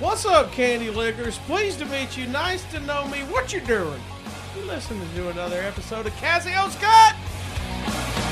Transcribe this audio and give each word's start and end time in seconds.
What's 0.00 0.26
up, 0.26 0.52
Candy 0.52 0.90
Lickers? 0.90 1.38
Pleased 1.38 1.78
to 1.78 1.86
meet 1.86 2.16
you. 2.16 2.26
Nice 2.26 2.62
to 2.72 2.80
know 2.80 3.08
me. 3.08 3.20
What 3.20 3.52
you 3.52 3.60
doing? 3.60 4.00
You 4.56 4.62
listening 4.64 5.08
to 5.14 5.28
another 5.30 5.60
episode 5.62 6.06
of 6.06 6.14
Casio's 6.16 6.76
Cut? 6.76 7.14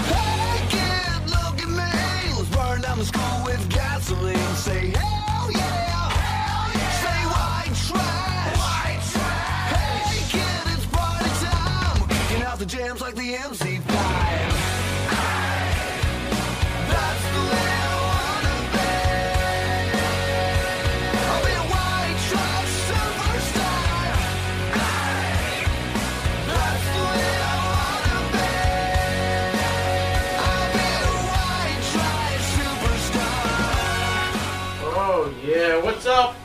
Hey 0.04 0.66
kid, 0.68 1.30
look 1.30 1.60
at 1.60 1.68
me. 1.68 2.36
Let's 2.36 2.48
burn 2.54 2.82
down 2.82 2.98
the 2.98 3.04
school 3.04 3.44
with 3.44 3.68
gasoline. 3.70 4.36
Say 4.54 4.90
hell 4.90 5.21
the 12.62 12.68
jams 12.68 13.00
like 13.00 13.16
the 13.16 13.34
MC5. 13.34 13.88
That's 16.88 17.24
the 17.32 17.42
way 17.50 17.66
I 17.66 17.90
wanna 18.06 18.56
be. 18.70 18.86
I'll 21.26 21.42
be 21.42 21.50
a 21.50 21.66
white 21.74 22.18
trash 22.30 22.72
superstar. 22.86 24.14
That's 26.46 26.86
the 26.86 27.02
way 27.10 27.26
I 27.42 27.58
wanna 27.66 28.20
be. 28.30 28.54
I'll 30.38 30.70
be 30.78 30.86
a 31.02 31.18
white 31.32 31.82
trash 31.90 32.46
superstar. 32.60 33.58
Oh, 34.94 35.34
yeah. 35.44 35.74
What's 35.82 36.06
up? 36.06 36.36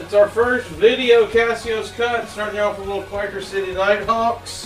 It's 0.00 0.14
our 0.14 0.28
first 0.28 0.66
video 0.66 1.28
Casio's 1.28 1.92
Cut. 1.92 2.28
Starting 2.28 2.58
off 2.58 2.76
with 2.76 2.88
a 2.88 2.90
little 2.90 3.06
Quaker 3.06 3.40
City 3.40 3.72
Nighthawks. 3.72 4.59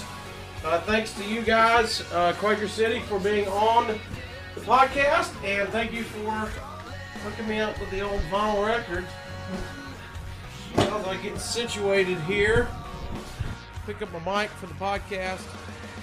Uh, 0.64 0.80
thanks 0.80 1.12
to 1.12 1.22
you 1.26 1.42
guys, 1.42 2.10
uh, 2.12 2.32
Quaker 2.38 2.66
City, 2.66 3.00
for 3.00 3.20
being 3.20 3.46
on 3.48 3.86
the 3.86 4.60
podcast. 4.62 5.30
And 5.44 5.68
thank 5.68 5.92
you 5.92 6.04
for 6.04 6.30
hooking 7.22 7.46
me 7.46 7.60
up 7.60 7.78
with 7.78 7.90
the 7.90 8.00
old 8.00 8.22
vinyl 8.30 8.66
record. 8.66 9.04
As 10.76 11.06
like 11.06 11.22
get 11.22 11.38
situated 11.38 12.18
here, 12.20 12.66
pick 13.84 14.00
up 14.00 14.10
my 14.10 14.42
mic 14.42 14.50
for 14.52 14.64
the 14.64 14.72
podcast. 14.74 15.42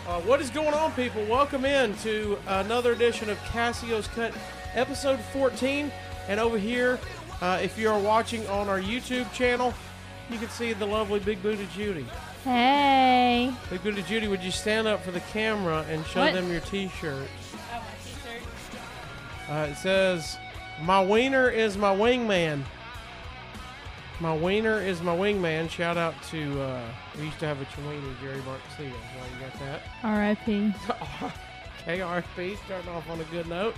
Uh, 0.07 0.21
what 0.21 0.39
is 0.39 0.51
going 0.51 0.75
on, 0.75 0.91
people? 0.91 1.25
Welcome 1.25 1.65
in 1.65 1.95
to 1.97 2.37
another 2.45 2.91
edition 2.91 3.31
of 3.31 3.39
Casio's 3.45 4.05
Cut, 4.09 4.31
episode 4.75 5.19
14. 5.33 5.91
And 6.27 6.39
over 6.39 6.59
here, 6.59 6.99
uh, 7.41 7.59
if 7.63 7.79
you 7.79 7.89
are 7.89 7.99
watching 7.99 8.45
on 8.45 8.69
our 8.69 8.79
YouTube 8.79 9.33
channel, 9.33 9.73
you 10.29 10.37
can 10.37 10.49
see 10.49 10.73
the 10.73 10.85
lovely 10.85 11.19
Big 11.19 11.41
Booty 11.41 11.67
Judy. 11.73 12.05
Hey. 12.43 13.53
Big 13.69 13.83
Booty 13.83 14.01
Judy, 14.03 14.27
would 14.27 14.41
you 14.43 14.51
stand 14.51 14.87
up 14.87 15.03
for 15.03 15.11
the 15.11 15.19
camera 15.19 15.85
and 15.89 16.05
show 16.05 16.21
What? 16.21 16.33
them 16.33 16.49
your 16.51 16.61
T-shirt? 16.61 17.27
Oh, 17.71 17.75
my 17.75 17.81
t-shirt. 18.03 19.49
Uh, 19.49 19.67
it 19.71 19.75
says, 19.77 20.37
"My 20.81 21.03
wiener 21.03 21.49
is 21.49 21.77
my 21.77 21.93
wingman." 21.95 22.63
My 24.19 24.35
wiener 24.35 24.79
is 24.79 25.01
my 25.01 25.15
wingman. 25.15 25.67
Shout 25.69 25.97
out 25.97 26.13
to 26.29 26.61
uh, 26.61 26.81
we 27.17 27.25
used 27.25 27.39
to 27.39 27.47
have 27.47 27.59
a 27.59 27.65
Chiweenie, 27.65 28.19
Jerry 28.21 28.39
Barksdale. 28.41 28.91
Well, 28.91 29.25
you 29.33 29.39
got 29.47 29.59
that. 29.59 29.81
R.I.P. 30.03 30.73
KRP 31.87 32.57
starting 32.65 32.89
off 32.91 33.09
on 33.09 33.19
a 33.19 33.23
good 33.25 33.47
note. 33.47 33.73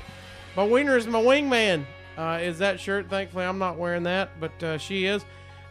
My 0.58 0.66
wiener 0.66 0.98
is 0.98 1.08
my 1.08 1.22
wingman. 1.22 1.86
Uh, 2.18 2.40
is 2.42 2.60
that 2.60 2.80
shirt? 2.80 3.10
Thankfully, 3.10 3.46
I'm 3.46 3.58
not 3.58 3.78
wearing 3.78 4.04
that, 4.04 4.32
but 4.42 4.62
uh, 4.62 4.78
she 4.78 5.06
is. 5.06 5.24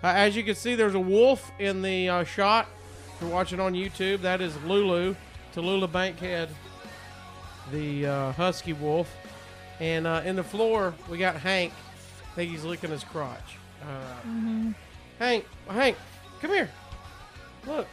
Uh, 0.03 0.06
as 0.09 0.34
you 0.34 0.43
can 0.43 0.55
see, 0.55 0.75
there's 0.75 0.95
a 0.95 1.01
wolf 1.01 1.53
in 1.59 1.83
the 1.83 2.09
uh, 2.09 2.25
shot. 2.25 2.67
You're 3.23 3.31
watching 3.31 3.61
on 3.61 3.73
YouTube, 3.75 4.23
that 4.23 4.41
is 4.41 4.61
Lulu, 4.65 5.15
Tallulah 5.55 5.92
Bankhead, 5.92 6.48
the 7.70 8.05
uh, 8.05 8.33
husky 8.33 8.73
wolf. 8.73 9.15
And 9.78 10.09
uh, 10.09 10.23
in 10.25 10.34
the 10.34 10.42
floor, 10.42 10.93
we 11.09 11.19
got 11.19 11.37
Hank. 11.37 11.72
I 12.33 12.34
think 12.34 12.50
he's 12.50 12.65
licking 12.65 12.91
his 12.91 13.05
crotch. 13.05 13.59
Uh, 13.81 14.72
Hank, 15.21 15.47
Hank, 15.69 15.97
come 16.41 16.50
here. 16.50 16.69
Look, 17.65 17.87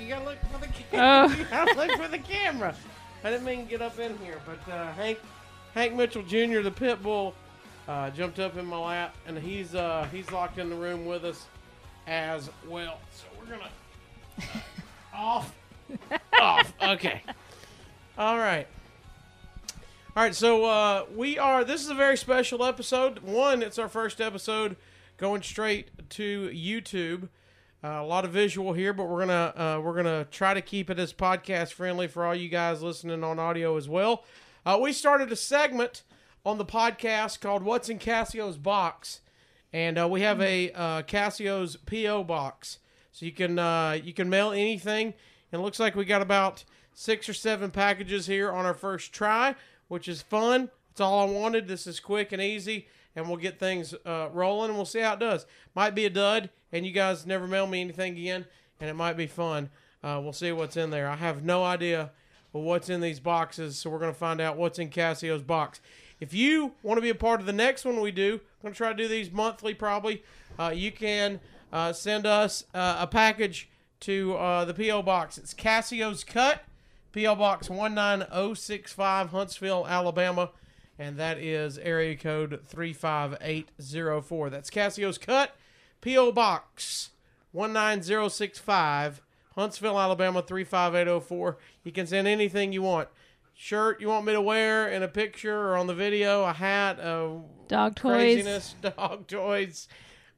you 0.00 0.08
gotta 0.08 0.24
look 0.24 0.38
for 0.50 0.58
the 0.58 0.66
camera. 0.66 1.28
Oh. 1.32 1.38
you 1.38 1.44
gotta 1.44 1.74
look 1.76 1.92
for 1.92 2.08
the 2.08 2.18
camera. 2.18 2.74
I 3.22 3.30
didn't 3.30 3.44
mean 3.44 3.64
to 3.66 3.70
get 3.70 3.82
up 3.82 4.00
in 4.00 4.18
here, 4.18 4.40
but 4.44 4.72
uh, 4.72 4.92
Hank, 4.94 5.20
Hank 5.74 5.94
Mitchell 5.94 6.24
Jr., 6.24 6.58
the 6.58 6.72
pit 6.72 7.00
bull, 7.00 7.36
uh, 7.86 8.10
jumped 8.10 8.40
up 8.40 8.56
in 8.56 8.66
my 8.66 8.78
lap, 8.78 9.14
and 9.28 9.38
he's 9.38 9.76
uh, 9.76 10.08
he's 10.10 10.28
locked 10.32 10.58
in 10.58 10.68
the 10.68 10.76
room 10.76 11.06
with 11.06 11.24
us 11.24 11.46
as 12.08 12.50
well. 12.66 12.98
So 13.12 13.26
we're 13.38 13.46
gonna 13.46 13.70
off, 15.14 15.54
off. 16.40 16.72
Okay. 16.82 17.22
All 18.18 18.38
right. 18.38 18.66
All 20.14 20.22
right, 20.22 20.34
so 20.34 20.66
uh, 20.66 21.06
we 21.16 21.38
are. 21.38 21.64
This 21.64 21.82
is 21.82 21.88
a 21.88 21.94
very 21.94 22.18
special 22.18 22.62
episode. 22.64 23.20
One, 23.20 23.62
it's 23.62 23.78
our 23.78 23.88
first 23.88 24.20
episode 24.20 24.76
going 25.16 25.40
straight 25.40 26.10
to 26.10 26.50
YouTube. 26.50 27.28
Uh, 27.82 28.00
a 28.00 28.04
lot 28.04 28.24
of 28.24 28.30
visual 28.30 28.74
here, 28.74 28.92
but 28.92 29.08
we're 29.08 29.20
gonna 29.20 29.52
uh, 29.56 29.80
we're 29.82 29.94
gonna 29.94 30.26
try 30.30 30.52
to 30.52 30.60
keep 30.60 30.90
it 30.90 30.98
as 30.98 31.12
podcast 31.12 31.72
friendly 31.72 32.06
for 32.06 32.26
all 32.26 32.34
you 32.34 32.48
guys 32.48 32.82
listening 32.82 33.24
on 33.24 33.38
audio 33.38 33.76
as 33.76 33.88
well. 33.88 34.24
Uh, 34.66 34.78
we 34.80 34.92
started 34.92 35.32
a 35.32 35.36
segment 35.36 36.02
on 36.44 36.58
the 36.58 36.64
podcast 36.64 37.40
called 37.40 37.62
"What's 37.62 37.88
in 37.88 37.98
Casio's 37.98 38.58
Box," 38.58 39.20
and 39.72 39.98
uh, 39.98 40.06
we 40.06 40.20
have 40.20 40.40
a 40.42 40.70
uh, 40.72 41.02
Casio's 41.02 41.76
PO 41.76 42.22
box, 42.24 42.78
so 43.12 43.26
you 43.26 43.32
can 43.32 43.58
uh, 43.58 43.98
you 44.02 44.12
can 44.12 44.28
mail 44.28 44.50
anything. 44.50 45.14
And 45.52 45.60
it 45.60 45.64
looks 45.64 45.78
like 45.78 45.94
we 45.94 46.04
got 46.04 46.22
about 46.22 46.64
six 46.94 47.28
or 47.28 47.34
seven 47.34 47.70
packages 47.70 48.26
here 48.26 48.50
on 48.50 48.66
our 48.66 48.74
first 48.74 49.12
try, 49.12 49.54
which 49.88 50.08
is 50.08 50.22
fun. 50.22 50.70
It's 50.90 51.00
all 51.00 51.20
I 51.20 51.30
wanted. 51.30 51.68
This 51.68 51.86
is 51.86 52.00
quick 52.00 52.32
and 52.32 52.42
easy, 52.42 52.88
and 53.14 53.28
we'll 53.28 53.36
get 53.36 53.58
things 53.58 53.94
uh, 54.04 54.28
rolling, 54.32 54.70
and 54.70 54.76
we'll 54.76 54.84
see 54.84 55.00
how 55.00 55.14
it 55.14 55.20
does. 55.20 55.46
Might 55.74 55.94
be 55.94 56.04
a 56.04 56.10
dud, 56.10 56.50
and 56.72 56.84
you 56.84 56.92
guys 56.92 57.26
never 57.26 57.46
mail 57.46 57.66
me 57.66 57.80
anything 57.80 58.12
again, 58.18 58.46
and 58.80 58.90
it 58.90 58.94
might 58.94 59.16
be 59.16 59.26
fun. 59.26 59.70
Uh, 60.02 60.20
we'll 60.22 60.32
see 60.32 60.52
what's 60.52 60.76
in 60.76 60.90
there. 60.90 61.08
I 61.08 61.16
have 61.16 61.44
no 61.44 61.64
idea 61.64 62.10
what's 62.50 62.90
in 62.90 63.00
these 63.00 63.20
boxes, 63.20 63.78
so 63.78 63.88
we're 63.88 63.98
going 63.98 64.12
to 64.12 64.18
find 64.18 64.40
out 64.40 64.56
what's 64.56 64.78
in 64.78 64.90
Casio's 64.90 65.42
box. 65.42 65.80
If 66.20 66.34
you 66.34 66.72
want 66.82 66.98
to 66.98 67.02
be 67.02 67.08
a 67.08 67.14
part 67.14 67.40
of 67.40 67.46
the 67.46 67.52
next 67.52 67.84
one 67.84 68.00
we 68.00 68.12
do, 68.12 68.34
I'm 68.34 68.62
going 68.62 68.74
to 68.74 68.78
try 68.78 68.90
to 68.90 68.96
do 68.96 69.08
these 69.08 69.30
monthly 69.30 69.74
probably. 69.74 70.22
Uh, 70.58 70.72
you 70.74 70.92
can 70.92 71.40
uh, 71.72 71.92
send 71.92 72.26
us 72.26 72.64
uh, 72.74 72.96
a 73.00 73.06
package 73.06 73.68
to 74.00 74.34
uh, 74.34 74.64
the 74.64 74.74
P.O. 74.74 75.02
Box. 75.02 75.38
It's 75.38 75.54
Casio's 75.54 76.24
Cut, 76.24 76.62
P.O. 77.12 77.34
Box 77.36 77.68
19065, 77.68 79.30
Huntsville, 79.30 79.86
Alabama. 79.86 80.50
And 80.98 81.16
that 81.18 81.38
is 81.38 81.78
area 81.78 82.16
code 82.16 82.60
35804. 82.66 84.50
That's 84.50 84.70
Casio's 84.70 85.18
Cut, 85.18 85.56
P.O. 86.00 86.32
Box 86.32 87.10
19065, 87.54 89.22
Huntsville, 89.54 89.98
Alabama 89.98 90.42
35804. 90.42 91.58
You 91.84 91.92
can 91.92 92.06
send 92.06 92.26
anything 92.28 92.72
you 92.72 92.82
want. 92.82 93.08
Shirt 93.54 94.00
you 94.00 94.08
want 94.08 94.26
me 94.26 94.32
to 94.32 94.40
wear 94.40 94.88
in 94.88 95.02
a 95.02 95.08
picture 95.08 95.68
or 95.68 95.76
on 95.76 95.86
the 95.86 95.94
video, 95.94 96.42
a 96.44 96.52
hat, 96.52 96.98
a 96.98 97.40
Dog 97.68 97.94
toys. 97.94 98.12
craziness, 98.12 98.74
dog 98.96 99.26
toys. 99.28 99.88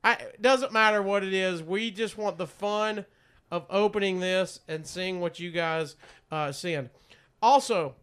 I, 0.04 0.12
it 0.12 0.42
doesn't 0.42 0.70
matter 0.70 1.03
what 1.03 1.25
it 1.25 1.32
is. 1.32 1.62
We 1.62 1.91
just 1.91 2.19
want 2.19 2.37
the 2.37 2.47
fun 2.47 3.06
of 3.50 3.65
opening 3.70 4.20
this 4.20 4.60
and 4.69 4.87
seeing 4.87 5.19
what 5.19 5.41
you 5.41 5.50
guys 5.50 5.97
uh, 6.31 6.53
send. 6.53 6.91
Also, 7.41 7.94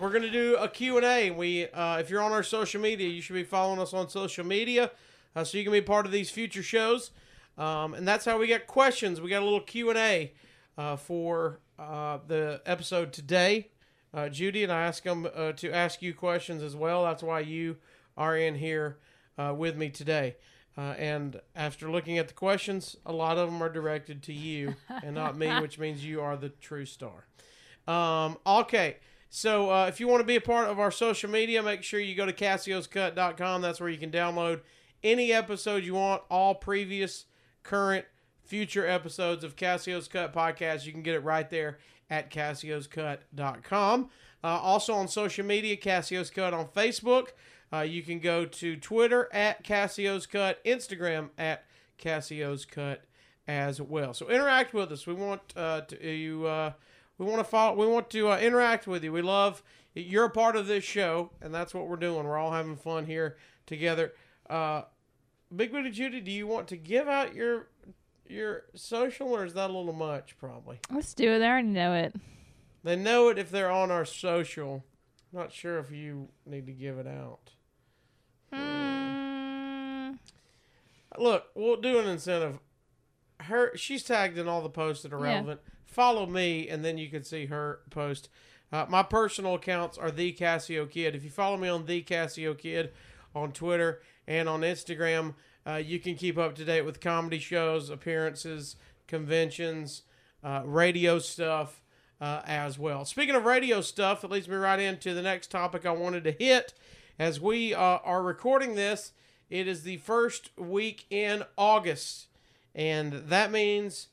we're 0.00 0.10
going 0.10 0.22
to 0.22 0.30
do 0.30 0.56
a 0.56 0.68
Q&A. 0.68 1.30
We, 1.30 1.68
uh, 1.68 1.98
if 1.98 2.08
you're 2.08 2.22
on 2.22 2.32
our 2.32 2.42
social 2.42 2.80
media, 2.80 3.08
you 3.08 3.20
should 3.20 3.34
be 3.34 3.44
following 3.44 3.78
us 3.78 3.92
on 3.92 4.08
social 4.08 4.44
media 4.44 4.90
uh, 5.36 5.44
so 5.44 5.58
you 5.58 5.64
can 5.64 5.72
be 5.72 5.82
part 5.82 6.06
of 6.06 6.12
these 6.12 6.30
future 6.30 6.62
shows. 6.62 7.10
Um, 7.58 7.92
and 7.92 8.08
that's 8.08 8.24
how 8.24 8.38
we 8.38 8.46
get 8.46 8.66
questions. 8.66 9.20
We 9.20 9.28
got 9.28 9.42
a 9.42 9.44
little 9.44 9.60
Q&A 9.60 10.32
uh, 10.78 10.96
for 10.96 11.60
uh, 11.78 12.18
the 12.26 12.62
episode 12.64 13.12
today. 13.12 13.68
Uh, 14.14 14.30
Judy 14.30 14.62
and 14.62 14.72
I 14.72 14.84
ask 14.84 15.02
them 15.02 15.28
to 15.56 15.72
ask 15.72 16.00
you 16.00 16.14
questions 16.14 16.62
as 16.62 16.74
well. 16.74 17.04
That's 17.04 17.22
why 17.22 17.40
you 17.40 17.76
are 18.16 18.36
in 18.36 18.54
here 18.54 18.96
with 19.36 19.76
me 19.76 19.90
today. 19.90 20.36
Uh, 20.76 20.94
and 20.98 21.40
after 21.54 21.90
looking 21.90 22.18
at 22.18 22.28
the 22.28 22.34
questions, 22.34 22.96
a 23.04 23.12
lot 23.12 23.36
of 23.36 23.50
them 23.50 23.62
are 23.62 23.68
directed 23.68 24.22
to 24.22 24.32
you 24.32 24.74
and 25.02 25.14
not 25.14 25.36
me, 25.36 25.48
which 25.60 25.78
means 25.78 26.04
you 26.04 26.20
are 26.20 26.36
the 26.36 26.48
true 26.48 26.86
star. 26.86 27.26
Um, 27.86 28.38
okay. 28.46 28.96
So 29.28 29.70
uh, 29.70 29.86
if 29.86 30.00
you 30.00 30.08
want 30.08 30.20
to 30.20 30.26
be 30.26 30.36
a 30.36 30.40
part 30.40 30.68
of 30.68 30.78
our 30.78 30.90
social 30.90 31.30
media, 31.30 31.62
make 31.62 31.82
sure 31.82 32.00
you 32.00 32.14
go 32.14 32.26
to 32.26 32.32
CasiosCut.com. 32.32 33.62
That's 33.62 33.80
where 33.80 33.88
you 33.88 33.98
can 33.98 34.10
download 34.10 34.60
any 35.02 35.32
episode 35.32 35.84
you 35.84 35.94
want, 35.94 36.22
all 36.30 36.54
previous, 36.54 37.24
current, 37.62 38.04
future 38.44 38.86
episodes 38.86 39.44
of 39.44 39.56
Casio's 39.56 40.08
Cut 40.08 40.32
podcast. 40.34 40.84
You 40.84 40.92
can 40.92 41.02
get 41.02 41.14
it 41.14 41.24
right 41.24 41.48
there 41.48 41.78
at 42.10 42.30
CasiosCut.com. 42.30 44.10
Uh, 44.44 44.46
also 44.46 44.92
on 44.92 45.08
social 45.08 45.46
media, 45.46 45.76
Casio's 45.76 46.30
Cut 46.30 46.52
on 46.52 46.66
Facebook. 46.66 47.28
Uh, 47.72 47.80
you 47.80 48.02
can 48.02 48.18
go 48.18 48.44
to 48.44 48.76
Twitter 48.76 49.28
at 49.32 49.64
Casio's 49.64 50.26
Cut, 50.26 50.62
Instagram 50.64 51.30
at 51.38 51.64
Casio's 51.98 52.64
Cut 52.64 53.04
as 53.48 53.80
well. 53.80 54.12
So 54.14 54.28
interact 54.28 54.74
with 54.74 54.92
us. 54.92 55.06
We 55.06 55.14
want 55.14 55.40
uh, 55.56 55.82
to 55.82 56.06
you. 56.06 56.46
Uh, 56.46 56.72
we 57.18 57.26
want 57.26 57.38
to 57.38 57.44
follow. 57.44 57.76
We 57.76 57.86
want 57.86 58.10
to 58.10 58.30
uh, 58.30 58.38
interact 58.38 58.86
with 58.86 59.02
you. 59.04 59.12
We 59.12 59.22
love 59.22 59.62
you're 59.94 60.24
a 60.24 60.30
part 60.30 60.56
of 60.56 60.66
this 60.66 60.84
show, 60.84 61.30
and 61.40 61.54
that's 61.54 61.74
what 61.74 61.86
we're 61.86 61.96
doing. 61.96 62.26
We're 62.26 62.38
all 62.38 62.52
having 62.52 62.76
fun 62.76 63.06
here 63.06 63.36
together. 63.66 64.12
Uh, 64.48 64.82
Big 65.54 65.70
Booty 65.70 65.90
Judy, 65.90 66.20
do 66.20 66.30
you 66.30 66.46
want 66.46 66.68
to 66.68 66.76
give 66.76 67.08
out 67.08 67.34
your 67.34 67.68
your 68.26 68.64
social, 68.74 69.28
or 69.28 69.44
is 69.44 69.54
that 69.54 69.70
a 69.70 69.72
little 69.72 69.92
much? 69.92 70.36
Probably. 70.38 70.78
Let's 70.90 71.14
do 71.14 71.30
it. 71.30 71.42
I 71.42 71.48
already 71.48 71.68
know 71.68 71.94
it. 71.94 72.14
They 72.84 72.96
know 72.96 73.28
it 73.28 73.38
if 73.38 73.50
they're 73.50 73.70
on 73.70 73.90
our 73.90 74.04
social. 74.04 74.84
Not 75.32 75.52
sure 75.52 75.78
if 75.78 75.90
you 75.90 76.28
need 76.46 76.66
to 76.66 76.72
give 76.72 76.98
it 76.98 77.06
out. 77.06 77.52
Mm, 78.52 80.18
Look, 81.18 81.46
we'll 81.54 81.76
do 81.76 81.98
an 81.98 82.08
incentive. 82.08 82.58
Her, 83.40 83.76
she's 83.76 84.02
tagged 84.02 84.38
in 84.38 84.48
all 84.48 84.62
the 84.62 84.70
posts 84.70 85.02
that 85.02 85.12
are 85.12 85.18
Yeah. 85.24 85.34
relevant. 85.34 85.60
Follow 85.84 86.24
me, 86.26 86.68
and 86.68 86.82
then 86.84 86.96
you 86.96 87.08
can 87.10 87.22
see 87.22 87.46
her 87.46 87.80
post. 87.90 88.28
Uh, 88.72 88.86
my 88.88 89.02
personal 89.02 89.54
accounts 89.56 89.98
are 89.98 90.10
the 90.10 90.32
Casio 90.32 90.90
Kid. 90.90 91.14
If 91.14 91.22
you 91.24 91.28
follow 91.30 91.58
me 91.58 91.68
on 91.68 91.84
the 91.84 92.02
Casio 92.02 92.56
Kid 92.56 92.92
on 93.34 93.52
Twitter 93.52 94.00
and 94.26 94.48
on 94.48 94.62
Instagram, 94.62 95.34
uh, 95.66 95.74
you 95.74 95.98
can 95.98 96.14
keep 96.14 96.38
up 96.38 96.54
to 96.54 96.64
date 96.64 96.82
with 96.86 96.98
comedy 97.00 97.38
shows, 97.38 97.90
appearances, 97.90 98.76
conventions, 99.06 100.02
uh, 100.42 100.62
radio 100.64 101.18
stuff 101.18 101.82
uh, 102.22 102.40
as 102.46 102.78
well. 102.78 103.04
Speaking 103.04 103.34
of 103.34 103.44
radio 103.44 103.82
stuff, 103.82 104.22
that 104.22 104.30
leads 104.30 104.48
me 104.48 104.56
right 104.56 104.80
into 104.80 105.12
the 105.12 105.22
next 105.22 105.50
topic 105.50 105.84
I 105.84 105.90
wanted 105.90 106.24
to 106.24 106.32
hit. 106.32 106.72
As 107.18 107.40
we 107.40 107.74
uh, 107.74 107.78
are 107.78 108.22
recording 108.22 108.74
this, 108.74 109.12
it 109.50 109.68
is 109.68 109.82
the 109.82 109.98
first 109.98 110.50
week 110.56 111.06
in 111.10 111.44
August, 111.58 112.28
and 112.74 113.12
that 113.12 113.50
means 113.52 114.08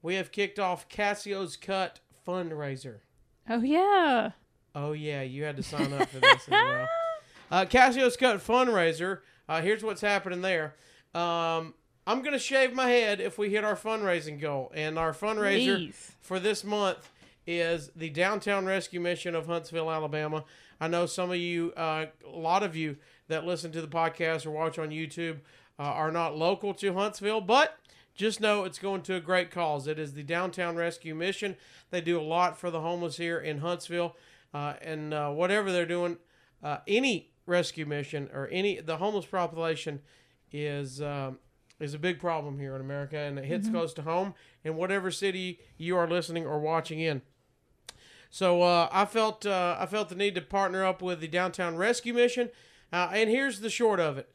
we 0.00 0.14
have 0.14 0.30
kicked 0.30 0.58
off 0.58 0.88
Casio's 0.88 1.56
Cut 1.56 2.00
fundraiser. 2.26 2.98
oh 3.48 3.62
yeah. 3.62 4.30
Oh 4.74 4.92
yeah, 4.92 5.22
you 5.22 5.44
had 5.44 5.56
to 5.56 5.62
sign 5.62 5.92
up 5.92 6.08
for 6.08 6.20
this 6.20 6.42
as 6.46 6.48
well. 6.48 6.88
Uh, 7.48 7.64
Casio's 7.64 8.16
Cut 8.16 8.44
fundraiser. 8.44 9.20
Uh, 9.48 9.62
here's 9.62 9.84
what's 9.84 10.00
happening 10.00 10.40
there. 10.42 10.74
Um, 11.14 11.74
I'm 12.04 12.22
gonna 12.22 12.40
shave 12.40 12.72
my 12.74 12.90
head 12.90 13.20
if 13.20 13.38
we 13.38 13.50
hit 13.50 13.62
our 13.62 13.76
fundraising 13.76 14.40
goal, 14.40 14.72
and 14.74 14.98
our 14.98 15.12
fundraiser 15.12 15.76
Please. 15.76 16.12
for 16.20 16.40
this 16.40 16.64
month 16.64 17.08
is 17.46 17.90
the 17.94 18.10
Downtown 18.10 18.66
Rescue 18.66 19.00
Mission 19.00 19.34
of 19.34 19.46
Huntsville, 19.46 19.90
Alabama. 19.90 20.44
I 20.80 20.88
know 20.88 21.06
some 21.06 21.30
of 21.30 21.36
you, 21.36 21.72
uh, 21.76 22.06
a 22.26 22.38
lot 22.38 22.62
of 22.62 22.76
you 22.76 22.96
that 23.28 23.46
listen 23.46 23.72
to 23.72 23.80
the 23.80 23.88
podcast 23.88 24.46
or 24.46 24.50
watch 24.50 24.78
on 24.78 24.90
YouTube, 24.90 25.38
uh, 25.78 25.82
are 25.82 26.10
not 26.10 26.36
local 26.36 26.74
to 26.74 26.94
Huntsville, 26.94 27.40
but 27.40 27.78
just 28.14 28.40
know 28.40 28.64
it's 28.64 28.78
going 28.78 29.02
to 29.02 29.14
a 29.14 29.20
great 29.20 29.50
cause. 29.50 29.86
It 29.86 29.98
is 29.98 30.14
the 30.14 30.22
Downtown 30.22 30.76
Rescue 30.76 31.14
Mission. 31.14 31.56
They 31.90 32.00
do 32.00 32.18
a 32.18 32.22
lot 32.22 32.58
for 32.58 32.70
the 32.70 32.80
homeless 32.80 33.16
here 33.16 33.38
in 33.38 33.58
Huntsville, 33.58 34.16
uh, 34.52 34.74
and 34.80 35.12
uh, 35.12 35.30
whatever 35.30 35.70
they're 35.70 35.86
doing, 35.86 36.16
uh, 36.62 36.78
any 36.88 37.30
rescue 37.44 37.86
mission 37.86 38.28
or 38.32 38.48
any 38.50 38.80
the 38.80 38.96
homeless 38.96 39.26
population 39.26 40.00
is 40.50 41.00
um, 41.00 41.38
is 41.78 41.94
a 41.94 41.98
big 41.98 42.18
problem 42.18 42.58
here 42.58 42.74
in 42.74 42.80
America, 42.80 43.18
and 43.18 43.38
it 43.38 43.44
hits 43.44 43.68
close 43.68 43.92
to 43.94 44.02
home 44.02 44.34
in 44.64 44.76
whatever 44.76 45.10
city 45.10 45.60
you 45.76 45.96
are 45.96 46.08
listening 46.08 46.46
or 46.46 46.58
watching 46.58 47.00
in. 47.00 47.22
So 48.30 48.62
uh, 48.62 48.88
I 48.92 49.04
felt 49.04 49.46
uh, 49.46 49.76
I 49.78 49.86
felt 49.86 50.08
the 50.08 50.14
need 50.14 50.34
to 50.34 50.40
partner 50.40 50.84
up 50.84 51.00
with 51.02 51.20
the 51.20 51.28
Downtown 51.28 51.76
Rescue 51.76 52.14
Mission, 52.14 52.50
uh, 52.92 53.10
and 53.12 53.30
here's 53.30 53.60
the 53.60 53.70
short 53.70 54.00
of 54.00 54.18
it. 54.18 54.28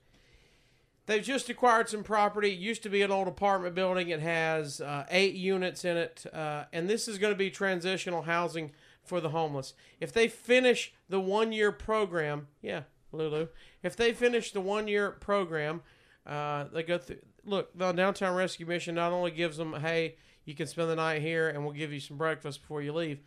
They've 1.07 1.23
just 1.23 1.49
acquired 1.49 1.89
some 1.89 2.03
property. 2.03 2.51
It 2.51 2.59
used 2.59 2.83
to 2.83 2.89
be 2.89 3.01
an 3.01 3.11
old 3.11 3.27
apartment 3.27 3.75
building. 3.75 4.09
It 4.09 4.21
has 4.21 4.79
uh, 4.79 5.05
eight 5.09 5.33
units 5.33 5.83
in 5.83 5.97
it, 5.97 6.25
uh, 6.31 6.65
and 6.71 6.89
this 6.89 7.07
is 7.07 7.17
going 7.17 7.33
to 7.33 7.37
be 7.37 7.49
transitional 7.49 8.21
housing 8.21 8.71
for 9.03 9.19
the 9.19 9.29
homeless. 9.29 9.73
If 9.99 10.13
they 10.13 10.27
finish 10.27 10.93
the 11.09 11.19
one 11.19 11.51
year 11.51 11.71
program, 11.71 12.47
yeah, 12.61 12.83
Lulu. 13.11 13.47
If 13.83 13.95
they 13.95 14.13
finish 14.13 14.51
the 14.51 14.61
one 14.61 14.87
year 14.87 15.11
program, 15.11 15.81
uh, 16.25 16.65
they 16.71 16.83
go 16.83 16.97
through. 16.97 17.17
Look, 17.43 17.75
the 17.75 17.91
Downtown 17.91 18.35
Rescue 18.35 18.67
Mission 18.67 18.95
not 18.95 19.11
only 19.11 19.31
gives 19.31 19.57
them, 19.57 19.73
hey, 19.73 20.15
you 20.45 20.53
can 20.53 20.67
spend 20.67 20.89
the 20.89 20.95
night 20.95 21.21
here, 21.21 21.49
and 21.49 21.63
we'll 21.63 21.73
give 21.73 21.91
you 21.91 21.99
some 21.99 22.15
breakfast 22.15 22.61
before 22.61 22.83
you 22.83 22.93
leave 22.93 23.19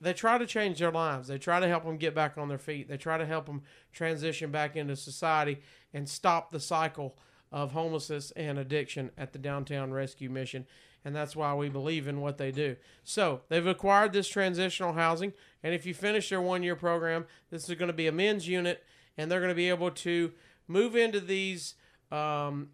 they 0.00 0.12
try 0.12 0.38
to 0.38 0.46
change 0.46 0.78
their 0.78 0.90
lives. 0.90 1.28
They 1.28 1.38
try 1.38 1.60
to 1.60 1.68
help 1.68 1.84
them 1.84 1.96
get 1.96 2.14
back 2.14 2.36
on 2.36 2.48
their 2.48 2.58
feet. 2.58 2.88
They 2.88 2.96
try 2.96 3.18
to 3.18 3.26
help 3.26 3.46
them 3.46 3.62
transition 3.92 4.50
back 4.50 4.76
into 4.76 4.96
society 4.96 5.62
and 5.92 6.08
stop 6.08 6.50
the 6.50 6.60
cycle 6.60 7.16
of 7.52 7.72
homelessness 7.72 8.32
and 8.32 8.58
addiction 8.58 9.10
at 9.16 9.32
the 9.32 9.38
Downtown 9.38 9.92
Rescue 9.92 10.28
Mission. 10.28 10.66
And 11.04 11.14
that's 11.14 11.36
why 11.36 11.54
we 11.54 11.68
believe 11.68 12.08
in 12.08 12.20
what 12.20 12.36
they 12.36 12.50
do. 12.50 12.76
So 13.04 13.42
they've 13.48 13.66
acquired 13.66 14.12
this 14.12 14.28
transitional 14.28 14.94
housing. 14.94 15.32
And 15.62 15.72
if 15.72 15.86
you 15.86 15.94
finish 15.94 16.28
their 16.28 16.40
one 16.40 16.62
year 16.64 16.74
program, 16.74 17.26
this 17.50 17.68
is 17.68 17.74
going 17.76 17.88
to 17.88 17.94
be 17.94 18.08
a 18.08 18.12
men's 18.12 18.48
unit. 18.48 18.82
And 19.16 19.30
they're 19.30 19.40
going 19.40 19.50
to 19.50 19.54
be 19.54 19.68
able 19.68 19.92
to 19.92 20.32
move 20.66 20.96
into 20.96 21.20
these. 21.20 21.74
Um, 22.10 22.70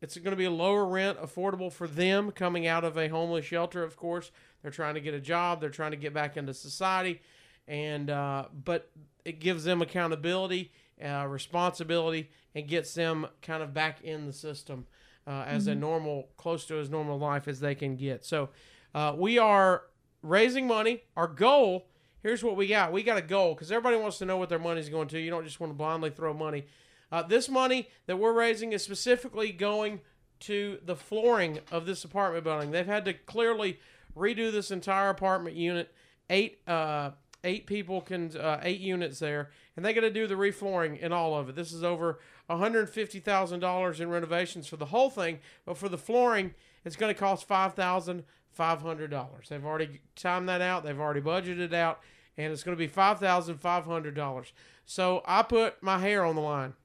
it's 0.00 0.16
going 0.16 0.32
to 0.32 0.36
be 0.36 0.46
a 0.46 0.50
lower 0.50 0.86
rent, 0.86 1.20
affordable 1.20 1.70
for 1.70 1.86
them 1.86 2.30
coming 2.30 2.66
out 2.66 2.84
of 2.84 2.96
a 2.96 3.08
homeless 3.08 3.44
shelter, 3.44 3.82
of 3.82 3.96
course. 3.96 4.30
They're 4.64 4.72
trying 4.72 4.94
to 4.94 5.00
get 5.02 5.12
a 5.12 5.20
job. 5.20 5.60
They're 5.60 5.68
trying 5.68 5.90
to 5.90 5.98
get 5.98 6.14
back 6.14 6.38
into 6.38 6.54
society, 6.54 7.20
and 7.68 8.08
uh, 8.08 8.46
but 8.64 8.90
it 9.26 9.38
gives 9.38 9.64
them 9.64 9.82
accountability, 9.82 10.72
uh, 11.04 11.26
responsibility, 11.28 12.30
and 12.54 12.66
gets 12.66 12.94
them 12.94 13.26
kind 13.42 13.62
of 13.62 13.74
back 13.74 14.00
in 14.00 14.24
the 14.24 14.32
system 14.32 14.86
uh, 15.26 15.44
as 15.46 15.66
a 15.66 15.74
normal, 15.74 16.30
close 16.38 16.64
to 16.64 16.78
as 16.78 16.88
normal 16.88 17.18
life 17.18 17.46
as 17.46 17.60
they 17.60 17.74
can 17.74 17.94
get. 17.94 18.24
So 18.24 18.48
uh, 18.94 19.14
we 19.14 19.38
are 19.38 19.82
raising 20.22 20.66
money. 20.66 21.02
Our 21.14 21.28
goal. 21.28 21.86
Here's 22.22 22.42
what 22.42 22.56
we 22.56 22.66
got. 22.66 22.90
We 22.90 23.02
got 23.02 23.18
a 23.18 23.22
goal 23.22 23.54
because 23.54 23.70
everybody 23.70 23.98
wants 23.98 24.16
to 24.16 24.24
know 24.24 24.38
what 24.38 24.48
their 24.48 24.58
money's 24.58 24.88
going 24.88 25.08
to. 25.08 25.20
You 25.20 25.28
don't 25.28 25.44
just 25.44 25.60
want 25.60 25.74
to 25.74 25.76
blindly 25.76 26.08
throw 26.08 26.32
money. 26.32 26.64
Uh, 27.12 27.22
this 27.22 27.50
money 27.50 27.90
that 28.06 28.18
we're 28.18 28.32
raising 28.32 28.72
is 28.72 28.82
specifically 28.82 29.52
going 29.52 30.00
to 30.40 30.78
the 30.82 30.96
flooring 30.96 31.58
of 31.70 31.84
this 31.84 32.02
apartment 32.02 32.44
building. 32.44 32.70
They've 32.70 32.86
had 32.86 33.04
to 33.04 33.12
clearly 33.12 33.78
redo 34.16 34.50
this 34.52 34.70
entire 34.70 35.08
apartment 35.08 35.56
unit. 35.56 35.92
Eight 36.30 36.60
uh, 36.66 37.10
eight 37.42 37.66
people 37.66 38.00
can 38.00 38.36
uh, 38.36 38.60
eight 38.62 38.80
units 38.80 39.18
there, 39.18 39.50
and 39.76 39.84
they 39.84 39.92
got 39.92 40.00
to 40.00 40.10
do 40.10 40.26
the 40.26 40.34
reflooring 40.34 40.98
in 40.98 41.12
all 41.12 41.36
of 41.38 41.48
it. 41.48 41.54
This 41.54 41.72
is 41.72 41.84
over 41.84 42.18
one 42.46 42.58
hundred 42.58 42.88
fifty 42.90 43.20
thousand 43.20 43.60
dollars 43.60 44.00
in 44.00 44.08
renovations 44.08 44.66
for 44.66 44.76
the 44.76 44.86
whole 44.86 45.10
thing, 45.10 45.38
but 45.64 45.76
for 45.76 45.88
the 45.88 45.98
flooring, 45.98 46.54
it's 46.84 46.96
going 46.96 47.12
to 47.12 47.18
cost 47.18 47.46
five 47.46 47.74
thousand 47.74 48.24
five 48.50 48.80
hundred 48.82 49.10
dollars. 49.10 49.48
They've 49.48 49.64
already 49.64 50.00
timed 50.16 50.48
that 50.48 50.60
out. 50.60 50.84
They've 50.84 50.98
already 50.98 51.20
budgeted 51.20 51.74
out, 51.74 52.00
and 52.36 52.52
it's 52.52 52.62
going 52.62 52.76
to 52.76 52.78
be 52.78 52.88
five 52.88 53.20
thousand 53.20 53.58
five 53.58 53.84
hundred 53.84 54.14
dollars. 54.14 54.52
So 54.86 55.22
I 55.26 55.42
put 55.42 55.82
my 55.82 55.98
hair 55.98 56.24
on 56.24 56.34
the 56.34 56.42
line. 56.42 56.74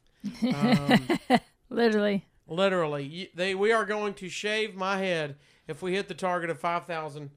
Um, 0.53 1.19
Literally. 1.69 2.25
Literally, 2.47 3.29
they 3.35 3.53
we 3.55 3.71
are 3.71 3.85
going 3.85 4.15
to 4.15 4.27
shave 4.27 4.75
my 4.75 4.97
head 4.97 5.35
if 5.69 5.81
we 5.81 5.93
hit 5.93 6.07
the 6.07 6.13
target 6.15 6.49
of 6.49 6.59
five 6.59 6.85
thousand 6.85 7.29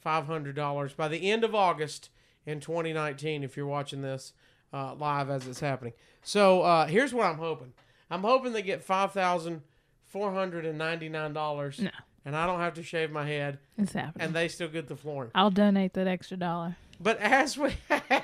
five 0.00 0.26
hundred 0.26 0.56
dollars 0.56 0.92
by 0.92 1.08
the 1.08 1.30
end 1.30 1.44
of 1.44 1.54
August 1.54 2.10
in 2.44 2.60
2019. 2.60 3.42
If 3.44 3.56
you're 3.56 3.64
watching 3.66 4.02
this 4.02 4.32
uh, 4.72 4.94
live 4.96 5.30
as 5.30 5.46
it's 5.46 5.60
happening, 5.60 5.92
so 6.22 6.62
uh, 6.62 6.86
here's 6.86 7.14
what 7.14 7.26
I'm 7.26 7.38
hoping. 7.38 7.72
I'm 8.10 8.22
hoping 8.22 8.52
they 8.52 8.62
get 8.62 8.82
five 8.82 9.12
thousand 9.12 9.62
four 10.04 10.32
hundred 10.32 10.66
and 10.66 10.76
ninety 10.76 11.08
nine 11.08 11.32
dollars, 11.32 11.78
No. 11.80 11.90
and 12.24 12.36
I 12.36 12.46
don't 12.46 12.60
have 12.60 12.74
to 12.74 12.82
shave 12.82 13.10
my 13.10 13.26
head, 13.26 13.58
It's 13.78 13.92
happening. 13.92 14.26
and 14.26 14.34
they 14.34 14.48
still 14.48 14.68
get 14.68 14.88
the 14.88 14.96
flooring. 14.96 15.30
I'll 15.34 15.50
donate 15.50 15.94
that 15.94 16.06
extra 16.06 16.36
dollar. 16.36 16.76
But 17.00 17.18
as 17.20 17.56
we, 17.58 17.74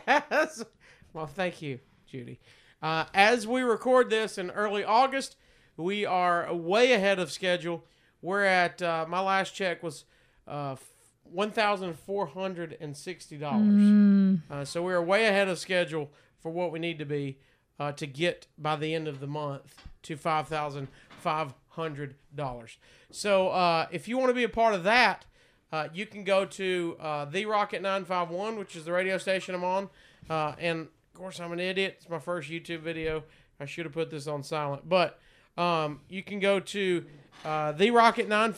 as, 0.07 0.65
well, 1.13 1.27
thank 1.27 1.61
you, 1.63 1.79
Judy. 2.07 2.41
Uh, 2.83 3.05
as 3.15 3.47
we 3.47 3.61
record 3.63 4.09
this 4.11 4.39
in 4.39 4.51
early 4.51 4.83
August, 4.83 5.37
we 5.77 6.05
are 6.07 6.53
way 6.55 6.93
ahead 6.93 7.19
of 7.19 7.31
schedule. 7.31 7.85
We're 8.23 8.45
at 8.45 8.81
uh, 8.81 9.05
my 9.09 9.21
last 9.21 9.55
check 9.55 9.83
was 9.83 10.05
uh, 10.49 10.77
one 11.25 11.51
thousand 11.51 11.99
four 11.99 12.27
hundred 12.27 12.77
and 12.81 12.97
sixty 12.97 13.37
dollars. 13.37 13.63
Mm, 13.67 14.41
Uh, 14.51 14.65
so 14.65 14.83
we're 14.83 15.03
way 15.03 15.27
ahead 15.27 15.49
of 15.49 15.59
schedule 15.59 16.11
for 16.41 16.51
what 16.51 16.73
we 16.73 16.79
need 16.79 16.99
to 16.99 17.05
be 17.05 17.39
uh, 17.79 17.93
to 17.93 18.07
get 18.07 18.47
by 18.57 18.77
the 18.77 18.95
end 18.95 19.09
of 19.09 19.21
the 19.21 19.27
month 19.27 19.75
to 20.03 20.17
five 20.17 20.49
thousand 20.49 20.89
five 21.21 21.53
hundred 21.71 22.15
dollars. 22.35 22.79
So 23.11 23.49
uh, 23.49 23.87
if 23.91 24.09
you 24.09 24.17
want 24.19 24.31
to 24.31 24.35
be 24.35 24.45
a 24.45 24.49
part 24.49 24.75
of 24.75 24.85
that, 24.85 25.27
uh, 25.73 25.89
you 25.93 26.07
can 26.07 26.23
go 26.25 26.45
to 26.45 26.97
uh, 27.01 27.25
the 27.25 27.47
Rocket 27.47 27.83
Nine 27.83 28.05
Five 28.05 28.31
One, 28.31 28.57
which 28.59 28.77
is 28.77 28.85
the 28.85 28.93
radio 28.93 29.19
station 29.19 29.55
I'm 29.55 29.65
on, 29.65 29.89
uh, 30.31 30.55
and 30.59 30.81
of 30.83 31.15
course 31.15 31.41
I'm 31.41 31.53
an 31.53 31.61
idiot. 31.61 31.97
It's 31.99 32.09
my 32.09 32.19
first 32.19 32.51
YouTube 32.51 32.81
video. 32.81 33.25
I 33.59 33.65
should 33.67 33.85
have 33.85 33.95
put 33.95 34.11
this 34.11 34.27
on 34.27 34.43
silent, 34.43 34.89
but 34.89 35.19
um, 35.57 36.01
you 36.09 36.23
can 36.23 36.41
go 36.41 36.59
to 36.61 37.05
uh, 37.45 37.73
the 37.73 37.91
Rocket 37.91 38.29
Nine 38.29 38.53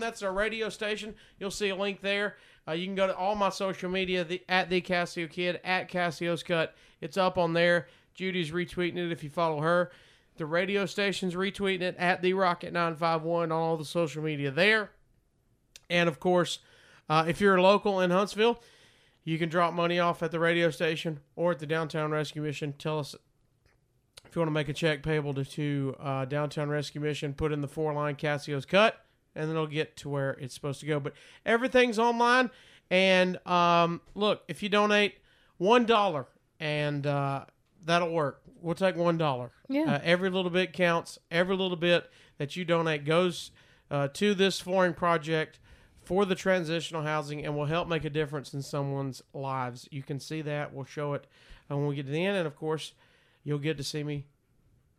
That's 0.00 0.22
our 0.22 0.32
radio 0.32 0.68
station. 0.68 1.14
You'll 1.38 1.50
see 1.50 1.68
a 1.68 1.76
link 1.76 2.00
there. 2.00 2.36
Uh, 2.66 2.72
you 2.72 2.84
can 2.84 2.94
go 2.94 3.06
to 3.06 3.16
all 3.16 3.34
my 3.34 3.48
social 3.48 3.90
media 3.90 4.24
the, 4.24 4.42
at 4.48 4.68
the 4.68 4.80
Casio 4.80 5.28
Kid, 5.28 5.60
at 5.64 5.90
Casio's 5.90 6.42
Cut. 6.42 6.74
It's 7.00 7.16
up 7.16 7.38
on 7.38 7.54
there. 7.54 7.88
Judy's 8.14 8.50
retweeting 8.50 8.98
it 8.98 9.12
if 9.12 9.24
you 9.24 9.30
follow 9.30 9.60
her. 9.60 9.90
The 10.36 10.46
radio 10.46 10.84
station's 10.86 11.34
retweeting 11.34 11.80
it 11.80 11.96
at 11.98 12.20
the 12.20 12.34
Rocket 12.34 12.72
951 12.72 13.50
on 13.50 13.52
all 13.52 13.76
the 13.76 13.84
social 13.84 14.22
media 14.22 14.50
there. 14.50 14.90
And 15.88 16.08
of 16.08 16.20
course, 16.20 16.58
uh, 17.08 17.24
if 17.26 17.40
you're 17.40 17.56
a 17.56 17.62
local 17.62 18.00
in 18.00 18.10
Huntsville, 18.10 18.62
you 19.24 19.38
can 19.38 19.48
drop 19.48 19.72
money 19.72 19.98
off 19.98 20.22
at 20.22 20.30
the 20.30 20.40
radio 20.40 20.70
station 20.70 21.20
or 21.36 21.52
at 21.52 21.58
the 21.58 21.66
Downtown 21.66 22.10
Rescue 22.10 22.42
Mission. 22.42 22.74
Tell 22.78 22.98
us 22.98 23.16
if 24.28 24.36
you 24.36 24.40
want 24.40 24.48
to 24.48 24.54
make 24.54 24.68
a 24.68 24.72
check 24.72 25.02
payable 25.02 25.34
to, 25.34 25.44
to 25.44 25.96
uh, 25.98 26.24
Downtown 26.24 26.68
Rescue 26.68 27.00
Mission, 27.00 27.34
put 27.34 27.52
in 27.52 27.60
the 27.60 27.68
four 27.68 27.92
line 27.94 28.16
Casio's 28.16 28.66
cut, 28.66 29.04
and 29.34 29.44
then 29.44 29.50
it'll 29.50 29.66
get 29.66 29.96
to 29.98 30.08
where 30.08 30.32
it's 30.32 30.54
supposed 30.54 30.80
to 30.80 30.86
go. 30.86 31.00
But 31.00 31.14
everything's 31.46 31.98
online. 31.98 32.50
And 32.90 33.44
um, 33.46 34.00
look, 34.14 34.42
if 34.48 34.62
you 34.62 34.68
donate 34.68 35.18
one 35.58 35.86
dollar, 35.86 36.26
and 36.60 37.06
uh, 37.06 37.44
that'll 37.84 38.12
work. 38.12 38.42
We'll 38.60 38.74
take 38.74 38.96
one 38.96 39.18
dollar. 39.18 39.52
Yeah. 39.68 39.94
Uh, 39.94 40.00
every 40.02 40.30
little 40.30 40.50
bit 40.50 40.72
counts. 40.72 41.18
Every 41.30 41.56
little 41.56 41.76
bit 41.76 42.10
that 42.38 42.56
you 42.56 42.64
donate 42.64 43.04
goes 43.04 43.50
uh, 43.90 44.08
to 44.14 44.34
this 44.34 44.60
flooring 44.60 44.94
project 44.94 45.60
for 46.02 46.24
the 46.24 46.34
transitional 46.34 47.02
housing 47.02 47.44
and 47.44 47.56
will 47.56 47.66
help 47.66 47.86
make 47.86 48.04
a 48.04 48.10
difference 48.10 48.54
in 48.54 48.62
someone's 48.62 49.22
lives. 49.32 49.88
You 49.90 50.02
can 50.02 50.18
see 50.18 50.42
that. 50.42 50.72
We'll 50.72 50.86
show 50.86 51.14
it 51.14 51.26
uh, 51.70 51.76
when 51.76 51.86
we 51.86 51.96
get 51.96 52.06
to 52.06 52.12
the 52.12 52.24
end, 52.24 52.36
and 52.36 52.46
of 52.46 52.56
course, 52.56 52.94
you'll 53.44 53.58
get 53.58 53.76
to 53.78 53.84
see 53.84 54.04
me 54.04 54.26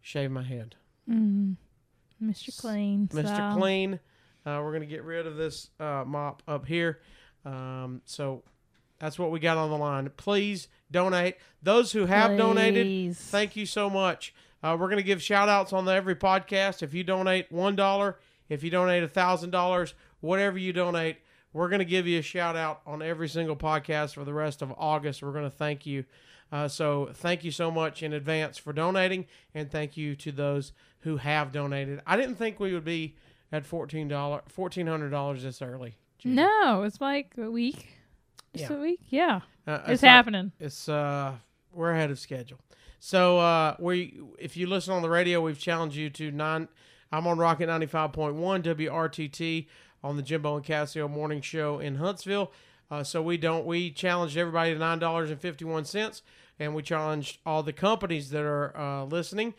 shave 0.01 0.31
my 0.31 0.43
head. 0.43 0.75
Mm. 1.09 1.55
Mr. 2.23 2.57
Clean. 2.57 3.07
Mr. 3.07 3.25
style. 3.25 3.57
Clean. 3.57 3.99
Uh, 4.45 4.61
we're 4.63 4.71
going 4.71 4.81
to 4.81 4.87
get 4.87 5.03
rid 5.03 5.27
of 5.27 5.35
this 5.35 5.69
uh, 5.79 6.03
mop 6.05 6.43
up 6.47 6.65
here. 6.65 6.99
Um, 7.45 8.01
so 8.05 8.43
that's 8.99 9.17
what 9.17 9.31
we 9.31 9.39
got 9.39 9.57
on 9.57 9.69
the 9.69 9.77
line. 9.77 10.09
Please 10.17 10.67
donate. 10.91 11.35
Those 11.61 11.91
who 11.91 12.05
have 12.05 12.37
donated, 12.37 13.15
thank 13.15 13.55
you 13.55 13.65
so 13.65 13.89
much. 13.89 14.33
Uh, 14.61 14.75
we're 14.79 14.87
going 14.87 14.97
to 14.97 15.03
give 15.03 15.21
shout 15.21 15.47
outs 15.47 15.71
on 15.71 15.85
the 15.85 15.91
every 15.93 16.15
podcast. 16.15 16.83
If 16.83 16.93
you 16.93 17.03
donate 17.03 17.51
$1, 17.51 18.15
if 18.49 18.63
you 18.63 18.69
donate 18.69 19.13
$1,000, 19.13 19.93
whatever 20.19 20.57
you 20.57 20.73
donate, 20.73 21.17
we're 21.53 21.69
going 21.69 21.79
to 21.79 21.85
give 21.85 22.05
you 22.07 22.19
a 22.19 22.23
shout 22.23 22.55
out 22.55 22.81
on 22.85 23.01
every 23.01 23.27
single 23.29 23.55
podcast 23.55 24.13
for 24.13 24.23
the 24.23 24.33
rest 24.33 24.61
of 24.61 24.73
August. 24.77 25.21
We're 25.23 25.31
going 25.31 25.49
to 25.49 25.55
thank 25.55 25.85
you. 25.85 26.05
Uh, 26.51 26.67
so 26.67 27.09
thank 27.13 27.43
you 27.43 27.51
so 27.51 27.69
much 27.69 28.01
in 28.03 28.11
advance 28.13 28.57
for 28.57 28.73
donating, 28.73 29.25
and 29.53 29.69
thank 29.71 29.95
you 29.97 30.15
to 30.15 30.31
those 30.31 30.71
who 31.01 31.17
have 31.17 31.51
donated. 31.51 32.01
I 32.07 32.17
didn't 32.17 32.35
think 32.35 32.59
we 32.59 32.73
would 32.73 32.83
be 32.85 33.15
at 33.51 33.65
fourteen 33.65 34.07
dollars, 34.07 34.41
fourteen 34.47 34.87
hundred 34.87 35.09
dollars 35.09 35.43
this 35.43 35.61
early. 35.61 35.95
Judy. 36.17 36.35
No, 36.35 36.83
it's 36.83 36.99
like 36.99 37.33
a 37.37 37.49
week. 37.49 37.87
Just 38.55 38.71
Yeah. 38.71 38.77
a 38.77 38.79
week. 38.81 38.99
Yeah. 39.09 39.41
Uh, 39.67 39.79
It's, 39.87 40.01
not- 40.01 40.09
happening. 40.09 40.51
It's 40.59 40.89
uh, 40.89 41.33
we're 41.71 41.91
ahead 41.91 42.09
of 42.11 42.17
schedule. 42.19 42.57
So 42.99 43.37
uh, 43.39 43.75
we, 43.79 44.19
if 44.39 44.57
you 44.57 44.67
listen 44.67 44.91
on 44.93 45.01
the 45.03 45.09
radio, 45.09 45.39
we've 45.41 45.57
challenged 45.59 45.95
you 45.95 46.09
to 46.09 46.31
nine. 46.31 46.67
I'm 47.11 47.25
on 47.27 47.37
Rocket 47.37 47.69
95.1 47.69 48.61
WRTT 48.63 49.67
on 50.03 50.17
the 50.17 50.23
Jimbo 50.23 50.57
and 50.57 50.65
Casio 50.65 51.09
morning 51.09 51.41
show 51.41 51.79
in 51.79 51.95
Huntsville. 51.95 52.51
Uh, 52.91 53.03
so 53.03 53.21
we 53.21 53.37
don't. 53.37 53.65
We 53.65 53.91
challenged 53.91 54.35
everybody 54.37 54.73
to 54.73 54.79
nine 54.79 54.99
dollars 54.99 55.29
and 55.29 55.39
fifty 55.39 55.65
one 55.65 55.85
cents, 55.85 56.23
and 56.57 56.73
we 56.73 56.81
challenged 56.81 57.37
all 57.45 57.61
the 57.61 57.73
companies 57.73 58.31
that 58.31 58.41
are 58.41 58.75
uh, 58.75 59.03
listening, 59.03 59.53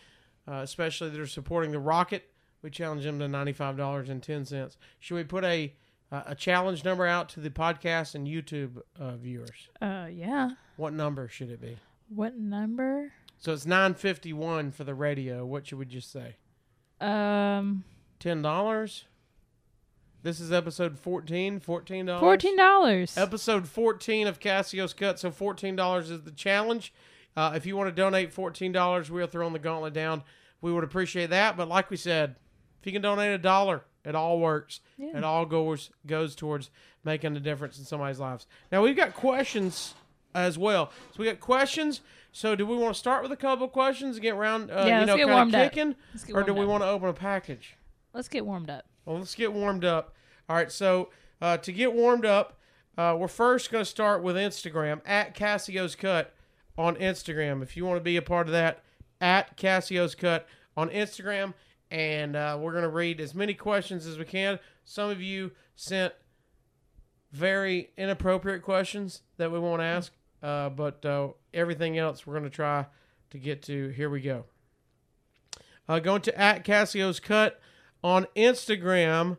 uh, 0.48 0.54
especially 0.62 1.10
that 1.10 1.20
are 1.20 1.26
supporting 1.26 1.70
the 1.70 1.78
Rocket. 1.78 2.24
We 2.62 2.70
challenged 2.70 3.06
them 3.06 3.18
to 3.20 3.28
ninety 3.28 3.52
five 3.52 3.76
dollars 3.76 4.08
and 4.08 4.22
ten 4.22 4.44
cents. 4.44 4.76
Should 4.98 5.14
we 5.14 5.24
put 5.24 5.44
a 5.44 5.72
uh, 6.10 6.22
a 6.26 6.34
challenge 6.34 6.84
number 6.84 7.06
out 7.06 7.28
to 7.30 7.40
the 7.40 7.50
podcast 7.50 8.16
and 8.16 8.26
YouTube 8.26 8.82
uh, 8.98 9.16
viewers? 9.16 9.68
Uh, 9.80 10.08
yeah. 10.10 10.50
What 10.76 10.92
number 10.92 11.28
should 11.28 11.50
it 11.50 11.60
be? 11.60 11.76
What 12.08 12.36
number? 12.36 13.12
So 13.38 13.52
it's 13.52 13.64
nine 13.64 13.94
fifty 13.94 14.32
one 14.32 14.72
for 14.72 14.82
the 14.82 14.94
radio. 14.94 15.46
What 15.46 15.68
should 15.68 15.78
we 15.78 15.86
just 15.86 16.10
say? 16.10 16.34
Um, 17.00 17.84
Ten 18.18 18.42
dollars. 18.42 19.04
This 20.22 20.38
is 20.40 20.52
episode 20.52 20.98
14 20.98 21.60
Fourteen 21.60 22.06
dollars. 22.06 22.20
fourteen 22.20 22.56
dollars. 22.56 23.16
Episode 23.16 23.66
fourteen 23.66 24.26
of 24.26 24.38
Casio's 24.38 24.92
Cut. 24.92 25.18
So 25.18 25.30
fourteen 25.30 25.76
dollars 25.76 26.10
is 26.10 26.22
the 26.22 26.30
challenge. 26.30 26.92
Uh, 27.36 27.52
if 27.54 27.64
you 27.64 27.76
want 27.76 27.88
to 27.88 27.94
donate 27.94 28.32
fourteen 28.32 28.70
dollars, 28.72 29.10
we 29.10 29.22
are 29.22 29.26
throwing 29.26 29.52
the 29.54 29.58
gauntlet 29.58 29.94
down. 29.94 30.22
We 30.60 30.72
would 30.72 30.84
appreciate 30.84 31.30
that. 31.30 31.56
But 31.56 31.68
like 31.68 31.88
we 31.90 31.96
said, 31.96 32.36
if 32.80 32.86
you 32.86 32.92
can 32.92 33.00
donate 33.00 33.32
a 33.32 33.38
dollar, 33.38 33.82
it 34.04 34.14
all 34.14 34.38
works. 34.40 34.80
Yeah. 34.98 35.16
It 35.16 35.24
all 35.24 35.46
goes 35.46 35.90
goes 36.06 36.34
towards 36.34 36.70
making 37.02 37.34
a 37.36 37.40
difference 37.40 37.78
in 37.78 37.84
somebody's 37.86 38.20
lives. 38.20 38.46
Now 38.70 38.82
we've 38.82 38.96
got 38.96 39.14
questions 39.14 39.94
as 40.34 40.58
well. 40.58 40.90
So 41.12 41.20
we 41.20 41.24
got 41.24 41.40
questions. 41.40 42.02
So 42.32 42.54
do 42.54 42.66
we 42.66 42.76
want 42.76 42.94
to 42.94 42.98
start 42.98 43.22
with 43.22 43.32
a 43.32 43.36
couple 43.36 43.64
of 43.64 43.72
questions 43.72 44.16
and 44.16 44.22
get 44.22 44.34
around, 44.34 44.70
uh, 44.70 44.84
Yeah, 44.86 45.00
you 45.00 45.06
know, 45.06 45.16
kind 45.26 45.54
of 45.54 45.62
kicking, 45.72 45.96
or 46.32 46.42
do 46.44 46.52
we 46.54 46.64
want 46.64 46.82
to 46.82 46.86
open 46.88 47.08
a 47.08 47.12
package? 47.12 47.74
Let's 48.12 48.28
get 48.28 48.44
warmed 48.46 48.70
up. 48.70 48.84
Well, 49.10 49.18
let's 49.18 49.34
get 49.34 49.52
warmed 49.52 49.84
up. 49.84 50.14
All 50.48 50.54
right, 50.54 50.70
so 50.70 51.10
uh, 51.42 51.56
to 51.56 51.72
get 51.72 51.92
warmed 51.92 52.24
up, 52.24 52.60
uh, 52.96 53.16
we're 53.18 53.26
first 53.26 53.72
going 53.72 53.82
to 53.82 53.90
start 53.90 54.22
with 54.22 54.36
Instagram 54.36 55.00
at 55.04 55.34
Casio's 55.34 55.96
Cut 55.96 56.32
on 56.78 56.94
Instagram. 56.94 57.60
If 57.60 57.76
you 57.76 57.84
want 57.84 57.96
to 57.96 58.04
be 58.04 58.16
a 58.16 58.22
part 58.22 58.46
of 58.46 58.52
that, 58.52 58.84
at 59.20 59.56
Casio's 59.56 60.14
Cut 60.14 60.46
on 60.76 60.90
Instagram, 60.90 61.54
and 61.90 62.36
uh, 62.36 62.56
we're 62.60 62.70
going 62.70 62.84
to 62.84 62.88
read 62.88 63.20
as 63.20 63.34
many 63.34 63.52
questions 63.52 64.06
as 64.06 64.16
we 64.16 64.24
can. 64.24 64.60
Some 64.84 65.10
of 65.10 65.20
you 65.20 65.50
sent 65.74 66.14
very 67.32 67.90
inappropriate 67.96 68.62
questions 68.62 69.22
that 69.38 69.50
we 69.50 69.58
won't 69.58 69.82
ask, 69.82 70.12
uh, 70.40 70.68
but 70.68 71.04
uh, 71.04 71.30
everything 71.52 71.98
else 71.98 72.28
we're 72.28 72.34
going 72.34 72.44
to 72.44 72.48
try 72.48 72.86
to 73.30 73.38
get 73.38 73.60
to. 73.62 73.88
Here 73.88 74.08
we 74.08 74.20
go. 74.20 74.44
Uh, 75.88 75.98
going 75.98 76.22
to 76.22 76.40
at 76.40 76.62
Casio's 76.62 77.18
Cut 77.18 77.60
on 78.02 78.26
Instagram. 78.36 79.38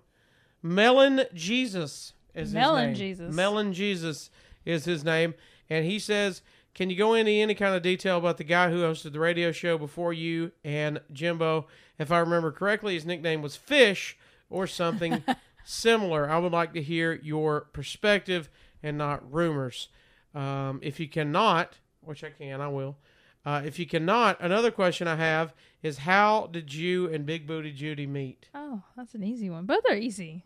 Melon 0.62 1.26
Jesus 1.34 2.14
is 2.34 2.54
Melon 2.54 2.90
his 2.90 3.00
name. 3.00 3.08
Jesus. 3.08 3.36
Melon 3.36 3.74
Jesus 3.74 4.30
is 4.66 4.86
his 4.86 5.04
name, 5.04 5.34
and 5.70 5.86
he 5.86 5.98
says, 6.00 6.42
"Can 6.74 6.90
you 6.90 6.96
go 6.96 7.14
into 7.14 7.32
any 7.32 7.56
kind 7.56 7.76
of 7.76 7.82
detail 7.82 8.18
about 8.18 8.38
the 8.38 8.44
guy 8.44 8.70
who 8.70 8.82
hosted 8.82 9.14
the 9.14 9.20
radio 9.20 9.52
show 9.52 9.78
before 9.78 10.14
you 10.14 10.52
and 10.64 11.02
Jimbo? 11.12 11.68
If 11.98 12.12
I 12.12 12.20
remember 12.20 12.52
correctly, 12.52 12.94
his 12.94 13.06
nickname 13.06 13.42
was 13.42 13.56
Fish 13.56 14.18
or 14.50 14.68
something 14.68 15.24
similar. 15.66 16.30
I 16.30 16.38
would 16.38 16.52
like 16.52 16.74
to 16.74 16.82
hear 16.82 17.14
your 17.14 17.62
perspective 17.74 18.50
and 18.84 18.98
not 18.98 19.32
rumors. 19.32 19.90
Um, 20.34 20.80
if 20.84 21.00
you 21.00 21.08
cannot, 21.08 21.78
which 22.02 22.24
I 22.24 22.30
can, 22.30 22.62
I 22.62 22.68
will." 22.68 22.98
Uh, 23.44 23.64
if 23.66 23.80
you 23.80 23.88
cannot, 23.88 24.40
another 24.40 24.70
question 24.70 25.08
I 25.08 25.16
have 25.16 25.54
is 25.84 26.00
how 26.00 26.48
did 26.52 26.74
you 26.74 27.08
and 27.12 27.26
Big 27.26 27.48
Booty 27.48 27.72
Judy 27.72 28.06
meet? 28.08 28.50
Oh, 28.54 28.82
that's 28.96 29.16
an 29.16 29.24
easy 29.24 29.50
one. 29.50 29.66
Both 29.66 29.84
are 29.90 29.96
easy. 29.96 30.46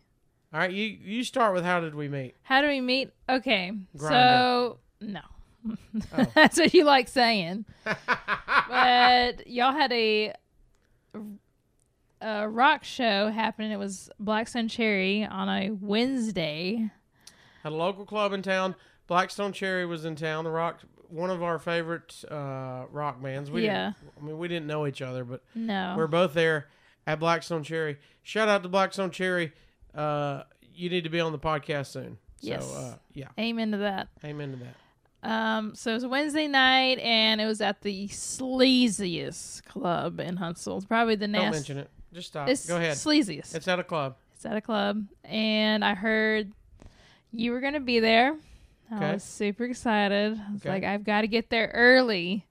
All 0.52 0.60
right, 0.60 0.70
you 0.72 0.84
you 0.84 1.24
start 1.24 1.54
with 1.54 1.64
how 1.64 1.80
did 1.80 1.94
we 1.94 2.08
meet? 2.08 2.34
How 2.42 2.60
do 2.62 2.68
we 2.68 2.80
meet? 2.80 3.10
Okay, 3.28 3.72
Grindr. 3.96 4.08
so 4.08 4.78
no, 5.00 5.20
Oh. 5.68 6.26
that's 6.34 6.58
what 6.58 6.72
you 6.72 6.84
like 6.84 7.08
saying. 7.08 7.64
but 7.84 9.46
y'all 9.46 9.72
had 9.72 9.92
a 9.92 10.32
a 12.20 12.48
rock 12.48 12.84
show 12.84 13.28
happening. 13.30 13.72
It 13.72 13.78
was 13.78 14.08
Black 14.18 14.48
Stone 14.48 14.68
Cherry 14.68 15.24
on 15.24 15.48
a 15.48 15.70
Wednesday. 15.70 16.90
At 17.64 17.72
a 17.72 17.74
local 17.74 18.04
club 18.06 18.32
in 18.32 18.42
town, 18.42 18.74
Black 19.06 19.30
Stone 19.30 19.52
Cherry 19.52 19.84
was 19.86 20.04
in 20.04 20.16
town. 20.16 20.44
The 20.44 20.50
rock, 20.50 20.80
one 21.10 21.30
of 21.30 21.42
our 21.42 21.58
favorite 21.58 22.24
uh, 22.30 22.84
rock 22.90 23.22
bands. 23.22 23.50
We 23.50 23.64
Yeah. 23.64 23.92
didn't, 24.00 24.12
I 24.20 24.24
mean, 24.26 24.38
we 24.38 24.48
didn't 24.48 24.66
know 24.66 24.86
each 24.86 25.02
other, 25.02 25.24
but 25.24 25.42
No, 25.54 25.94
we're 25.96 26.06
both 26.06 26.34
there 26.34 26.66
at 27.06 27.18
Black 27.20 27.42
Stone 27.42 27.62
Cherry. 27.64 27.98
Shout 28.22 28.48
out 28.48 28.62
to 28.62 28.68
Black 28.68 28.92
Stone 28.92 29.10
Cherry. 29.12 29.52
Uh, 29.94 30.42
you 30.74 30.90
need 30.90 31.04
to 31.04 31.10
be 31.10 31.20
on 31.20 31.32
the 31.32 31.38
podcast 31.38 31.86
soon. 31.86 32.18
Yes. 32.40 32.66
So 32.70 32.76
uh, 32.76 32.94
yeah, 33.14 33.28
aim 33.38 33.58
into 33.58 33.78
that. 33.78 34.08
amen 34.24 34.50
to 34.52 34.56
that. 34.64 34.74
Um, 35.28 35.74
so 35.74 35.90
it 35.90 35.94
was 35.94 36.06
Wednesday 36.06 36.46
night, 36.46 36.98
and 37.00 37.40
it 37.40 37.46
was 37.46 37.60
at 37.60 37.80
the 37.82 38.06
sleaziest 38.08 39.64
club 39.64 40.20
in 40.20 40.36
Huntsville. 40.36 40.76
It's 40.76 40.86
probably 40.86 41.16
the 41.16 41.26
Don't 41.28 41.50
mention 41.50 41.78
it. 41.78 41.90
Just 42.12 42.28
stop. 42.28 42.48
It's 42.48 42.66
Go 42.66 42.76
ahead. 42.76 42.92
sleaziest. 42.96 43.54
It's 43.54 43.66
at 43.68 43.78
a 43.78 43.84
club. 43.84 44.16
It's 44.34 44.44
at 44.46 44.56
a 44.56 44.60
club, 44.60 45.04
and 45.24 45.84
I 45.84 45.94
heard 45.94 46.52
you 47.32 47.52
were 47.52 47.60
gonna 47.60 47.80
be 47.80 48.00
there. 48.00 48.36
I 48.90 49.14
was 49.14 49.24
super 49.24 49.64
excited. 49.64 50.38
I 50.48 50.52
was 50.52 50.60
Okay. 50.62 50.68
like, 50.68 50.84
I've 50.84 51.04
got 51.04 51.22
to 51.22 51.26
get 51.28 51.50
there 51.50 51.70
early. 51.74 52.46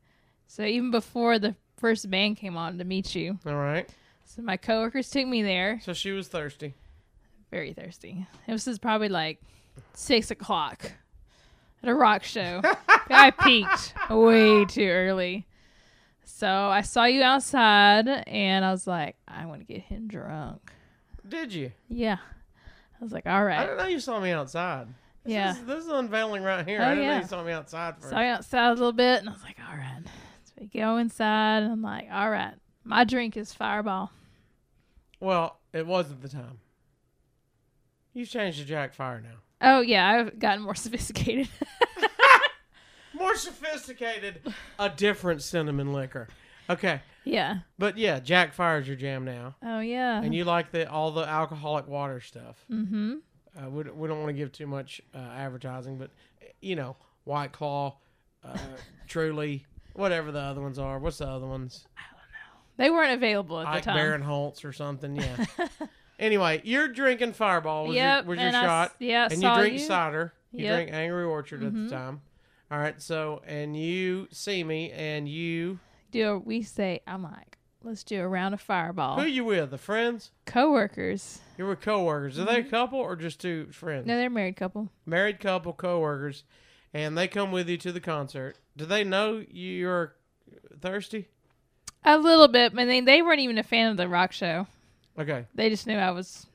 So 0.48 0.64
even 0.64 0.92
before 0.92 1.40
the 1.40 1.56
first 1.78 2.10
band 2.10 2.38
came 2.38 2.58
on 2.58 2.78
to 2.78 2.84
meet 2.84 3.16
you, 3.16 3.40
All 3.46 3.56
right. 3.56 3.90
so 4.26 4.42
my 4.42 4.58
coworkers 4.58 5.10
took 5.10 5.26
me 5.28 5.42
there. 5.44 5.80
So 5.84 5.94
she 5.94 6.12
was 6.12 6.28
thirsty. 6.28 6.74
Very 7.52 7.74
thirsty. 7.74 8.28
It 8.48 8.52
was 8.52 8.66
just 8.66 8.82
probably 8.82 9.10
like 9.10 9.40
six 9.94 10.30
o'clock 10.32 10.92
at 11.82 11.90
a 11.90 11.94
rock 11.96 12.24
show. 12.24 12.62
I 13.10 13.32
peaked 13.32 13.94
way 14.10 14.66
too 14.66 14.88
early. 14.88 15.48
So 16.24 16.48
I 16.50 16.82
saw 16.82 17.06
you 17.06 17.22
outside, 17.24 18.08
and 18.10 18.66
I 18.66 18.72
was 18.72 18.88
like, 18.88 19.16
I 19.28 19.46
want 19.46 19.62
to 19.62 19.66
get 19.66 19.82
him 19.84 20.08
drunk. 20.08 20.72
Did 21.28 21.54
you? 21.54 21.72
Yeah. 21.88 22.18
I 23.00 23.04
was 23.04 23.14
like, 23.14 23.26
all 23.26 23.44
right. 23.44 23.60
I 23.60 23.66
didn't 23.66 23.78
know 23.78 23.88
you 23.88 24.00
saw 24.00 24.20
me 24.20 24.32
outside. 24.32 24.88
This 25.26 25.34
Yeah. 25.34 25.52
Is, 25.52 25.66
this 25.66 25.84
is 25.86 25.90
unveiling 25.92 26.44
right 26.44 26.66
here. 26.66 26.80
Oh, 26.82 26.86
I 26.86 26.90
didn't 26.96 27.06
know 27.06 27.12
yeah. 27.12 27.22
you 27.22 27.28
saw 27.28 27.44
me 27.44 27.52
outside 27.52 27.98
for. 28.00 28.10
Saw 28.10 28.20
you 28.22 28.28
outside 28.28 28.68
a 28.70 28.74
little 28.74 28.94
bit, 28.94 29.20
and 29.20 29.28
I 29.30 29.34
was 29.34 29.44
like, 29.44 29.58
all 29.70 29.76
right. 29.78 30.02
So 30.46 30.54
we 30.62 30.68
go 30.68 30.98
inside, 30.98 31.64
and 31.64 31.72
I'm 31.72 31.82
like, 31.82 32.08
all 32.12 32.30
right, 32.30 32.54
My 32.84 33.04
drink 33.04 33.36
is 33.36 33.52
Fireball. 33.54 34.12
Well, 35.20 35.60
it 35.74 35.86
was 35.88 36.12
at 36.12 36.22
the 36.22 36.30
time. 36.30 36.60
You've 38.14 38.30
changed 38.30 38.60
to 38.60 38.66
Jack 38.66 38.94
Fire 38.94 39.20
now. 39.22 39.38
Oh 39.62 39.82
yeah, 39.82 40.08
I've 40.08 40.40
gotten 40.40 40.64
more 40.64 40.76
sophisticated. 40.86 41.50
More 43.14 43.36
sophisticated, 43.36 44.42
a 44.78 44.90
different 44.90 45.42
cinnamon 45.42 45.94
liquor. 45.94 46.28
Okay, 46.70 47.00
yeah. 47.24 47.60
but 47.80 47.98
yeah, 47.98 48.20
Jack 48.20 48.54
Fire's 48.54 48.88
your 48.88 48.98
jam 48.98 49.24
now, 49.24 49.56
Oh 49.64 49.80
yeah. 49.80 50.22
and 50.22 50.36
you 50.36 50.44
like 50.44 50.72
the 50.72 50.90
all 50.92 51.12
the 51.12 51.22
alcoholic 51.26 51.88
water 51.88 52.20
stuff. 52.20 52.58
mm-hmm. 52.70 53.16
Uh, 53.58 53.70
we, 53.70 53.84
we 53.84 54.08
don't 54.08 54.18
want 54.20 54.30
to 54.30 54.34
give 54.34 54.52
too 54.52 54.68
much 54.68 55.02
uh, 55.14 55.18
advertising, 55.18 55.98
but 55.98 56.12
you 56.62 56.76
know, 56.76 56.96
White 57.24 57.52
Claw, 57.52 57.98
uh, 58.44 58.58
Truly, 59.08 59.66
whatever 59.94 60.32
the 60.32 60.40
other 60.40 60.62
ones 60.62 60.78
are. 60.80 61.00
What's 61.00 61.20
the 61.20 61.28
other 61.28 61.48
ones? 61.48 61.86
I 61.98 62.02
don't 62.12 62.18
know. 62.18 62.60
They 62.78 62.90
weren't 62.92 63.14
available 63.14 63.60
at 63.60 63.68
Ike 63.68 63.84
the 63.84 63.92
time. 63.92 63.98
Barinholtz 63.98 64.66
or 64.66 64.74
something. 64.74 65.16
Yeah. 65.16 65.46
anyway, 66.20 66.62
you're 66.64 66.88
drinking 66.88 67.34
Fireball. 67.34 67.88
Was 67.88 67.96
Yep, 67.96 68.24
your, 68.26 68.30
was 68.30 68.40
your 68.40 68.48
and 68.48 68.58
I 68.58 68.60
s- 68.62 68.66
shot? 68.66 68.96
yeah, 69.00 69.28
and 69.32 69.42
you 69.44 69.54
drink 69.56 69.74
you. 69.74 69.80
cider. 69.80 70.34
You 70.52 70.66
Yep. 70.66 70.76
drink 70.76 70.92
Angry 70.94 71.24
Orchard 71.24 71.64
at 71.64 71.74
Mhm. 71.74 71.90
the 71.90 71.96
time. 71.96 72.22
All 72.72 72.80
right. 72.80 73.00
So, 73.02 73.42
and 73.46 73.78
you 73.78 74.28
see 74.32 74.64
me, 74.64 74.92
and 74.92 75.28
you. 75.30 75.80
Do 76.12 76.42
we 76.44 76.62
say 76.64 77.02
I'm 77.06 77.24
like, 77.24 77.58
let's 77.86 78.04
do 78.04 78.22
a 78.22 78.28
round 78.28 78.54
of 78.54 78.62
Fireball. 78.62 79.20
Who 79.20 79.28
you 79.28 79.46
with? 79.46 79.72
The 79.72 79.78
friends? 79.78 80.32
Coworkers. 80.46 81.40
You're 81.58 81.70
with 81.70 81.82
coworkers. 81.82 82.40
Are 82.40 82.46
they 82.46 82.60
a 82.60 82.64
couple 82.64 83.00
or 83.00 83.16
just 83.16 83.40
two 83.40 83.68
friends? 83.72 84.02
Mm-hmm. 84.02 84.10
No, 84.10 84.18
they're 84.18 84.28
a 84.28 84.32
married 84.32 84.56
couple. 84.58 84.90
Married 85.06 85.40
couple, 85.40 85.72
coworkers, 85.74 86.44
and 86.94 87.18
they 87.18 87.28
come 87.28 87.52
with 87.52 87.70
you 87.70 87.78
to 87.78 87.92
the 87.92 88.00
concert. 88.02 88.58
Do 88.76 88.86
they 88.86 89.04
know 89.04 89.44
you're 89.50 90.16
thirsty? 90.82 91.28
A 92.04 92.18
little 92.18 92.48
bit, 92.48 92.74
but 92.76 92.86
they 92.86 93.02
they 93.02 93.22
weren't 93.22 93.40
even 93.40 93.58
a 93.58 93.64
fan 93.64 93.90
of 93.92 93.98
the 93.98 94.08
rock 94.08 94.32
show. 94.32 94.68
Okay, 95.18 95.46
They 95.56 95.70
just 95.70 95.88
knew 95.88 95.98
I 95.98 96.12
was 96.12 96.46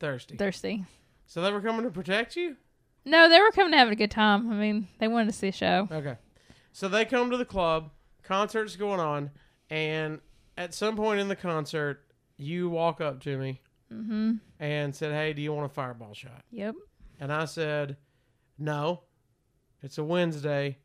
thirsty. 0.00 0.36
thirsty. 0.36 0.84
So 1.26 1.42
they 1.42 1.52
were 1.52 1.60
coming 1.60 1.82
to 1.82 1.90
protect 1.90 2.34
you. 2.34 2.56
No, 3.04 3.28
they 3.28 3.38
were 3.40 3.50
coming 3.50 3.72
to 3.72 3.78
have 3.78 3.90
a 3.90 3.94
good 3.94 4.10
time. 4.10 4.50
I 4.50 4.54
mean, 4.54 4.88
they 4.98 5.06
wanted 5.08 5.26
to 5.26 5.32
see 5.32 5.48
a 5.48 5.52
show. 5.52 5.86
Okay. 5.92 6.16
So 6.72 6.88
they 6.88 7.04
come 7.04 7.30
to 7.30 7.36
the 7.36 7.44
club, 7.44 7.90
concert's 8.22 8.74
going 8.76 9.00
on, 9.00 9.30
and 9.68 10.20
at 10.58 10.74
some 10.74 10.96
point 10.96 11.20
in 11.20 11.28
the 11.28 11.36
concert, 11.36 12.02
you 12.36 12.68
walk 12.68 13.00
up 13.00 13.20
to 13.22 13.38
me 13.38 13.60
Mm-hmm. 13.90 14.32
and 14.60 14.94
said, 14.94 15.12
Hey, 15.12 15.32
do 15.32 15.40
you 15.40 15.50
want 15.54 15.64
a 15.64 15.70
fireball 15.74 16.12
shot? 16.12 16.42
Yep. 16.50 16.74
And 17.20 17.32
I 17.32 17.46
said, 17.46 17.96
No. 18.58 19.04
It's 19.82 19.96
a 19.96 20.04
Wednesday. 20.04 20.76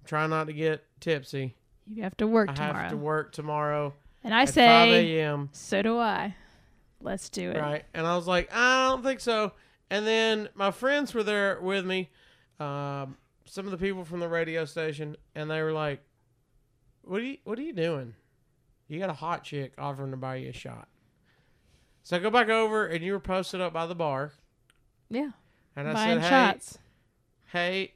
I'm 0.00 0.06
trying 0.06 0.30
not 0.30 0.48
to 0.48 0.52
get 0.52 0.84
tipsy. 0.98 1.54
You 1.86 2.02
have 2.02 2.16
to 2.16 2.26
work 2.26 2.50
I 2.50 2.54
tomorrow. 2.54 2.74
I 2.74 2.82
have 2.82 2.90
to 2.90 2.96
work 2.96 3.30
tomorrow 3.32 3.94
and 4.24 4.34
I 4.34 4.42
at 4.42 4.48
5 4.48 4.56
a.m. 4.92 5.50
so 5.52 5.82
do 5.82 5.98
I. 6.00 6.34
Let's 7.00 7.28
do 7.30 7.50
it. 7.52 7.58
Right. 7.60 7.84
And 7.94 8.04
I 8.04 8.16
was 8.16 8.26
like, 8.26 8.48
I 8.52 8.88
don't 8.88 9.04
think 9.04 9.20
so. 9.20 9.52
And 9.88 10.04
then 10.04 10.48
my 10.56 10.72
friends 10.72 11.14
were 11.14 11.22
there 11.22 11.60
with 11.60 11.86
me, 11.86 12.10
um, 12.58 13.16
some 13.44 13.66
of 13.66 13.70
the 13.70 13.78
people 13.78 14.04
from 14.04 14.18
the 14.18 14.28
radio 14.28 14.64
station, 14.64 15.16
and 15.36 15.48
they 15.48 15.62
were 15.62 15.72
like, 15.72 16.00
"What 17.02 17.20
are 17.20 17.24
you 17.24 17.36
What 17.44 17.56
are 17.56 17.62
you 17.62 17.72
doing? 17.72 18.14
You 18.88 18.98
got 19.00 19.10
a 19.10 19.14
hot 19.14 19.42
chick 19.44 19.72
offering 19.78 20.10
to 20.12 20.16
buy 20.16 20.36
you 20.36 20.50
a 20.50 20.52
shot." 20.52 20.88
So 22.02 22.16
I 22.16 22.20
go 22.20 22.30
back 22.30 22.48
over, 22.48 22.86
and 22.86 23.04
you 23.04 23.12
were 23.12 23.20
posted 23.20 23.60
up 23.60 23.72
by 23.72 23.86
the 23.86 23.94
bar, 23.94 24.32
Yeah. 25.10 25.30
and 25.74 25.88
I 25.88 25.92
Buying 25.92 26.20
said, 26.20 26.22
"Hey, 26.22 26.28
shots. 26.30 26.78
hey, 27.46 27.94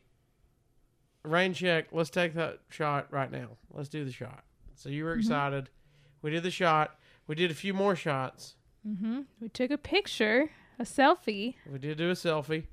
rain 1.23 1.55
check. 1.55 1.87
Let's 1.93 2.11
take 2.11 2.35
that 2.35 2.61
shot 2.69 3.13
right 3.13 3.31
now. 3.31 3.51
Let's 3.71 3.89
do 3.89 4.05
the 4.05 4.13
shot." 4.13 4.45
So 4.75 4.89
you 4.89 5.05
were 5.05 5.15
excited. 5.15 5.71
We 6.23 6.31
did 6.31 6.43
the 6.43 6.51
shot. 6.51 6.99
We 7.27 7.35
did 7.35 7.51
a 7.51 7.55
few 7.55 7.73
more 7.75 7.95
shots. 7.95 8.57
Mm-hmm. 8.87 9.21
We 9.41 9.49
took 9.51 9.71
a 9.71 9.79
picture, 9.79 10.51
a 10.79 10.85
selfie. 10.85 11.55
We 11.71 11.79
did 11.79 11.99
do 11.99 12.11
a 12.11 12.15
selfie, 12.15 12.65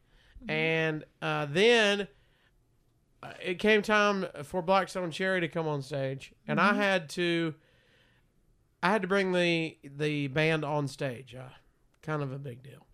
and 0.48 1.04
uh, 1.22 1.46
then 1.48 2.08
uh, 3.22 3.34
it 3.44 3.60
came 3.60 3.82
time 3.82 4.26
for 4.44 4.62
Black 4.62 4.90
Stone 4.90 5.12
Cherry 5.12 5.42
to 5.42 5.48
come 5.48 5.68
on 5.68 5.82
stage, 5.82 6.34
and 6.48 6.60
I 6.62 6.74
had 6.74 7.10
to, 7.12 7.54
I 8.84 8.92
had 8.92 9.02
to 9.02 9.08
bring 9.08 9.32
the 9.32 9.78
the 9.84 10.28
band 10.28 10.64
on 10.64 10.88
stage. 10.88 11.36
Uh, 11.36 11.50
kind 12.02 12.22
of 12.22 12.32
a 12.32 12.40
big 12.40 12.64
deal, 12.64 12.86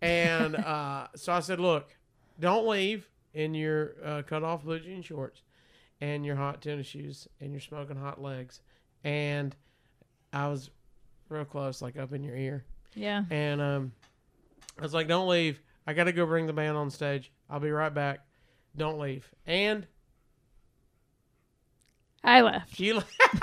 and 0.00 0.56
uh, 0.56 1.08
so 1.14 1.32
I 1.32 1.40
said, 1.40 1.60
"Look, 1.60 1.96
don't 2.38 2.66
leave 2.66 3.08
in 3.34 3.54
your 3.54 3.94
uh, 4.04 4.22
cut 4.26 4.42
off 4.42 4.64
blue 4.64 4.80
jean 4.80 5.02
shorts 5.02 5.42
and 6.00 6.24
your 6.24 6.36
hot 6.36 6.60
tennis 6.62 6.86
shoes 6.86 7.28
and 7.40 7.52
your 7.52 7.60
smoking 7.60 7.96
hot 7.96 8.20
legs," 8.20 8.60
and 9.04 9.54
I 10.32 10.48
was 10.48 10.70
real 11.28 11.44
close, 11.44 11.80
like 11.80 11.96
up 11.96 12.12
in 12.12 12.22
your 12.22 12.36
ear. 12.36 12.64
Yeah. 12.94 13.24
And 13.30 13.60
um, 13.60 13.92
I 14.78 14.82
was 14.82 14.94
like, 14.94 15.08
"Don't 15.08 15.28
leave. 15.28 15.60
I 15.86 15.94
got 15.94 16.04
to 16.04 16.12
go 16.12 16.26
bring 16.26 16.46
the 16.46 16.52
band 16.52 16.76
on 16.76 16.90
stage. 16.90 17.32
I'll 17.48 17.60
be 17.60 17.70
right 17.70 17.92
back. 17.94 18.20
Don't 18.76 18.98
leave." 18.98 19.28
And 19.46 19.86
I 22.22 22.42
left. 22.42 22.78
you, 22.78 23.00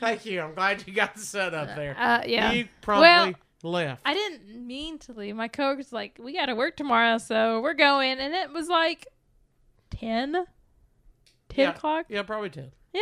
thank 0.00 0.24
you. 0.26 0.40
I'm 0.40 0.54
glad 0.54 0.84
you 0.86 0.92
got 0.92 1.14
the 1.14 1.20
setup 1.20 1.74
there. 1.76 1.96
Uh, 1.98 2.22
yeah. 2.26 2.52
You 2.52 2.68
promptly 2.80 3.34
Well, 3.62 3.72
left. 3.72 4.02
I 4.04 4.14
didn't 4.14 4.66
mean 4.66 4.98
to 5.00 5.12
leave. 5.12 5.34
My 5.36 5.48
coworker's 5.48 5.92
like, 5.92 6.18
we 6.22 6.32
got 6.34 6.46
to 6.46 6.54
work 6.54 6.76
tomorrow, 6.76 7.18
so 7.18 7.60
we're 7.60 7.74
going. 7.74 8.18
And 8.18 8.34
it 8.34 8.52
was 8.52 8.68
like 8.68 9.06
10, 9.90 10.32
10 10.32 10.44
Yeah. 11.56 11.70
o'clock. 11.70 12.06
yeah, 12.08 12.22
probably 12.22 12.50
ten. 12.50 12.72
Yeah. 12.92 13.00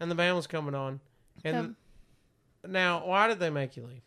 And 0.00 0.10
the 0.10 0.14
band 0.14 0.36
was 0.36 0.46
coming 0.46 0.74
on. 0.74 1.00
And 1.44 1.56
Um, 1.56 1.76
now, 2.66 3.06
why 3.06 3.28
did 3.28 3.38
they 3.38 3.50
make 3.50 3.76
you 3.76 3.86
leave? 3.86 4.00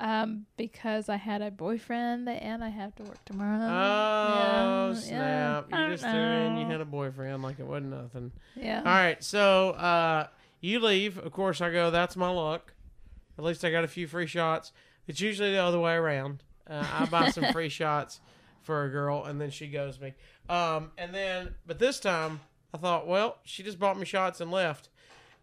Um, 0.00 0.46
because 0.56 1.08
I 1.08 1.16
had 1.16 1.42
a 1.42 1.50
boyfriend 1.50 2.28
and 2.28 2.62
I 2.62 2.68
have 2.68 2.94
to 2.96 3.02
work 3.02 3.24
tomorrow. 3.24 3.58
Oh 3.64 4.88
yeah, 4.90 4.94
snap! 4.94 5.66
I 5.72 5.86
you 5.86 5.90
just 5.94 6.04
threw 6.04 6.12
in. 6.12 6.56
You 6.58 6.66
had 6.66 6.80
a 6.80 6.84
boyfriend 6.84 7.42
like 7.42 7.58
it 7.58 7.66
wasn't 7.66 7.90
nothing. 7.90 8.30
Yeah. 8.54 8.78
All 8.78 8.84
right, 8.84 9.22
so 9.24 9.70
uh, 9.70 10.28
you 10.60 10.80
leave. 10.80 11.18
Of 11.18 11.32
course, 11.32 11.60
I 11.60 11.70
go. 11.70 11.90
That's 11.90 12.16
my 12.16 12.30
luck. 12.30 12.72
At 13.38 13.44
least 13.44 13.64
I 13.64 13.70
got 13.70 13.84
a 13.84 13.88
few 13.88 14.06
free 14.06 14.26
shots. 14.26 14.72
It's 15.06 15.20
usually 15.20 15.52
the 15.52 15.58
other 15.62 15.78
way 15.78 15.94
around. 15.94 16.42
Uh, 16.68 16.84
I 16.92 17.06
buy 17.06 17.30
some 17.30 17.44
free 17.52 17.68
shots 17.70 18.20
for 18.62 18.84
a 18.84 18.90
girl, 18.90 19.24
and 19.24 19.40
then 19.40 19.50
she 19.50 19.68
goes 19.68 20.00
me. 20.00 20.14
Um, 20.48 20.90
and 20.98 21.14
then, 21.14 21.54
but 21.66 21.78
this 21.78 22.00
time, 22.00 22.40
I 22.74 22.78
thought, 22.78 23.06
well, 23.06 23.38
she 23.44 23.62
just 23.62 23.78
bought 23.78 23.98
me 23.98 24.04
shots 24.04 24.40
and 24.40 24.50
left. 24.50 24.88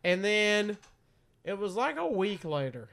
And 0.04 0.24
then 0.24 0.78
it 1.44 1.58
was 1.58 1.76
like 1.76 1.98
a 1.98 2.06
week 2.06 2.44
later. 2.46 2.90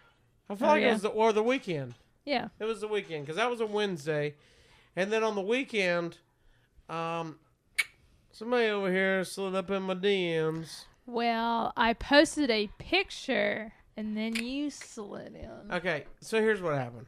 I 0.48 0.54
feel 0.54 0.68
Oh, 0.68 0.70
like 0.70 0.82
it 0.82 0.92
was 0.92 1.02
the 1.02 1.08
or 1.08 1.32
the 1.32 1.42
weekend. 1.42 1.94
Yeah. 2.24 2.48
It 2.58 2.64
was 2.64 2.80
the 2.80 2.88
weekend 2.88 3.24
because 3.26 3.36
that 3.36 3.50
was 3.50 3.60
a 3.60 3.66
Wednesday, 3.66 4.34
and 4.96 5.10
then 5.12 5.22
on 5.24 5.34
the 5.34 5.40
weekend, 5.42 6.18
um, 6.88 7.36
somebody 8.30 8.66
over 8.68 8.90
here 8.90 9.24
slid 9.24 9.54
up 9.54 9.70
in 9.70 9.82
my 9.82 9.94
DMs. 9.94 10.84
Well, 11.12 11.74
I 11.76 11.92
posted 11.92 12.50
a 12.50 12.70
picture 12.78 13.74
and 13.98 14.16
then 14.16 14.34
you 14.34 14.70
slid 14.70 15.34
in. 15.34 15.70
Okay, 15.70 16.06
so 16.22 16.40
here's 16.40 16.62
what 16.62 16.74
happened. 16.74 17.04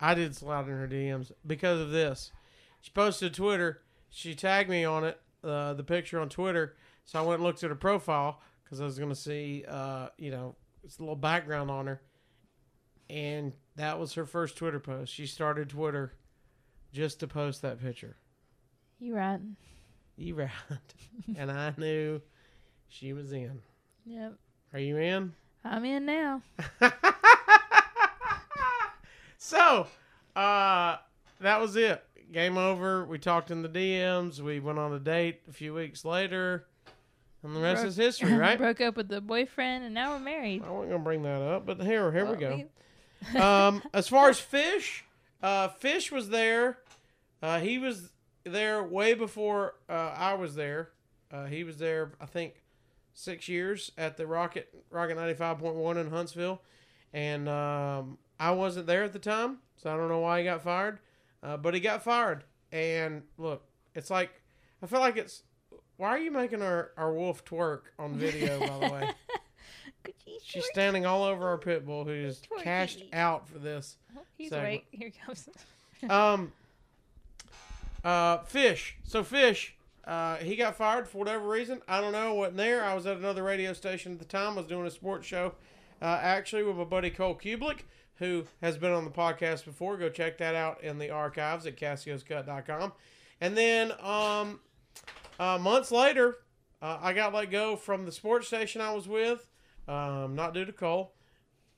I 0.00 0.14
did 0.14 0.34
slide 0.34 0.68
in 0.68 0.70
her 0.70 0.88
DMs 0.88 1.30
because 1.46 1.80
of 1.80 1.90
this. 1.90 2.32
She 2.80 2.90
posted 2.92 3.34
to 3.34 3.42
Twitter. 3.42 3.82
She 4.08 4.34
tagged 4.34 4.70
me 4.70 4.86
on 4.86 5.04
it, 5.04 5.20
uh, 5.44 5.74
the 5.74 5.84
picture 5.84 6.18
on 6.18 6.30
Twitter. 6.30 6.76
So 7.04 7.18
I 7.18 7.22
went 7.22 7.40
and 7.40 7.44
looked 7.44 7.62
at 7.62 7.68
her 7.68 7.76
profile 7.76 8.40
because 8.64 8.80
I 8.80 8.86
was 8.86 8.96
going 8.98 9.10
to 9.10 9.14
see, 9.14 9.66
uh, 9.68 10.08
you 10.16 10.30
know, 10.30 10.56
it's 10.82 10.96
a 10.96 11.02
little 11.02 11.14
background 11.14 11.70
on 11.70 11.88
her. 11.88 12.00
And 13.10 13.54
that 13.76 14.00
was 14.00 14.14
her 14.14 14.24
first 14.24 14.56
Twitter 14.56 14.80
post. 14.80 15.12
She 15.12 15.26
started 15.26 15.68
Twitter 15.68 16.14
just 16.90 17.20
to 17.20 17.26
post 17.26 17.60
that 17.60 17.82
picture. 17.82 18.16
You 18.98 19.14
right. 19.14 19.40
You 20.16 20.36
right. 20.36 20.50
and 21.36 21.52
I 21.52 21.74
knew 21.76 22.22
she 22.90 23.12
was 23.12 23.32
in. 23.32 23.62
Yep. 24.04 24.34
Are 24.74 24.78
you 24.78 24.98
in? 24.98 25.32
I'm 25.64 25.84
in 25.84 26.04
now. 26.06 26.42
so, 29.38 29.86
uh, 30.36 30.96
that 31.40 31.60
was 31.60 31.76
it. 31.76 32.02
Game 32.32 32.56
over. 32.58 33.04
We 33.04 33.18
talked 33.18 33.50
in 33.50 33.62
the 33.62 33.68
DMs. 33.68 34.40
We 34.40 34.60
went 34.60 34.78
on 34.78 34.92
a 34.92 34.98
date 34.98 35.40
a 35.48 35.52
few 35.52 35.74
weeks 35.74 36.04
later. 36.04 36.66
And 37.42 37.56
the 37.56 37.60
rest 37.60 37.82
Broke- 37.82 37.88
is 37.88 37.96
history, 37.96 38.32
right? 38.36 38.58
Broke 38.58 38.80
up 38.80 38.96
with 38.96 39.08
the 39.08 39.20
boyfriend 39.20 39.84
and 39.84 39.94
now 39.94 40.12
we're 40.12 40.20
married. 40.20 40.62
I 40.62 40.70
wasn't 40.70 40.90
going 40.90 41.00
to 41.00 41.04
bring 41.04 41.22
that 41.22 41.42
up, 41.42 41.66
but 41.66 41.80
here, 41.80 42.12
here 42.12 42.24
we 42.26 42.36
Well, 42.44 42.64
go. 43.34 43.40
um, 43.42 43.82
as 43.92 44.08
far 44.08 44.28
as 44.28 44.38
Fish, 44.38 45.04
uh, 45.42 45.68
Fish 45.68 46.12
was 46.12 46.28
there. 46.28 46.78
Uh, 47.42 47.58
he 47.60 47.78
was 47.78 48.10
there 48.44 48.82
way 48.82 49.14
before 49.14 49.74
uh, 49.88 50.14
I 50.16 50.34
was 50.34 50.54
there. 50.54 50.90
Uh, 51.32 51.46
he 51.46 51.64
was 51.64 51.78
there, 51.78 52.12
I 52.20 52.26
think, 52.26 52.59
six 53.20 53.48
years 53.48 53.92
at 53.98 54.16
the 54.16 54.26
Rocket 54.26 54.68
Rocket 54.90 55.16
ninety 55.16 55.34
five 55.34 55.58
point 55.58 55.76
one 55.76 55.96
in 55.96 56.10
Huntsville, 56.10 56.62
and 57.12 57.48
um, 57.48 58.18
I 58.38 58.50
wasn't 58.52 58.86
there 58.86 59.04
at 59.04 59.12
the 59.12 59.18
time, 59.18 59.58
so 59.76 59.92
I 59.92 59.96
don't 59.96 60.08
know 60.08 60.20
why 60.20 60.38
he 60.38 60.44
got 60.44 60.62
fired. 60.62 60.98
Uh, 61.42 61.56
but 61.56 61.74
he 61.74 61.80
got 61.80 62.02
fired, 62.02 62.44
and 62.72 63.22
look, 63.38 63.64
it's 63.94 64.10
like 64.10 64.30
I 64.82 64.86
feel 64.86 65.00
like 65.00 65.16
it's. 65.16 65.42
Why 65.96 66.08
are 66.08 66.18
you 66.18 66.30
making 66.30 66.62
our, 66.62 66.92
our 66.96 67.12
wolf 67.12 67.44
twerk 67.44 67.80
on 67.98 68.14
video? 68.14 68.58
by 68.58 68.66
the 68.88 68.92
way, 68.94 69.10
She's 70.42 70.64
standing 70.66 71.04
all 71.04 71.24
over 71.24 71.46
our 71.46 71.58
pit 71.58 71.84
bull 71.84 72.04
who 72.04 72.10
is 72.12 72.40
cashed 72.60 73.04
out 73.12 73.46
for 73.46 73.58
this. 73.58 73.96
Oh, 74.16 74.22
He's 74.38 74.48
segment. 74.48 74.66
right. 74.66 74.84
Here 74.90 75.12
comes. 75.24 75.48
Um, 76.08 76.52
uh, 78.02 78.38
Fish. 78.38 78.96
So 79.04 79.22
Fish, 79.22 79.76
uh, 80.04 80.36
he 80.36 80.56
got 80.56 80.76
fired 80.76 81.08
for 81.08 81.18
whatever 81.18 81.46
reason. 81.46 81.82
I 81.86 82.00
don't 82.00 82.12
know. 82.12 82.34
wasn't 82.34 82.56
there. 82.56 82.84
I 82.84 82.94
was 82.94 83.06
at 83.06 83.16
another 83.16 83.42
radio 83.42 83.72
station 83.72 84.12
at 84.12 84.18
the 84.18 84.24
time. 84.24 84.52
I 84.52 84.56
was 84.56 84.66
doing 84.66 84.86
a 84.86 84.90
sports 84.90 85.26
show, 85.26 85.54
uh, 86.00 86.18
actually 86.22 86.62
with 86.62 86.76
my 86.76 86.84
buddy 86.84 87.10
Cole 87.10 87.34
Kublik, 87.34 87.80
who 88.16 88.44
has 88.62 88.78
been 88.78 88.92
on 88.92 89.04
the 89.04 89.10
podcast 89.10 89.64
before. 89.64 89.96
Go 89.96 90.08
check 90.08 90.38
that 90.38 90.54
out 90.54 90.82
in 90.82 90.98
the 90.98 91.10
archives 91.10 91.66
at 91.66 91.76
CasiosCut.com. 91.76 92.92
And 93.40 93.56
then 93.56 93.92
um, 94.00 94.60
uh, 95.38 95.58
months 95.58 95.90
later, 95.90 96.38
uh, 96.80 96.98
I 97.00 97.12
got 97.12 97.34
let 97.34 97.50
go 97.50 97.76
from 97.76 98.06
the 98.06 98.12
sports 98.12 98.46
station 98.46 98.80
I 98.80 98.92
was 98.92 99.06
with, 99.06 99.46
um, 99.86 100.34
not 100.34 100.54
due 100.54 100.64
to 100.64 100.72
Cole, 100.72 101.12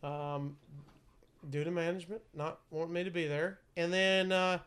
um, 0.03 0.57
due 1.51 1.65
to 1.65 1.71
management 1.73 2.23
not 2.35 2.61
wanting 2.71 2.93
me 2.95 3.05
to 3.05 3.11
be 3.11 3.27
there. 3.27 3.59
And 3.77 3.93
then, 3.93 4.31
uh, 4.31 4.59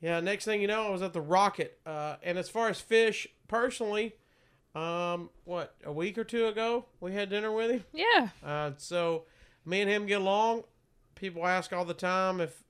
yeah, 0.00 0.20
next 0.20 0.44
thing 0.44 0.60
you 0.60 0.66
know, 0.66 0.86
I 0.86 0.90
was 0.90 1.02
at 1.02 1.12
the 1.12 1.20
Rocket. 1.20 1.78
Uh, 1.84 2.16
and 2.22 2.38
as 2.38 2.48
far 2.48 2.68
as 2.68 2.80
Fish, 2.80 3.26
personally, 3.48 4.14
um, 4.74 5.30
what, 5.44 5.74
a 5.84 5.92
week 5.92 6.16
or 6.16 6.24
two 6.24 6.46
ago, 6.46 6.86
we 7.00 7.12
had 7.12 7.28
dinner 7.30 7.52
with 7.52 7.70
him. 7.70 7.84
Yeah. 7.92 8.28
Uh, 8.44 8.72
so 8.76 9.24
me 9.64 9.80
and 9.80 9.90
him 9.90 10.06
get 10.06 10.20
along. 10.20 10.64
People 11.14 11.46
ask 11.46 11.72
all 11.72 11.84
the 11.84 11.92
time 11.94 12.40
if, 12.40 12.64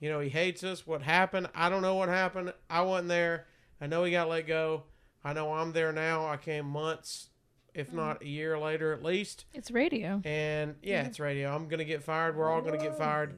you 0.00 0.10
know, 0.10 0.18
he 0.18 0.28
hates 0.28 0.64
us. 0.64 0.86
What 0.86 1.02
happened? 1.02 1.48
I 1.54 1.68
don't 1.68 1.82
know 1.82 1.94
what 1.94 2.08
happened. 2.08 2.52
I 2.68 2.82
wasn't 2.82 3.08
there. 3.08 3.46
I 3.80 3.86
know 3.86 4.02
he 4.02 4.10
got 4.10 4.28
let 4.28 4.46
go. 4.46 4.84
I 5.24 5.32
know 5.32 5.52
I'm 5.52 5.72
there 5.72 5.92
now. 5.92 6.26
I 6.26 6.36
came 6.36 6.66
months, 6.66 7.28
if 7.74 7.92
not 7.92 8.22
a 8.22 8.26
year 8.26 8.58
later 8.58 8.92
at 8.92 9.04
least. 9.04 9.44
It's 9.54 9.70
radio. 9.70 10.20
And 10.24 10.74
yeah, 10.82 11.06
it's 11.06 11.20
radio. 11.20 11.54
I'm 11.54 11.68
gonna 11.68 11.84
get 11.84 12.02
fired. 12.02 12.36
We're 12.36 12.50
all 12.50 12.60
gonna 12.60 12.78
get 12.78 12.98
fired. 12.98 13.34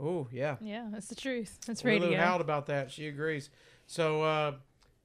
Oh 0.00 0.28
yeah. 0.32 0.56
Yeah, 0.60 0.88
that's 0.90 1.06
the 1.08 1.14
truth. 1.14 1.58
That's 1.66 1.84
Lulu 1.84 2.06
radio. 2.06 2.18
howled 2.20 2.40
about 2.40 2.66
that. 2.66 2.90
She 2.90 3.06
agrees. 3.06 3.50
So 3.86 4.22
uh, 4.22 4.52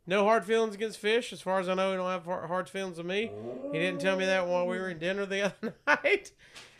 no 0.07 0.23
hard 0.23 0.45
feelings 0.45 0.73
against 0.75 0.97
Fish. 0.99 1.31
As 1.31 1.41
far 1.41 1.59
as 1.59 1.69
I 1.69 1.73
know, 1.75 1.91
he 1.91 1.97
don't 1.97 2.09
have 2.09 2.25
hard 2.25 2.67
feelings 2.69 2.97
with 2.97 3.05
me. 3.05 3.31
He 3.71 3.77
didn't 3.79 4.01
tell 4.01 4.17
me 4.17 4.25
that 4.25 4.47
while 4.47 4.67
we 4.67 4.77
were 4.79 4.89
in 4.89 4.97
dinner 4.99 5.25
the 5.25 5.41
other 5.61 5.75
night. 5.87 6.31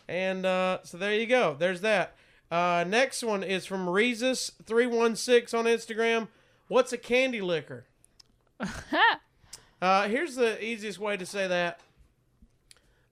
And 0.08 0.46
uh, 0.46 0.80
so 0.84 0.98
there 0.98 1.14
you 1.14 1.28
go. 1.28 1.56
There's 1.58 1.82
that. 1.82 2.16
Uh, 2.50 2.84
next 2.88 3.24
one 3.24 3.44
is 3.44 3.68
from 3.68 3.86
Rezus316 3.86 5.54
on 5.54 5.66
Instagram. 5.66 6.28
What's 6.68 6.92
a 6.92 6.98
candy 6.98 7.42
licker? 7.42 7.86
Uh, 9.82 10.10
here's 10.10 10.36
the 10.36 10.62
easiest 10.62 11.00
way 11.00 11.16
to 11.16 11.26
say 11.26 11.48
that. 11.48 11.80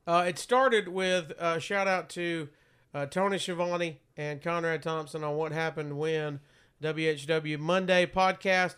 Uh, 0.06 0.26
it 0.28 0.38
started 0.38 0.90
with 0.90 1.32
uh, 1.40 1.60
shout 1.60 1.88
out 1.88 2.10
to 2.10 2.50
uh, 2.94 3.06
Tony 3.06 3.38
Schiavone 3.38 4.00
and 4.18 4.42
Conrad 4.42 4.82
Thompson 4.82 5.24
on 5.24 5.36
what 5.36 5.52
happened 5.52 5.98
when 5.98 6.40
WHW 6.82 7.60
Monday 7.60 8.06
podcast. 8.06 8.78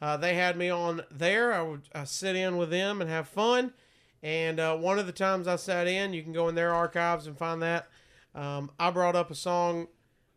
Uh, 0.00 0.16
they 0.18 0.34
had 0.34 0.56
me 0.56 0.68
on 0.68 1.02
there. 1.10 1.52
I 1.54 1.62
would 1.62 1.88
I 1.94 2.04
sit 2.04 2.36
in 2.36 2.58
with 2.58 2.70
them 2.70 3.00
and 3.00 3.08
have 3.08 3.26
fun. 3.26 3.72
And 4.22 4.60
uh, 4.60 4.76
one 4.76 4.98
of 4.98 5.06
the 5.06 5.12
times 5.12 5.48
I 5.48 5.56
sat 5.56 5.86
in, 5.86 6.12
you 6.12 6.22
can 6.22 6.32
go 6.32 6.48
in 6.48 6.54
their 6.54 6.74
archives 6.74 7.26
and 7.26 7.36
find 7.36 7.62
that. 7.62 7.88
Um, 8.34 8.70
I 8.78 8.90
brought 8.90 9.16
up 9.16 9.30
a 9.30 9.34
song, 9.34 9.88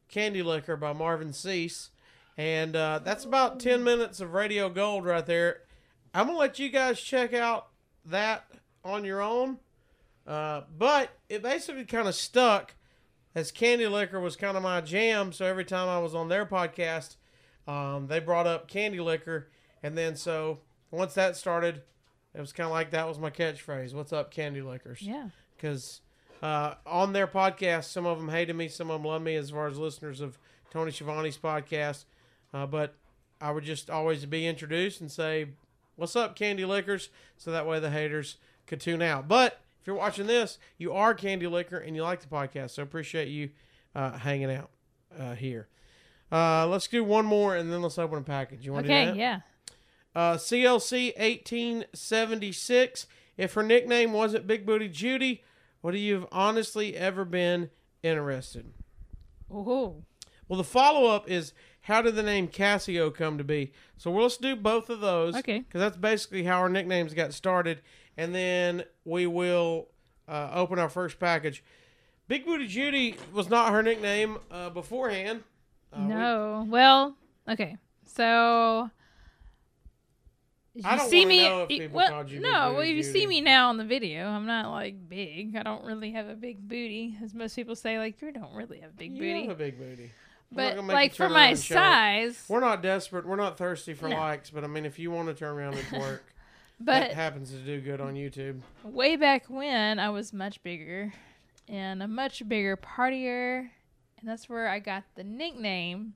Candy 0.07 0.43
Licker 0.43 0.77
by 0.77 0.93
Marvin 0.93 1.33
Sease. 1.33 1.89
And 2.38 2.75
uh, 2.75 2.99
that's 3.03 3.25
about 3.25 3.60
10 3.60 3.83
minutes 3.83 4.21
of 4.21 4.33
radio 4.33 4.69
gold 4.69 5.05
right 5.05 5.25
there. 5.25 5.62
I'm 6.13 6.27
going 6.27 6.36
to 6.36 6.39
let 6.39 6.60
you 6.60 6.69
guys 6.69 7.01
check 7.01 7.33
out 7.33 7.69
that 8.05 8.45
on 8.83 9.03
your 9.03 9.21
own. 9.21 9.57
Uh, 10.25 10.62
but 10.77 11.10
it 11.29 11.41
basically 11.41 11.86
kind 11.86 12.07
of 12.07 12.15
stuck 12.15 12.75
as 13.38 13.52
Candy 13.52 13.88
Licker 13.88 14.19
was 14.19 14.36
kind 14.36 14.58
of 14.58 14.63
my 14.63 14.82
jam. 14.82 15.32
So 15.32 15.45
every 15.45 15.63
time 15.63 15.88
I 15.88 16.00
was 16.00 16.15
on 16.15 16.28
their 16.28 16.43
podcast, 16.43 17.17
um, 17.67 18.08
they 18.08 18.19
brought 18.19 18.47
up 18.47 18.67
Candy 18.67 19.00
Licker. 19.00 19.50
And 19.84 19.95
then 19.95 20.15
so 20.15 20.58
once 20.89 21.13
that 21.13 21.36
started, 21.36 21.84
it 22.34 22.41
was 22.41 22.52
kind 22.52 22.65
of 22.65 22.71
like 22.71 22.89
that 22.91 23.08
was 23.08 23.19
my 23.19 23.30
catchphrase. 23.30 23.93
What's 23.93 24.12
up, 24.12 24.32
Candy 24.32 24.63
Lickers? 24.63 25.04
Yeah. 25.04 25.30
because 25.56 26.02
uh, 26.41 26.73
on 26.88 27.13
their 27.13 27.28
podcast, 27.28 27.86
some 27.86 28.08
of 28.08 28.17
them 28.17 28.30
hated 28.30 28.56
me, 28.56 28.69
some 28.69 28.89
of 28.89 29.00
them 29.00 29.08
loved 29.08 29.23
me 29.23 29.36
as 29.36 29.52
far 29.52 29.67
as 29.67 29.78
listeners 29.78 30.19
of 30.19 30.39
Tony 30.71 30.89
Schiavone's 30.89 31.38
podcast. 31.38 32.06
Uh, 32.52 32.65
but 32.65 32.95
I 33.39 33.52
would 33.52 33.65
just 33.65 33.91
always 33.91 34.26
be 34.26 34.47
introduced 34.47 35.00
and 35.00 35.12
say, 35.12 35.50
"What's 35.95 36.15
up, 36.15 36.36
Candy 36.36 36.65
Lickers?" 36.65 37.10
So 37.38 37.52
that 37.52 37.67
way 37.67 37.80
the 37.80 37.91
haters 37.91 38.38
could 38.65 38.82
tune 38.82 39.04
out. 39.04 39.28
But 39.28 39.62
if 39.88 39.91
you're 39.91 40.02
watching 40.02 40.28
this, 40.28 40.60
you 40.78 40.91
are 40.91 41.13
Candy 41.13 41.47
Licker 41.47 41.78
and 41.78 41.95
you 41.95 42.04
like 42.04 42.19
the 42.19 42.28
podcast, 42.28 42.71
so 42.71 42.84
appreciate 42.84 43.30
you 43.30 43.52
uh, 43.95 44.17
hanging 44.17 44.52
out 44.52 44.69
uh, 45.17 45.34
here. 45.34 45.69
Uh, 46.30 46.67
let's 46.67 46.88
do 46.88 47.06
one 47.06 47.26
more 47.26 47.56
and 47.56 47.71
then 47.71 47.82
let's 47.82 47.97
open 47.97 48.17
a 48.19 48.21
package. 48.21 48.65
You 48.65 48.73
want 48.73 48.86
to 48.86 48.91
do 48.91 48.93
Okay. 48.93 49.06
that? 49.06 49.15
Yeah. 49.15 49.39
Uh, 50.13 50.36
CLC 50.36 51.17
1876. 51.17 53.08
If 53.38 53.54
her 53.54 53.63
nickname 53.63 54.12
wasn't 54.12 54.45
Big 54.45 54.65
Booty 54.65 54.89
Judy, 54.89 55.41
would 55.82 55.95
you 55.95 56.15
have 56.15 56.28
honestly 56.34 56.97
ever 56.97 57.23
been 57.23 57.69
interested? 58.04 58.73
Oh. 59.50 60.04
Well, 60.50 60.58
the 60.58 60.65
follow 60.65 61.10
up 61.10 61.30
is 61.30 61.54
how 61.84 62.02
did 62.02 62.15
the 62.15 62.23
name 62.23 62.50
Casio 62.50 63.13
come 63.13 63.38
to 63.38 63.45
be? 63.45 63.71
So 63.95 64.12
well, 64.12 64.23
let's 64.23 64.36
do 64.36 64.58
both 64.58 64.89
of 64.89 65.00
those. 65.00 65.34
Okay. 65.38 65.60
Because 65.60 65.80
that's 65.80 65.95
basically 65.95 66.43
how 66.43 66.60
our 66.60 66.67
nicknames 66.67 67.13
got 67.13 67.34
started. 67.34 67.80
And 68.17 68.34
then 68.34 68.84
we 69.06 69.27
will 69.27 69.89
uh, 70.27 70.49
open 70.53 70.80
our 70.80 70.89
first 70.89 71.19
package. 71.19 71.63
Big 72.27 72.45
Booty 72.45 72.67
Judy 72.67 73.15
was 73.32 73.49
not 73.49 73.71
her 73.71 73.82
nickname 73.84 74.38
uh, 74.51 74.69
beforehand. 74.69 75.43
Uh, 75.93 75.99
we- 76.01 76.08
no. 76.08 76.65
Well. 76.67 77.15
Okay. 77.47 77.77
So. 78.06 78.89
If 80.75 80.86
I 80.86 80.91
you 80.93 80.97
don't 80.99 81.10
see 81.10 81.25
me, 81.25 81.43
know 81.43 81.62
if 81.63 81.69
people 81.69 81.97
well, 81.97 82.10
called 82.10 82.30
you 82.30 82.39
no. 82.39 82.73
Well, 82.73 82.82
if 82.82 82.89
you 82.89 83.01
see 83.01 83.25
me 83.25 83.41
now 83.41 83.69
on 83.69 83.77
the 83.77 83.84
video, 83.84 84.27
I'm 84.27 84.45
not 84.45 84.69
like 84.69 85.10
big. 85.10 85.56
I 85.56 85.63
don't 85.63 85.84
really 85.84 86.12
have 86.12 86.30
a 86.30 86.36
big 86.36 86.67
booty, 86.67 87.17
as 87.23 87.34
most 87.34 87.56
people 87.56 87.75
say. 87.75 87.97
Like 87.97 88.21
you 88.21 88.32
don't 88.32 88.53
really 88.53 88.82
have 88.82 88.91
a 88.91 88.93
big 88.93 89.13
you 89.13 89.17
booty, 89.17 89.41
have 89.47 89.51
a 89.51 89.56
big 89.56 89.80
booty. 89.80 90.12
But 90.51 90.77
like 90.86 91.15
for 91.15 91.30
my 91.30 91.47
and 91.47 91.60
show 91.60 91.73
it. 91.73 91.77
size. 91.77 92.45
We're 92.47 92.60
not 92.60 92.84
desperate. 92.84 93.25
We're 93.25 93.38
not 93.38 93.58
thirsty 93.58 93.95
for 93.95 94.08
No. 94.08 94.17
likes, 94.17 94.51
but 94.51 94.63
I 94.63 94.67
mean, 94.67 94.86
if 94.86 94.99
you 94.99 95.10
want 95.10 95.30
to 95.30 95.34
turn 95.34 95.56
around 95.58 95.73
and 95.75 95.84
twerk, 95.88 96.19
that 96.81 97.09
But 97.09 97.15
happens 97.15 97.51
to 97.51 97.57
do 97.57 97.81
good 97.81 97.99
on 98.01 98.13
YouTube. 98.15 98.61
way 98.83 99.15
back 99.15 99.45
when, 99.49 99.99
I 99.99 100.09
was 100.09 100.31
much 100.33 100.61
bigger 100.63 101.11
and 101.67 102.01
a 102.03 102.07
much 102.07 102.47
bigger 102.47 102.77
partier, 102.77 103.69
and 104.19 104.29
that's 104.29 104.47
where 104.49 104.67
I 104.67 104.79
got 104.79 105.03
the 105.15 105.23
nickname 105.23 106.13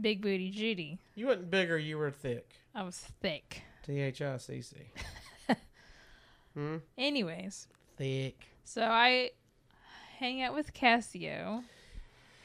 Big 0.00 0.20
Booty 0.20 0.50
Judy. 0.50 0.98
You 1.14 1.26
wasn't 1.26 1.50
bigger. 1.50 1.78
You 1.78 1.96
were 1.98 2.10
thick. 2.10 2.50
I 2.74 2.82
was 2.82 2.96
thick. 2.98 3.62
T 3.84 4.00
H 4.00 4.20
I 4.22 4.36
C 4.38 4.60
C. 4.62 4.76
Hmm. 6.54 6.76
Anyways, 6.96 7.68
Thick. 7.98 8.46
so 8.64 8.82
I 8.82 9.32
hang 10.18 10.40
out 10.40 10.54
with 10.54 10.72
Casio. 10.72 11.64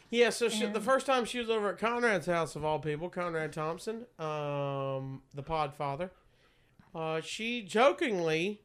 Yeah. 0.09 0.31
So 0.31 0.49
she, 0.49 0.65
the 0.65 0.81
first 0.81 1.05
time 1.05 1.23
she 1.23 1.39
was 1.39 1.49
over 1.49 1.69
at 1.69 1.77
Conrad's 1.77 2.25
house 2.25 2.57
of 2.57 2.65
all 2.65 2.77
people, 2.79 3.07
Conrad 3.09 3.53
Thompson, 3.53 4.05
um, 4.19 5.21
the 5.33 5.41
Podfather, 5.43 6.09
uh, 6.93 7.21
she 7.21 7.61
jokingly 7.61 8.61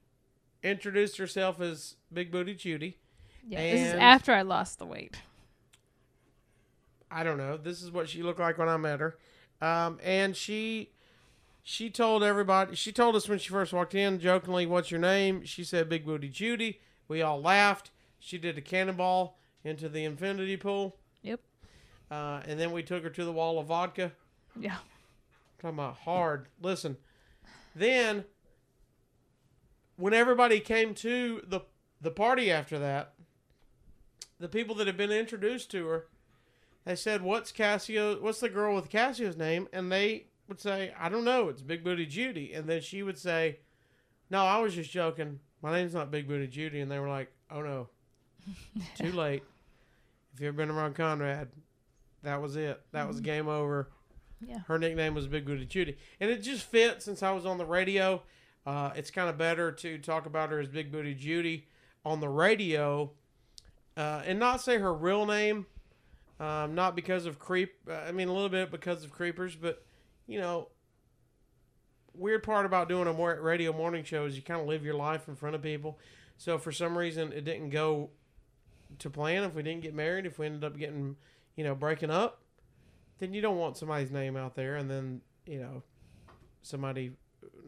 introduced 0.62 1.18
herself 1.18 1.60
as 1.60 1.96
Big 2.12 2.30
Booty 2.30 2.54
Judy. 2.54 2.98
Yeah, 3.46 3.60
this 3.60 3.88
is 3.88 3.94
after 3.94 4.32
I 4.32 4.42
lost 4.42 4.78
the 4.78 4.86
weight. 4.86 5.16
I 7.10 7.22
don't 7.22 7.38
know. 7.38 7.56
This 7.56 7.82
is 7.82 7.90
what 7.90 8.08
she 8.08 8.22
looked 8.22 8.40
like 8.40 8.58
when 8.58 8.68
I 8.68 8.76
met 8.76 9.00
her. 9.00 9.16
Um, 9.62 9.98
and 10.02 10.36
she 10.36 10.90
she 11.62 11.88
told 11.88 12.22
everybody 12.22 12.74
she 12.74 12.92
told 12.92 13.14
us 13.16 13.28
when 13.28 13.38
she 13.38 13.50
first 13.50 13.72
walked 13.72 13.94
in 13.94 14.18
jokingly, 14.18 14.66
"What's 14.66 14.90
your 14.90 15.00
name?" 15.00 15.44
She 15.44 15.64
said 15.64 15.88
Big 15.88 16.04
Booty 16.04 16.28
Judy. 16.28 16.80
We 17.08 17.22
all 17.22 17.40
laughed. 17.40 17.90
She 18.18 18.38
did 18.38 18.58
a 18.58 18.60
cannonball 18.60 19.38
into 19.64 19.88
the 19.88 20.04
infinity 20.04 20.56
pool. 20.56 20.96
Yep. 21.22 21.40
Uh, 22.10 22.40
and 22.46 22.58
then 22.58 22.72
we 22.72 22.82
took 22.82 23.02
her 23.02 23.10
to 23.10 23.24
the 23.24 23.32
wall 23.32 23.58
of 23.58 23.66
vodka. 23.66 24.12
Yeah. 24.58 24.76
Talking 25.60 25.78
about 25.78 25.96
hard. 25.98 26.48
Listen. 26.60 26.96
Then 27.76 28.24
when 29.96 30.14
everybody 30.14 30.60
came 30.60 30.94
to 30.94 31.42
the 31.46 31.60
the 32.00 32.10
party 32.10 32.50
after 32.50 32.78
that, 32.78 33.12
the 34.40 34.48
people 34.48 34.74
that 34.76 34.86
had 34.86 34.96
been 34.96 35.12
introduced 35.12 35.70
to 35.72 35.86
her, 35.86 36.06
they 36.86 36.96
said, 36.96 37.20
"What's 37.20 37.52
Casio? 37.52 38.18
What's 38.20 38.40
the 38.40 38.48
girl 38.48 38.74
with 38.74 38.88
Casio's 38.88 39.36
name?" 39.36 39.68
And 39.74 39.92
they 39.92 40.28
would 40.48 40.58
say, 40.58 40.94
"I 40.98 41.10
don't 41.10 41.24
know. 41.24 41.50
It's 41.50 41.60
Big 41.60 41.84
Booty 41.84 42.06
Judy." 42.06 42.54
And 42.54 42.66
then 42.66 42.80
she 42.80 43.02
would 43.02 43.18
say, 43.18 43.58
"No, 44.30 44.46
I 44.46 44.56
was 44.56 44.74
just 44.74 44.90
joking. 44.90 45.40
My 45.60 45.72
name's 45.72 45.92
not 45.92 46.10
Big 46.10 46.26
Booty 46.26 46.46
Judy." 46.46 46.80
And 46.80 46.90
they 46.90 46.98
were 46.98 47.10
like, 47.10 47.30
"Oh 47.50 47.60
no, 47.60 47.90
too 48.96 49.12
late. 49.12 49.42
If 50.32 50.40
you've 50.40 50.48
ever 50.48 50.56
been 50.56 50.70
around 50.70 50.94
Conrad, 50.94 51.48
that 52.22 52.40
was 52.40 52.56
it. 52.56 52.80
That 52.92 53.06
was 53.06 53.16
mm-hmm. 53.16 53.24
game 53.26 53.48
over." 53.48 53.90
Yeah. 54.40 54.60
Her 54.66 54.78
nickname 54.78 55.14
was 55.14 55.26
Big 55.26 55.46
Booty 55.46 55.64
Judy, 55.64 55.96
and 56.20 56.30
it 56.30 56.42
just 56.42 56.64
fit 56.64 57.02
since 57.02 57.22
I 57.22 57.32
was 57.32 57.46
on 57.46 57.58
the 57.58 57.64
radio. 57.64 58.22
Uh, 58.66 58.90
it's 58.96 59.10
kind 59.10 59.28
of 59.30 59.38
better 59.38 59.70
to 59.72 59.98
talk 59.98 60.26
about 60.26 60.50
her 60.50 60.58
as 60.58 60.68
Big 60.68 60.90
Booty 60.90 61.14
Judy. 61.14 61.68
on 62.04 62.20
the 62.20 62.28
radio, 62.28 63.10
uh, 63.96 64.22
and 64.24 64.38
not 64.38 64.60
say 64.60 64.78
her 64.78 64.94
real 64.94 65.26
name, 65.26 65.66
um, 66.38 66.74
not 66.74 66.94
because 66.94 67.26
of 67.26 67.38
creep. 67.40 67.74
Uh, 67.88 67.94
I 67.94 68.12
mean, 68.12 68.28
a 68.28 68.32
little 68.32 68.48
bit 68.48 68.70
because 68.70 69.02
of 69.02 69.10
creepers, 69.10 69.56
but 69.56 69.84
you 70.28 70.38
know, 70.40 70.68
weird 72.14 72.44
part 72.44 72.64
about 72.64 72.88
doing 72.88 73.08
a 73.08 73.12
radio 73.12 73.72
morning 73.72 74.04
show 74.04 74.24
is 74.24 74.36
you 74.36 74.42
kind 74.42 74.60
of 74.60 74.68
live 74.68 74.84
your 74.84 74.94
life 74.94 75.28
in 75.28 75.34
front 75.34 75.56
of 75.56 75.62
people. 75.62 75.98
So 76.38 76.58
for 76.58 76.70
some 76.70 76.96
reason, 76.96 77.32
it 77.32 77.44
didn't 77.44 77.70
go 77.70 78.10
to 78.98 79.10
plan. 79.10 79.42
If 79.42 79.54
we 79.54 79.62
didn't 79.62 79.82
get 79.82 79.94
married, 79.94 80.26
if 80.26 80.38
we 80.38 80.46
ended 80.46 80.64
up 80.64 80.76
getting, 80.78 81.16
you 81.56 81.64
know, 81.64 81.74
breaking 81.74 82.10
up, 82.10 82.42
then 83.18 83.32
you 83.32 83.40
don't 83.40 83.56
want 83.58 83.76
somebody's 83.76 84.10
name 84.10 84.36
out 84.36 84.54
there, 84.54 84.76
and 84.76 84.90
then 84.90 85.20
you 85.46 85.60
know, 85.60 85.82
somebody 86.62 87.12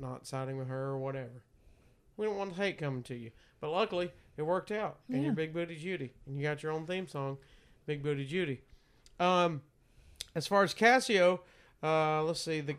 not 0.00 0.26
siding 0.26 0.58
with 0.58 0.68
her 0.68 0.87
or 0.88 0.98
whatever. 0.98 1.42
We 2.16 2.26
don't 2.26 2.37
want 2.37 2.54
hate 2.54 2.78
coming 2.78 3.02
to 3.04 3.14
you. 3.14 3.30
But 3.61 3.70
luckily, 3.70 4.11
it 4.37 4.42
worked 4.42 4.70
out, 4.72 4.98
and 5.08 5.18
Yeah. 5.18 5.24
you're 5.24 5.32
Big 5.34 5.52
Booty 5.52 5.76
Judy, 5.76 6.12
and 6.26 6.37
you 6.37 6.42
got 6.42 6.62
your 6.62 6.72
own 6.72 6.87
theme 6.87 7.06
song, 7.08 7.38
Big 7.87 8.02
Booty 8.02 8.24
Judy. 8.24 8.61
Um, 9.20 9.62
as 10.34 10.46
far 10.46 10.62
as 10.62 10.74
Casio, 10.74 11.40
uh, 11.82 12.22
let's 12.22 12.40
see. 12.40 12.61
The 12.61 12.76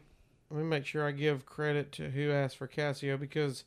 let 0.52 0.58
me 0.62 0.64
make 0.66 0.86
sure 0.86 1.06
I 1.06 1.12
give 1.12 1.46
credit 1.46 1.92
to 1.94 2.10
who 2.10 2.32
asked 2.32 2.58
for 2.58 2.68
Casio 2.68 3.20
because 3.20 3.64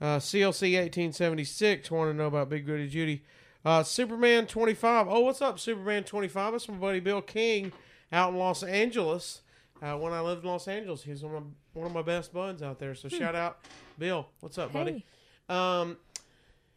uh, 0.00 0.16
CLC 0.18 0.74
1876 0.74 1.90
want 1.90 2.10
to 2.10 2.14
know 2.16 2.26
about 2.28 2.48
Big 2.48 2.66
Booty 2.66 2.88
Judy. 2.88 3.22
Uh, 3.64 3.82
Superman 3.82 4.46
25. 4.46 5.06
Oh, 5.08 5.20
what's 5.20 5.42
up, 5.42 5.58
Superman 5.58 6.04
25? 6.04 6.52
That's 6.52 6.68
my 6.68 6.76
buddy 6.76 7.00
Bill 7.00 7.20
King 7.22 7.72
out 8.14 8.32
in 8.32 8.38
Los 8.38 8.62
Angeles. 8.62 9.42
Uh, 9.82 9.98
when 9.98 10.12
I 10.12 10.20
lived 10.20 10.44
in 10.44 10.50
Los 10.50 10.68
Angeles, 10.68 11.02
he's 11.02 11.22
one 11.22 11.34
of 11.34 11.42
my, 11.42 11.48
one 11.74 11.86
of 11.86 11.92
my 11.92 12.02
best 12.02 12.32
buds 12.32 12.62
out 12.62 12.78
there. 12.78 12.94
So 12.94 13.08
shout 13.08 13.34
out, 13.34 13.58
Bill. 13.98 14.28
What's 14.40 14.56
up, 14.56 14.72
buddy? 14.72 15.04
Hey. 15.48 15.54
Um, 15.54 15.98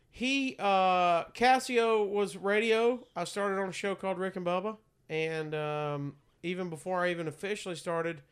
he 0.09 0.55
uh, 0.57 1.25
Casio 1.25 2.09
was 2.09 2.35
radio. 2.35 3.05
I 3.15 3.23
started 3.23 3.61
on 3.61 3.69
a 3.69 3.71
show 3.71 3.93
called 3.93 4.17
Rick 4.17 4.35
and 4.35 4.45
Bubba, 4.45 4.77
and 5.09 5.53
um, 5.53 6.15
even 6.41 6.69
before 6.69 7.05
I 7.05 7.11
even 7.11 7.27
officially 7.27 7.75
started, 7.75 8.23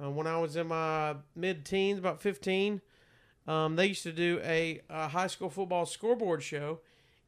uh, 0.00 0.10
when 0.10 0.26
I 0.26 0.38
was 0.38 0.56
in 0.56 0.68
my 0.68 1.16
mid-teens, 1.34 1.98
about 1.98 2.20
fifteen, 2.20 2.82
um, 3.48 3.76
they 3.76 3.86
used 3.86 4.02
to 4.02 4.12
do 4.12 4.40
a, 4.44 4.82
a 4.90 5.08
high 5.08 5.26
school 5.26 5.48
football 5.48 5.86
scoreboard 5.86 6.42
show, 6.42 6.80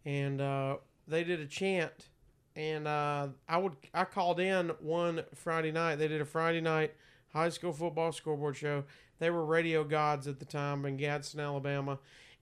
and 0.04 0.40
uh, 0.40 0.76
they 1.08 1.24
did 1.24 1.40
a 1.40 1.46
chant, 1.46 2.10
and 2.56 2.86
uh, 2.86 3.28
I 3.48 3.58
would 3.58 3.76
I 3.92 4.04
called 4.04 4.40
in 4.40 4.70
one 4.80 5.24
Friday 5.34 5.72
night. 5.72 5.96
They 5.96 6.08
did 6.08 6.20
a 6.20 6.26
Friday 6.26 6.60
night 6.60 6.94
high 7.32 7.48
school 7.48 7.72
football 7.72 8.12
scoreboard 8.12 8.56
show. 8.56 8.84
They 9.18 9.30
were 9.30 9.44
radio 9.44 9.84
gods 9.84 10.26
at 10.26 10.38
the 10.38 10.44
time 10.44 10.84
in 10.86 10.96
Gadsden, 10.96 11.40
Alabama, 11.40 11.98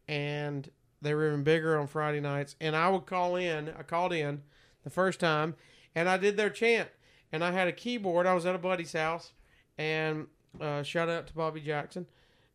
and 0.06 0.70
they 1.00 1.14
were 1.14 1.28
even 1.28 1.42
bigger 1.42 1.78
on 1.78 1.86
Friday 1.86 2.20
nights. 2.20 2.56
And 2.60 2.76
I 2.76 2.88
would 2.88 3.06
call 3.06 3.36
in. 3.36 3.70
I 3.70 3.82
called 3.82 4.12
in 4.12 4.42
the 4.84 4.90
first 4.90 5.18
time, 5.20 5.56
and 5.94 6.08
I 6.08 6.16
did 6.16 6.36
their 6.36 6.50
chant. 6.50 6.88
And 7.32 7.42
I 7.42 7.50
had 7.50 7.66
a 7.66 7.72
keyboard. 7.72 8.26
I 8.26 8.34
was 8.34 8.44
at 8.44 8.54
a 8.54 8.58
buddy's 8.58 8.92
house, 8.92 9.32
and 9.78 10.26
uh, 10.60 10.82
shout 10.82 11.08
out 11.08 11.26
to 11.28 11.34
Bobby 11.34 11.62
Jackson 11.62 12.06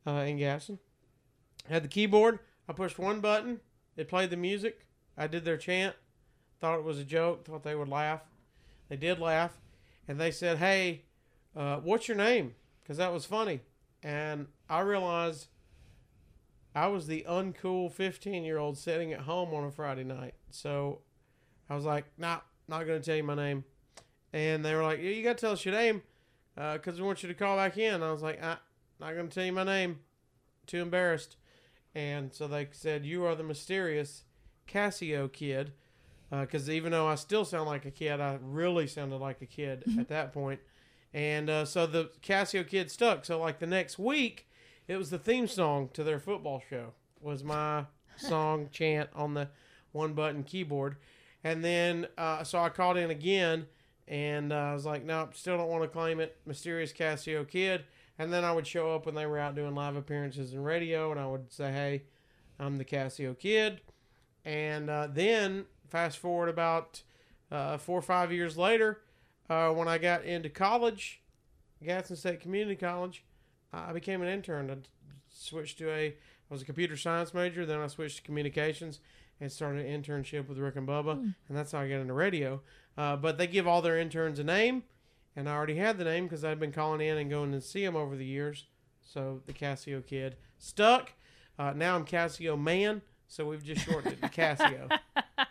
uh, 0.05 0.23
in 0.27 0.37
Gadsden. 0.37 0.77
Had 1.67 1.83
the 1.83 1.87
keyboard. 1.87 2.39
I 2.69 2.73
pushed 2.73 2.99
one 2.99 3.19
button. 3.19 3.59
It 3.95 4.07
played 4.07 4.29
the 4.29 4.37
music. 4.37 4.85
I 5.17 5.25
did 5.25 5.45
their 5.45 5.57
chant. 5.57 5.95
Thought 6.59 6.79
it 6.79 6.85
was 6.85 6.99
a 6.99 7.03
joke. 7.03 7.45
Thought 7.45 7.63
they 7.63 7.75
would 7.75 7.89
laugh. 7.89 8.21
They 8.89 8.97
did 8.97 9.19
laugh, 9.19 9.59
and 10.07 10.19
they 10.19 10.31
said, 10.31 10.57
"Hey, 10.57 11.03
uh, 11.55 11.77
what's 11.77 12.07
your 12.07 12.17
name?" 12.17 12.55
Because 12.81 12.97
that 12.97 13.13
was 13.13 13.25
funny. 13.25 13.61
And 14.01 14.47
I 14.69 14.79
realized 14.79 15.47
I 16.77 16.87
was 16.87 17.07
the 17.07 17.25
uncool 17.27 17.91
15 17.91 18.43
year 18.43 18.59
old 18.59 18.77
sitting 18.77 19.11
at 19.11 19.21
home 19.21 19.53
on 19.53 19.63
a 19.63 19.71
Friday 19.71 20.03
night. 20.03 20.35
So 20.51 20.99
I 21.69 21.75
was 21.75 21.85
like, 21.85 22.05
nah, 22.17 22.41
not 22.67 22.83
to 22.83 22.99
tell 22.99 23.15
you 23.15 23.23
my 23.23 23.35
name. 23.35 23.63
And 24.31 24.63
they 24.63 24.75
were 24.75 24.83
like, 24.83 24.99
you 24.99 25.23
got 25.23 25.37
to 25.37 25.41
tell 25.41 25.53
us 25.53 25.65
your 25.65 25.73
name 25.73 26.03
because 26.55 26.99
we 26.99 27.05
want 27.05 27.23
you 27.23 27.29
to 27.29 27.35
call 27.35 27.57
back 27.57 27.77
in. 27.77 28.03
I 28.03 28.11
was 28.11 28.21
like, 28.21 28.39
ah, 28.43 28.59
not 28.99 29.11
to 29.11 29.27
tell 29.27 29.43
you 29.43 29.53
my 29.53 29.63
name. 29.63 29.99
Too 30.67 30.81
embarrassed. 30.81 31.37
And 31.95 32.31
so 32.31 32.47
they 32.47 32.67
said, 32.71 33.05
you 33.05 33.25
are 33.25 33.33
the 33.33 33.43
mysterious 33.43 34.23
Casio 34.67 35.31
kid. 35.31 35.71
Because 36.29 36.69
even 36.69 36.91
though 36.91 37.07
I 37.07 37.15
still 37.15 37.45
sound 37.45 37.67
like 37.67 37.85
a 37.85 37.91
kid, 37.91 38.19
I 38.19 38.37
really 38.41 38.87
sounded 38.87 39.17
like 39.17 39.41
a 39.41 39.45
kid 39.45 39.83
at 39.99 40.09
that 40.09 40.33
point. 40.33 40.59
And 41.13 41.49
uh, 41.49 41.65
so 41.65 41.87
the 41.87 42.11
Casio 42.21 42.67
kid 42.67 42.91
stuck. 42.91 43.23
So 43.25 43.39
like 43.39 43.59
the 43.59 43.67
next 43.67 43.97
week, 43.97 44.47
it 44.87 44.97
was 44.97 45.09
the 45.09 45.19
theme 45.19 45.47
song 45.47 45.89
to 45.93 46.03
their 46.03 46.19
football 46.19 46.61
show. 46.69 46.93
Was 47.21 47.43
my 47.43 47.85
song 48.17 48.69
chant 48.71 49.09
on 49.15 49.33
the 49.33 49.49
one 49.91 50.13
button 50.13 50.43
keyboard, 50.43 50.97
and 51.43 51.63
then 51.63 52.07
uh, 52.17 52.43
so 52.43 52.59
I 52.59 52.69
called 52.69 52.97
in 52.97 53.09
again, 53.09 53.67
and 54.07 54.53
uh, 54.53 54.55
I 54.55 54.73
was 54.73 54.85
like, 54.85 55.03
"No, 55.03 55.29
still 55.33 55.57
don't 55.57 55.69
want 55.69 55.83
to 55.83 55.89
claim 55.89 56.19
it." 56.19 56.37
Mysterious 56.45 56.93
Casio 56.93 57.47
kid, 57.47 57.85
and 58.19 58.31
then 58.31 58.43
I 58.43 58.51
would 58.51 58.67
show 58.67 58.93
up 58.93 59.05
when 59.05 59.15
they 59.15 59.25
were 59.25 59.39
out 59.39 59.55
doing 59.55 59.75
live 59.75 59.95
appearances 59.95 60.53
in 60.53 60.63
radio, 60.63 61.11
and 61.11 61.19
I 61.19 61.27
would 61.27 61.51
say, 61.51 61.71
"Hey, 61.71 62.03
I'm 62.59 62.77
the 62.77 62.85
Casio 62.85 63.37
kid," 63.37 63.81
and 64.45 64.89
uh, 64.89 65.07
then 65.11 65.65
fast 65.89 66.17
forward 66.17 66.49
about 66.49 67.01
uh, 67.51 67.77
four 67.77 67.97
or 67.97 68.03
five 68.03 68.31
years 68.31 68.57
later, 68.57 69.01
uh, 69.49 69.69
when 69.69 69.87
I 69.87 69.97
got 69.97 70.23
into 70.23 70.49
college, 70.49 71.21
Gadsden 71.83 72.17
State 72.17 72.41
Community 72.41 72.75
College, 72.75 73.23
I 73.71 73.93
became 73.93 74.21
an 74.21 74.27
intern. 74.27 74.69
I 74.69 74.75
switched 75.29 75.77
to 75.79 75.89
a, 75.89 76.07
I 76.07 76.13
was 76.49 76.61
a 76.61 76.65
computer 76.65 76.97
science 76.97 77.33
major. 77.33 77.65
Then 77.65 77.79
I 77.79 77.87
switched 77.87 78.17
to 78.17 78.23
communications 78.23 78.99
and 79.39 79.51
started 79.51 79.85
an 79.85 80.01
internship 80.01 80.47
with 80.47 80.57
Rick 80.57 80.77
and 80.77 80.87
Bubba, 80.87 81.11
and 81.47 81.57
that's 81.57 81.71
how 81.71 81.79
I 81.79 81.89
got 81.89 81.99
into 81.99 82.13
radio. 82.13 82.61
Uh, 82.97 83.15
but 83.15 83.37
they 83.37 83.45
give 83.45 83.67
all 83.67 83.81
their 83.81 83.97
interns 83.99 84.39
a 84.39 84.43
name, 84.43 84.83
and 85.35 85.47
I 85.47 85.53
already 85.53 85.75
had 85.75 85.97
the 85.97 86.03
name 86.03 86.25
because 86.25 86.43
I'd 86.43 86.59
been 86.59 86.71
calling 86.71 87.01
in 87.01 87.17
and 87.17 87.29
going 87.29 87.51
to 87.51 87.61
see 87.61 87.85
them 87.85 87.95
over 87.95 88.15
the 88.15 88.25
years. 88.25 88.65
So 89.03 89.41
the 89.45 89.53
Casio 89.53 90.05
kid 90.05 90.35
stuck. 90.57 91.13
Uh, 91.59 91.73
now 91.75 91.95
I'm 91.95 92.05
Casio 92.05 92.59
man, 92.59 93.01
so 93.27 93.45
we've 93.45 93.63
just 93.63 93.85
shortened 93.85 94.13
it 94.13 94.21
to 94.21 94.29
Casio. 94.29 94.89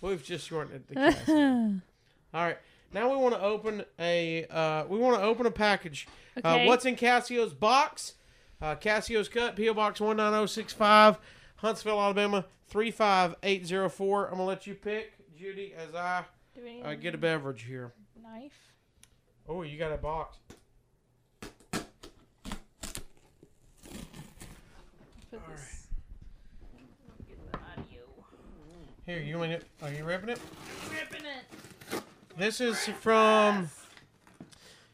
we've 0.00 0.22
just 0.22 0.46
shortened 0.48 0.84
it 0.88 0.88
to 0.88 0.94
Casio. 0.94 1.80
All 2.34 2.44
right. 2.44 2.58
Now 2.92 3.10
we 3.10 3.16
want 3.16 3.34
to 3.34 3.40
open 3.42 3.84
a 3.98 4.46
uh, 4.46 4.84
we 4.88 4.98
want 4.98 5.16
to 5.18 5.22
open 5.22 5.46
a 5.46 5.50
package. 5.50 6.06
Uh, 6.36 6.40
Okay. 6.54 6.66
what's 6.66 6.84
in 6.86 6.94
Casio's 6.96 7.52
box? 7.52 8.14
Uh, 8.62 8.74
Casio's 8.76 9.28
cut 9.28 9.56
PO 9.56 9.74
Box 9.74 10.00
one 10.00 10.16
nine 10.16 10.32
zero 10.32 10.46
six 10.46 10.72
five, 10.72 11.18
Huntsville, 11.56 12.00
Alabama 12.00 12.44
three 12.68 12.90
five 12.90 13.34
eight 13.42 13.66
zero 13.66 13.88
four. 13.88 14.26
I'm 14.26 14.32
gonna 14.34 14.44
let 14.44 14.66
you 14.66 14.74
pick, 14.74 15.12
Judy, 15.38 15.74
as 15.76 15.94
I 15.94 16.24
Do 16.54 16.62
we 16.64 16.74
need 16.74 16.82
uh, 16.82 16.94
get 16.94 17.14
a 17.14 17.18
beverage 17.18 17.62
here. 17.64 17.92
knife? 18.22 18.72
Oh, 19.48 19.62
you 19.62 19.78
got 19.78 19.92
a 19.92 19.96
box. 19.96 20.38
Put 21.40 21.82
All 25.34 25.40
this. 25.54 25.86
Get 27.28 27.52
the 27.52 27.58
audio. 27.58 28.02
Here, 29.08 29.20
you 29.20 29.38
want 29.38 29.52
it? 29.52 29.64
Are 29.80 29.90
you 29.90 30.04
ripping 30.04 30.28
it? 30.28 30.38
Ripping 30.90 31.24
it. 31.24 32.02
This 32.36 32.60
is 32.60 32.88
from. 33.00 33.70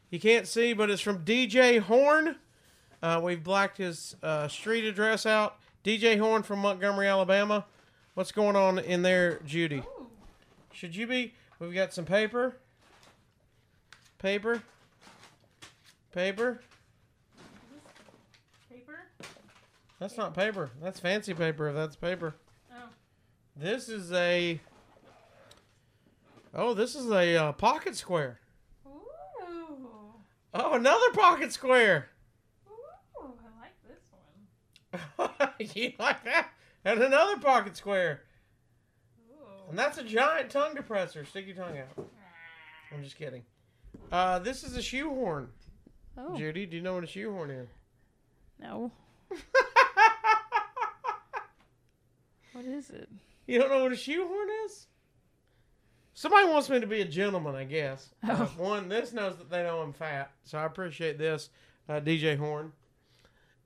You 0.09 0.21
can't 0.21 0.47
see, 0.47 0.71
but 0.71 0.89
it's 0.89 1.01
from 1.01 1.25
DJ 1.25 1.81
Horn. 1.81 2.37
Uh, 3.03 3.19
we've 3.21 3.43
blacked 3.43 3.77
his 3.77 4.15
uh, 4.23 4.47
street 4.47 4.85
address 4.85 5.25
out. 5.25 5.57
DJ 5.83 6.17
Horn 6.17 6.43
from 6.43 6.59
Montgomery, 6.59 7.09
Alabama. 7.09 7.65
What's 8.13 8.31
going 8.31 8.55
on 8.55 8.79
in 8.79 9.01
there, 9.01 9.41
Judy? 9.45 9.79
Ooh. 9.79 10.07
Should 10.71 10.95
you 10.95 11.07
be? 11.07 11.33
We've 11.59 11.73
got 11.73 11.93
some 11.93 12.05
paper. 12.05 12.55
Paper. 14.17 14.63
Paper. 16.13 16.61
Paper? 18.71 18.99
That's 19.99 20.15
not 20.15 20.33
paper. 20.33 20.71
That's 20.81 21.01
fancy 21.01 21.33
paper. 21.33 21.67
If 21.67 21.75
that's 21.75 21.97
paper. 21.97 22.35
This 23.55 23.89
is 23.89 24.11
a. 24.11 24.59
Oh, 26.53 26.73
this 26.73 26.95
is 26.95 27.09
a 27.09 27.37
uh, 27.37 27.51
pocket 27.53 27.95
square. 27.95 28.39
Ooh. 28.87 29.87
Oh, 30.53 30.73
another 30.73 31.11
pocket 31.13 31.51
square. 31.51 32.09
Ooh. 32.67 33.33
I 33.39 33.61
like 33.61 33.73
this 33.87 34.01
one. 35.17 35.51
you 35.73 35.93
like 35.99 36.23
that? 36.25 36.49
And 36.83 37.01
another 37.01 37.37
pocket 37.37 37.77
square. 37.77 38.23
Ooh. 39.31 39.69
And 39.69 39.79
that's 39.79 39.97
a 39.97 40.03
giant 40.03 40.49
tongue 40.49 40.75
depressor. 40.75 41.25
Stick 41.27 41.47
your 41.47 41.55
tongue 41.55 41.77
out. 41.77 42.07
I'm 42.93 43.03
just 43.03 43.17
kidding. 43.17 43.43
Uh, 44.11 44.39
this 44.39 44.63
is 44.63 44.75
a 44.75 44.81
shoehorn. 44.81 45.49
Oh. 46.17 46.35
Judy, 46.37 46.65
do 46.65 46.77
you 46.77 46.81
know 46.81 46.95
what 46.95 47.03
a 47.03 47.07
shoehorn 47.07 47.51
is? 47.51 47.69
No. 48.59 48.91
What 52.55 52.63
is 52.63 52.89
it? 52.89 53.09
You 53.47 53.59
don't 53.59 53.69
know 53.69 53.83
what 53.83 53.91
a 53.91 53.95
shoehorn 53.95 54.47
is? 54.65 54.87
Somebody 56.13 56.47
wants 56.49 56.69
me 56.69 56.79
to 56.79 56.87
be 56.87 57.01
a 57.01 57.05
gentleman, 57.05 57.55
I 57.55 57.65
guess. 57.65 58.09
Uh, 58.23 58.47
Oh. 58.49 58.63
one, 58.63 58.87
this 58.89 59.11
knows 59.13 59.37
that 59.37 59.49
they 59.49 59.63
know 59.63 59.79
I'm 59.81 59.93
fat, 59.93 60.31
so 60.45 60.57
I 60.57 60.65
appreciate 60.65 61.17
this, 61.17 61.49
uh, 61.89 61.99
DJ 61.99 62.37
Horn. 62.37 62.71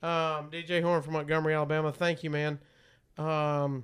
Um, 0.02 0.50
DJ 0.50 0.82
Horn 0.82 1.02
from 1.02 1.13
Montgomery, 1.13 1.54
Alabama. 1.54 1.92
Thank 1.92 2.24
you, 2.24 2.30
man. 2.30 2.60
Um, 3.18 3.84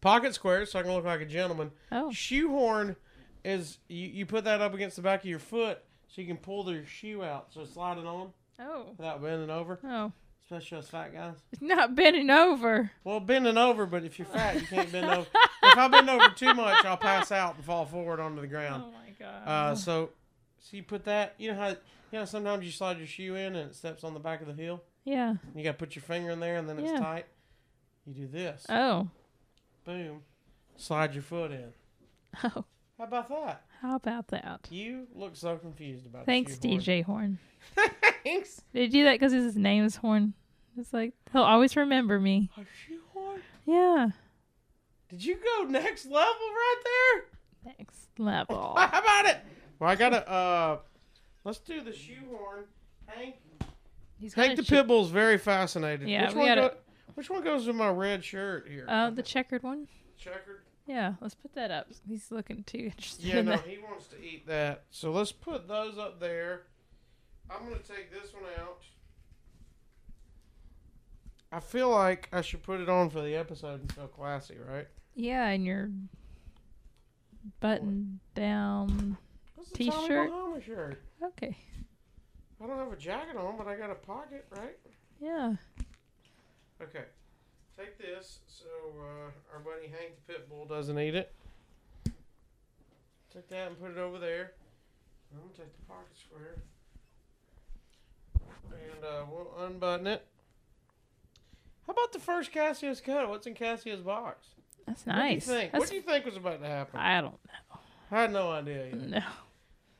Pocket 0.00 0.34
squares, 0.34 0.70
so 0.70 0.78
I 0.78 0.82
can 0.82 0.92
look 0.92 1.04
like 1.04 1.20
a 1.20 1.26
gentleman. 1.26 1.70
Oh. 1.92 2.10
Shoehorn 2.12 2.96
is 3.44 3.78
you, 3.88 4.06
you 4.08 4.26
put 4.26 4.44
that 4.44 4.60
up 4.60 4.72
against 4.74 4.96
the 4.96 5.02
back 5.02 5.20
of 5.20 5.26
your 5.26 5.38
foot 5.40 5.82
so 6.08 6.20
you 6.20 6.26
can 6.26 6.36
pull 6.36 6.62
the 6.64 6.84
shoe 6.86 7.22
out, 7.24 7.52
so 7.52 7.64
slide 7.64 7.98
it 7.98 8.06
on 8.06 8.32
Oh. 8.60 8.86
without 8.96 9.20
bending 9.22 9.50
over. 9.50 9.78
Oh. 9.84 10.12
Especially 10.48 10.78
us 10.78 10.88
fat 10.88 11.12
guys. 11.12 11.34
It's 11.52 11.60
not 11.60 11.96
bending 11.96 12.30
over. 12.30 12.90
Well, 13.02 13.18
bending 13.18 13.58
over, 13.58 13.84
but 13.84 14.04
if 14.04 14.16
you're 14.18 14.26
fat, 14.28 14.54
you 14.60 14.66
can't 14.66 14.90
bend 14.92 15.06
over. 15.10 15.26
if 15.62 15.76
I 15.76 15.88
bend 15.88 16.08
over 16.08 16.28
too 16.36 16.54
much, 16.54 16.84
I'll 16.84 16.96
pass 16.96 17.32
out 17.32 17.56
and 17.56 17.64
fall 17.64 17.84
forward 17.84 18.20
onto 18.20 18.40
the 18.40 18.46
ground. 18.46 18.84
Oh 18.86 18.92
my 18.92 19.10
god. 19.18 19.48
Uh, 19.48 19.74
so, 19.74 20.10
so 20.60 20.76
you 20.76 20.84
put 20.84 21.04
that. 21.06 21.34
You 21.38 21.50
know 21.52 21.58
how 21.58 21.68
you 21.70 21.76
know 22.12 22.24
sometimes 22.24 22.64
you 22.64 22.70
slide 22.70 22.98
your 22.98 23.08
shoe 23.08 23.34
in 23.34 23.56
and 23.56 23.70
it 23.70 23.74
steps 23.74 24.04
on 24.04 24.14
the 24.14 24.20
back 24.20 24.40
of 24.40 24.46
the 24.46 24.52
heel. 24.54 24.82
yeah. 25.04 25.34
You 25.54 25.64
got 25.64 25.72
to 25.72 25.78
put 25.78 25.96
your 25.96 26.04
finger 26.04 26.30
in 26.30 26.38
there 26.38 26.56
and 26.58 26.68
then 26.68 26.78
it's 26.78 26.92
Yeah. 26.92 27.00
tight. 27.00 27.26
You 28.06 28.14
do 28.14 28.26
this. 28.28 28.64
Oh. 28.68 29.08
Boom. 29.84 30.22
Slide 30.76 31.12
your 31.14 31.22
foot 31.24 31.50
in. 31.50 31.72
Oh. 32.44 32.64
How 32.98 33.04
about 33.04 33.28
that? 33.30 33.64
How 33.82 33.96
about 33.96 34.28
that? 34.28 34.68
You 34.70 35.06
look 35.12 35.34
so 35.36 35.56
confused 35.56 36.06
about. 36.06 36.24
Thanks. 36.24 36.56
DJ 36.56 37.02
Horn. 37.04 37.38
Thanks. 37.74 37.94
Did 38.26 38.58
you 38.74 38.88
do 38.88 39.04
that 39.04 39.12
because 39.14 39.32
his 39.32 39.56
name 39.56 39.84
is 39.84 39.96
Horn? 39.96 40.34
It's 40.78 40.92
like 40.92 41.14
he'll 41.32 41.42
always 41.42 41.76
remember 41.76 42.18
me. 42.20 42.50
A 42.56 42.60
shoehorn? 42.86 43.40
Yeah. 43.64 44.08
Did 45.08 45.24
you 45.24 45.36
go 45.36 45.64
next 45.64 46.04
level 46.06 46.16
right 46.22 46.82
there? 46.84 47.72
Next 47.78 48.08
level. 48.18 48.74
How 48.76 49.00
about 49.00 49.26
it? 49.26 49.38
Well, 49.78 49.90
I 49.90 49.94
gotta. 49.94 50.28
Uh, 50.28 50.78
let's 51.44 51.58
do 51.58 51.80
the 51.82 51.92
shoehorn. 51.92 52.64
Hank. 53.06 53.36
He's 54.18 54.34
Hank 54.34 54.56
the 54.56 54.62
ch- 54.62 54.70
Pitbull's 54.70 55.10
very 55.10 55.38
fascinated. 55.38 56.08
Yeah, 56.08 56.26
which 56.26 56.34
we 56.34 56.38
one 56.40 56.48
gotta- 56.48 56.60
go, 56.60 56.74
Which 57.14 57.30
one 57.30 57.42
goes 57.44 57.66
with 57.66 57.76
my 57.76 57.88
red 57.90 58.24
shirt 58.24 58.66
here? 58.68 58.86
Uh, 58.88 59.10
the 59.10 59.22
checkered 59.22 59.62
one. 59.62 59.86
checkered. 60.18 60.62
Yeah, 60.86 61.14
let's 61.20 61.34
put 61.34 61.52
that 61.54 61.70
up. 61.70 61.88
He's 62.08 62.30
looking 62.30 62.62
too 62.64 62.78
interested 62.78 63.24
Yeah, 63.24 63.42
no, 63.42 63.52
that. 63.52 63.66
he 63.66 63.78
wants 63.78 64.06
to 64.08 64.22
eat 64.22 64.46
that. 64.46 64.84
So 64.90 65.10
let's 65.10 65.32
put 65.32 65.66
those 65.68 65.98
up 65.98 66.20
there. 66.20 66.62
I'm 67.50 67.64
gonna 67.64 67.80
take 67.80 68.10
this 68.10 68.32
one 68.32 68.44
out. 68.60 68.82
I 71.52 71.60
feel 71.60 71.90
like 71.90 72.28
I 72.32 72.40
should 72.40 72.62
put 72.62 72.80
it 72.80 72.88
on 72.88 73.10
for 73.10 73.22
the 73.22 73.34
episode 73.36 73.80
and 73.80 73.92
feel 73.92 74.08
classy, 74.08 74.56
right? 74.68 74.86
Yeah, 75.14 75.46
and 75.48 75.64
your 75.64 75.90
button 77.60 78.20
down. 78.34 79.16
This 79.56 79.66
is 79.68 79.72
a 79.72 79.90
Tommy 79.90 80.08
T-shirt. 80.08 80.30
Shirt. 80.64 81.02
Okay. 81.22 81.56
I 82.62 82.66
don't 82.66 82.78
have 82.78 82.92
a 82.92 82.96
jacket 82.96 83.36
on, 83.36 83.56
but 83.56 83.68
I 83.68 83.76
got 83.76 83.90
a 83.90 83.94
pocket, 83.94 84.46
right? 84.50 84.76
Yeah. 85.20 85.54
Okay. 86.82 87.04
Take 87.76 87.98
this 87.98 88.38
so 88.46 88.66
uh, 88.98 89.30
our 89.52 89.60
buddy 89.60 89.86
Hank 89.86 90.14
the 90.26 90.32
Pitbull 90.32 90.68
doesn't 90.68 90.98
eat 90.98 91.14
it. 91.14 91.32
Take 93.32 93.48
that 93.48 93.68
and 93.68 93.78
put 93.80 93.90
it 93.90 93.98
over 93.98 94.18
there. 94.18 94.52
I'm 95.30 95.40
gonna 95.40 95.52
take 95.52 95.76
the 95.76 95.84
pocket 95.84 96.16
square. 96.16 96.56
And 98.70 99.04
uh, 99.04 99.24
we'll 99.30 99.52
unbutton 99.66 100.06
it. 100.06 100.26
How 101.86 101.92
about 101.92 102.12
the 102.12 102.18
first 102.18 102.52
Casio's 102.52 103.00
cut? 103.00 103.28
What's 103.28 103.46
in 103.46 103.54
Casio's 103.54 104.00
box? 104.00 104.48
That's 104.86 105.06
nice. 105.06 105.46
What 105.46 105.52
do 105.52 105.56
you 105.56 105.60
think? 105.60 105.72
That's, 105.72 105.80
What 105.82 105.88
do 105.90 105.96
you 105.96 106.02
think 106.02 106.24
was 106.24 106.36
about 106.36 106.60
to 106.62 106.66
happen? 106.68 107.00
I 107.00 107.20
don't 107.20 107.32
know. 107.32 107.78
I 108.10 108.20
had 108.22 108.32
no 108.32 108.50
idea. 108.52 108.86
Either. 108.86 108.96
know. 109.06 109.22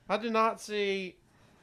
I 0.09 0.17
did 0.17 0.33
not 0.33 0.61
see. 0.61 1.17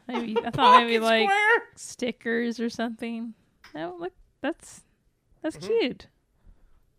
Maybe 0.08 0.36
I 0.44 0.50
thought 0.52 0.82
maybe 0.84 1.00
like 1.00 1.30
square. 1.30 1.64
stickers 1.76 2.60
or 2.60 2.70
something. 2.70 3.34
No, 3.74 3.96
look, 4.00 4.12
that's 4.42 4.82
that's 5.42 5.56
Mhm. 5.58 5.68
cute. 5.80 6.08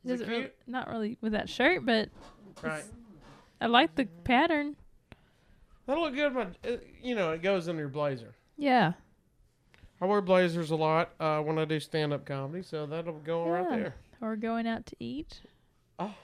Is 0.04 0.11
it 0.11 0.16
Doesn't 0.24 0.28
really- 0.28 0.50
not 0.66 0.88
really 0.88 1.18
with 1.20 1.33
that 1.33 1.48
shirt, 1.50 1.85
but 1.85 2.09
Right. 2.62 2.85
I 3.61 3.66
like 3.66 3.94
the 3.94 4.07
pattern. 4.24 4.76
That'll 5.87 6.04
look 6.04 6.14
good. 6.14 6.33
But 6.35 6.57
uh, 6.66 6.76
you 7.02 7.14
know, 7.14 7.33
it 7.33 7.42
goes 7.42 7.68
under 7.68 7.83
your 7.83 7.88
blazer. 7.90 8.35
Yeah. 8.57 8.94
I 10.00 10.07
wear 10.07 10.20
blazers 10.20 10.70
a 10.70 10.76
lot 10.76 11.12
uh, 11.20 11.40
when 11.40 11.59
I 11.59 11.64
do 11.64 11.80
stand 11.80 12.12
up 12.12 12.26
comedy, 12.26 12.62
so 12.62 12.87
that'll 12.87 13.20
go 13.20 13.48
right 13.48 13.68
there. 13.68 13.94
Or 14.20 14.37
going 14.37 14.66
out 14.66 14.87
to 14.87 14.96
eat. 14.98 15.40
Oh, 15.98 16.14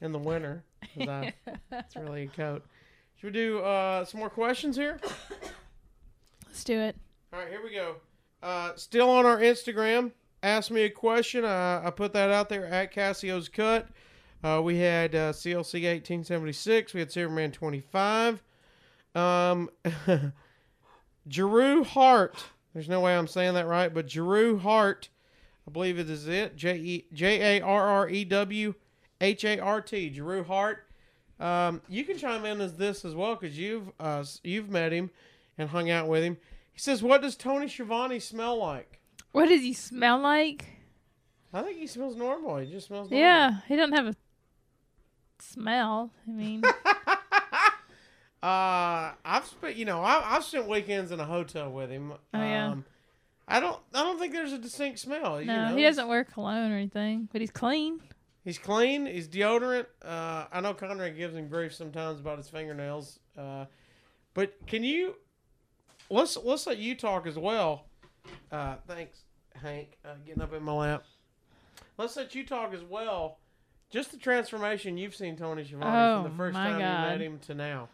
in 0.00 0.12
the 0.12 0.18
winter. 0.18 0.62
I, 1.00 1.32
it's 1.72 1.96
really 1.96 2.24
a 2.24 2.28
coat. 2.28 2.64
Should 3.16 3.26
we 3.26 3.32
do 3.32 3.60
uh, 3.60 4.04
some 4.04 4.20
more 4.20 4.30
questions 4.30 4.76
here? 4.76 4.98
Let's 6.46 6.64
do 6.64 6.78
it. 6.78 6.96
All 7.32 7.40
right, 7.40 7.48
here 7.48 7.62
we 7.62 7.72
go. 7.72 7.96
Uh, 8.42 8.72
still 8.76 9.10
on 9.10 9.26
our 9.26 9.38
Instagram. 9.38 10.12
Ask 10.42 10.70
me 10.70 10.82
a 10.82 10.90
question. 10.90 11.44
I, 11.44 11.86
I 11.86 11.90
put 11.90 12.12
that 12.12 12.30
out 12.30 12.48
there 12.48 12.66
at 12.66 12.92
Casio's 12.92 13.48
Cut. 13.48 13.88
Uh, 14.42 14.60
we 14.62 14.76
had 14.76 15.14
uh, 15.14 15.32
CLC 15.32 15.84
1876. 15.84 16.92
We 16.92 17.00
had 17.00 17.10
Superman 17.10 17.50
25. 17.50 18.42
Um, 19.14 19.70
Jeru 21.28 21.82
Hart. 21.82 22.44
There's 22.74 22.88
no 22.88 23.00
way 23.00 23.16
I'm 23.16 23.28
saying 23.28 23.54
that 23.54 23.66
right, 23.66 23.94
but 23.94 24.06
Jeru 24.06 24.58
Hart. 24.58 25.08
I 25.66 25.70
believe 25.70 25.98
it 25.98 26.10
is 26.10 26.28
it. 26.28 26.56
J 26.56 26.76
E 26.76 27.06
J 27.12 27.58
A 27.58 27.62
R 27.62 27.88
R 27.88 28.08
E 28.08 28.24
W 28.24 28.74
H 29.20 29.44
A 29.44 29.58
R 29.60 29.80
T. 29.80 30.10
Jeru 30.10 30.44
Hart. 30.44 30.86
Um, 31.40 31.80
you 31.88 32.04
can 32.04 32.18
chime 32.18 32.44
in 32.44 32.60
as 32.60 32.76
this 32.76 33.04
as 33.04 33.14
well 33.14 33.36
because 33.36 33.56
you've 33.58 33.90
uh, 33.98 34.24
you've 34.42 34.68
met 34.68 34.92
him 34.92 35.10
and 35.56 35.70
hung 35.70 35.88
out 35.90 36.08
with 36.08 36.22
him. 36.22 36.36
He 36.72 36.80
says, 36.80 37.02
"What 37.02 37.22
does 37.22 37.36
Tony 37.36 37.68
Schiavone 37.68 38.18
smell 38.18 38.58
like?" 38.58 39.00
What 39.32 39.48
does 39.48 39.62
he 39.62 39.72
smell 39.72 40.18
like? 40.18 40.66
I 41.52 41.62
think 41.62 41.78
he 41.78 41.86
smells 41.86 42.16
normal. 42.16 42.58
He 42.58 42.70
just 42.70 42.88
smells 42.88 43.10
normal. 43.10 43.26
Yeah, 43.26 43.60
he 43.68 43.76
doesn't 43.76 43.94
have 43.94 44.06
a 44.08 44.16
smell. 45.38 46.10
I 46.26 46.30
mean, 46.30 46.62
Uh, 48.44 48.46
I've 49.44 49.50
spent 49.50 49.76
you 49.76 49.84
know 49.84 50.00
I, 50.00 50.36
I've 50.36 50.44
spent 50.44 50.66
weekends 50.66 51.12
in 51.12 51.20
a 51.20 51.24
hotel 51.24 51.70
with 51.70 51.90
him. 51.90 52.12
Oh, 52.12 52.38
yeah. 52.38 52.70
Um, 52.70 52.84
I 53.46 53.60
don't 53.60 53.78
I 53.92 54.02
don't 54.02 54.18
think 54.18 54.32
there's 54.32 54.52
a 54.52 54.58
distinct 54.58 54.98
smell. 55.00 55.40
you 55.40 55.46
no, 55.46 55.68
know, 55.68 55.76
he 55.76 55.82
doesn't 55.82 56.08
wear 56.08 56.24
cologne 56.24 56.72
or 56.72 56.76
anything, 56.76 57.28
but 57.30 57.42
he's 57.42 57.50
clean. 57.50 58.00
He's 58.42 58.58
clean. 58.58 59.06
He's 59.06 59.28
deodorant. 59.28 59.86
Uh, 60.02 60.46
I 60.50 60.60
know 60.60 60.74
Conrad 60.74 61.16
gives 61.16 61.34
him 61.34 61.48
grief 61.48 61.74
sometimes 61.74 62.20
about 62.20 62.38
his 62.38 62.48
fingernails. 62.48 63.18
Uh, 63.36 63.66
but 64.32 64.54
can 64.66 64.82
you 64.82 65.16
let's 66.08 66.36
let's 66.38 66.66
let 66.66 66.78
you 66.78 66.94
talk 66.94 67.26
as 67.26 67.38
well. 67.38 67.84
Uh, 68.50 68.76
thanks, 68.86 69.20
Hank, 69.60 69.98
uh, 70.06 70.14
getting 70.24 70.42
up 70.42 70.54
in 70.54 70.62
my 70.62 70.72
lap. 70.72 71.04
Let's 71.98 72.16
let 72.16 72.34
you 72.34 72.46
talk 72.46 72.72
as 72.72 72.82
well. 72.82 73.38
Just 73.90 74.10
the 74.10 74.16
transformation 74.16 74.96
you've 74.96 75.14
seen 75.14 75.36
Tony 75.36 75.64
Schiavone 75.64 75.90
Oh, 75.90 76.22
from 76.22 76.32
the 76.32 76.36
first 76.36 76.56
time 76.56 76.72
you 76.72 76.78
met 76.78 77.20
him 77.20 77.38
to 77.40 77.54
now. 77.54 77.88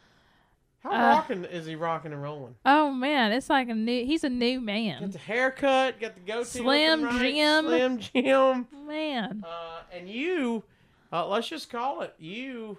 How 0.83 0.91
Uh, 0.93 0.99
rocking 1.17 1.45
is 1.45 1.67
he 1.67 1.75
rocking 1.77 2.13
and 2.13 2.23
rolling? 2.23 2.55
Oh 2.65 2.91
man, 2.91 3.33
it's 3.33 3.51
like 3.51 3.69
a 3.69 3.75
new. 3.75 4.05
He's 4.07 4.25
a 4.25 4.31
new 4.31 4.61
man. 4.61 5.03
Got 5.03 5.13
the 5.13 5.19
haircut, 5.19 6.01
got 6.01 6.15
the 6.15 6.21
goatee. 6.23 6.45
Slim 6.45 7.05
right, 7.05 7.21
Jim. 7.21 7.65
Slim 7.67 7.99
Jim. 7.99 8.67
Man, 8.87 9.45
Uh, 9.47 9.81
and 9.93 10.09
you, 10.09 10.65
uh, 11.13 11.27
let's 11.27 11.49
just 11.49 11.71
call 11.71 12.01
it 12.01 12.15
you. 12.19 12.79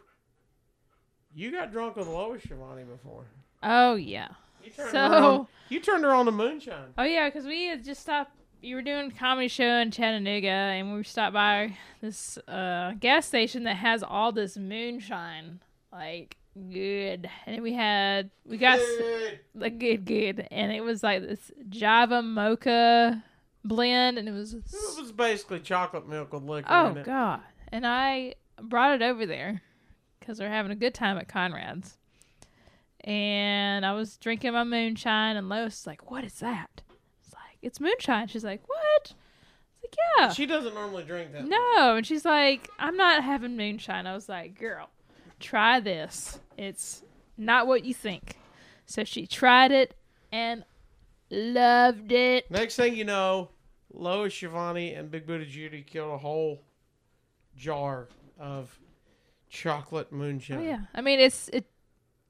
You 1.33 1.51
got 1.51 1.71
drunk 1.71 1.95
with 1.95 2.07
Lois 2.07 2.41
Schiavone 2.43 2.83
before. 2.83 3.25
oh 3.63 3.95
yeah. 3.95 4.29
You 4.63 4.71
turned 4.71 4.91
So- 4.91 4.97
her 5.09 5.15
on. 5.17 5.47
You 5.69 5.79
turned 5.79 6.03
her 6.03 6.11
on 6.11 6.25
to 6.25 6.31
moonshine. 6.31 6.93
Oh 6.97 7.03
yeah, 7.03 7.29
because 7.29 7.45
we 7.45 7.65
had 7.65 7.83
just 7.83 8.01
stopped. 8.01 8.31
You 8.61 8.75
were 8.75 8.81
doing 8.81 9.07
a 9.11 9.15
comedy 9.15 9.47
show 9.47 9.77
in 9.77 9.89
Chattanooga, 9.89 10.47
and 10.49 10.93
we 10.93 11.03
stopped 11.03 11.33
by 11.33 11.77
this 12.01 12.37
uh, 12.47 12.93
gas 12.99 13.25
station 13.25 13.63
that 13.63 13.77
has 13.77 14.03
all 14.03 14.31
this 14.31 14.55
moonshine, 14.57 15.61
like 15.91 16.35
good. 16.71 17.29
And 17.45 17.61
we 17.61 17.73
had 17.73 18.29
we 18.45 18.57
got 18.57 18.77
Good. 18.79 19.39
like 19.55 19.79
good, 19.79 20.05
good, 20.05 20.47
and 20.51 20.71
it 20.71 20.81
was 20.81 21.03
like 21.03 21.21
this 21.21 21.51
Java 21.69 22.21
mocha 22.21 23.23
blend, 23.63 24.17
and 24.17 24.27
it 24.27 24.31
was 24.31 24.53
It 24.53 24.63
was 24.99 25.11
basically 25.11 25.59
chocolate 25.59 26.07
milk 26.07 26.33
with 26.33 26.43
liquor 26.43 26.67
oh 26.69 26.91
in 26.91 26.97
it. 26.97 27.05
god. 27.05 27.41
And 27.71 27.85
I 27.87 28.35
brought 28.61 28.93
it 28.93 29.01
over 29.01 29.25
there 29.25 29.61
because 30.19 30.39
we're 30.39 30.49
having 30.49 30.71
a 30.71 30.75
good 30.75 30.93
time 30.93 31.17
at 31.17 31.27
Conrad's. 31.27 31.97
And 33.03 33.85
I 33.85 33.93
was 33.93 34.17
drinking 34.17 34.53
my 34.53 34.63
moonshine, 34.63 35.35
and 35.35 35.49
Lois 35.49 35.73
was 35.81 35.87
like, 35.87 36.11
"What 36.11 36.23
is 36.23 36.35
that?" 36.39 36.81
It's 37.23 37.33
like, 37.33 37.57
"It's 37.61 37.79
moonshine." 37.79 38.27
She's 38.27 38.43
like, 38.43 38.61
"What?" 38.67 39.13
It's 39.81 39.83
like, 39.83 39.95
"Yeah." 40.19 40.29
She 40.29 40.45
doesn't 40.45 40.75
normally 40.75 41.03
drink 41.03 41.31
that. 41.31 41.45
No, 41.47 41.95
and 41.95 42.05
she's 42.05 42.25
like, 42.25 42.69
"I'm 42.77 42.95
not 42.95 43.23
having 43.23 43.57
moonshine." 43.57 44.05
I 44.05 44.13
was 44.13 44.29
like, 44.29 44.59
"Girl, 44.59 44.89
try 45.41 45.79
this. 45.79 46.39
It's 46.57 47.03
not 47.37 47.67
what 47.67 47.85
you 47.85 47.93
think." 47.93 48.37
So 48.85 49.03
she 49.03 49.25
tried 49.25 49.71
it 49.71 49.95
and 50.31 50.63
loved 51.29 52.11
it. 52.11 52.49
Next 52.51 52.75
thing 52.75 52.95
you 52.95 53.05
know, 53.05 53.49
Lois 53.93 54.33
Schiavone 54.33 54.93
and 54.93 55.09
Big 55.09 55.25
Booty 55.25 55.45
Judy 55.45 55.81
killed 55.81 56.13
a 56.13 56.17
whole 56.17 56.61
jar 57.55 58.07
of 58.39 58.77
chocolate 59.49 60.11
moonshine. 60.11 60.59
Oh 60.59 60.61
yeah, 60.61 60.79
I 60.93 61.01
mean 61.01 61.19
it's 61.19 61.49
it 61.49 61.65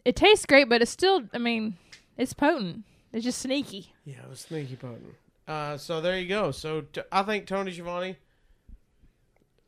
it 0.06 0.16
tastes 0.16 0.46
great, 0.46 0.70
but 0.70 0.82
it's 0.82 0.92
still 0.92 1.24
I 1.34 1.38
mean 1.38 1.78
it's 2.18 2.34
potent. 2.34 2.84
It's 3.14 3.24
just 3.26 3.40
sneaky. 3.40 3.94
Yeah, 4.06 4.24
it 4.24 4.30
was 4.30 4.40
sneaky 4.40 4.76
potent. 4.76 5.16
Uh, 5.48 5.78
so 5.78 6.00
there 6.00 6.18
you 6.18 6.30
go. 6.30 6.52
So 6.52 6.82
t- 6.82 7.02
I 7.12 7.24
think 7.24 7.46
Tony 7.46 7.72
Schiavone, 7.72 8.16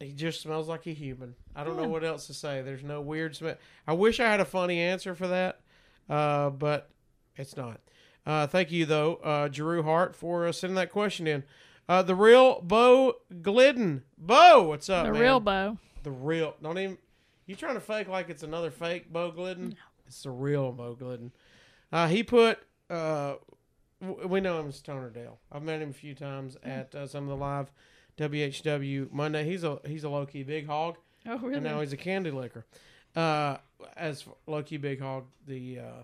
he 0.04 0.14
just 0.14 0.42
smells 0.42 0.68
like 0.68 0.86
a 0.88 0.94
human. 0.94 1.36
I 1.56 1.64
don't 1.64 1.78
know 1.78 1.88
what 1.88 2.04
else 2.04 2.28
to 2.28 2.34
say. 2.34 2.62
There's 2.62 2.84
no 2.84 3.02
weird 3.02 3.36
smell. 3.36 3.56
I 3.88 3.94
wish 3.94 4.20
I 4.20 4.30
had 4.30 4.40
a 4.40 4.46
funny 4.46 4.80
answer 4.80 5.16
for 5.16 5.28
that, 5.28 5.62
uh, 6.10 6.50
but 6.50 6.90
it's 7.36 7.56
not. 7.58 7.80
Uh, 8.26 8.48
thank 8.48 8.72
you 8.72 8.86
though, 8.86 9.16
uh, 9.16 9.48
Drew 9.48 9.84
Hart, 9.84 10.16
for 10.16 10.48
uh, 10.48 10.52
sending 10.52 10.76
that 10.76 10.92
question 10.92 11.28
in. 11.28 11.44
Uh, 11.88 12.02
the 12.02 12.16
real 12.16 12.62
Bo 12.62 13.16
Glidden. 13.42 14.04
Bo, 14.18 14.64
what's 14.64 14.90
up, 14.90 15.06
the 15.06 15.12
man? 15.12 15.22
real 15.22 15.40
bow. 15.40 15.78
The 16.04 16.12
real. 16.12 16.56
Don't 16.62 16.78
even. 16.78 16.98
You 17.46 17.56
trying 17.56 17.74
to 17.74 17.82
fake 17.82 18.08
like 18.08 18.30
it's 18.30 18.44
another 18.44 18.72
fake 18.72 19.12
Bo 19.12 19.32
Glidden? 19.32 19.76
It's 20.08 20.24
the 20.24 20.32
real 20.32 20.72
Bo 20.72 20.96
Glidden. 20.96 21.32
Uh, 21.92 22.08
he 22.08 22.24
put. 22.24 22.60
Uh, 22.90 23.36
we 24.00 24.42
know 24.42 24.60
him 24.60 24.68
as 24.68 24.76
Stoner 24.76 25.10
Dale. 25.10 25.40
I've 25.52 25.64
met 25.64 25.82
him 25.82 25.90
a 25.90 25.94
few 25.94 26.14
times 26.14 26.58
at 26.64 26.94
uh, 26.94 27.08
some 27.08 27.24
of 27.24 27.30
the 27.30 27.36
live 27.36 27.72
WHW 28.18 29.12
Monday. 29.12 29.44
He's 29.46 29.64
a 29.64 29.80
he's 29.86 30.04
a 30.04 30.10
low 30.10 30.26
key 30.26 30.44
big 30.44 30.68
hog, 30.68 30.98
Oh 31.28 31.38
really? 31.40 31.56
and 31.56 31.64
now 31.64 31.80
he's 31.82 31.94
a 31.94 31.98
candy 31.98 32.32
licker. 32.32 32.66
Uh, 33.16 33.58
as 33.98 34.26
low 34.48 34.64
key 34.64 34.78
big 34.78 35.00
hog, 35.02 35.26
the 35.48 35.80
uh, 35.80 36.04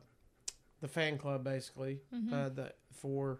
the 0.81 0.87
fan 0.87 1.17
club 1.17 1.43
basically 1.43 1.99
Mm-hmm. 2.13 2.33
uh, 2.33 2.49
the 2.49 2.71
for 2.91 3.39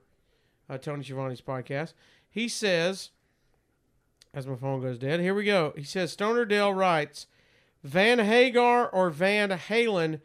uh, 0.70 0.78
Tony 0.78 1.04
Schiavone's 1.04 1.42
podcast. 1.42 1.94
He 2.30 2.48
says, 2.48 3.10
as 4.34 4.46
my 4.46 4.56
phone 4.56 4.82
goes 4.82 5.00
dead, 5.00 5.20
here 5.20 5.34
we 5.34 5.44
go. 5.46 5.74
He 5.76 5.84
says 5.84 6.12
Stoner 6.12 6.46
Dale 6.46 6.74
writes, 6.74 7.26
Van 7.84 8.20
Hagar 8.20 8.88
or 8.88 9.10
Van 9.10 9.50
Halen, 9.50 10.22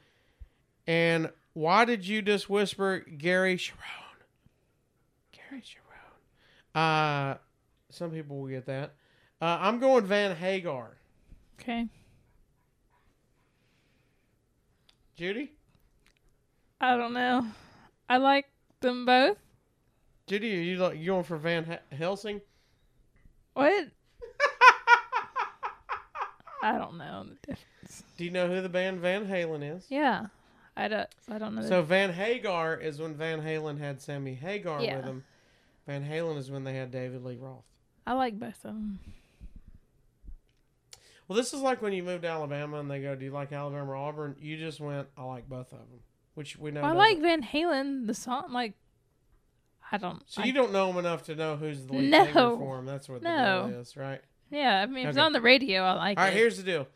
and 0.87 1.31
why 1.55 1.85
did 1.87 2.07
you 2.07 2.21
just 2.21 2.51
whisper 2.51 3.01
Gary 3.17 3.57
Cherone? 3.57 3.73
Gary 5.33 5.63
Cherone. 5.63 6.75
Uh, 6.75 7.37
some 7.95 8.11
people 8.11 8.41
will 8.41 8.49
get 8.49 8.67
that. 8.67 8.95
Uh, 9.41 9.59
I'm 9.61 9.79
going 9.79 10.05
Van 10.07 10.35
Hagar. 10.37 10.97
okay. 11.61 11.87
Judy? 15.17 15.53
I 16.81 16.97
don't 16.97 17.13
know. 17.15 17.47
I 18.09 18.17
like 18.19 18.47
them 18.81 19.07
both. 19.07 19.37
Judy, 20.27 20.59
are 20.59 20.63
you, 20.63 20.77
like, 20.79 20.99
you 20.99 21.07
going 21.07 21.25
for 21.25 21.37
Van 21.37 21.67
H- 21.71 21.99
Helsing? 21.99 22.41
What? 23.53 23.89
I 26.63 26.79
don't 26.79 26.97
know 26.99 27.25
the 27.29 27.37
difference. 27.47 28.03
Do 28.17 28.25
you 28.25 28.31
know 28.31 28.49
who 28.49 28.63
the 28.63 28.69
band 28.69 29.01
Van 29.01 29.27
Halen 29.27 29.77
is? 29.77 29.87
Yeah, 29.91 30.27
I 30.77 30.89
don't. 30.89 31.09
I 31.31 31.39
don't 31.39 31.55
know. 31.55 31.69
So 31.69 31.83
Van 31.83 32.13
Hagar 32.13 32.77
is 32.77 32.99
when 32.99 33.15
Van 33.15 33.41
Halen 33.43 33.79
had 33.79 34.01
Sammy 34.01 34.35
Hagar 34.35 34.83
Yeah. 34.83 34.97
with 34.97 35.05
him. 35.05 35.25
Van 35.87 36.03
Halen 36.05 36.39
is 36.39 36.51
when 36.51 36.65
they 36.65 36.75
had 36.75 36.91
David 36.91 37.23
Lee 37.23 37.37
Roth. 37.37 37.65
I 38.07 38.13
like 38.13 38.39
both 38.39 38.57
of 38.65 38.75
them. 38.75 38.99
Well, 41.27 41.37
this 41.37 41.55
is 41.55 41.61
like 41.63 41.81
when 41.81 41.93
you 41.95 42.03
moved 42.03 42.23
to 42.23 42.29
Alabama 42.29 42.79
and 42.81 42.91
they 42.91 43.01
go, 43.01 43.15
"Do 43.15 43.25
you 43.25 43.31
like 43.31 43.51
Alabama 43.53 43.91
or 43.93 43.97
Auburn?" 43.97 44.37
You 44.41 44.59
just 44.59 44.79
went, 44.79 45.09
"I 45.17 45.25
like 45.25 45.49
both 45.49 45.73
of 45.73 45.79
them," 45.79 46.01
which 46.35 46.59
we 46.59 46.71
know. 46.71 46.81
I 46.81 46.95
doesn't- 46.95 46.99
like 46.99 47.21
Van 47.21 47.43
Halen. 47.43 48.07
The 48.07 48.13
song, 48.15 48.53
like, 48.53 48.75
I 49.91 49.97
don't. 49.97 50.23
So 50.31 50.43
I- 50.43 50.45
you 50.45 50.53
don't 50.53 50.73
know 50.73 50.91
him 50.91 50.99
enough 50.99 51.23
to 51.25 51.35
know 51.35 51.57
who's 51.57 51.87
the 51.87 51.95
lead 51.95 52.11
No. 52.11 52.25
singer 52.25 52.33
for 52.59 52.79
him. 52.79 52.85
That's 52.87 53.09
what 53.09 53.23
the 53.23 53.29
No. 53.29 53.69
deal 53.71 53.81
is, 53.81 53.97
right? 53.97 54.21
Yeah, 54.51 54.83
I 54.83 54.87
mean, 54.87 55.05
if 55.05 55.11
it's 55.11 55.19
on 55.19 55.33
the 55.33 55.41
radio, 55.41 55.83
I 55.83 55.93
like 55.95 56.19
All 56.19 56.25
right, 56.25 56.33
it. 56.33 56.37
here's 56.37 56.59
the 56.59 56.63
deal. 56.63 56.87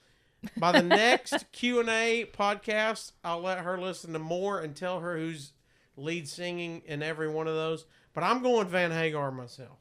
By 0.58 0.72
the 0.72 0.82
next 0.82 1.50
Q 1.52 1.80
and 1.80 1.88
A 1.88 2.26
podcast, 2.26 3.12
I'll 3.24 3.40
let 3.40 3.60
her 3.60 3.78
listen 3.80 4.12
to 4.12 4.18
more 4.18 4.60
and 4.60 4.76
tell 4.76 5.00
her 5.00 5.16
who's 5.16 5.52
lead 5.96 6.28
singing 6.28 6.82
in 6.84 7.02
every 7.02 7.28
one 7.28 7.48
of 7.48 7.54
those. 7.54 7.86
But 8.12 8.24
I'm 8.24 8.42
going 8.42 8.68
Van 8.68 8.90
Hagar 8.90 9.30
myself. 9.32 9.78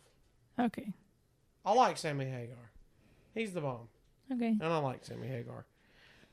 Okay. 0.57 0.93
I 1.67 1.73
like 1.73 1.97
Sammy 1.97 2.23
Hagar. 2.25 2.71
He's 3.35 3.53
the 3.53 3.59
bomb. 3.61 3.89
Okay. 4.31 4.47
And 4.47 4.63
I 4.63 4.77
like 4.77 5.03
Sammy 5.03 5.27
Hagar. 5.27 5.65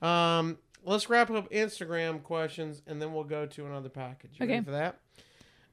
Um, 0.01 0.59
let's 0.85 1.11
wrap 1.11 1.29
up 1.31 1.51
Instagram 1.51 2.23
questions 2.23 2.83
and 2.87 3.03
then 3.03 3.13
we'll 3.13 3.25
go 3.25 3.45
to 3.45 3.67
another 3.67 3.89
package. 3.89 4.31
You 4.39 4.47
ready 4.47 4.59
Okay. 4.59 4.65
for 4.65 4.71
that? 4.71 5.01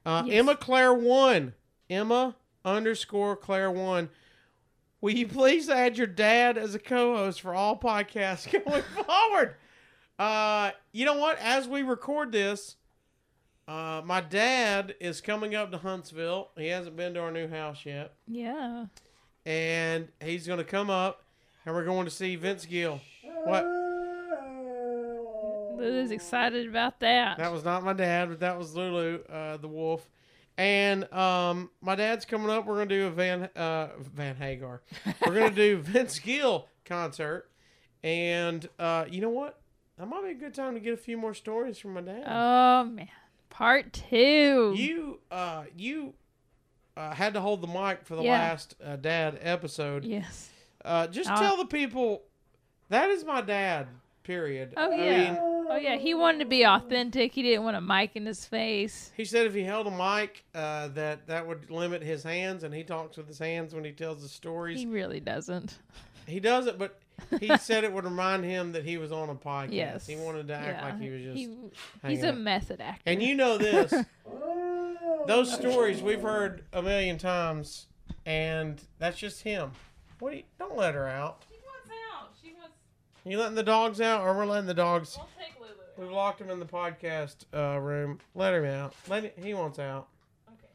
Uh, 0.04 0.24
Yes. 0.26 0.38
Emma 0.40 0.56
Claire 0.56 0.92
one. 0.94 1.54
Emma 1.88 2.34
underscore 2.64 3.36
Claire 3.36 3.70
one. 3.70 4.08
Will 5.00 5.12
you 5.14 5.28
please 5.28 5.68
add 5.68 5.96
your 5.96 6.06
dad 6.08 6.58
as 6.58 6.74
a 6.74 6.78
co-host 6.80 7.40
for 7.40 7.54
all 7.54 7.78
podcasts 7.78 8.50
going 8.66 8.82
forward? 8.82 9.54
Uh, 10.18 10.72
you 10.92 11.04
know 11.04 11.18
what? 11.18 11.38
As 11.38 11.68
we 11.68 11.82
record 11.82 12.32
this, 12.32 12.76
uh, 13.68 14.02
my 14.04 14.20
dad 14.20 14.94
is 15.00 15.20
coming 15.20 15.54
up 15.54 15.70
to 15.70 15.78
Huntsville. 15.78 16.50
He 16.56 16.66
hasn't 16.68 16.96
been 16.96 17.14
to 17.14 17.20
our 17.20 17.30
new 17.30 17.46
house 17.48 17.84
yet 17.86 18.14
Yeah. 18.26 18.86
And 19.46 20.08
he's 20.22 20.46
going 20.46 20.58
to 20.58 20.64
come 20.64 20.90
up, 20.90 21.24
and 21.66 21.74
we're 21.74 21.84
going 21.84 22.04
to 22.04 22.10
see 22.10 22.36
Vince 22.36 22.64
Gill. 22.66 23.00
What? 23.44 23.64
Lulu's 25.76 26.10
excited 26.10 26.68
about 26.68 27.00
that. 27.00 27.38
That 27.38 27.52
was 27.52 27.64
not 27.64 27.82
my 27.82 27.92
dad, 27.92 28.28
but 28.28 28.40
that 28.40 28.56
was 28.58 28.74
Lulu, 28.74 29.20
uh, 29.24 29.56
the 29.56 29.68
wolf. 29.68 30.08
And 30.56 31.10
um, 31.12 31.70
my 31.80 31.94
dad's 31.94 32.24
coming 32.24 32.50
up. 32.50 32.66
We're 32.66 32.76
going 32.76 32.88
to 32.88 32.98
do 32.98 33.06
a 33.06 33.10
Van 33.10 33.48
uh, 33.56 33.88
Van 34.14 34.36
Hagar. 34.36 34.82
We're 35.26 35.34
going 35.34 35.50
to 35.50 35.56
do 35.56 35.78
Vince 35.82 36.18
Gill 36.18 36.68
concert, 36.84 37.50
and 38.04 38.68
uh, 38.78 39.06
you 39.10 39.20
know 39.22 39.30
what? 39.30 39.60
That 39.98 40.06
might 40.06 40.22
be 40.24 40.30
a 40.30 40.34
good 40.34 40.54
time 40.54 40.74
to 40.74 40.80
get 40.80 40.92
a 40.92 40.98
few 40.98 41.16
more 41.16 41.34
stories 41.34 41.78
from 41.78 41.94
my 41.94 42.02
dad. 42.02 42.24
oh 42.26 42.84
man, 42.84 43.08
part 43.50 43.92
two. 43.94 44.74
you 44.76 45.20
uh, 45.30 45.64
you 45.76 46.12
uh, 46.96 47.14
had 47.14 47.34
to 47.34 47.40
hold 47.40 47.60
the 47.62 47.66
mic 47.66 48.04
for 48.04 48.16
the 48.16 48.22
Yeah. 48.22 48.32
last 48.38 48.74
uh, 48.84 48.96
dad 48.96 49.38
episode. 49.42 50.04
yes. 50.04 50.50
Uh, 50.84 51.06
just 51.06 51.30
Uh, 51.30 51.38
tell 51.40 51.56
the 51.56 51.64
people 51.66 52.22
that 52.88 53.08
is 53.10 53.24
my 53.24 53.40
dad. 53.40 53.86
Period. 54.24 54.74
Oh 54.76 54.92
I 54.92 54.96
yeah. 54.96 55.24
mean, 55.32 55.38
oh 55.40 55.76
yeah. 55.76 55.96
He 55.96 56.14
wanted 56.14 56.38
to 56.40 56.44
be 56.44 56.64
authentic. 56.64 57.32
He 57.34 57.42
didn't 57.42 57.64
want 57.64 57.76
a 57.76 57.80
mic 57.80 58.14
in 58.14 58.24
his 58.24 58.44
face. 58.46 59.10
he 59.16 59.24
said 59.24 59.46
if 59.46 59.54
he 59.54 59.62
held 59.64 59.88
a 59.88 59.90
mic, 59.90 60.44
uh, 60.54 60.88
that 60.88 61.26
that 61.26 61.44
would 61.46 61.70
limit 61.72 62.02
his 62.04 62.22
hands, 62.22 62.62
and 62.62 62.72
he 62.72 62.84
talks 62.84 63.16
with 63.16 63.26
his 63.26 63.40
hands 63.40 63.74
when 63.74 63.82
he 63.84 63.90
tells 63.90 64.22
the 64.22 64.28
stories. 64.28 64.78
He 64.78 64.84
He, 64.86 64.90
really 64.92 65.18
doesn't. 65.18 65.76
He 66.26 66.38
does 66.38 66.68
it, 66.68 66.78
but 66.78 67.00
he 67.40 67.56
said 67.58 67.84
it 67.84 67.92
would 67.92 68.04
remind 68.04 68.44
him 68.44 68.72
that 68.72 68.84
he 68.84 68.98
was 68.98 69.12
on 69.12 69.28
a 69.28 69.34
podcast. 69.34 69.72
Yes. 69.72 70.06
He 70.06 70.16
wanted 70.16 70.48
to 70.48 70.54
act 70.54 70.78
yeah. 70.78 70.84
like 70.84 71.00
he 71.00 71.10
was 71.10 71.22
just. 71.22 71.36
he's 71.36 71.50
hanging 72.02 72.24
a 72.24 72.28
out. 72.28 72.38
method 72.38 72.80
actor. 72.80 73.02
And 73.06 73.22
you 73.22 73.34
know 73.34 73.58
this. 73.58 73.92
Those 75.26 75.52
stories 75.52 76.02
we've 76.02 76.22
heard 76.22 76.64
a 76.72 76.82
million 76.82 77.16
times, 77.18 77.86
and 78.26 78.80
that's 78.98 79.18
just 79.18 79.42
him. 79.42 79.70
What? 80.18 80.30
Do 80.30 80.36
you, 80.38 80.42
don't 80.58 80.76
let 80.76 80.94
her 80.94 81.06
out. 81.06 81.44
She 81.48 81.58
wants 81.64 81.90
out. 82.12 82.30
She 82.42 82.52
wants. 82.54 82.74
You 83.24 83.38
letting 83.38 83.54
the 83.54 83.62
dogs 83.62 84.00
out, 84.00 84.22
or 84.22 84.36
we're 84.36 84.46
letting 84.46 84.66
the 84.66 84.74
dogs? 84.74 85.16
We'll 85.16 85.28
take 85.38 85.60
Lulu. 85.60 85.72
We've 85.96 86.10
locked 86.10 86.40
him 86.40 86.50
in 86.50 86.58
the 86.58 86.66
podcast 86.66 87.44
uh, 87.54 87.78
room. 87.78 88.18
Let 88.34 88.54
him 88.54 88.64
out. 88.64 88.94
Let 89.08 89.24
him, 89.24 89.30
he 89.36 89.54
wants 89.54 89.78
out. 89.78 90.08
Okay. 90.48 90.72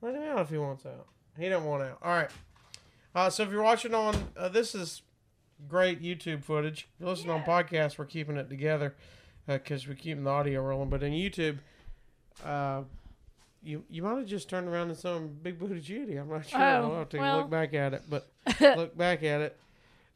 Let 0.00 0.14
him 0.14 0.22
out 0.22 0.40
if 0.42 0.50
he 0.50 0.58
wants 0.58 0.86
out. 0.86 1.06
He 1.38 1.48
don't 1.48 1.64
want 1.64 1.82
out. 1.82 1.98
All 2.02 2.12
right. 2.12 2.30
Uh, 3.14 3.30
so 3.30 3.42
if 3.42 3.50
you're 3.50 3.62
watching 3.62 3.94
on, 3.94 4.14
uh, 4.36 4.48
this 4.48 4.74
is 4.74 5.02
great 5.68 6.02
YouTube 6.02 6.44
footage. 6.44 6.88
If 6.94 7.00
you're 7.00 7.08
listening 7.10 7.30
on 7.30 7.42
podcast, 7.42 7.98
we're 7.98 8.06
keeping 8.06 8.36
it 8.36 8.48
together 8.48 8.94
because 9.46 9.86
we're 9.86 9.94
keeping 9.94 10.24
the 10.24 10.30
audio 10.30 10.62
rolling. 10.62 10.90
But 10.90 11.02
in 11.02 11.12
YouTube, 11.12 11.58
uh, 12.44 12.82
you 13.62 13.84
you 13.88 14.02
might 14.02 14.18
have 14.18 14.26
just 14.26 14.48
turned 14.48 14.68
around 14.68 14.88
and 14.88 14.98
saw 14.98 15.18
Big 15.18 15.58
Booty 15.58 15.80
Judy. 15.80 16.16
I'm 16.16 16.28
not 16.28 16.46
sure. 16.46 16.60
Oh, 16.60 16.64
I'll 16.64 16.98
have 16.98 17.08
to 17.10 17.18
well. 17.18 17.38
look 17.38 17.50
back 17.50 17.74
at 17.74 17.94
it. 17.94 18.02
But 18.08 18.28
look 18.60 18.96
back 18.96 19.22
at 19.22 19.40
it. 19.40 19.56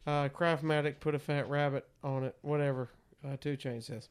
Uh, 0.05 0.29
Craftmatic 0.29 0.99
put 0.99 1.15
a 1.15 1.19
fat 1.19 1.49
rabbit 1.49 1.87
on 2.03 2.23
it. 2.23 2.35
Whatever. 2.41 2.89
Uh, 3.25 3.37
Two 3.39 3.55
Chain 3.55 3.81
says. 3.81 4.09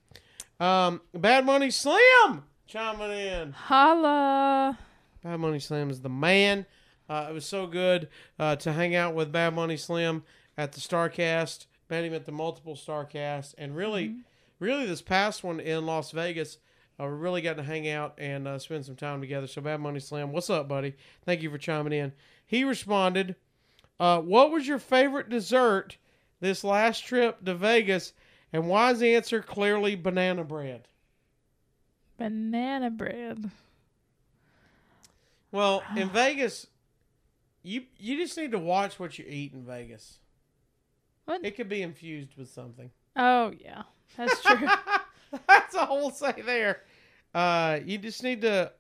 Um, 0.59 1.01
Bad 1.15 1.45
Money 1.45 1.71
Slim 1.71 2.45
chiming 2.67 3.11
in. 3.11 3.53
Holla. 3.53 4.79
Bad 5.23 5.41
Money 5.41 5.59
Slim 5.59 5.91
is 5.91 6.01
the 6.01 6.09
man. 6.09 6.67
Uh, 7.09 7.27
it 7.31 7.33
was 7.33 7.47
so 7.47 7.67
good 7.67 8.09
uh, 8.39 8.57
to 8.57 8.73
hang 8.73 8.95
out 8.95 9.15
with 9.15 9.31
Bad 9.31 9.55
Money 9.55 9.77
Slim 9.77 10.25
at 10.57 10.73
the 10.73 10.81
Starcast. 10.81 11.67
Met 11.89 12.05
him 12.05 12.15
at 12.15 12.27
the 12.27 12.33
multiple 12.33 12.75
Starcast, 12.75 13.55
and 13.59 13.77
really, 13.77 14.17
really 14.59 14.87
this 14.87 15.03
past 15.03 15.45
one 15.45 15.61
in 15.61 15.87
Las 15.87 16.11
Vegas, 16.11 16.59
uh, 16.99 17.05
we 17.05 17.11
really 17.11 17.43
got 17.43 17.57
to 17.59 17.63
hang 17.63 17.89
out 17.89 18.15
and 18.19 18.49
uh, 18.49 18.59
spend 18.59 18.85
some 18.85 18.97
time 18.97 19.21
together. 19.21 19.47
So 19.47 19.61
Bad 19.61 19.81
Money 19.81 20.01
Slim, 20.01 20.33
what's 20.33 20.51
up, 20.51 20.67
buddy? 20.67 20.95
Thank 21.25 21.43
you 21.43 21.51
for 21.51 21.59
chiming 21.59 21.93
in. 21.93 22.13
He 22.45 22.65
responded, 22.65 23.37
uh, 24.01 24.21
"What 24.21 24.51
was 24.51 24.67
your 24.67 24.79
favorite 24.79 25.29
dessert 25.29 25.97
this 26.41 26.65
last 26.65 27.05
trip 27.05 27.45
to 27.45 27.55
Vegas?" 27.55 28.13
And 28.53 28.69
why 28.69 28.93
is 28.93 29.01
the 29.01 29.15
answer 29.15 29.43
clearly 29.43 29.95
banana 29.95 30.43
bread? 30.43 30.89
Banana 32.17 32.91
bread. 32.91 33.51
Well, 35.53 35.83
in 35.95 36.09
Vegas, 36.13 36.67
you 37.63 37.85
you 37.99 38.17
just 38.17 38.37
need 38.37 38.53
to 38.53 38.59
watch 38.59 38.99
what 38.99 39.19
you 39.19 39.25
eat 39.29 39.53
in 39.53 39.65
Vegas. 39.65 40.19
What? 41.27 41.45
It 41.45 41.57
could 41.57 41.69
be 41.69 41.83
infused 41.83 42.37
with 42.37 42.49
something. 42.49 42.91
Oh 43.15 43.53
yeah, 43.61 43.83
that's 44.17 44.43
true. 44.43 44.69
That's 45.49 45.75
all 45.75 45.97
we'll 45.97 46.13
say 46.13 46.41
there. 46.47 46.83
Uh, 47.35 47.81
you 47.85 47.99
just 47.99 48.23
need 48.23 48.43
to. 48.43 48.73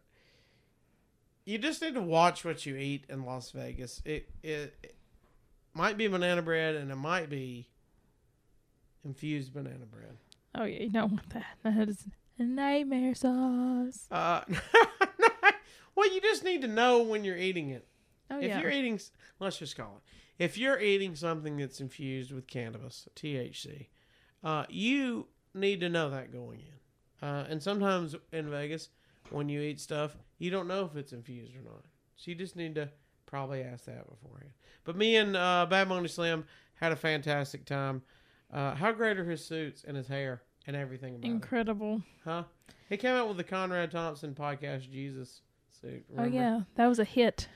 You 1.44 1.58
just 1.58 1.82
need 1.82 1.94
to 1.94 2.00
watch 2.00 2.44
what 2.44 2.64
you 2.64 2.76
eat 2.76 3.04
in 3.08 3.24
Las 3.24 3.50
Vegas. 3.50 4.00
It, 4.04 4.28
it, 4.42 4.74
it- 4.82 4.96
might 5.74 5.98
be 5.98 6.06
banana 6.08 6.40
bread, 6.40 6.74
and 6.74 6.90
it 6.90 6.96
might 6.96 7.28
be 7.28 7.68
infused 9.04 9.52
banana 9.52 9.84
bread. 9.84 10.16
Oh 10.54 10.64
yeah, 10.64 10.84
you 10.84 10.90
don't 10.90 11.12
want 11.12 11.30
that. 11.30 11.44
That 11.62 11.88
is 11.88 12.04
a 12.38 12.44
nightmare 12.44 13.14
sauce. 13.14 14.06
Uh, 14.10 14.40
well, 15.94 16.12
you 16.14 16.20
just 16.22 16.44
need 16.44 16.62
to 16.62 16.68
know 16.68 17.02
when 17.02 17.24
you're 17.24 17.36
eating 17.36 17.70
it. 17.70 17.86
Oh 18.30 18.38
yeah. 18.38 18.44
if 18.44 18.48
yeah. 18.48 18.60
you're 18.60 18.70
eating, 18.70 18.98
let's 19.38 19.58
just 19.58 19.76
call 19.76 19.98
it, 19.98 20.02
if 20.38 20.58
you're 20.58 20.80
eating 20.80 21.14
something 21.14 21.56
that's 21.56 21.80
infused 21.80 22.32
with 22.32 22.46
cannabis, 22.46 23.08
THC, 23.16 23.86
uh, 24.44 24.64
you 24.68 25.26
need 25.54 25.80
to 25.80 25.88
know 25.88 26.10
that 26.10 26.32
going 26.32 26.60
in. 26.60 27.26
Uh, 27.28 27.46
and 27.48 27.62
sometimes 27.62 28.14
in 28.32 28.50
Vegas, 28.50 28.90
when 29.30 29.48
you 29.48 29.60
eat 29.60 29.80
stuff, 29.80 30.16
you 30.38 30.50
don't 30.50 30.68
know 30.68 30.84
if 30.84 30.96
it's 30.96 31.12
infused 31.12 31.56
or 31.56 31.62
not. 31.62 31.84
So 32.16 32.30
you 32.30 32.34
just 32.34 32.56
need 32.56 32.74
to 32.74 32.90
probably 33.24 33.62
ask 33.62 33.86
that 33.86 34.08
beforehand. 34.08 34.52
But 34.84 34.96
me 34.96 35.16
and 35.16 35.36
uh, 35.36 35.66
Bad 35.68 35.88
Money 35.88 36.08
Slim 36.08 36.44
had 36.74 36.92
a 36.92 36.96
fantastic 36.96 37.64
time. 37.64 38.02
Uh, 38.52 38.74
how 38.74 38.92
great 38.92 39.18
are 39.18 39.24
his 39.24 39.44
suits 39.44 39.84
and 39.86 39.96
his 39.96 40.06
hair 40.06 40.42
and 40.66 40.76
everything 40.76 41.16
about 41.16 41.26
it? 41.26 41.30
Incredible. 41.30 42.02
Huh? 42.24 42.44
He 42.88 42.96
came 42.96 43.14
out 43.14 43.28
with 43.28 43.36
the 43.36 43.44
Conrad 43.44 43.90
Thompson 43.90 44.34
podcast 44.34 44.90
Jesus 44.90 45.40
suit. 45.80 46.04
Oh 46.16 46.24
yeah, 46.24 46.60
that 46.76 46.86
was 46.86 46.98
a 46.98 47.04
hit. 47.04 47.48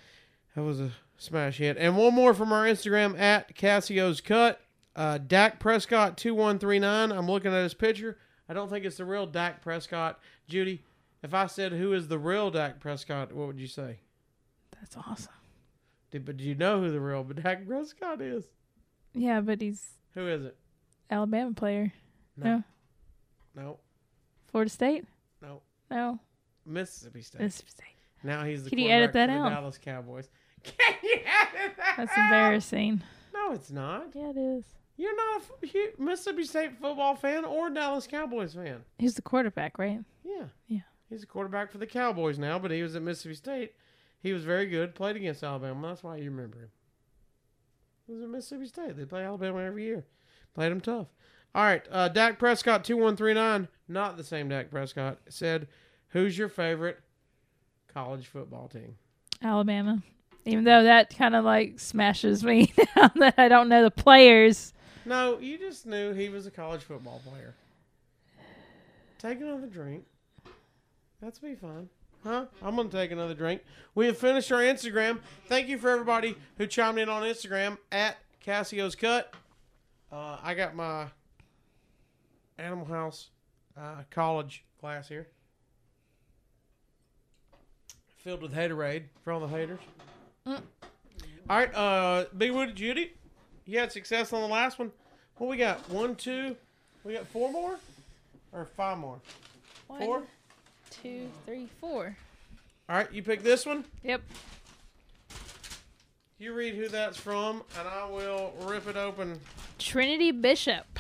That 0.55 0.63
was 0.63 0.81
a 0.81 0.91
smash 1.17 1.59
hit. 1.59 1.77
And 1.77 1.97
one 1.97 2.15
more 2.15 2.35
from 2.35 2.53
our 2.53 2.65
Instagram 2.65 3.19
at 3.19 3.55
Casio's 3.55 4.21
Cut. 4.21 4.61
Uh, 4.97 5.19
Dak 5.19 5.61
Prescott 5.61 6.17
2139. 6.17 7.13
I'm 7.13 7.27
looking 7.31 7.53
at 7.53 7.63
his 7.63 7.75
picture. 7.75 8.19
I 8.49 8.55
don't 8.55 8.69
think 8.69 8.85
it's 8.85 8.97
the 8.97 9.05
real 9.05 9.27
Dak 9.27 9.63
Prescott. 9.63 10.19
Judy, 10.49 10.83
if 11.23 11.33
I 11.33 11.47
said 11.47 11.73
who 11.73 11.93
is 11.93 12.09
the 12.09 12.19
real 12.19 12.51
Dak 12.51 12.81
Prescott, 12.81 13.33
what 13.33 13.47
would 13.47 13.61
you 13.61 13.69
say? 13.69 14.01
That's 14.73 14.97
awesome. 14.97 15.33
Did, 16.11 16.25
but 16.25 16.37
do 16.37 16.45
you 16.45 16.57
know 16.57 16.81
who 16.81 16.91
the 16.91 17.01
real 17.01 17.23
Dak 17.43 17.67
Prescott 17.67 18.21
is? 18.21 18.45
Yeah, 19.15 19.41
but 19.41 19.61
he's 19.61 19.87
Who 20.15 20.27
is 20.27 20.45
it? 20.45 20.57
Alabama 21.11 21.53
player. 21.53 21.93
No. 22.37 22.47
No. 22.47 22.65
No. 23.63 23.79
Florida 24.51 24.71
State. 24.71 25.05
No. 25.41 25.63
No. 25.91 26.19
Mississippi 26.67 27.23
State. 27.23 27.41
Mississippi 27.41 27.71
State. 27.71 27.97
now 28.25 28.45
he's 28.45 28.65
the 28.65 28.71
Can 28.71 28.79
you 28.79 28.89
edit 28.91 29.13
quarterback 29.13 29.29
that 29.29 29.35
for 29.37 29.49
the 29.49 29.55
out? 29.55 29.61
Dallas 29.61 29.79
Cowboys. 29.79 30.29
Can 30.65 30.95
you 31.03 31.15
edit 31.15 31.77
that 31.77 31.95
That's 31.97 32.13
out? 32.13 32.25
embarrassing. 32.25 33.03
No, 33.35 33.53
it's 33.53 33.71
not. 33.71 34.09
Yeah, 34.15 34.31
it 34.31 34.37
is. 34.37 34.65
You're 34.97 35.17
not 35.17 35.43
a 35.63 35.67
f- 35.67 35.99
Mississippi 35.99 36.45
State 36.45 36.73
football 36.81 37.15
fan 37.17 37.45
or 37.45 37.71
Dallas 37.71 38.07
Cowboys 38.07 38.55
fan. 38.55 38.83
He's 38.99 39.15
the 39.15 39.23
quarterback, 39.23 39.79
right? 39.79 40.01
Yeah. 40.25 40.45
Yeah. 40.67 40.81
He's 41.09 41.23
a 41.23 41.27
quarterback 41.27 41.73
for 41.73 41.79
the 41.79 41.87
Cowboys 41.87 42.39
now, 42.39 42.59
but 42.59 42.71
he 42.71 42.83
was 42.83 42.95
at 42.97 43.03
Mississippi 43.03 43.35
State. 43.35 43.73
He 44.23 44.33
was 44.35 44.45
very 44.45 44.67
good, 44.67 44.95
played 44.95 45.17
against 45.17 45.43
Alabama. 45.43 45.89
That's 45.89 46.03
why 46.03 46.17
you 46.17 46.25
remember 46.31 46.59
him. 46.59 46.69
He 48.07 48.13
was 48.13 48.23
at 48.23 48.29
Mississippi 48.29 48.67
State. 48.67 48.97
They 48.97 49.05
play 49.07 49.25
Alabama 49.25 49.61
every 49.63 49.85
year. 49.85 50.05
Played 50.55 50.73
him 50.73 50.81
tough. 50.81 51.07
All 51.55 51.63
right. 51.65 51.83
Uh, 51.91 52.09
Dak 52.09 52.39
Prescott, 52.39 52.85
2139, 52.85 53.69
not 53.89 54.17
the 54.17 54.25
same 54.25 54.49
Dak 54.51 54.71
Prescott, 54.71 55.19
said, 55.31 55.67
Who's 56.09 56.37
your 56.37 56.49
favorite 56.49 56.99
college 57.93 58.27
football 58.27 58.69
team? 58.69 58.97
Alabama. 59.43 60.03
Even 60.45 60.65
though 60.65 60.83
that 60.85 61.15
kind 61.17 61.35
of 61.35 61.45
like 61.45 61.79
smashes 61.79 62.43
me 62.43 62.73
down 62.97 63.11
that 63.17 63.35
I 63.39 63.49
don't 63.49 63.69
know 63.69 63.83
the 63.83 63.91
players. 63.91 64.73
No, 65.05 65.39
you 65.39 65.59
just 65.59 65.87
knew 65.87 66.13
he 66.13 66.29
was 66.29 66.47
a 66.47 66.51
college 66.51 66.83
football 66.83 67.21
player. 67.27 67.55
Take 69.19 69.41
another 69.41 69.67
drink. 69.67 70.05
That's 71.21 71.39
be 71.39 71.55
fun. 71.55 71.89
Huh? 72.25 72.47
I'm 72.63 72.77
to 72.77 72.89
take 72.89 73.11
another 73.11 73.35
drink. 73.35 73.63
We 73.95 74.07
have 74.07 74.19
finished 74.19 74.53
our 74.53 74.61
Instagram. 74.61 75.21
Thank 75.47 75.69
you 75.69 75.79
for 75.79 75.91
everybody 75.91 76.37
who 76.59 76.67
chimed 76.67 76.99
in 76.99 77.09
on 77.09 77.23
Instagram 77.23 77.79
at 77.91 78.17
Casio's 78.41 78.95
Cut. 78.95 79.33
Uh, 80.13 80.39
I 80.43 80.55
got 80.55 80.75
my 80.75 81.07
Animal 82.59 82.87
House 82.87 83.31
uh, 83.77 84.03
college 84.11 84.65
class 84.81 85.09
here. 85.09 85.29
Filled 88.19 88.43
with 88.43 88.55
haterade 88.55 89.05
for 89.23 89.33
all 89.33 89.41
the 89.41 89.49
haters. 89.49 89.81
Mm. 90.47 90.61
All 91.49 91.57
right, 91.59 91.75
uh, 91.75 92.25
Big 92.37 92.53
Woody 92.53 92.73
Judy, 92.73 93.13
you 93.67 93.79
had 93.79 93.93
success 93.93 94.33
on 94.33 94.41
the 94.41 94.49
last 94.49 94.79
one. 94.79 94.93
What 95.37 95.51
we 95.51 95.57
got? 95.57 95.89
One, 95.91 96.15
two. 96.15 96.57
We 97.05 97.15
got 97.15 97.27
four 97.29 97.51
more, 97.51 97.79
or 98.53 98.65
five 98.65 98.99
more. 98.99 99.21
One, 99.87 100.01
Four. 100.01 100.23
two, 100.91 101.29
three, 101.47 101.67
four. 101.81 102.15
All 102.89 102.97
right, 102.97 103.13
you 103.13 103.23
pick 103.23 103.43
this 103.43 103.67
one. 103.67 103.85
Yep. 104.05 104.23
You 106.39 106.55
read 106.55 106.75
who 106.75 106.89
that's 106.89 107.19
from, 107.19 107.63
and 107.79 107.87
I 107.89 108.07
will 108.09 108.53
rip 108.63 108.87
it 108.89 108.97
open. 108.97 109.39
Trinity 109.79 110.31
Bishop. 110.31 110.99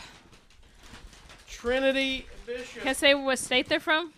Trinity 1.48 2.26
Bishop. 2.46 2.80
Can 2.82 2.88
I 2.88 2.92
say 2.92 3.14
what 3.14 3.38
state 3.38 3.68
they're 3.68 3.80
from? 3.80 4.12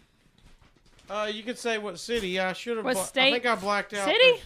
Uh, 1.10 1.28
you 1.32 1.42
could 1.42 1.58
say 1.58 1.78
what 1.78 1.98
city? 1.98 2.38
I 2.40 2.52
should 2.52 2.76
have. 2.76 2.84
What 2.84 2.94
bla- 2.94 3.02
I 3.02 3.06
state? 3.06 3.32
think 3.32 3.46
I 3.46 3.54
blacked 3.56 3.92
out. 3.94 4.06
City? 4.06 4.40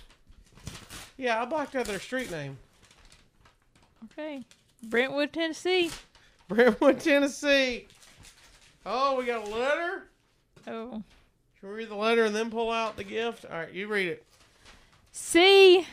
Yeah, 1.17 1.41
I 1.41 1.45
blocked 1.45 1.75
out 1.75 1.87
their 1.87 2.01
street 2.01 2.31
name. 2.31 2.59
Okay. 4.05 4.43
Brentwood, 4.83 5.33
Tennessee. 5.33 5.91
Brentwood, 6.49 7.01
Tennessee. 7.01 7.87
Oh, 8.85 9.17
we 9.17 9.25
got 9.25 9.47
a 9.47 9.51
letter. 9.51 10.05
Oh. 10.67 11.03
Should 11.59 11.69
we 11.69 11.75
read 11.75 11.89
the 11.89 11.97
letter 11.97 12.25
and 12.25 12.37
then 12.37 12.51
pull 12.51 12.71
out 12.71 12.97
the 12.97 13.05
gift? 13.05 13.45
All 13.45 13.59
right, 13.59 13.73
you 13.73 13.89
read 13.89 14.09
it. 14.09 14.25
See, 15.11 15.87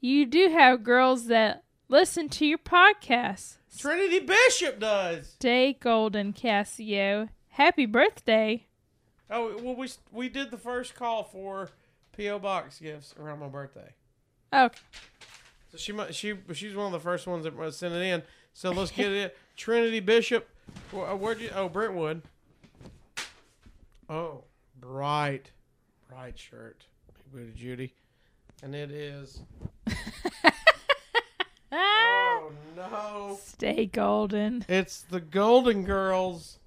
you 0.00 0.26
do 0.26 0.48
have 0.48 0.82
girls 0.82 1.26
that 1.26 1.62
listen 1.88 2.28
to 2.30 2.46
your 2.46 2.58
podcast. 2.58 3.56
Trinity 3.76 4.18
Bishop 4.20 4.80
does. 4.80 5.34
Day 5.38 5.74
golden, 5.78 6.32
Casio. 6.32 7.28
Happy 7.50 7.86
birthday. 7.86 8.66
Oh 9.30 9.56
well, 9.62 9.76
we 9.76 9.88
we 10.10 10.28
did 10.28 10.50
the 10.50 10.58
first 10.58 10.94
call 10.94 11.22
for 11.22 11.70
PO 12.16 12.40
box 12.40 12.80
gifts 12.80 13.14
around 13.18 13.38
my 13.38 13.48
birthday. 13.48 13.92
Okay. 14.52 14.78
So 15.70 15.78
she 15.78 15.94
she 16.12 16.34
she's 16.52 16.74
one 16.74 16.86
of 16.86 16.92
the 16.92 17.00
first 17.00 17.26
ones 17.26 17.44
that 17.44 17.56
was 17.56 17.76
sent 17.76 17.94
it 17.94 18.02
in. 18.02 18.22
So 18.52 18.70
let's 18.70 18.90
get 18.90 19.12
it. 19.12 19.36
Trinity 19.56 20.00
Bishop. 20.00 20.48
Uh, 20.92 21.16
Where'd 21.16 21.40
you? 21.40 21.50
Oh, 21.54 21.68
Brentwood. 21.68 22.22
Oh, 24.08 24.44
bright, 24.80 25.50
bright 26.08 26.38
shirt. 26.38 26.86
Big 27.32 27.32
booty 27.32 27.52
Judy, 27.58 27.94
and 28.62 28.74
it 28.74 28.90
is. 28.90 29.42
Oh 31.72 32.52
no! 32.76 33.38
stay 33.42 33.86
golden. 33.86 34.64
It's 34.68 35.02
the 35.02 35.20
Golden 35.20 35.84
Girls. 35.84 36.58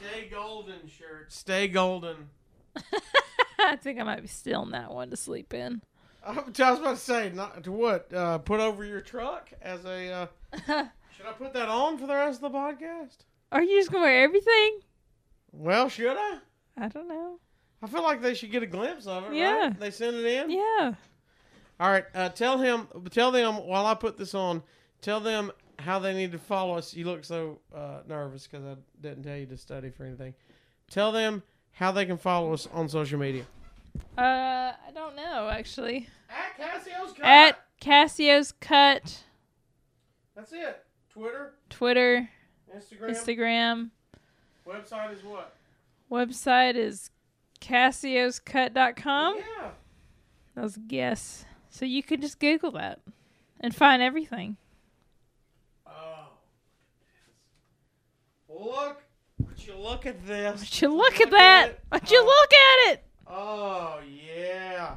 Stay 0.00 0.28
golden 0.30 0.86
shirt. 0.88 1.32
Stay 1.32 1.68
golden. 1.68 2.28
I 3.58 3.76
think 3.76 3.98
I 3.98 4.02
might 4.02 4.20
be 4.20 4.28
stealing 4.28 4.72
that 4.72 4.92
one 4.92 5.08
to 5.10 5.16
sleep 5.16 5.54
in. 5.54 5.80
I 6.26 6.32
was 6.32 6.78
about 6.78 6.96
to 6.96 6.96
say, 6.96 7.30
not 7.34 7.64
to 7.64 7.72
what? 7.72 8.12
Uh, 8.12 8.38
put 8.38 8.60
over 8.60 8.84
your 8.84 9.00
truck 9.00 9.50
as 9.60 9.84
a. 9.84 10.12
Uh, 10.12 10.26
should 10.66 11.26
I 11.26 11.32
put 11.36 11.52
that 11.52 11.68
on 11.68 11.98
for 11.98 12.06
the 12.06 12.14
rest 12.14 12.42
of 12.42 12.52
the 12.52 12.58
podcast? 12.58 13.16
Are 13.52 13.62
you 13.62 13.78
just 13.78 13.90
gonna 13.92 14.04
wear 14.04 14.24
everything? 14.24 14.80
Well, 15.52 15.88
should 15.88 16.16
I? 16.16 16.38
I 16.76 16.88
don't 16.88 17.08
know. 17.08 17.38
I 17.82 17.86
feel 17.86 18.02
like 18.02 18.22
they 18.22 18.34
should 18.34 18.50
get 18.50 18.62
a 18.62 18.66
glimpse 18.66 19.06
of 19.06 19.24
it. 19.24 19.34
Yeah. 19.34 19.66
Right? 19.66 19.80
They 19.80 19.90
send 19.90 20.16
it 20.16 20.24
in. 20.24 20.50
Yeah. 20.50 20.94
All 21.78 21.90
right. 21.90 22.04
Uh, 22.14 22.30
tell 22.30 22.58
him. 22.58 22.88
Tell 23.10 23.30
them 23.30 23.56
while 23.56 23.86
I 23.86 23.94
put 23.94 24.16
this 24.16 24.34
on. 24.34 24.62
Tell 25.02 25.20
them 25.20 25.52
how 25.78 25.98
they 25.98 26.14
need 26.14 26.32
to 26.32 26.38
follow 26.38 26.76
us. 26.76 26.94
You 26.94 27.04
look 27.04 27.24
so 27.24 27.60
uh, 27.74 28.00
nervous 28.08 28.46
because 28.46 28.64
I 28.64 28.76
didn't 29.00 29.24
tell 29.24 29.36
you 29.36 29.46
to 29.46 29.56
study 29.56 29.90
for 29.90 30.04
anything. 30.04 30.34
Tell 30.90 31.12
them 31.12 31.42
how 31.72 31.92
they 31.92 32.06
can 32.06 32.16
follow 32.16 32.52
us 32.52 32.68
on 32.72 32.88
social 32.88 33.18
media. 33.18 33.44
Uh, 34.16 34.72
I 34.86 34.90
don't 34.94 35.16
know 35.16 35.48
actually. 35.50 36.08
At 36.28 36.56
Casio's 36.56 37.12
Cut. 37.12 37.24
At 37.24 37.58
Casio's 37.80 38.52
Cut, 38.60 39.24
That's 40.36 40.52
it. 40.52 40.82
Twitter, 41.10 41.52
Twitter, 41.70 42.28
Instagram, 42.74 43.10
Instagram. 43.10 43.90
website 44.66 45.14
is 45.16 45.22
what? 45.24 45.54
Website 46.10 46.74
is 46.76 47.10
casioscut.com. 47.60 49.36
Yeah. 49.36 49.70
That 50.54 50.62
was 50.62 50.76
a 50.76 50.80
guess. 50.80 51.44
So 51.70 51.84
you 51.84 52.02
could 52.02 52.20
just 52.20 52.38
Google 52.38 52.70
that 52.72 53.00
and 53.60 53.74
find 53.74 54.02
everything. 54.02 54.56
Oh. 55.86 56.28
Look. 58.48 59.02
Would 59.38 59.66
you 59.66 59.74
look 59.76 60.06
at 60.06 60.24
this? 60.26 60.60
Would 60.60 60.82
you 60.82 60.88
look, 60.94 61.18
Look 61.18 61.20
at 61.22 61.30
that? 61.30 61.78
Would 61.92 62.10
you 62.10 62.20
Oh. 62.22 62.24
look 62.24 62.52
at 62.52 62.92
it? 62.94 63.03
Oh 63.26 64.00
yeah. 64.06 64.96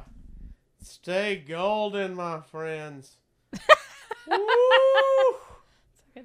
Stay 0.82 1.36
golden, 1.46 2.14
my 2.14 2.40
friends. 2.40 3.16
Woo! 4.26 5.36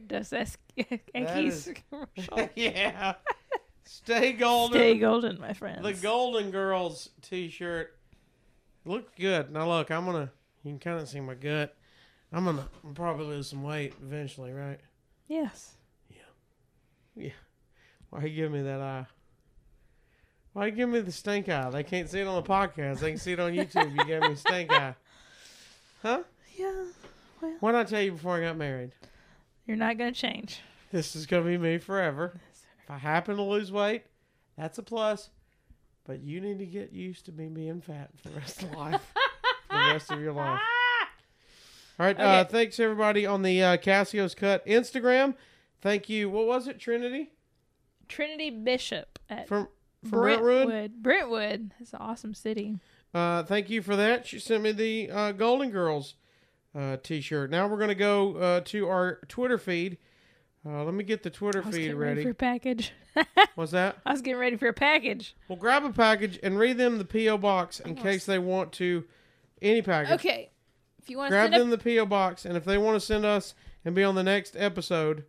Dos 0.08 0.34
Es- 0.34 0.58
is- 0.76 1.00
Yankees 1.14 1.74
commercial. 1.90 2.50
yeah. 2.56 3.14
Stay 3.86 4.34
golden. 4.34 4.80
Stay 4.80 4.98
golden, 4.98 5.40
my 5.40 5.54
friends. 5.54 5.84
The 5.84 5.94
Golden 5.94 6.52
Girls 6.52 7.10
t-shirt. 7.22 7.96
Look 8.86 9.16
good. 9.16 9.52
Now 9.52 9.68
look, 9.70 9.92
I'm 9.92 10.06
gonna. 10.06 10.32
You 10.64 10.72
can 10.72 10.80
kind 10.80 11.00
of 11.00 11.08
see 11.08 11.20
my 11.20 11.36
gut. 11.36 11.76
I'm 12.32 12.46
gonna 12.46 12.68
probably 12.96 13.28
lose 13.28 13.48
some 13.50 13.64
weight 13.64 13.94
eventually, 14.02 14.52
right? 14.52 14.80
Yes. 15.28 15.74
Yeah. 16.10 16.18
Yeah. 17.16 17.30
Why 18.10 18.24
you 18.26 18.36
give 18.36 18.52
me 18.52 18.62
that 18.64 18.82
eye? 18.82 19.06
Why 20.54 20.70
give 20.70 20.90
me 20.90 21.00
the 21.00 21.12
stink 21.12 21.50
eye? 21.50 21.70
They 21.72 21.84
can't 21.84 22.10
see 22.10 22.20
it 22.20 22.28
on 22.28 22.36
the 22.42 22.48
podcast. 22.48 23.00
They 23.00 23.10
can 23.12 23.20
see 23.20 23.34
it 23.34 23.40
on 23.40 23.52
YouTube. 23.54 23.96
You 23.98 24.06
gave 24.06 24.22
me 24.22 24.36
stink 24.36 24.72
eye. 24.72 24.96
Huh? 26.02 26.24
Yeah. 26.56 26.84
What 27.60 27.72
did 27.72 27.80
I 27.80 27.84
tell 27.86 28.02
you 28.02 28.12
before 28.14 28.38
I 28.38 28.42
got 28.42 28.58
married? 28.58 28.92
You're 29.66 29.78
not 29.78 29.98
gonna 29.98 30.12
change. 30.12 30.62
This 30.92 31.16
is 31.16 31.26
gonna 31.26 31.46
be 31.46 31.58
me 31.58 31.78
forever. 31.80 32.40
If 32.84 32.92
I 32.92 32.98
happen 32.98 33.36
to 33.38 33.42
lose 33.42 33.72
weight, 33.72 34.04
that's 34.58 34.78
a 34.78 34.84
plus. 34.84 35.30
But 36.06 36.22
you 36.22 36.40
need 36.42 36.60
to 36.60 36.66
get 36.66 36.92
used 36.92 37.26
to 37.26 37.32
me 37.32 37.48
being 37.48 37.82
fat 37.82 38.10
for 38.22 38.30
the 38.30 38.36
rest 38.40 38.62
of 38.64 38.72
life. 38.74 39.02
for 39.70 39.78
the 39.78 39.94
rest 39.94 40.12
of 40.12 40.20
your 40.22 40.34
life. 40.34 40.60
All 42.00 42.06
right. 42.06 42.20
Uh, 42.20 42.42
Okay. 42.42 42.50
thanks 42.52 42.80
everybody 42.80 43.26
on 43.26 43.42
the 43.42 43.64
uh, 43.64 43.78
Casio's 43.78 44.36
Cut 44.36 44.66
Instagram. 44.66 45.36
Thank 45.82 46.10
you. 46.10 46.30
What 46.30 46.46
was 46.46 46.68
it, 46.68 46.80
Trinity? 46.80 47.32
Trinity 48.10 48.50
Bishop 48.50 49.18
at 49.30 49.48
from 49.48 49.68
Brentwood. 50.10 50.68
Brentwood. 50.68 51.04
Brentwood. 51.04 51.72
It's 51.80 51.94
an 51.94 52.00
awesome 52.02 52.34
city. 52.34 52.80
Uh, 53.14 53.44
thank 53.44 53.70
you 53.70 53.82
for 53.82 53.96
that. 53.96 54.26
She 54.26 54.40
sent 54.40 54.64
me 54.64 54.72
the 54.72 55.12
uh, 55.12 55.32
Golden 55.34 55.70
Girls 55.70 56.16
uh, 56.76 56.98
T-shirt. 57.02 57.50
Now 57.50 57.68
we're 57.68 57.80
gonna 57.80 57.96
go 57.96 58.36
uh, 58.36 58.62
to 58.66 58.88
our 58.88 59.20
Twitter 59.28 59.58
feed. 59.58 59.98
Uh, 60.66 60.84
let 60.84 60.94
me 60.94 61.04
get 61.04 61.24
the 61.24 61.30
Twitter 61.30 61.62
I 61.62 61.68
was 61.68 61.76
feed 61.76 61.94
ready 61.94 62.10
ready. 62.12 62.24
for 62.24 62.30
a 62.30 62.36
package. 62.36 62.94
What's 63.56 63.74
that? 63.74 63.98
I 64.06 64.12
was 64.12 64.22
getting 64.22 64.40
ready 64.40 64.56
for 64.56 64.68
a 64.68 64.74
package. 64.74 65.36
Well, 65.48 65.58
grab 65.58 65.84
a 65.84 65.92
package 65.92 66.40
and 66.42 66.58
read 66.58 66.78
them 66.78 66.98
the 66.98 67.06
PO 67.06 67.38
box 67.38 67.80
in 67.80 67.96
case 67.96 68.26
they 68.26 68.40
want 68.40 68.72
to. 68.74 69.04
Any 69.62 69.82
package. 69.82 70.14
Okay. 70.14 70.52
If 71.02 71.10
you 71.10 71.18
want 71.18 71.32
Grab 71.32 71.52
send 71.52 71.62
them 71.62 71.70
the 71.70 71.78
PO 71.78 72.06
box, 72.06 72.46
and 72.46 72.56
if 72.56 72.64
they 72.64 72.78
want 72.78 72.96
to 72.96 73.06
send 73.06 73.26
us 73.26 73.54
and 73.84 73.94
be 73.94 74.04
on 74.04 74.16
the 74.16 74.24
next 74.24 74.56
episode, 74.58 75.26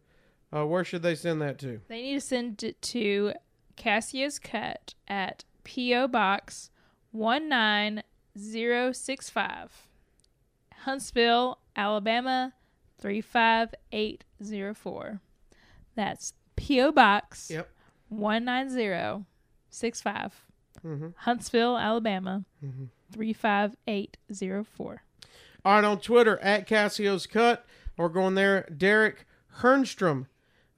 uh, 0.54 0.64
where 0.64 0.84
should 0.84 1.02
they 1.02 1.16
send 1.16 1.42
that 1.42 1.58
to? 1.58 1.80
They 1.88 2.02
need 2.02 2.14
to 2.14 2.20
send 2.20 2.62
it 2.62 2.80
to 2.82 3.32
Casio's 3.76 4.38
Cut 4.38 4.94
at 5.08 5.44
P.O. 5.64 6.08
Box 6.08 6.70
19065, 7.12 9.86
Huntsville, 10.84 11.58
Alabama 11.76 12.52
35804. 13.00 15.20
That's 15.94 16.32
P.O. 16.56 16.90
Box 16.92 17.50
Yep. 17.50 17.68
19065, 18.10 20.40
Mm-hmm. 20.84 21.08
Huntsville, 21.16 21.78
Alabama 21.78 22.44
Mhm. 22.62 22.88
35804. 23.12 25.02
All 25.64 25.72
right, 25.74 25.84
on 25.84 25.98
Twitter 26.00 26.38
at 26.40 26.66
Casio's 26.66 27.26
Cut, 27.26 27.64
or 27.96 28.08
going 28.10 28.34
there, 28.34 28.68
Derek 28.76 29.24
Hernstrom. 29.60 30.26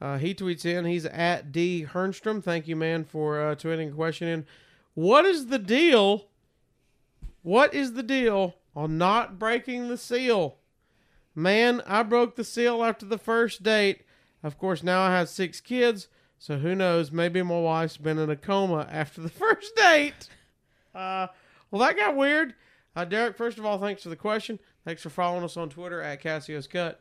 Uh, 0.01 0.19
he 0.19 0.35
tweets 0.35 0.65
in. 0.65 0.85
He's 0.85 1.07
at 1.07 1.53
D 1.53 1.87
Hernstrom. 1.91 2.43
Thank 2.43 2.69
you, 2.69 2.77
man, 2.77 3.05
for 3.05 3.41
uh, 3.41 3.55
tweeting 3.55 3.89
a 3.89 3.95
question 3.95 4.29
in. 4.29 4.47
What 4.95 5.25
is 5.25 5.47
the 5.47 5.59
deal? 5.59 6.27
What 7.43 7.73
is 7.75 7.93
the 7.93 8.03
deal 8.03 8.57
on 8.75 8.99
not 8.99 9.39
breaking 9.39 9.89
the 9.89 9.97
seal? 9.97 10.57
Man, 11.35 11.83
I 11.87 12.03
broke 12.03 12.37
the 12.37 12.45
seal 12.45 12.83
after 12.83 13.07
the 13.07 13.19
first 13.19 13.63
date. 13.63 14.05
Of 14.43 14.59
course, 14.59 14.83
now 14.83 15.03
I 15.03 15.11
have 15.11 15.29
six 15.29 15.61
kids, 15.61 16.09
so 16.39 16.59
who 16.59 16.75
knows? 16.75 17.13
Maybe 17.13 17.43
my 17.43 17.59
wife's 17.59 17.97
been 17.97 18.19
in 18.19 18.31
a 18.31 18.37
coma 18.37 18.87
after 18.91 19.21
the 19.21 19.29
first 19.31 19.75
date. 19.77 20.29
Uh, 20.95 21.29
well, 21.71 21.83
that 21.83 21.97
got 21.97 22.17
weird. 22.17 22.55
Uh, 22.95 23.05
Derek, 23.05 23.37
first 23.37 23.59
of 23.59 23.67
all, 23.67 23.79
thanks 23.79 24.03
for 24.03 24.09
the 24.09 24.17
question. 24.17 24.59
Thanks 24.85 25.03
for 25.03 25.11
following 25.11 25.45
us 25.45 25.57
on 25.57 25.69
Twitter 25.69 26.01
at 26.01 26.23
Casio's 26.23 26.67
Cut. 26.67 27.01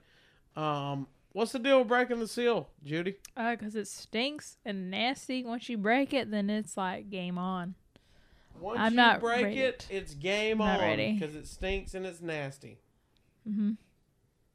Um, 0.56 1.08
what's 1.36 1.52
the 1.52 1.60
deal 1.60 1.80
with 1.80 1.90
breaking 1.90 2.20
the 2.20 2.28
seal, 2.28 2.70
Judy? 2.84 3.18
Uh, 3.36 3.56
cause 3.58 3.76
it 3.76 3.88
stinks 3.88 4.58
and 4.66 4.90
nasty. 4.90 5.44
Once 5.44 5.68
you 5.70 5.78
break 5.78 6.14
it, 6.14 6.32
then 6.32 6.50
it's 6.50 6.78
like 6.78 7.10
game 7.10 7.38
on. 7.38 7.76
Once 8.60 8.80
I'm 8.80 8.94
you 8.94 8.98
not 8.98 9.20
break 9.20 9.44
ready. 9.44 9.60
it, 9.60 9.86
it's 9.90 10.14
game 10.14 10.60
Not 10.60 10.82
on 10.82 10.96
because 10.96 11.36
it 11.36 11.46
stinks 11.46 11.94
and 11.94 12.06
it's 12.06 12.22
nasty. 12.22 12.80
Mm-hmm. 13.48 13.72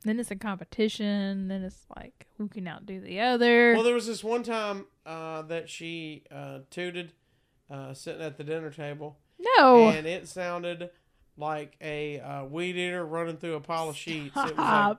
Then 0.04 0.18
it's 0.18 0.30
a 0.30 0.36
competition. 0.36 1.48
Then 1.48 1.62
it's 1.62 1.84
like 1.94 2.26
who 2.38 2.48
can 2.48 2.66
outdo 2.66 3.00
the 3.00 3.20
other. 3.20 3.74
Well, 3.74 3.82
there 3.82 3.94
was 3.94 4.06
this 4.06 4.24
one 4.24 4.42
time 4.42 4.86
uh, 5.04 5.42
that 5.42 5.68
she 5.68 6.24
uh, 6.34 6.60
tooted 6.70 7.12
uh, 7.70 7.92
sitting 7.92 8.22
at 8.22 8.38
the 8.38 8.44
dinner 8.44 8.70
table, 8.70 9.18
no, 9.38 9.90
and 9.90 10.06
it 10.06 10.26
sounded 10.26 10.88
like 11.36 11.76
a 11.82 12.20
uh, 12.20 12.44
weed 12.46 12.76
eater 12.76 13.04
running 13.04 13.36
through 13.36 13.54
a 13.54 13.60
pile 13.60 13.90
of 13.90 13.96
sheets. 13.96 14.34
It 14.34 14.56
was 14.56 14.98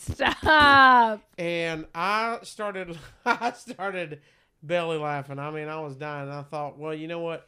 stop. 0.00 1.22
and 1.38 1.86
I 1.94 2.38
started, 2.42 2.98
I 3.24 3.52
started 3.52 4.20
belly 4.62 4.98
laughing. 4.98 5.38
I 5.38 5.50
mean, 5.50 5.68
I 5.68 5.80
was 5.80 5.96
dying. 5.96 6.30
I 6.30 6.42
thought, 6.42 6.78
well, 6.78 6.94
you 6.94 7.08
know 7.08 7.20
what? 7.20 7.46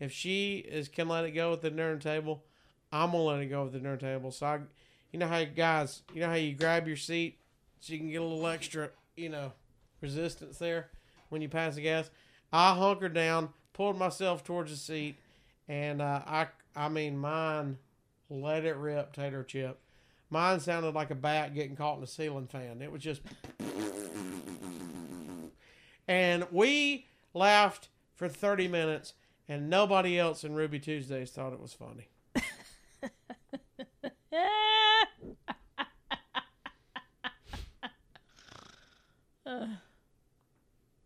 If 0.00 0.12
she 0.12 0.56
is 0.58 0.88
can 0.88 1.08
let 1.08 1.24
it 1.24 1.32
go 1.32 1.52
at 1.52 1.62
the 1.62 1.70
dinner 1.70 1.98
table, 1.98 2.44
I'm 2.92 3.12
gonna 3.12 3.22
let 3.22 3.40
it 3.40 3.46
go 3.46 3.66
at 3.66 3.72
the 3.72 3.78
dinner 3.78 3.96
table. 3.96 4.30
So 4.30 4.46
I, 4.46 4.60
you 5.12 5.18
know 5.18 5.28
how 5.28 5.38
you 5.38 5.46
guys, 5.46 6.02
you 6.12 6.20
know 6.20 6.28
how 6.28 6.34
you 6.34 6.54
grab 6.54 6.86
your 6.86 6.96
seat 6.96 7.38
so 7.80 7.92
you 7.92 7.98
can 7.98 8.10
get 8.10 8.20
a 8.20 8.24
little 8.24 8.46
extra, 8.46 8.90
you 9.16 9.28
know, 9.28 9.52
resistance 10.00 10.58
there 10.58 10.90
when 11.28 11.42
you 11.42 11.48
pass 11.48 11.74
the 11.74 11.82
gas. 11.82 12.10
I 12.52 12.74
hunkered 12.74 13.14
down, 13.14 13.50
pulled 13.72 13.98
myself 13.98 14.44
towards 14.44 14.70
the 14.70 14.76
seat, 14.76 15.16
and 15.68 16.00
uh, 16.00 16.22
I, 16.26 16.46
I 16.76 16.88
mean, 16.88 17.18
mine 17.18 17.78
let 18.30 18.64
it 18.64 18.76
rip, 18.76 19.12
tater 19.12 19.42
chip. 19.42 19.78
Mine 20.34 20.58
sounded 20.58 20.96
like 20.96 21.12
a 21.12 21.14
bat 21.14 21.54
getting 21.54 21.76
caught 21.76 21.96
in 21.98 22.02
a 22.02 22.08
ceiling 22.08 22.48
fan. 22.48 22.82
It 22.82 22.90
was 22.90 23.00
just 23.00 23.20
and 26.08 26.44
we 26.50 27.06
laughed 27.34 27.88
for 28.16 28.28
30 28.28 28.66
minutes, 28.66 29.12
and 29.48 29.70
nobody 29.70 30.18
else 30.18 30.42
in 30.42 30.56
Ruby 30.56 30.80
Tuesdays 30.80 31.30
thought 31.30 31.52
it 31.52 31.60
was 31.60 31.72
funny. 31.72 32.08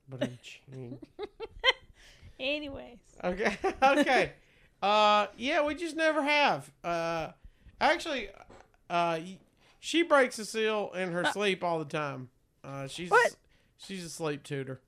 But 0.09 0.23
I'm 0.23 0.39
ching. 0.43 0.99
Anyways, 2.41 2.97
Okay, 3.23 3.59
okay. 3.83 4.33
Uh, 4.81 5.27
yeah, 5.37 5.63
we 5.63 5.75
just 5.75 5.97
never 5.97 6.23
have. 6.23 6.71
Uh, 6.83 7.33
actually, 7.79 8.31
uh, 8.91 9.21
she 9.81 10.03
breaks 10.03 10.37
the 10.37 10.45
seal 10.45 10.91
in 10.95 11.13
her 11.13 11.25
sleep 11.33 11.63
all 11.63 11.79
the 11.79 11.85
time. 11.85 12.29
Uh, 12.65 12.87
she's 12.89 13.11
What? 13.11 13.37
she's 13.79 14.05
a 14.05 14.09
sleep 14.11 14.43
tutor. 14.43 14.81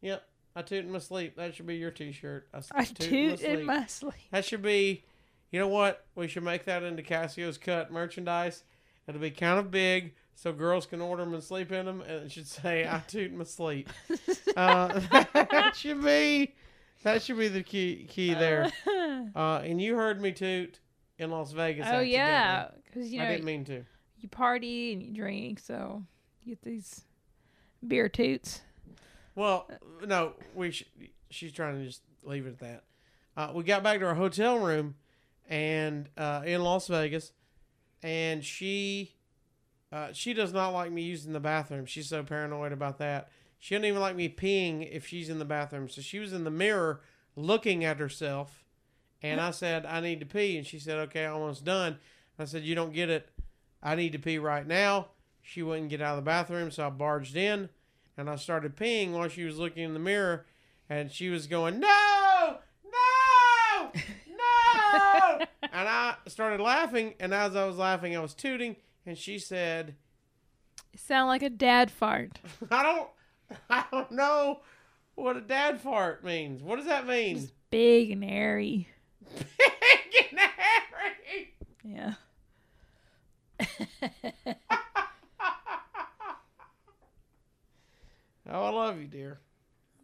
Yep, 0.00 0.22
I 0.54 0.62
toot 0.62 0.84
in 0.84 0.92
my 0.92 0.98
sleep. 0.98 1.36
That 1.36 1.54
should 1.54 1.66
be 1.66 1.76
your 1.76 1.90
T-shirt. 1.90 2.48
I 2.72 2.84
toot 2.84 2.96
toot 2.96 3.38
sleep. 3.40 3.50
in 3.50 3.64
my 3.64 3.86
sleep. 3.86 4.14
That 4.30 4.44
should 4.44 4.62
be, 4.62 5.04
you 5.50 5.58
know 5.58 5.68
what? 5.68 6.06
We 6.14 6.28
should 6.28 6.44
make 6.44 6.64
that 6.66 6.82
into 6.82 7.02
Casio's 7.02 7.58
cut 7.58 7.90
merchandise. 7.90 8.62
It'll 9.06 9.20
be 9.20 9.30
kind 9.30 9.58
of 9.58 9.70
big, 9.70 10.14
so 10.34 10.52
girls 10.52 10.84
can 10.86 11.00
order 11.00 11.24
them 11.24 11.34
and 11.34 11.42
sleep 11.42 11.72
in 11.72 11.86
them, 11.86 12.00
and 12.02 12.26
it 12.26 12.32
should 12.32 12.46
say 12.46 12.86
"I 12.86 12.98
toot 13.08 13.30
in 13.32 13.38
my 13.38 13.44
sleep." 13.44 13.88
uh, 14.56 15.00
that 15.34 15.74
should 15.74 16.04
be, 16.04 16.54
that 17.02 17.22
should 17.22 17.38
be 17.38 17.48
the 17.48 17.62
key 17.62 18.06
key 18.08 18.34
there. 18.34 18.70
Uh, 19.34 19.62
and 19.64 19.80
you 19.80 19.94
heard 19.96 20.20
me 20.20 20.32
toot 20.32 20.78
in 21.18 21.30
Las 21.30 21.52
Vegas. 21.52 21.86
oh 21.90 22.00
yeah, 22.00 22.68
because 22.84 23.10
you 23.12 23.20
I 23.20 23.24
know 23.24 23.30
didn't 23.32 23.44
mean 23.44 23.64
to. 23.66 23.84
you 24.18 24.28
party 24.28 24.92
and 24.92 25.02
you 25.02 25.12
drink, 25.12 25.58
so 25.60 26.02
you 26.42 26.52
get 26.54 26.62
these 26.62 27.02
beer 27.86 28.08
toots. 28.08 28.62
Well, 29.34 29.70
no, 30.06 30.32
we. 30.54 30.70
Sh- 30.72 30.84
she's 31.30 31.52
trying 31.52 31.78
to 31.78 31.84
just 31.84 32.02
leave 32.22 32.46
it 32.46 32.50
at 32.50 32.58
that. 32.60 32.84
Uh, 33.36 33.52
we 33.54 33.62
got 33.62 33.82
back 33.82 34.00
to 34.00 34.06
our 34.06 34.14
hotel 34.14 34.58
room, 34.58 34.94
and 35.48 36.08
uh, 36.16 36.42
in 36.44 36.62
Las 36.62 36.88
Vegas, 36.88 37.30
and 38.02 38.44
she, 38.44 39.14
uh, 39.92 40.08
she 40.12 40.34
does 40.34 40.52
not 40.52 40.70
like 40.70 40.90
me 40.90 41.02
using 41.02 41.32
the 41.32 41.40
bathroom. 41.40 41.86
She's 41.86 42.08
so 42.08 42.22
paranoid 42.24 42.72
about 42.72 42.98
that. 42.98 43.28
She 43.60 43.74
doesn't 43.74 43.84
even 43.86 44.00
like 44.00 44.16
me 44.16 44.28
peeing 44.28 44.88
if 44.90 45.06
she's 45.06 45.28
in 45.28 45.38
the 45.38 45.44
bathroom. 45.44 45.88
So 45.88 46.00
she 46.00 46.18
was 46.18 46.32
in 46.32 46.44
the 46.44 46.50
mirror 46.50 47.00
looking 47.36 47.84
at 47.84 47.98
herself, 47.98 48.64
and 49.22 49.40
I 49.40 49.50
said 49.50 49.86
I 49.86 50.00
need 50.00 50.20
to 50.20 50.26
pee, 50.26 50.56
and 50.56 50.66
she 50.66 50.78
said 50.78 50.98
okay, 51.08 51.26
almost 51.26 51.64
done. 51.64 51.98
I 52.38 52.44
said 52.44 52.62
you 52.62 52.74
don't 52.74 52.92
get 52.92 53.10
it. 53.10 53.28
I 53.82 53.94
need 53.94 54.12
to 54.12 54.18
pee 54.18 54.38
right 54.38 54.66
now. 54.66 55.08
She 55.42 55.62
wouldn't 55.62 55.88
get 55.88 56.02
out 56.02 56.18
of 56.18 56.24
the 56.24 56.28
bathroom, 56.28 56.70
so 56.70 56.86
I 56.86 56.90
barged 56.90 57.36
in 57.36 57.68
and 58.18 58.28
I 58.28 58.34
started 58.36 58.76
peeing 58.76 59.12
while 59.12 59.28
she 59.28 59.44
was 59.44 59.58
looking 59.58 59.84
in 59.84 59.94
the 59.94 60.00
mirror, 60.00 60.44
and 60.90 61.10
she 61.10 61.30
was 61.30 61.46
going, 61.46 61.78
"No, 61.78 62.58
no, 62.84 63.92
no!" 64.36 65.38
and 65.62 65.88
I 65.88 66.16
started 66.26 66.60
laughing, 66.60 67.14
and 67.20 67.32
as 67.32 67.54
I 67.54 67.64
was 67.64 67.76
laughing, 67.76 68.16
I 68.16 68.20
was 68.20 68.34
tooting, 68.34 68.76
and 69.06 69.16
she 69.16 69.38
said, 69.38 69.94
You 70.92 70.98
sound 70.98 71.28
like 71.28 71.42
a 71.42 71.50
dad 71.50 71.90
fart. 71.92 72.40
"I 72.70 72.82
don't, 72.82 73.08
I 73.70 73.84
don't 73.90 74.10
know 74.10 74.60
what 75.14 75.36
a 75.36 75.40
dad 75.40 75.80
fart 75.80 76.24
means. 76.24 76.60
What 76.60 76.76
does 76.76 76.86
that 76.86 77.06
mean?" 77.06 77.48
Big 77.70 78.10
and 78.10 78.24
airy. 78.24 78.88
Big 79.24 80.26
and 80.30 80.38
hairy. 80.40 81.54
Yeah. 81.84 82.14
Oh, 88.50 88.64
I 88.64 88.70
love 88.70 88.98
you, 88.98 89.06
dear. 89.06 89.40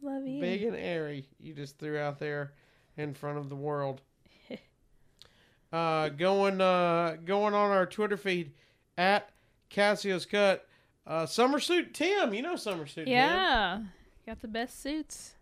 Love 0.01 0.25
you. 0.25 0.39
Big 0.39 0.63
and 0.63 0.75
airy. 0.75 1.27
You 1.39 1.53
just 1.53 1.79
threw 1.79 1.97
out 1.97 2.19
there 2.19 2.53
in 2.95 3.13
front 3.13 3.39
of 3.39 3.49
the 3.49 3.55
world. 3.55 4.01
uh, 5.73 6.09
going 6.09 6.61
uh, 6.61 7.17
going 7.25 7.53
on 7.55 7.71
our 7.71 7.85
Twitter 7.87 8.17
feed 8.17 8.53
at 8.97 9.29
Casio's 9.69 10.25
Cut. 10.25 10.67
Uh, 11.07 11.25
Summer 11.25 11.59
Suit 11.59 11.93
Tim, 11.93 12.33
you 12.33 12.41
know 12.41 12.55
Summer 12.55 12.85
Suit 12.85 13.05
Tim. 13.05 13.13
Yeah. 13.13 13.81
Got 14.25 14.41
the 14.41 14.47
best 14.47 14.81
suits 14.81 15.33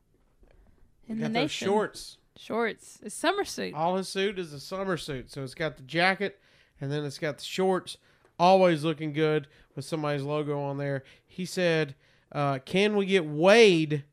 in 1.07 1.17
Got 1.17 1.23
the 1.23 1.27
those 1.29 1.33
nation. 1.33 1.67
shorts. 1.67 2.17
Shorts. 2.37 2.99
It's 3.03 3.15
summer 3.15 3.43
suit. 3.43 3.73
All 3.73 3.95
his 3.97 4.07
suit 4.09 4.39
is 4.39 4.53
a 4.53 4.59
summer 4.59 4.97
suit. 4.97 5.31
So 5.31 5.43
it's 5.43 5.53
got 5.53 5.77
the 5.77 5.83
jacket 5.83 6.39
and 6.81 6.91
then 6.91 7.03
it's 7.05 7.19
got 7.19 7.37
the 7.37 7.43
shorts. 7.43 7.97
Always 8.39 8.83
looking 8.83 9.13
good 9.13 9.47
with 9.75 9.85
somebody's 9.85 10.23
logo 10.23 10.59
on 10.61 10.77
there. 10.77 11.03
He 11.25 11.45
said, 11.45 11.95
uh, 12.31 12.59
Can 12.59 12.95
we 12.95 13.05
get 13.05 13.25
Wade? 13.25 14.03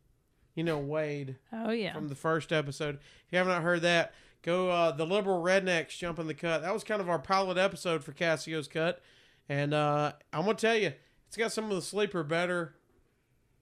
You 0.55 0.64
know, 0.64 0.79
Wade 0.79 1.37
Oh 1.53 1.71
yeah. 1.71 1.95
from 1.95 2.09
the 2.09 2.14
first 2.14 2.53
episode. 2.53 2.97
If 2.97 3.33
you 3.33 3.39
have 3.39 3.47
not 3.47 3.62
heard 3.62 3.83
that, 3.83 4.12
go 4.43 4.68
uh, 4.68 4.93
The 4.93 5.07
Liberal 5.07 5.43
Rednecks 5.43 5.97
Jumping 5.97 6.27
the 6.27 6.35
Cut. 6.35 6.61
That 6.62 6.75
was 6.75 6.85
kind 6.85 7.01
of 7.01 7.09
our 7.09 7.18
pilot 7.18 7.57
episode 7.57 8.05
for 8.05 8.12
Casio's 8.12 8.68
Cut. 8.68 9.01
And 9.49 9.73
uh, 9.73 10.12
I'm 10.33 10.45
going 10.45 10.57
to 10.57 10.61
tell 10.61 10.77
you, 10.77 10.93
it's 11.27 11.37
got 11.37 11.53
some 11.53 11.64
of 11.64 11.71
the 11.71 11.83
sleeper 11.83 12.23
better 12.23 12.75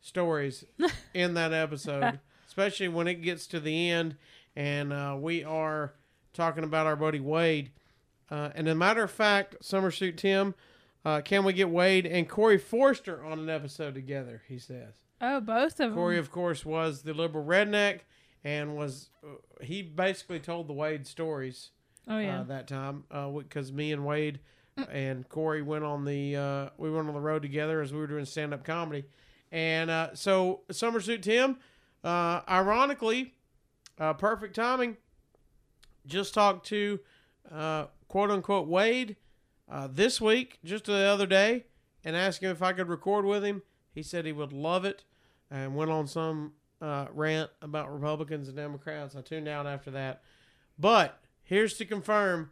stories 0.00 0.64
in 1.14 1.34
that 1.34 1.52
episode, 1.52 2.18
especially 2.46 2.88
when 2.88 3.06
it 3.06 3.22
gets 3.22 3.46
to 3.48 3.60
the 3.60 3.90
end 3.90 4.16
and 4.56 4.92
uh, 4.92 5.16
we 5.18 5.44
are 5.44 5.94
talking 6.32 6.64
about 6.64 6.86
our 6.86 6.96
buddy 6.96 7.20
Wade. 7.20 7.70
Uh, 8.30 8.50
and 8.54 8.68
as 8.68 8.72
a 8.72 8.76
matter 8.76 9.02
of 9.02 9.10
fact, 9.10 9.56
Summer 9.62 9.90
Suit 9.90 10.18
Tim, 10.18 10.54
uh, 11.04 11.20
can 11.20 11.44
we 11.44 11.52
get 11.52 11.70
Wade 11.70 12.06
and 12.06 12.28
Corey 12.28 12.58
Forrester 12.58 13.24
on 13.24 13.38
an 13.38 13.48
episode 13.48 13.94
together? 13.94 14.42
He 14.48 14.58
says. 14.58 14.94
oh, 15.20 15.40
both 15.40 15.72
of 15.72 15.76
them. 15.78 15.94
Corey, 15.94 16.18
of 16.18 16.30
course, 16.30 16.64
was 16.64 17.02
the 17.02 17.14
liberal 17.14 17.44
redneck 17.44 18.00
and 18.44 18.76
was 18.76 19.10
uh, 19.24 19.34
he 19.62 19.82
basically 19.82 20.40
told 20.40 20.68
the 20.68 20.72
Wade 20.72 21.06
stories 21.06 21.70
oh 22.06 22.18
yeah. 22.18 22.40
uh, 22.40 22.42
that 22.44 22.68
time 22.68 23.04
because 23.38 23.72
me 23.72 23.92
and 23.92 24.04
Wade 24.04 24.40
and 24.90 25.28
Corey 25.28 25.62
went 25.62 25.84
on 25.84 26.04
the 26.04 26.36
uh, 26.36 26.68
we 26.78 26.90
went 26.90 27.08
on 27.08 27.14
the 27.14 27.20
road 27.20 27.42
together 27.42 27.80
as 27.80 27.92
we 27.92 27.98
were 27.98 28.06
doing 28.06 28.24
stand 28.24 28.54
up 28.54 28.64
comedy, 28.64 29.04
and 29.50 29.90
uh, 29.90 30.14
so 30.14 30.60
Summer 30.70 31.00
Suit 31.00 31.22
Tim, 31.22 31.58
uh, 32.04 32.40
ironically, 32.48 33.34
uh, 33.98 34.14
perfect 34.14 34.54
timing. 34.54 34.96
Just 36.06 36.34
talked 36.34 36.66
to 36.68 37.00
uh, 37.52 37.86
quote 38.08 38.30
unquote 38.30 38.66
Wade 38.68 39.16
uh, 39.70 39.88
this 39.90 40.20
week, 40.20 40.58
just 40.64 40.84
the 40.84 40.94
other 40.94 41.26
day, 41.26 41.66
and 42.04 42.16
asked 42.16 42.42
him 42.42 42.50
if 42.50 42.62
I 42.62 42.72
could 42.72 42.88
record 42.88 43.24
with 43.24 43.44
him. 43.44 43.62
He 43.94 44.02
said 44.02 44.24
he 44.24 44.32
would 44.32 44.52
love 44.52 44.84
it, 44.84 45.04
and 45.50 45.74
went 45.74 45.90
on 45.90 46.06
some 46.06 46.52
uh, 46.80 47.06
rant 47.12 47.50
about 47.60 47.92
Republicans 47.92 48.48
and 48.48 48.56
Democrats. 48.56 49.16
I 49.16 49.20
tuned 49.20 49.48
out 49.48 49.66
after 49.66 49.90
that, 49.90 50.22
but 50.78 51.20
here's 51.42 51.74
to 51.78 51.84
confirm: 51.84 52.50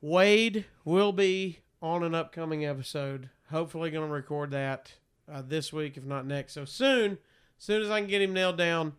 Wade 0.00 0.64
will 0.84 1.12
be 1.12 1.58
on 1.82 2.02
an 2.02 2.14
upcoming 2.14 2.64
episode. 2.64 3.30
Hopefully, 3.50 3.90
going 3.90 4.06
to 4.06 4.12
record 4.12 4.52
that 4.52 4.92
uh, 5.30 5.42
this 5.42 5.72
week, 5.72 5.96
if 5.96 6.04
not 6.04 6.26
next. 6.26 6.54
So 6.54 6.64
soon, 6.64 7.18
soon 7.58 7.82
as 7.82 7.90
I 7.90 8.00
can 8.00 8.08
get 8.08 8.22
him 8.22 8.32
nailed 8.32 8.56
down, 8.56 8.94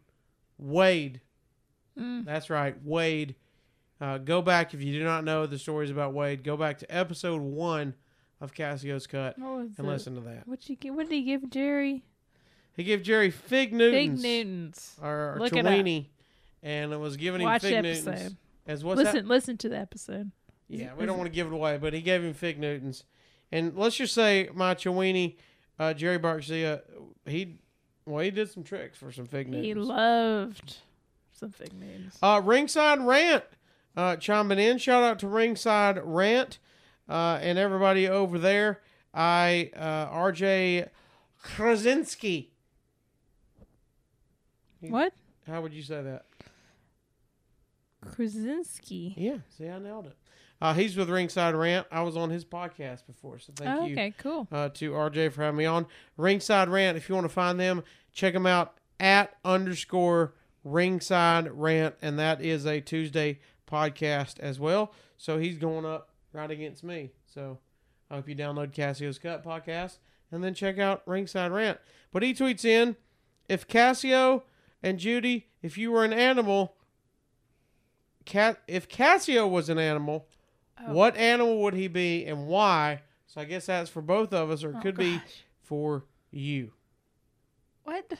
Wade. 0.62 1.22
Mm. 2.00 2.26
That's 2.26 2.50
right, 2.50 2.76
Wade. 2.84 3.36
Uh, 4.00 4.18
go 4.18 4.42
back 4.42 4.74
if 4.74 4.82
you 4.82 4.94
do 4.98 5.04
not 5.04 5.24
know 5.24 5.46
the 5.46 5.60
stories 5.60 5.92
about 5.92 6.14
Wade. 6.14 6.44
Go 6.44 6.58
back 6.58 6.80
to 6.80 6.96
episode 6.96 7.42
one 7.42 7.96
of 8.40 8.54
Casio's 8.54 9.06
Cut 9.06 9.38
and 9.38 9.72
it? 9.78 9.84
listen 9.84 10.16
to 10.16 10.22
that. 10.22 10.48
What 10.48 10.68
you 10.68 10.94
What 10.94 11.10
did 11.10 11.16
he 11.16 11.22
give 11.24 11.50
Jerry? 11.50 12.04
He 12.76 12.84
gave 12.84 13.04
Jerry 13.04 13.30
Fig 13.30 13.74
Newtons, 13.74 14.24
Newtons. 14.24 14.96
or, 15.02 15.36
or 15.36 15.38
Look 15.40 15.54
it 15.54 15.66
up. 15.66 16.06
And 16.64 16.94
it 16.94 17.00
was 17.00 17.18
giving 17.18 17.42
him 17.42 17.46
Watch 17.46 17.62
Fig 17.62 17.76
the 17.76 17.82
Newtons. 17.82 18.36
As 18.66 18.84
what's 18.84 18.98
listen, 18.98 19.16
that? 19.16 19.28
listen 19.28 19.58
to 19.58 19.70
the 19.70 19.78
episode. 19.78 20.32
Yeah, 20.68 20.92
we 20.98 21.06
don't 21.06 21.18
want 21.18 21.28
to 21.28 21.36
give 21.36 21.48
it 21.48 21.54
away, 21.54 21.78
but 21.78 21.94
he 21.94 22.02
gave 22.02 22.24
him 22.24 22.34
Fig 22.34 22.58
Newtons, 22.58 23.04
and 23.52 23.76
let's 23.76 23.98
just 23.98 24.14
say 24.14 24.50
my 24.54 24.74
Chewini, 24.74 25.36
uh, 25.78 25.94
Jerry 25.94 26.18
Barcia, 26.18 26.82
he 27.26 27.58
well 28.06 28.24
he 28.24 28.32
did 28.32 28.50
some 28.50 28.64
tricks 28.64 28.98
for 28.98 29.12
some 29.12 29.26
Fig 29.26 29.48
Newtons. 29.48 29.66
He 29.66 29.74
loved 29.74 30.78
some 31.32 31.52
fig 31.52 31.74
Newtons. 31.74 32.18
Uh, 32.22 32.42
Ringside 32.44 33.02
Rant 33.02 33.44
uh, 33.98 34.16
chiming 34.18 34.60
in. 34.60 34.78
Shout 34.78 35.04
out 35.04 35.20
to 35.20 35.28
Ringside 35.28 36.00
Rant 36.04 36.60
uh, 37.10 37.40
and 37.42 37.58
everybody 37.58 38.08
over 38.08 38.38
there. 38.40 38.82
I 39.14 39.72
uh, 39.76 40.08
RJ 40.10 40.88
Krasinski. 41.42 42.52
what? 44.80 45.14
How 45.48 45.62
would 45.62 45.74
you 45.74 45.84
say 45.84 46.02
that? 46.02 46.26
Krasinski. 48.06 49.14
Yeah, 49.18 49.38
see, 49.50 49.68
I 49.68 49.80
nailed 49.80 50.08
it. 50.08 50.16
Uh, 50.62 50.74
he's 50.76 50.96
with 50.96 51.10
Ringside 51.10 51.56
Rant. 51.56 51.88
I 51.92 52.04
was 52.04 52.16
on 52.16 52.30
his 52.30 52.46
podcast 52.46 53.08
before, 53.08 53.40
so 53.40 53.52
thank 53.56 53.82
Oh, 53.82 53.86
you 53.88 53.94
okay, 53.94 54.14
cool. 54.18 54.48
uh, 54.52 54.70
to 54.70 54.92
RJ 54.92 55.32
for 55.34 55.42
having 55.42 55.58
me 55.58 55.66
on. 55.66 55.88
Ringside 56.18 56.70
Rant, 56.70 56.98
if 56.98 57.10
you 57.10 57.16
want 57.16 57.26
to 57.26 57.34
find 57.34 57.60
them, 57.60 57.84
check 58.14 58.34
them 58.34 58.46
out 58.46 58.76
at 59.00 59.36
underscore 59.44 60.34
Ringside 60.64 61.50
Rant, 61.52 61.96
and 62.04 62.20
that 62.20 62.42
is 62.42 62.68
a 62.68 62.80
Tuesday 62.80 63.40
podcast 63.70 64.40
as 64.40 64.60
well. 64.60 64.94
So 65.18 65.40
he's 65.40 65.58
going 65.58 65.86
up 65.86 66.10
right 66.32 66.52
against 66.52 66.84
me. 66.84 67.12
So 67.26 67.58
I 68.12 68.16
hope 68.16 68.30
you 68.30 68.36
download 68.36 68.72
Casio's 68.72 69.18
Cut 69.18 69.44
podcast 69.44 69.98
and 70.32 70.44
then 70.44 70.54
check 70.54 70.78
out 70.78 71.02
Ringside 71.08 71.52
Rant. 71.52 71.80
But 72.12 72.22
he 72.22 72.34
tweets 72.36 72.64
in, 72.66 72.96
if 73.50 73.68
Casio 73.68 74.44
and 74.84 75.00
Judy, 75.00 75.48
if 75.64 75.76
you 75.78 75.92
were 75.92 76.06
an 76.06 76.14
animal, 76.14 76.76
Cat, 78.26 78.62
if 78.68 78.88
Casio 78.88 79.50
was 79.50 79.68
an 79.70 79.80
animal, 79.80 80.28
Oh. 80.80 80.94
what 80.94 81.16
animal 81.18 81.62
would 81.64 81.74
he 81.74 81.88
be 81.88 82.26
and 82.26 82.48
why? 82.48 83.02
So 83.28 83.40
I 83.42 83.46
guess 83.46 83.66
that's 83.68 83.90
for 83.90 84.02
both 84.02 84.34
of 84.34 84.50
us, 84.52 84.64
or 84.64 84.72
it 84.72 84.76
Oh, 84.78 84.82
could 84.82 84.98
be 84.98 85.20
for 85.64 86.04
you. 86.32 86.72
What? 87.84 88.14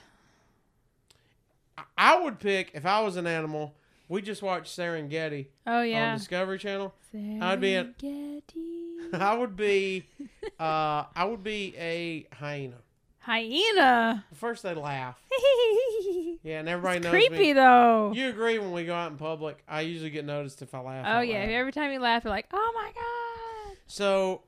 I- 1.98 2.20
would 2.22 2.40
pick 2.40 2.72
if 2.74 2.86
I 2.86 3.02
was 3.02 3.16
an 3.16 3.28
animal. 3.28 3.74
We 4.08 4.22
just 4.22 4.42
watched 4.42 4.78
Serengeti 4.78 5.48
Oh 5.66 5.82
yeah. 5.82 6.12
on 6.12 6.18
Discovery 6.18 6.60
Channel. 6.60 6.94
I'd 7.14 7.62
be 7.62 7.76
an- 7.76 7.96
Serengeti. 8.02 9.14
I 9.14 9.34
would 9.36 9.56
be, 9.56 10.06
uh, 10.60 11.06
I 11.16 11.26
would 11.26 11.44
be 11.44 11.74
a 11.78 12.28
hyena. 12.36 12.78
Hyena. 13.22 14.26
First 14.34 14.64
they 14.64 14.74
laugh, 14.74 15.22
yeah, 16.44 16.60
and 16.60 16.68
everybody 16.70 16.98
it's 16.98 17.04
knows 17.06 17.12
creepy 17.12 17.38
me. 17.38 17.54
though. 17.54 18.12
You 18.14 18.30
agree 18.30 18.60
when 18.60 18.72
we 18.72 18.86
go 18.86 18.94
out 18.94 19.12
in 19.12 19.18
public? 19.18 19.64
I 19.68 19.82
usually 19.82 20.10
get 20.10 20.26
noticed 20.26 20.62
if 20.62 20.74
I 20.76 20.80
laugh. 20.82 21.06
oh 21.08 21.22
yeah. 21.22 21.42
loud. 21.42 21.50
Every 21.50 21.72
time 21.72 21.92
you 21.92 22.00
laugh, 22.00 22.24
you're 22.24 22.32
like, 22.32 22.48
oh 22.54 22.72
my 22.76 22.92
god. 22.94 23.78
So, 23.88 24.42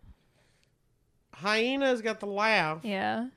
hyenas 1.33 2.01
got 2.01 2.19
the 2.19 2.25
laugh, 2.27 2.79
Yeah. 2.83 3.27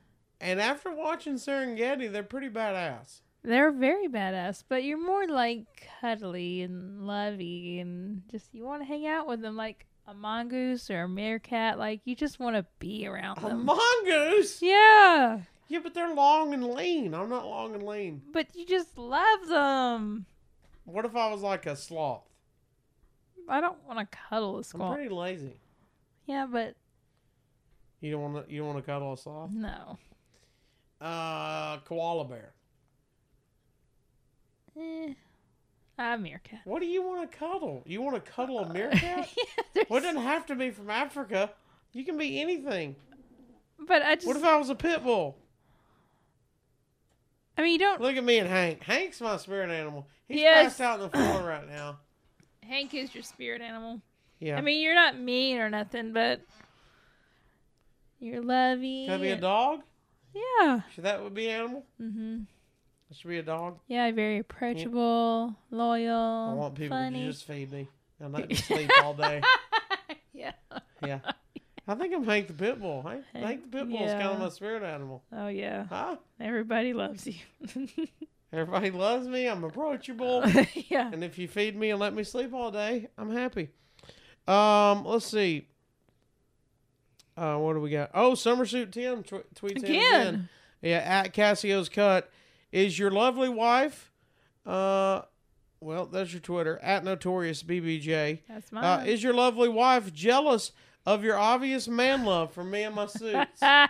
and 0.41 0.61
after 0.61 0.93
watching 0.95 1.35
Serengeti, 1.35 2.11
they're 2.11 2.23
pretty 2.23 2.49
badass. 2.49 3.21
They're 3.43 3.71
very 3.71 4.09
badass, 4.09 4.65
but 4.69 4.83
you're 4.83 4.99
more 5.05 5.27
like 5.29 5.89
cuddly 6.01 6.63
and 6.63 7.07
lovey 7.07 7.79
and 7.79 8.23
just 8.31 8.53
you 8.53 8.65
want 8.65 8.83
to 8.83 8.87
hang 8.87 9.07
out 9.07 9.29
with 9.29 9.41
them 9.41 9.57
like 9.57 9.87
a 10.07 10.15
mongoose 10.15 10.91
or 10.91 11.03
a 11.03 11.09
meerkat. 11.09 11.79
Like 11.79 12.01
you 12.05 12.15
just 12.15 12.39
want 12.39 12.57
to 12.57 12.65
be 12.79 13.07
around 13.07 13.39
A 13.39 13.49
them. 13.49 13.65
mongoose? 13.65 14.63
yeah, 14.63 15.41
Yeah, 15.69 15.81
but 15.83 15.95
they're 15.95 16.15
long 16.15 16.55
and 16.55 16.65
lean. 16.65 17.15
I'm 17.15 17.29
not 17.29 17.47
long 17.47 17.75
and 17.75 17.83
lean. 17.83 18.23
but 18.33 18.55
you 18.55 18.65
just 18.67 18.97
love 18.97 19.49
them. 19.49 20.27
What 20.85 21.05
if 21.05 21.17
I 21.17 21.31
was 21.33 21.43
like 21.43 21.67
a 21.67 21.75
sloth? 21.77 22.23
I 23.49 23.61
don't 23.61 23.83
want 23.87 23.99
to 23.99 24.19
cuddle 24.29 24.55
a 24.55 24.59
I'm 24.59 24.63
squirrel. 24.65 24.95
pretty 24.95 25.09
lazy. 25.09 25.61
Yeah, 26.27 26.47
but 26.51 26.75
You 28.01 28.11
don't 28.13 28.33
want 28.33 28.47
to. 28.49 28.53
You 28.53 28.59
don't 28.61 28.75
want 28.75 28.79
to 28.85 28.91
cuddle 28.93 29.13
a 29.13 29.17
sloth? 29.17 29.51
no. 29.53 29.99
Uh, 31.01 31.77
koala 31.85 32.25
bear. 32.25 32.53
Eh, 34.79 35.13
a 35.99 36.19
meerkat. 36.19 36.61
What 36.65 36.81
do 36.81 36.87
you 36.87 37.03
want 37.03 37.31
to 37.31 37.37
cuddle? 37.39 37.83
You 37.87 38.03
want 38.03 38.23
to 38.25 38.31
cuddle 38.31 38.59
a 38.61 38.73
meerkat? 38.73 39.29
yeah, 39.75 39.83
well, 39.89 39.99
it 39.99 40.03
doesn't 40.03 40.23
have 40.23 40.47
to 40.47 40.55
be 40.55 40.71
from 40.71 40.91
Africa. 40.91 41.51
You 41.93 42.05
can 42.05 42.19
be 42.19 42.41
anything. 42.41 42.97
but 43.87 44.03
I 44.03 44.15
just. 44.17 44.27
What 44.27 44.37
if 44.37 44.45
I 44.45 44.57
was 44.57 44.69
a 44.71 44.75
pit 44.75 45.03
bull? 45.03 45.37
I 47.59 47.63
mean, 47.63 47.73
you 47.73 47.79
don't. 47.79 48.01
Look 48.03 48.17
at 48.17 48.25
me 48.25 48.39
and 48.39 48.49
Hank. 48.49 48.83
Hank's 48.83 49.21
my 49.21 49.37
spirit 49.39 49.71
animal. 49.71 50.07
He's 50.29 50.41
Yes. 50.41 50.65
passed 50.65 50.81
out 50.83 51.01
on 51.01 51.11
the 51.11 51.17
floor 51.17 51.43
right 51.49 51.67
now. 51.69 51.99
Hank 52.63 52.93
is 52.95 53.15
your 53.15 53.23
spirit 53.23 53.63
animal. 53.63 54.03
Yeah. 54.41 54.59
I 54.59 54.61
mean, 54.61 54.83
you're 54.83 54.95
not 54.95 55.19
mean 55.19 55.57
or 55.59 55.71
nothing, 55.71 56.13
but 56.13 56.43
you're 58.21 58.43
lovey. 58.43 59.07
Can 59.07 59.15
I 59.15 59.23
be 59.23 59.31
a 59.31 59.37
dog? 59.37 59.81
Yeah. 60.35 60.81
Should 60.95 61.05
that 61.05 61.23
would 61.23 61.33
be 61.33 61.49
animal? 61.49 61.87
Mm-hmm. 62.03 62.41
Should 63.13 63.29
be 63.29 63.39
a 63.39 63.43
dog. 63.43 63.79
Yeah, 63.87 64.11
very 64.11 64.39
approachable, 64.39 65.55
loyal. 65.71 66.51
I 66.51 66.55
want 66.55 66.75
people 66.75 66.97
funny. 66.97 67.21
to 67.25 67.31
just 67.33 67.47
feed 67.47 67.71
me. 67.73 67.89
I'm 68.21 68.33
not 68.33 68.49
just 68.49 68.65
sleep 68.65 68.91
all 69.03 69.15
day. 69.15 69.43
yeah. 70.33 70.53
Yeah. 71.03 71.21
I 71.89 71.95
think 71.95 72.13
I'm 72.15 72.25
Hank 72.25 72.49
the 72.49 72.53
Pit 72.53 72.81
Bull. 72.81 73.03
Hank, 73.03 73.25
Hank 73.33 73.63
the 73.71 73.79
Pit 73.79 73.89
Bull 73.89 74.05
is 74.05 74.13
kind 74.13 74.25
of 74.25 74.41
my 74.41 74.49
spirit 74.49 74.83
animal. 74.83 75.23
Oh 75.33 75.47
yeah. 75.47 75.85
Huh? 75.89 76.17
Everybody 76.41 76.93
loves 76.95 77.27
you. 77.27 77.35
Everybody 78.53 78.91
loves 78.91 79.29
me. 79.29 79.47
I'm 79.47 79.63
approachable. 79.63 80.45
yeah. 80.75 81.11
and 81.13 81.23
if 81.23 81.39
you 81.39 81.47
feed 81.47 81.77
me 81.77 81.91
and 81.91 82.01
let 82.01 82.13
me 82.13 82.25
sleep 82.25 82.53
all 82.53 82.71
day, 82.71 83.09
I'm 83.17 83.31
happy. 83.31 83.71
Um, 84.49 85.05
let's 85.05 85.27
see. 85.27 85.69
Uh, 87.37 87.57
what 87.59 87.75
do 87.75 87.81
we 87.81 87.91
got? 87.91 88.11
Oh, 88.15 88.33
Summersuit 88.33 88.91
Tim 88.93 89.23
tw- 89.23 89.55
tweets 89.55 89.77
in 89.77 89.85
again. 89.85 89.95
Again. 90.29 90.49
Yeah, 90.83 90.99
at 90.99 91.33
Casio's 91.33 91.89
cut. 91.89 92.31
Is 92.73 92.99
your 92.99 93.11
lovely 93.11 93.49
wife? 93.49 94.13
Uh, 94.65 95.23
well, 95.81 96.07
that's 96.07 96.33
your 96.33 96.41
Twitter 96.41 96.79
at 96.83 97.05
Notorious 97.05 97.63
BBJ. 97.63 98.41
That's 98.49 98.73
Uh, 98.73 98.77
mine. 98.77 99.07
is 99.07 99.23
your 99.23 99.35
lovely 99.35 99.69
wife 99.69 100.13
jealous 100.13 100.73
of 101.05 101.23
your 101.23 101.37
obvious 101.39 101.87
man 101.87 102.25
love 102.25 102.53
for 102.53 102.65
me 102.65 102.83
and 102.83 102.95
my 102.95 103.07
suits? 103.07 103.61
I 103.63 103.89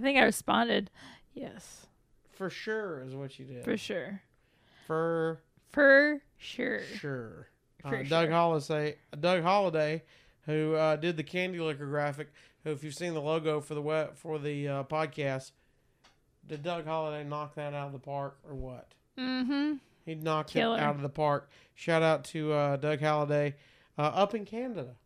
think 0.00 0.18
I 0.18 0.22
responded, 0.22 0.90
yes, 1.34 1.86
for 2.32 2.50
sure, 2.50 3.02
is 3.02 3.14
what 3.14 3.38
you 3.38 3.44
did. 3.46 3.64
for 3.64 3.76
sure, 3.76 4.22
For 4.86 5.40
for 5.72 6.20
sure. 6.36 6.82
sure. 6.84 7.48
For 7.80 7.88
uh, 7.96 8.02
Doug 8.02 8.26
sure. 8.26 8.30
Halliday, 8.30 8.96
Doug 9.18 9.42
Halliday, 9.42 10.02
who 10.46 10.74
uh, 10.74 10.96
did 10.96 11.16
the 11.16 11.22
candy 11.22 11.58
licker 11.60 11.86
graphic. 11.86 12.30
Who, 12.64 12.70
if 12.72 12.84
you've 12.84 12.94
seen 12.94 13.14
the 13.14 13.22
logo 13.22 13.60
for 13.62 13.74
the 13.74 13.80
web, 13.82 14.16
for 14.16 14.38
the 14.38 14.68
uh, 14.68 14.84
podcast, 14.84 15.52
did 16.50 16.64
Doug 16.64 16.84
Halliday 16.84 17.22
knock 17.22 17.54
that 17.54 17.74
out 17.74 17.86
of 17.86 17.92
the 17.92 18.00
park 18.00 18.36
or 18.46 18.56
what? 18.56 18.88
Mm-hmm. 19.16 19.74
He 20.04 20.16
knocked 20.16 20.50
Killer. 20.50 20.76
it 20.76 20.80
out 20.80 20.96
of 20.96 21.02
the 21.02 21.08
park. 21.08 21.48
Shout 21.76 22.02
out 22.02 22.24
to 22.24 22.52
uh, 22.52 22.76
Doug 22.76 22.98
Halliday 22.98 23.54
uh, 23.96 24.02
up 24.02 24.34
in 24.34 24.44
Canada. 24.44 24.96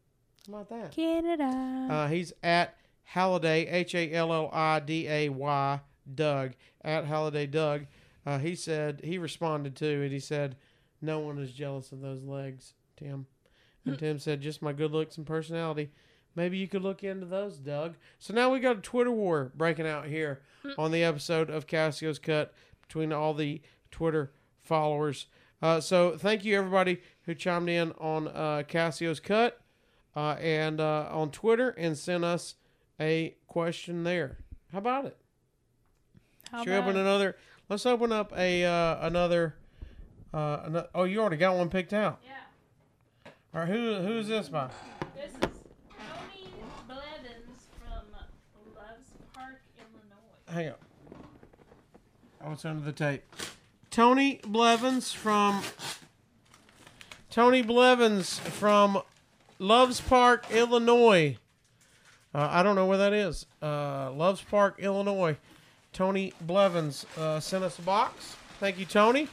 How 0.46 0.54
about 0.54 0.68
that? 0.70 0.92
Canada. 0.92 1.88
Uh, 1.90 2.08
he's 2.08 2.32
at 2.42 2.78
Halliday, 3.02 3.66
H 3.66 3.94
A 3.94 4.10
L 4.14 4.32
L 4.32 4.48
I 4.54 4.80
D 4.80 5.06
A 5.06 5.28
Y, 5.28 5.80
Doug, 6.14 6.52
at 6.82 7.04
Halliday 7.04 7.46
Doug. 7.46 7.86
Uh, 8.24 8.38
he 8.38 8.54
said, 8.54 9.02
he 9.04 9.18
responded 9.18 9.76
to 9.76 10.02
it. 10.06 10.12
He 10.12 10.20
said, 10.20 10.56
No 11.02 11.18
one 11.18 11.38
is 11.38 11.52
jealous 11.52 11.92
of 11.92 12.00
those 12.00 12.22
legs, 12.24 12.72
Tim. 12.96 13.26
And 13.84 13.98
Tim 13.98 14.18
said, 14.18 14.40
Just 14.40 14.62
my 14.62 14.72
good 14.72 14.92
looks 14.92 15.18
and 15.18 15.26
personality. 15.26 15.90
Maybe 16.36 16.58
you 16.58 16.66
could 16.68 16.82
look 16.82 17.04
into 17.04 17.26
those, 17.26 17.58
Doug. 17.58 17.94
So 18.18 18.34
now 18.34 18.50
we 18.50 18.58
got 18.60 18.78
a 18.78 18.80
Twitter 18.80 19.12
war 19.12 19.52
breaking 19.54 19.86
out 19.86 20.06
here 20.06 20.40
on 20.78 20.90
the 20.90 21.04
episode 21.04 21.48
of 21.50 21.66
Casio's 21.66 22.18
Cut 22.18 22.52
between 22.82 23.12
all 23.12 23.34
the 23.34 23.60
Twitter 23.90 24.32
followers. 24.62 25.26
Uh, 25.62 25.80
so 25.80 26.16
thank 26.16 26.44
you, 26.44 26.56
everybody 26.58 27.00
who 27.22 27.34
chimed 27.34 27.68
in 27.68 27.92
on 27.92 28.28
uh, 28.28 28.62
Casio's 28.66 29.20
Cut 29.20 29.60
uh, 30.16 30.36
and 30.40 30.80
uh, 30.80 31.08
on 31.10 31.30
Twitter 31.30 31.70
and 31.70 31.96
sent 31.96 32.24
us 32.24 32.56
a 33.00 33.36
question 33.46 34.02
there. 34.04 34.38
How 34.72 34.78
about 34.78 35.04
it? 35.06 35.16
How 36.50 36.58
Should 36.64 36.70
we 36.70 36.76
open 36.76 36.90
about- 36.90 37.00
another? 37.00 37.36
Let's 37.68 37.86
open 37.86 38.12
up 38.12 38.32
a 38.36 38.64
uh, 38.64 39.06
another. 39.06 39.54
Uh, 40.34 40.82
oh, 40.94 41.04
you 41.04 41.20
already 41.20 41.36
got 41.38 41.56
one 41.56 41.70
picked 41.70 41.92
out. 41.94 42.20
Yeah. 42.24 43.30
All 43.54 43.60
right, 43.62 43.68
who 43.70 43.94
who's 44.02 44.28
this 44.28 44.48
by? 44.50 44.68
This 45.16 45.30
is 45.32 45.38
Tony 45.88 46.50
Blevins 46.86 47.68
from 47.78 48.12
Loves 48.74 49.08
Park, 49.32 49.60
Illinois. 49.78 50.43
Hang 50.54 50.68
on. 50.68 50.74
Oh, 52.44 52.52
it's 52.52 52.64
under 52.64 52.84
the 52.84 52.92
tape. 52.92 53.24
Tony 53.90 54.40
Blevins 54.46 55.12
from 55.12 55.64
Tony 57.28 57.60
Blevins 57.60 58.38
from 58.38 59.02
Loves 59.58 60.00
Park, 60.00 60.46
Illinois. 60.52 61.38
Uh, 62.32 62.46
I 62.52 62.62
don't 62.62 62.76
know 62.76 62.86
where 62.86 62.98
that 62.98 63.12
is. 63.12 63.46
Uh, 63.60 64.12
Loves 64.12 64.42
Park, 64.42 64.76
Illinois. 64.78 65.36
Tony 65.92 66.32
Blevins 66.40 67.04
uh, 67.18 67.40
sent 67.40 67.64
us 67.64 67.80
a 67.80 67.82
box. 67.82 68.36
Thank 68.60 68.78
you, 68.78 68.84
Tony. 68.84 69.26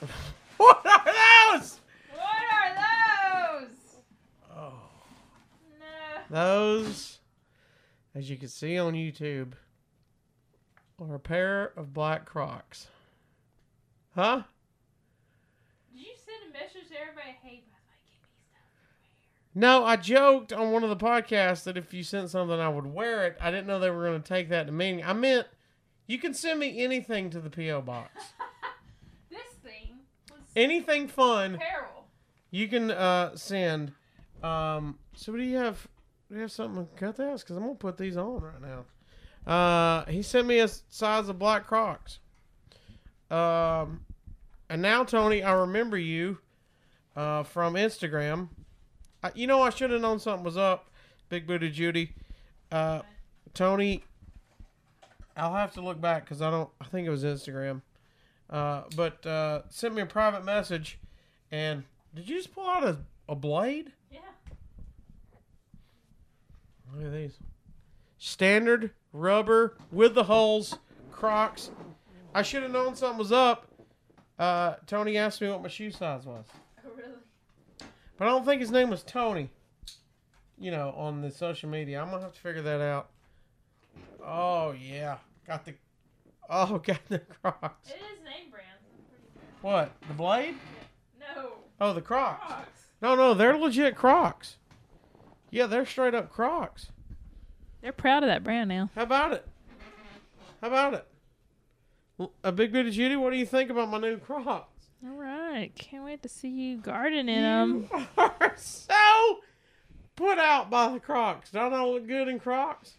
what 0.56 0.84
are 0.84 1.04
those? 1.04 1.78
What 2.12 2.42
are 2.52 3.60
those? 3.60 3.68
Oh. 4.50 4.72
No. 5.78 6.26
Those, 6.28 7.17
as 8.14 8.28
you 8.30 8.36
can 8.36 8.48
see 8.48 8.78
on 8.78 8.94
YouTube, 8.94 9.52
are 11.00 11.14
a 11.14 11.20
pair 11.20 11.72
of 11.76 11.94
black 11.94 12.24
Crocs. 12.24 12.88
Huh? 14.14 14.42
Did 15.94 16.00
you 16.00 16.12
send 16.16 16.50
a 16.50 16.52
message 16.52 16.88
to 16.90 17.00
everybody? 17.00 17.36
Hey, 17.42 17.62
by 17.70 17.76
the 17.78 17.88
way, 17.88 18.00
give 18.08 18.20
me 18.24 18.40
stuff. 18.50 19.54
No, 19.54 19.84
I 19.84 19.96
joked 19.96 20.52
on 20.52 20.72
one 20.72 20.82
of 20.82 20.90
the 20.90 20.96
podcasts 20.96 21.64
that 21.64 21.76
if 21.76 21.94
you 21.94 22.02
sent 22.02 22.30
something, 22.30 22.58
I 22.58 22.68
would 22.68 22.86
wear 22.86 23.26
it. 23.26 23.36
I 23.40 23.50
didn't 23.50 23.66
know 23.68 23.78
they 23.78 23.90
were 23.90 24.06
going 24.06 24.20
to 24.20 24.28
take 24.28 24.48
that 24.48 24.66
to 24.66 24.72
meaning. 24.72 25.04
I 25.04 25.12
meant 25.12 25.46
you 26.08 26.18
can 26.18 26.34
send 26.34 26.58
me 26.58 26.82
anything 26.82 27.30
to 27.30 27.40
the 27.40 27.50
P.O. 27.50 27.82
box. 27.82 28.10
This 29.30 29.40
thing 29.62 29.98
was 30.30 30.40
anything 30.56 31.06
fun 31.06 31.56
apparel. 31.56 32.06
you 32.50 32.66
can 32.66 32.90
uh, 32.90 33.36
send. 33.36 33.92
Um, 34.42 34.98
so, 35.14 35.32
what 35.32 35.38
do 35.38 35.44
you 35.44 35.58
have? 35.58 35.86
You 36.30 36.40
have 36.40 36.52
something 36.52 36.86
to 36.86 36.94
cut 36.94 37.16
this? 37.16 37.42
Because 37.42 37.56
I'm 37.56 37.62
gonna 37.62 37.74
put 37.74 37.96
these 37.96 38.16
on 38.16 38.40
right 38.40 38.60
now. 38.60 38.84
Uh, 39.50 40.04
he 40.06 40.22
sent 40.22 40.46
me 40.46 40.58
a 40.58 40.68
size 40.68 41.28
of 41.28 41.38
black 41.38 41.66
Crocs. 41.66 42.18
Um, 43.30 44.04
and 44.68 44.82
now 44.82 45.04
Tony, 45.04 45.42
I 45.42 45.52
remember 45.52 45.96
you 45.96 46.38
uh, 47.16 47.42
from 47.44 47.74
Instagram. 47.74 48.48
I, 49.22 49.30
you 49.34 49.46
know, 49.46 49.62
I 49.62 49.70
should 49.70 49.90
have 49.90 50.00
known 50.00 50.18
something 50.18 50.44
was 50.44 50.56
up. 50.56 50.90
Big 51.28 51.46
booty 51.46 51.70
Judy, 51.70 52.14
uh, 52.72 53.02
Tony. 53.54 54.04
I'll 55.36 55.54
have 55.54 55.72
to 55.74 55.80
look 55.80 56.00
back 56.00 56.24
because 56.24 56.42
I 56.42 56.50
don't. 56.50 56.70
I 56.80 56.84
think 56.84 57.06
it 57.06 57.10
was 57.10 57.24
Instagram. 57.24 57.82
Uh, 58.50 58.82
but 58.96 59.24
uh, 59.26 59.62
sent 59.68 59.94
me 59.94 60.02
a 60.02 60.06
private 60.06 60.44
message, 60.44 60.98
and 61.50 61.84
did 62.14 62.28
you 62.28 62.36
just 62.36 62.54
pull 62.54 62.66
out 62.66 62.82
a, 62.82 62.98
a 63.28 63.34
blade? 63.34 63.92
Yeah. 64.10 64.20
Look 66.94 67.04
at 67.06 67.12
these. 67.12 67.38
Standard 68.18 68.90
rubber 69.12 69.76
with 69.92 70.14
the 70.14 70.24
holes, 70.24 70.78
Crocs. 71.12 71.70
I 72.34 72.42
should 72.42 72.62
have 72.62 72.72
known 72.72 72.94
something 72.96 73.18
was 73.18 73.32
up. 73.32 73.66
Uh, 74.38 74.74
Tony 74.86 75.16
asked 75.16 75.40
me 75.40 75.48
what 75.48 75.62
my 75.62 75.68
shoe 75.68 75.90
size 75.90 76.24
was, 76.24 76.46
Oh, 76.86 76.90
really? 76.96 77.10
but 78.16 78.28
I 78.28 78.30
don't 78.30 78.44
think 78.44 78.60
his 78.60 78.70
name 78.70 78.88
was 78.90 79.02
Tony. 79.02 79.50
You 80.60 80.70
know, 80.70 80.92
on 80.96 81.22
the 81.22 81.30
social 81.30 81.68
media, 81.68 82.00
I'm 82.00 82.10
gonna 82.10 82.22
have 82.22 82.32
to 82.34 82.40
figure 82.40 82.62
that 82.62 82.80
out. 82.80 83.10
Oh 84.24 84.72
yeah, 84.72 85.18
got 85.46 85.64
the. 85.64 85.74
Oh, 86.50 86.78
got 86.84 87.00
the 87.08 87.18
Crocs. 87.20 87.88
It 87.90 87.94
is 87.96 88.24
name 88.24 88.50
brand. 88.50 88.66
I'm 88.80 89.04
pretty 89.08 89.28
sure. 89.34 89.60
What? 89.60 89.92
The 90.08 90.14
blade? 90.14 90.54
No. 91.18 91.52
Oh, 91.80 91.92
the 91.92 92.00
Crocs. 92.02 92.44
Crocs. 92.46 92.80
No, 93.02 93.14
no, 93.14 93.34
they're 93.34 93.56
legit 93.56 93.94
Crocs. 93.96 94.56
Yeah, 95.50 95.66
they're 95.66 95.86
straight 95.86 96.14
up 96.14 96.30
Crocs. 96.30 96.88
They're 97.82 97.92
proud 97.92 98.22
of 98.22 98.28
that 98.28 98.42
brand 98.44 98.68
now. 98.68 98.90
How 98.94 99.02
about 99.02 99.32
it? 99.32 99.46
How 100.60 100.68
about 100.68 100.94
it? 100.94 101.06
Well, 102.16 102.32
A 102.42 102.50
big 102.52 102.72
bit 102.72 102.86
of 102.86 102.92
Judy, 102.92 103.16
what 103.16 103.30
do 103.30 103.36
you 103.36 103.46
think 103.46 103.70
about 103.70 103.88
my 103.90 103.98
new 103.98 104.18
Crocs? 104.18 104.86
All 105.06 105.14
right. 105.14 105.70
Can't 105.76 106.04
wait 106.04 106.22
to 106.22 106.28
see 106.28 106.48
you 106.48 106.78
garden 106.78 107.28
in 107.28 107.42
them. 107.42 107.88
You 107.92 108.06
are 108.18 108.52
so 108.56 109.38
put 110.16 110.38
out 110.38 110.68
by 110.70 110.92
the 110.92 110.98
Crocs. 110.98 111.50
Don't 111.52 111.72
I 111.72 111.84
look 111.84 112.06
good 112.06 112.28
in 112.28 112.40
Crocs? 112.40 112.94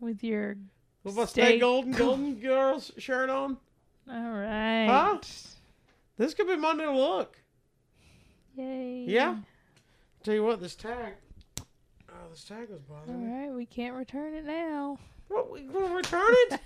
with 0.00 0.22
your. 0.24 0.56
With 1.02 1.16
my 1.16 1.26
Stay 1.26 1.42
Stay 1.42 1.58
Golden 1.58 1.92
Golden 1.98 2.34
Girls 2.36 2.90
shirt 2.96 3.28
on? 3.28 3.58
All 4.10 4.32
right. 4.32 4.86
Huh? 4.86 5.18
This 6.16 6.32
could 6.32 6.46
be 6.46 6.56
my 6.56 6.72
new 6.72 6.90
look. 6.92 7.36
Yay. 8.56 9.04
Yeah? 9.06 9.36
Tell 10.22 10.34
you 10.34 10.44
what, 10.44 10.60
this 10.60 10.74
tag. 10.74 11.14
This 12.34 12.42
tag 12.42 12.68
was 12.68 12.80
All 12.90 12.96
bothering 12.96 13.24
me. 13.28 13.32
right. 13.46 13.54
We 13.54 13.64
can't 13.64 13.94
return 13.94 14.34
it 14.34 14.44
now. 14.44 14.98
What, 15.28 15.52
we 15.52 15.60
gonna 15.60 15.94
return 15.94 16.20
it? 16.50 16.58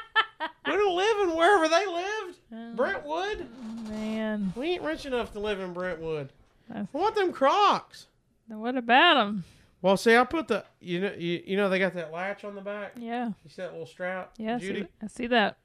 we 0.66 0.72
don't 0.72 0.96
live 0.96 1.28
in 1.28 1.36
wherever 1.36 1.68
they 1.68 1.84
lived. 1.84 2.38
Oh, 2.50 2.72
Brentwood? 2.74 3.46
man. 3.90 4.54
We 4.56 4.68
ain't 4.70 4.82
rich 4.82 5.04
enough 5.04 5.30
to 5.34 5.40
live 5.40 5.60
in 5.60 5.74
Brentwood. 5.74 6.30
That's- 6.68 6.86
I 6.94 6.96
want 6.96 7.16
them 7.16 7.34
Crocs. 7.34 8.06
Now 8.48 8.60
What 8.60 8.78
about 8.78 9.14
them? 9.16 9.44
Well, 9.82 9.98
see, 9.98 10.16
I 10.16 10.24
put 10.24 10.48
the 10.48 10.64
you 10.80 11.02
know 11.02 11.12
you, 11.18 11.42
you 11.48 11.56
know 11.58 11.68
they 11.68 11.78
got 11.78 11.92
that 11.92 12.10
latch 12.10 12.42
on 12.42 12.54
the 12.54 12.62
back. 12.62 12.92
Yeah. 12.96 13.26
You 13.26 13.50
see 13.50 13.60
that 13.60 13.72
little 13.72 13.84
strap, 13.86 14.32
Yeah. 14.38 14.56
I 14.56 14.58
see, 14.58 14.66
Judy. 14.68 14.86
I 15.02 15.06
see 15.08 15.26
that. 15.26 15.58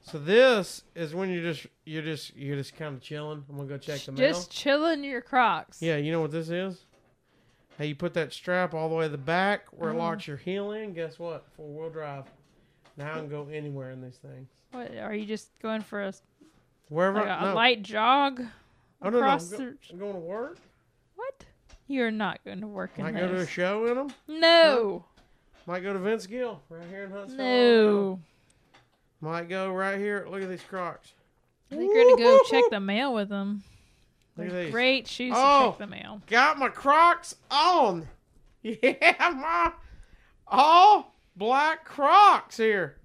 So 0.00 0.18
this 0.18 0.84
is 0.94 1.14
when 1.14 1.28
you're 1.28 1.42
just 1.42 1.66
you're 1.84 2.00
just 2.02 2.34
you're 2.34 2.56
just 2.56 2.74
kind 2.74 2.94
of 2.96 3.02
chilling. 3.02 3.44
I'm 3.50 3.56
gonna 3.56 3.68
go 3.68 3.76
check 3.76 4.00
the 4.00 4.12
mail. 4.12 4.26
Just 4.32 4.50
chilling 4.50 5.04
your 5.04 5.20
Crocs. 5.20 5.82
Yeah, 5.82 5.98
you 5.98 6.10
know 6.10 6.22
what 6.22 6.30
this 6.30 6.48
is? 6.48 6.86
Hey, 7.78 7.86
you 7.86 7.94
put 7.94 8.12
that 8.14 8.32
strap 8.32 8.74
all 8.74 8.88
the 8.88 8.94
way 8.96 9.04
to 9.04 9.08
the 9.08 9.16
back 9.16 9.66
where 9.70 9.90
it 9.90 9.94
Oh. 9.94 9.98
locks 9.98 10.26
your 10.26 10.36
heel 10.36 10.72
in. 10.72 10.92
Guess 10.94 11.18
what? 11.18 11.46
Four 11.56 11.68
wheel 11.68 11.90
drive. 11.90 12.24
Now 12.96 13.12
I 13.14 13.18
can 13.18 13.28
go 13.28 13.46
anywhere 13.52 13.92
in 13.92 14.02
these 14.02 14.16
things. 14.16 14.48
What 14.72 14.90
are 14.96 15.14
you 15.14 15.24
just 15.24 15.56
going 15.60 15.82
for 15.82 16.02
a, 16.02 16.12
Wherever. 16.88 17.20
like 17.20 17.40
a, 17.40 17.44
no. 17.44 17.54
light 17.54 17.82
jog 17.82 18.40
oh 19.02 19.08
no, 19.08 19.10
no, 19.10 19.16
I'm, 19.18 19.22
across 19.24 19.50
go- 19.50 19.56
the? 19.58 19.76
I'm 19.92 19.98
going 19.98 20.14
to 20.14 20.18
work. 20.18 20.58
What? 21.14 21.44
You're 21.86 22.10
not 22.10 22.44
going 22.44 22.60
to 22.62 22.66
work 22.66 22.90
in 22.96 23.04
Might 23.04 23.14
go 23.14 23.28
to 23.28 23.34
a 23.34 23.38
those. 23.38 23.48
show 23.48 23.86
in 23.86 23.94
them. 23.94 24.08
No. 24.26 25.04
Might 25.66 25.84
go 25.84 25.92
to 25.92 25.98
Vince 26.00 26.26
Gill 26.26 26.60
right 26.68 26.82
here 26.90 27.04
in 27.04 27.10
Huntsville. 27.12 27.38
No. 27.38 28.20
Might 29.20 29.48
go 29.48 29.72
right 29.72 29.98
here. 29.98 30.26
Look 30.28 30.42
at 30.42 30.48
these 30.48 30.62
Crocs. 30.62 31.12
I 31.70 31.76
think 31.76 31.94
you're 31.94 32.04
going 32.04 32.16
to 32.16 32.22
go 32.22 32.40
check 32.50 32.64
the 32.70 32.80
mail 32.80 33.14
with 33.14 33.28
them. 33.28 33.62
Look 34.38 34.48
at 34.48 34.54
these. 34.54 34.70
Great 34.72 35.06
shoes 35.08 35.34
Oh. 35.36 35.60
to 35.64 35.70
check 35.72 35.78
the 35.78 35.86
mail. 35.86 36.22
Got 36.26 36.58
my 36.58 36.68
Crocs 36.68 37.34
on. 37.50 38.08
Yeah, 38.62 39.30
my 39.36 39.72
all 40.46 41.14
black 41.36 41.84
Crocs 41.84 42.56
here. 42.56 42.96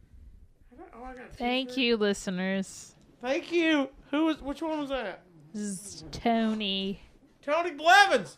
Oh, 0.95 1.03
I 1.03 1.13
got 1.13 1.35
Thank 1.35 1.77
you, 1.77 1.95
listeners. 1.97 2.95
Thank 3.21 3.51
you. 3.51 3.89
Who 4.11 4.25
was? 4.25 4.41
Which 4.41 4.61
one 4.63 4.79
was 4.79 4.89
that? 4.89 5.21
This 5.53 5.63
is 5.63 6.03
Tony. 6.11 6.99
Tony 7.43 7.71
Blevins. 7.71 8.37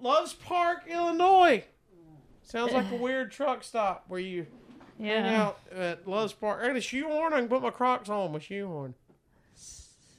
Loves 0.00 0.32
Park, 0.32 0.84
Illinois. 0.88 1.64
Sounds 2.42 2.72
like 2.72 2.90
a 2.90 2.96
weird 3.02 3.30
truck 3.30 3.62
stop 3.62 4.04
where 4.08 4.20
you 4.20 4.46
hang 4.98 5.06
Yeah. 5.06 5.42
out 5.42 5.58
at 5.74 6.08
Loves 6.08 6.32
Park. 6.32 6.60
I 6.62 6.68
got 6.68 6.76
a 6.76 6.80
shoehorn. 6.80 7.32
I 7.34 7.40
can 7.40 7.48
put 7.48 7.62
my 7.62 7.70
Crocs 7.70 8.08
on 8.08 8.32
my 8.32 8.38
shoehorn. 8.38 8.94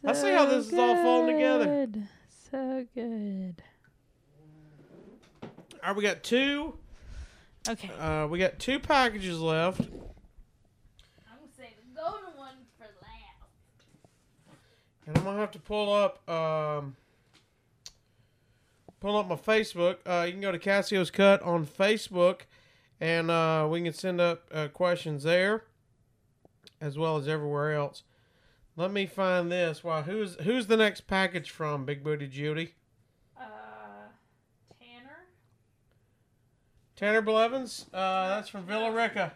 Let's 0.05 0.21
see 0.21 0.31
how 0.31 0.45
this 0.45 0.67
is 0.67 0.73
all 0.77 0.95
falling 0.97 1.35
together. 1.35 1.87
So 2.51 2.85
good. 2.93 3.63
All 5.41 5.49
right, 5.83 5.95
we 5.95 6.03
got 6.03 6.21
two. 6.21 6.77
Okay. 7.67 7.89
Uh, 7.99 8.27
we 8.27 8.37
got 8.37 8.59
two 8.59 8.79
packages 8.79 9.39
left. 9.39 9.81
I'm 9.81 9.87
gonna 9.87 11.51
say 11.57 11.73
the 11.75 11.99
golden 11.99 12.37
one 12.37 12.53
for 12.77 12.85
last. 13.01 13.49
And 15.07 15.17
I'm 15.17 15.23
gonna 15.23 15.39
have 15.39 15.51
to 15.51 15.59
pull 15.59 15.91
up 15.91 16.29
um 16.29 16.95
pull 18.99 19.17
up 19.17 19.27
my 19.27 19.35
Facebook. 19.35 19.97
Uh, 20.05 20.25
you 20.25 20.33
can 20.33 20.41
go 20.41 20.51
to 20.51 20.59
Casio's 20.59 21.09
Cut 21.09 21.41
on 21.41 21.65
Facebook, 21.65 22.41
and 23.01 23.31
uh, 23.31 23.67
we 23.69 23.81
can 23.81 23.93
send 23.93 24.21
up 24.21 24.47
uh, 24.53 24.67
questions 24.67 25.23
there, 25.23 25.63
as 26.79 26.95
well 26.95 27.17
as 27.17 27.27
everywhere 27.27 27.73
else. 27.73 28.03
Let 28.77 28.91
me 28.91 29.05
find 29.05 29.51
this. 29.51 29.83
Wow, 29.83 30.01
who's 30.01 30.35
who's 30.41 30.67
the 30.67 30.75
next 30.75 31.07
package 31.07 31.49
from 31.49 31.85
Big 31.85 32.03
Booty 32.03 32.27
Judy? 32.27 32.73
Uh, 33.39 33.43
Tanner. 34.79 35.17
Tanner 36.97 37.21
Blevins. 37.21 37.85
Uh, 37.93 38.27
that's 38.29 38.49
from 38.49 38.65
Villa 38.65 38.91
Rica. 38.91 39.31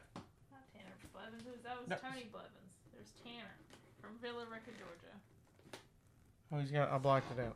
Not 0.51 0.61
Tanner 0.73 0.95
Blevins. 1.13 1.43
That 1.63 1.79
was 1.79 1.89
No. 1.89 1.95
Tony 1.95 2.27
Blevins. 2.31 2.51
There's 2.93 3.11
Tanner 3.23 3.55
from 4.01 4.11
Villa 4.21 4.45
Rica, 4.51 4.71
Georgia. 4.77 5.79
Oh, 6.51 6.59
he's 6.59 6.71
got. 6.71 6.91
I 6.91 6.97
blocked 6.97 7.31
it 7.37 7.41
out. 7.41 7.55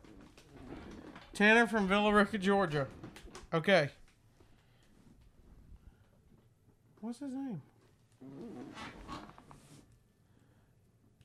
Tanner 1.34 1.66
from 1.66 1.86
Villa 1.86 2.14
Rica, 2.14 2.38
Georgia. 2.38 2.86
Okay. 3.52 3.90
What's 7.00 7.18
his 7.18 7.34
name? 7.34 7.60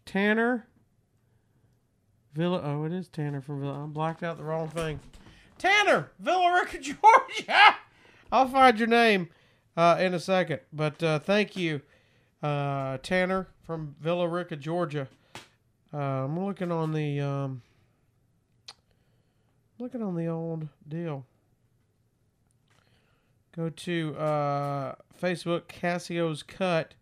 Tanner. 0.10 0.66
Villa. 2.34 2.62
Oh, 2.64 2.84
it 2.84 2.91
is 2.91 3.07
Tanner 3.07 3.41
from 3.41 3.62
Villa. 3.62 3.84
I 3.84 3.86
blocked 3.86 4.24
out 4.24 4.38
the 4.38 4.43
wrong 4.43 4.68
thing. 4.68 4.99
Tanner, 5.60 6.10
Villa 6.18 6.51
Rica, 6.51 6.80
Georgia. 6.82 7.76
I'll 8.32 8.47
find 8.47 8.80
your 8.80 8.88
name 8.88 9.30
uh, 9.78 9.97
in 9.99 10.16
a 10.16 10.20
second. 10.20 10.62
But 10.74 11.03
uh, 11.03 11.20
thank 11.20 11.55
you, 11.55 11.82
uh, 12.41 12.97
Tanner 13.03 13.49
from 13.62 13.95
Villa 14.01 14.28
Rica, 14.28 14.55
Georgia. 14.55 15.07
Uh, 15.93 15.97
I'm 15.97 16.43
looking 16.43 16.72
on 16.72 16.91
the 16.91 17.20
um, 17.20 17.62
looking 19.78 20.01
on 20.01 20.16
the 20.16 20.26
old 20.26 20.70
deal. 20.88 21.28
Go 23.55 23.70
to 23.70 24.16
uh, 24.18 24.95
Facebook 25.22 25.68
Casio's 25.68 26.41
Cut 26.41 26.95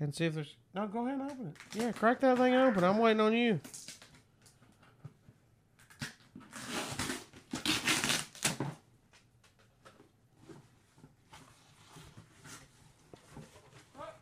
and 0.00 0.14
see 0.14 0.24
if 0.24 0.34
there's. 0.34 0.56
No, 0.76 0.86
go 0.86 1.06
ahead 1.06 1.18
and 1.18 1.30
open 1.30 1.46
it. 1.46 1.80
Yeah, 1.80 1.90
crack 1.90 2.20
that 2.20 2.36
thing 2.36 2.52
open. 2.52 2.84
I'm 2.84 2.98
waiting 2.98 3.20
on 3.20 3.32
you. 3.32 3.58
What 13.96 14.18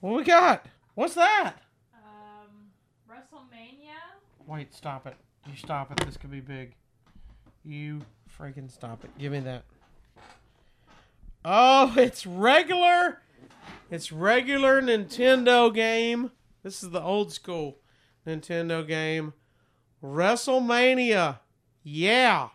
What 0.00 0.16
we 0.16 0.24
got? 0.24 0.66
What's 0.96 1.14
that? 1.14 1.54
Um, 1.94 2.72
WrestleMania. 3.08 3.94
Wait, 4.44 4.74
stop 4.74 5.06
it. 5.06 5.14
You 5.46 5.56
stop 5.56 5.92
it. 5.92 6.04
This 6.04 6.16
could 6.16 6.32
be 6.32 6.40
big. 6.40 6.74
You 7.64 8.00
freaking 8.36 8.68
stop 8.68 9.04
it. 9.04 9.16
Give 9.20 9.30
me 9.30 9.38
that. 9.38 9.62
Oh, 11.44 11.94
it's 11.98 12.26
regular. 12.26 13.20
It's 13.90 14.10
regular 14.10 14.80
Nintendo 14.80 15.72
game. 15.72 16.30
This 16.62 16.82
is 16.82 16.90
the 16.90 17.02
old 17.02 17.32
school 17.32 17.78
Nintendo 18.26 18.86
game. 18.86 19.34
WrestleMania. 20.02 21.40
Yeah. 21.82 22.48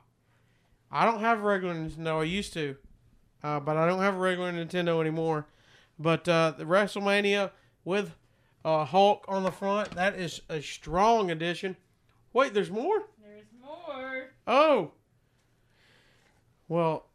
I 0.92 1.06
don't 1.06 1.20
have 1.20 1.42
regular 1.42 1.76
Nintendo. 1.76 2.22
I 2.22 2.24
used 2.24 2.54
to. 2.54 2.76
Uh, 3.44 3.60
but 3.60 3.78
I 3.78 3.88
don't 3.88 4.02
have 4.02 4.16
a 4.16 4.20
regular 4.20 4.52
Nintendo 4.52 5.00
anymore. 5.00 5.46
But 5.98 6.28
uh, 6.28 6.54
the 6.58 6.66
WrestleMania 6.66 7.52
with 7.86 8.14
uh, 8.66 8.86
Hulk 8.86 9.26
on 9.28 9.44
the 9.44 9.52
front, 9.52 9.92
that 9.92 10.16
is 10.16 10.42
a 10.50 10.62
strong 10.62 11.32
addition. 11.32 11.78
Wait, 12.34 12.54
there's 12.54 12.72
more? 12.72 13.04
There's 13.24 13.46
more. 13.62 14.32
Oh. 14.48 14.92
Well, 16.68 17.09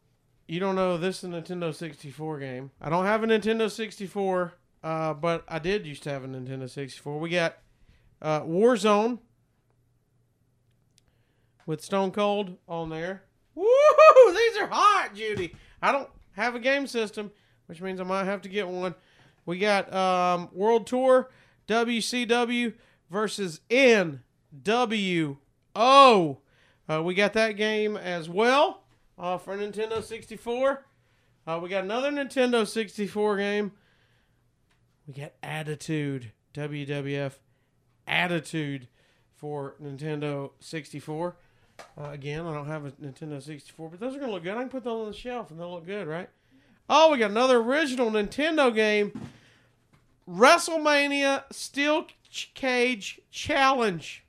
you 0.47 0.59
don't 0.59 0.75
know 0.75 0.97
this 0.97 1.23
is 1.23 1.23
a 1.23 1.27
Nintendo 1.27 1.73
64 1.73 2.39
game. 2.39 2.71
I 2.81 2.89
don't 2.89 3.05
have 3.05 3.23
a 3.23 3.27
Nintendo 3.27 3.69
64, 3.69 4.53
uh, 4.83 5.13
but 5.13 5.43
I 5.47 5.59
did 5.59 5.85
used 5.85 6.03
to 6.03 6.11
have 6.11 6.23
a 6.23 6.27
Nintendo 6.27 6.69
64. 6.69 7.19
We 7.19 7.29
got 7.29 7.57
uh, 8.21 8.41
Warzone 8.41 9.19
with 11.65 11.83
Stone 11.83 12.11
Cold 12.11 12.57
on 12.67 12.89
there. 12.89 13.23
Woo! 13.55 13.65
These 14.27 14.57
are 14.57 14.67
hot, 14.67 15.11
Judy. 15.15 15.55
I 15.81 15.91
don't 15.91 16.09
have 16.33 16.55
a 16.55 16.59
game 16.59 16.85
system, 16.87 17.31
which 17.65 17.81
means 17.81 17.99
I 17.99 18.03
might 18.03 18.25
have 18.25 18.41
to 18.43 18.49
get 18.49 18.67
one. 18.67 18.93
We 19.45 19.57
got 19.59 19.91
um, 19.93 20.49
World 20.53 20.87
Tour 20.87 21.29
WCW 21.67 22.73
versus 23.09 23.61
NWO. 23.69 25.37
Uh, 26.87 27.01
we 27.03 27.15
got 27.15 27.33
that 27.33 27.53
game 27.53 27.97
as 27.97 28.29
well 28.29 28.84
uh, 29.17 29.37
for 29.37 29.55
Nintendo 29.57 30.03
64. 30.03 30.83
Uh, 31.47 31.59
we 31.61 31.69
got 31.69 31.83
another 31.83 32.11
Nintendo 32.11 32.67
64 32.67 33.37
game. 33.37 33.71
We 35.07 35.13
got 35.13 35.33
Attitude, 35.43 36.31
WWF 36.53 37.33
Attitude 38.07 38.87
for 39.35 39.75
Nintendo 39.81 40.51
64. 40.59 41.35
Uh, 41.97 42.09
again, 42.11 42.45
I 42.45 42.53
don't 42.53 42.67
have 42.67 42.85
a 42.85 42.91
Nintendo 42.91 43.41
64, 43.41 43.89
but 43.89 43.99
those 43.99 44.15
are 44.15 44.19
going 44.19 44.29
to 44.29 44.33
look 44.33 44.43
good. 44.43 44.55
I 44.55 44.61
can 44.61 44.69
put 44.69 44.83
those 44.83 45.01
on 45.01 45.11
the 45.11 45.17
shelf 45.17 45.51
and 45.51 45.59
they'll 45.59 45.71
look 45.71 45.85
good, 45.85 46.07
right? 46.07 46.29
Oh, 46.89 47.11
we 47.11 47.17
got 47.17 47.31
another 47.31 47.57
original 47.57 48.09
Nintendo 48.11 48.73
game 48.73 49.19
WrestleMania 50.29 51.43
Steel 51.51 52.07
Cage 52.53 53.19
Challenge. 53.31 54.23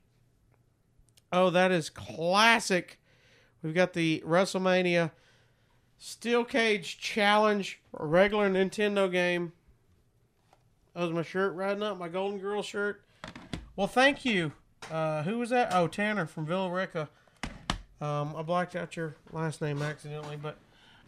Oh, 1.31 1.49
that 1.49 1.71
is 1.71 1.89
classic. 1.89 2.99
We've 3.67 3.75
got 3.75 3.91
the 3.91 4.23
WrestleMania 4.25 5.11
Steel 5.97 6.45
Cage 6.45 6.99
Challenge, 6.99 7.81
regular 7.91 8.49
Nintendo 8.49 9.11
game. 9.11 9.51
That 10.95 11.01
was 11.01 11.11
my 11.11 11.21
shirt 11.21 11.53
riding 11.53 11.83
up, 11.83 11.97
my 11.97 12.07
Golden 12.07 12.39
Girl 12.39 12.63
shirt. 12.63 13.03
Well, 13.75 13.87
thank 13.87 14.23
you. 14.23 14.53
Uh, 14.89 15.23
who 15.23 15.37
was 15.37 15.49
that? 15.49 15.73
Oh, 15.73 15.89
Tanner 15.89 16.25
from 16.25 16.45
Villa 16.45 16.71
Rica. 16.71 17.09
Um, 17.99 18.37
I 18.37 18.41
blacked 18.41 18.77
out 18.77 18.95
your 18.95 19.17
last 19.33 19.61
name 19.61 19.81
accidentally, 19.81 20.37
but 20.37 20.57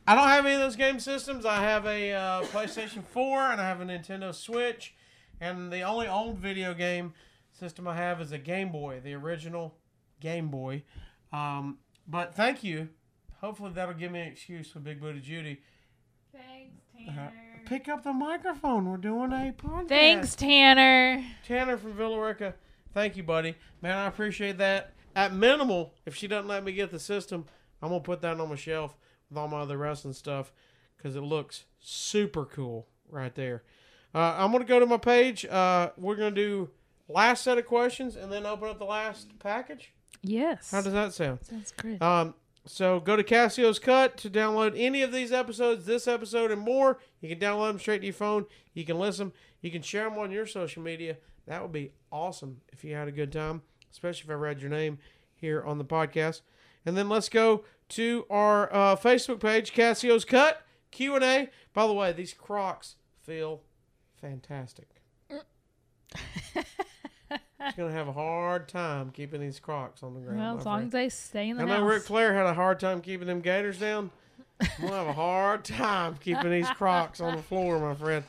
I 0.05 0.14
don't 0.14 0.28
have 0.28 0.45
any 0.45 0.55
of 0.55 0.60
those 0.60 0.76
game 0.76 0.99
systems. 0.99 1.45
I 1.45 1.62
have 1.62 1.86
a 1.86 2.12
uh, 2.12 2.41
PlayStation 2.41 3.05
4 3.05 3.39
and 3.53 3.62
I 3.62 3.70
have 3.70 3.80
a 3.80 3.86
Nintendo 3.86 4.36
Switch, 4.36 4.95
and 5.39 5.72
the 5.72 5.84
only 5.84 6.10
old 6.10 6.39
video 6.39 6.74
game 6.74 7.14
system 7.53 7.88
I 7.88 7.95
have 7.95 8.20
is 8.20 8.34
a 8.34 8.38
Game 8.38 8.70
Boy, 8.70 8.99
the 9.01 9.14
original 9.14 9.76
Game 10.20 10.49
Boy. 10.49 10.84
Um, 11.32 11.78
but 12.10 12.36
thank 12.36 12.64
you. 12.64 12.89
Hopefully 13.41 13.72
that'll 13.74 13.93
give 13.93 14.12
me 14.12 14.20
an 14.22 14.28
excuse 14.28 14.70
for 14.70 14.80
Big 14.80 14.99
Booty 14.99 15.22
Judy. 15.22 15.62
Thanks, 16.34 16.76
Uh, 17.07 17.12
Tanner. 17.14 17.62
pick 17.66 17.88
up 17.88 18.03
the 18.03 18.12
microphone. 18.14 18.89
We're 18.89 18.97
doing 18.97 19.32
a 19.32 19.53
podcast. 19.53 19.88
Thanks, 19.89 20.36
Tanner. 20.36 21.24
Tanner 21.47 21.78
from 21.78 21.93
Villa 21.93 22.20
Rica. 22.20 22.55
Thank 22.93 23.16
you, 23.16 23.24
buddy. 23.24 23.55
Man, 23.82 23.95
I 23.97 24.07
appreciate 24.07 24.57
that. 24.57 24.93
At 25.16 25.34
minimal, 25.34 25.93
if 26.05 26.16
she 26.16 26.28
doesn't 26.28 26.47
let 26.47 26.64
me 26.64 26.72
get 26.74 26.91
the 26.91 26.99
system, 26.99 27.45
I'm 27.82 27.89
gonna 27.89 28.01
put 28.01 28.22
that 28.22 28.39
on 28.39 28.49
my 28.49 28.55
shelf 28.55 28.97
with 29.30 29.38
all 29.38 29.47
my 29.47 29.60
other 29.62 29.78
wrestling 29.78 30.14
stuff 30.14 30.51
because 30.97 31.16
it 31.16 31.22
looks 31.22 31.66
super 31.80 32.45
cool 32.45 32.88
right 33.10 33.34
there. 33.36 33.64
Uh, 34.14 34.36
I'm 34.38 34.51
gonna 34.51 34.66
go 34.66 34.80
to 34.80 34.86
my 34.86 34.97
page. 34.97 35.45
Uh, 35.45 35.91
we're 35.97 36.16
gonna 36.16 36.32
do 36.32 36.70
last 37.07 37.43
set 37.43 37.57
of 37.57 37.66
questions 37.66 38.16
and 38.16 38.32
then 38.32 38.45
open 38.45 38.68
up 38.70 38.80
the 38.80 38.86
last 38.86 39.38
package. 39.39 39.93
Yes. 40.22 40.72
How 40.72 40.82
does 40.82 40.94
that 40.94 41.14
sound? 41.14 41.40
Sounds 41.44 41.74
great. 41.78 42.02
Um, 42.02 42.34
so 42.66 43.00
go 43.00 43.16
to 43.16 43.24
Casio's 43.24 43.80
Cut 43.80 44.18
to 44.18 44.30
download 44.30 44.74
any 44.76 45.02
of 45.02 45.12
these 45.12 45.32
episodes, 45.32 45.86
this 45.86 46.08
episode, 46.08 46.52
and 46.52 46.62
more. 46.62 47.00
You 47.22 47.30
can 47.30 47.40
download 47.40 47.70
them 47.70 47.80
straight 47.80 48.00
to 48.00 48.06
your 48.08 48.14
phone. 48.14 48.46
You 48.74 48.86
can 48.86 49.00
listen. 49.00 49.32
You 49.62 49.72
can 49.72 49.82
share 49.82 50.04
them 50.10 50.18
on 50.18 50.32
your 50.32 50.46
social 50.46 50.84
media. 50.84 51.18
That 51.48 51.62
would 51.62 51.72
be 51.72 51.92
awesome 52.12 52.62
if 52.72 52.84
you 52.84 52.96
had 52.96 53.08
a 53.08 53.12
good 53.12 53.32
time, 53.32 53.64
especially 53.92 54.26
if 54.26 54.30
I 54.30 54.34
read 54.34 54.62
your 54.62 54.70
name 54.70 55.00
here 55.36 55.64
on 55.64 55.78
the 55.78 55.86
podcast. 55.86 56.42
And 56.86 56.96
then 56.96 57.10
let's 57.10 57.30
go 57.30 57.64
to 57.90 58.26
our 58.30 58.72
uh, 58.74 58.96
Facebook 58.96 59.40
page, 59.40 59.74
Casio's 59.74 60.26
Cut 60.26 60.64
Q 60.92 61.16
and 61.16 61.24
A. 61.24 61.50
By 61.74 61.88
the 61.88 61.94
way, 61.94 62.12
these 62.12 62.34
Crocs 62.34 62.96
feel 63.22 63.62
fantastic. 64.20 64.88
It's 67.32 67.76
gonna 67.78 67.92
have 67.92 68.08
a 68.08 68.14
hard 68.14 68.68
time 68.68 69.12
keeping 69.12 69.42
these 69.42 69.60
Crocs 69.60 70.02
on 70.04 70.14
the 70.14 70.22
ground. 70.22 70.40
well, 70.40 70.58
as 70.58 70.66
long 70.66 70.78
friend. 70.80 70.88
as 70.88 70.92
they 70.94 71.10
stay 71.10 71.50
in 71.50 71.58
the 71.58 71.64
I 71.64 71.68
house. 71.68 71.80
know 71.80 71.86
Ric 71.86 72.04
Flair 72.04 72.34
had 72.34 72.46
a 72.46 72.54
hard 72.54 72.80
time 72.80 73.02
keeping 73.02 73.28
them 73.28 73.42
Gators 73.42 73.78
down. 73.80 74.12
I'm 74.62 74.68
gonna 74.82 74.96
have 74.96 75.08
a 75.08 75.14
hard 75.14 75.64
time 75.66 76.16
keeping 76.20 76.50
these 76.52 76.70
Crocs 76.72 77.20
on 77.22 77.36
the 77.36 77.42
floor, 77.44 77.80
my 77.80 77.94
friend. 77.96 78.24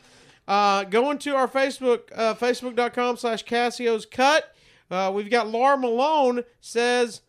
Uh, 0.49 0.85
going 0.85 1.19
to 1.19 1.35
our 1.37 1.47
Facebook, 1.49 2.01
uh, 2.15 2.35
facebook.com 2.35 3.17
slash 3.17 3.45
Casio's 3.45 4.05
Cut. 4.05 4.55
Uh, 4.91 5.11
we've 5.15 5.31
got 5.31 5.49
Laura 5.49 5.77
Malone 5.79 6.43
says, 6.61 7.23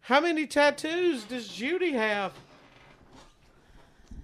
"How 0.00 0.20
many 0.20 0.46
tattoos 0.46 1.24
does 1.24 1.48
Judy 1.48 1.92
have?" 1.92 2.32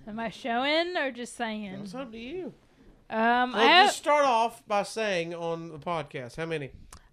Am 0.07 0.18
I 0.18 0.30
showing 0.30 0.97
or 0.97 1.11
just 1.11 1.36
saying? 1.36 1.64
It's 1.82 1.95
up 1.95 2.11
to 2.12 2.18
you. 2.18 2.53
Um, 3.11 3.55
I 3.55 3.59
Well, 3.59 3.66
have 3.68 3.86
just 3.88 3.99
start 3.99 4.24
off 4.24 4.66
by 4.66 4.82
saying 4.84 5.34
on 5.34 5.68
the 5.70 5.78
podcast 5.78 6.36
how 6.36 6.47
many. 6.47 6.70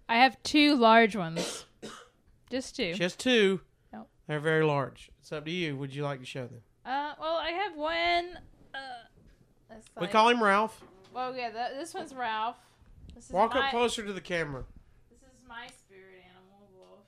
I 0.08 0.16
have 0.16 0.42
two 0.42 0.74
large 0.76 1.14
ones. 1.16 1.66
Just 2.50 2.76
two. 2.76 2.94
Just 2.94 3.18
two. 3.20 3.60
Nope. 3.92 4.08
They're 4.26 4.40
very 4.40 4.64
large. 4.64 5.10
It's 5.20 5.30
up 5.32 5.44
to 5.44 5.50
you. 5.50 5.76
Would 5.76 5.94
you 5.94 6.02
like 6.02 6.20
to 6.20 6.26
show 6.26 6.46
them? 6.46 6.60
Uh, 6.84 7.12
well, 7.20 7.36
I 7.36 7.50
have 7.50 7.76
one. 7.76 8.38
Uh, 8.74 8.78
that's 9.68 9.86
We 9.96 10.02
like- 10.02 10.10
call 10.10 10.28
him 10.30 10.42
Ralph. 10.42 10.80
Well, 11.12 11.34
yeah, 11.36 11.50
th- 11.50 11.78
this 11.78 11.92
one's 11.94 12.14
Ralph. 12.14 12.56
This 13.14 13.26
is 13.26 13.30
Walk 13.32 13.54
my, 13.54 13.64
up 13.66 13.70
closer 13.70 14.04
to 14.04 14.12
the 14.12 14.20
camera. 14.20 14.64
This 15.10 15.18
is 15.20 15.34
my 15.48 15.66
spirit 15.66 16.22
animal, 16.24 16.68
Wolf. 16.78 17.00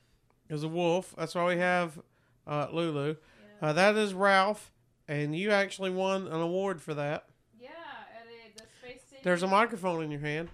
is 0.49 0.63
a 0.65 0.69
wolf. 0.69 1.15
That's 1.17 1.35
why 1.35 1.47
we 1.47 1.57
have 1.59 1.99
uh, 2.47 2.67
Lulu. 2.73 3.15
Uh, 3.63 3.73
that 3.75 3.95
is 3.97 4.13
Ralph, 4.15 4.73
and 5.07 5.37
you 5.37 5.51
actually 5.53 5.91
won 5.91 6.27
an 6.27 6.41
award 6.41 6.81
for 6.83 6.95
that. 6.95 7.27
Yeah, 7.61 7.69
at 8.15 8.27
a, 8.27 8.59
the 8.59 8.65
Space 8.81 9.03
City. 9.09 9.21
There's 9.23 9.43
a 9.43 9.47
microphone 9.47 10.03
in 10.03 10.11
your 10.11 10.21
hand. 10.21 10.49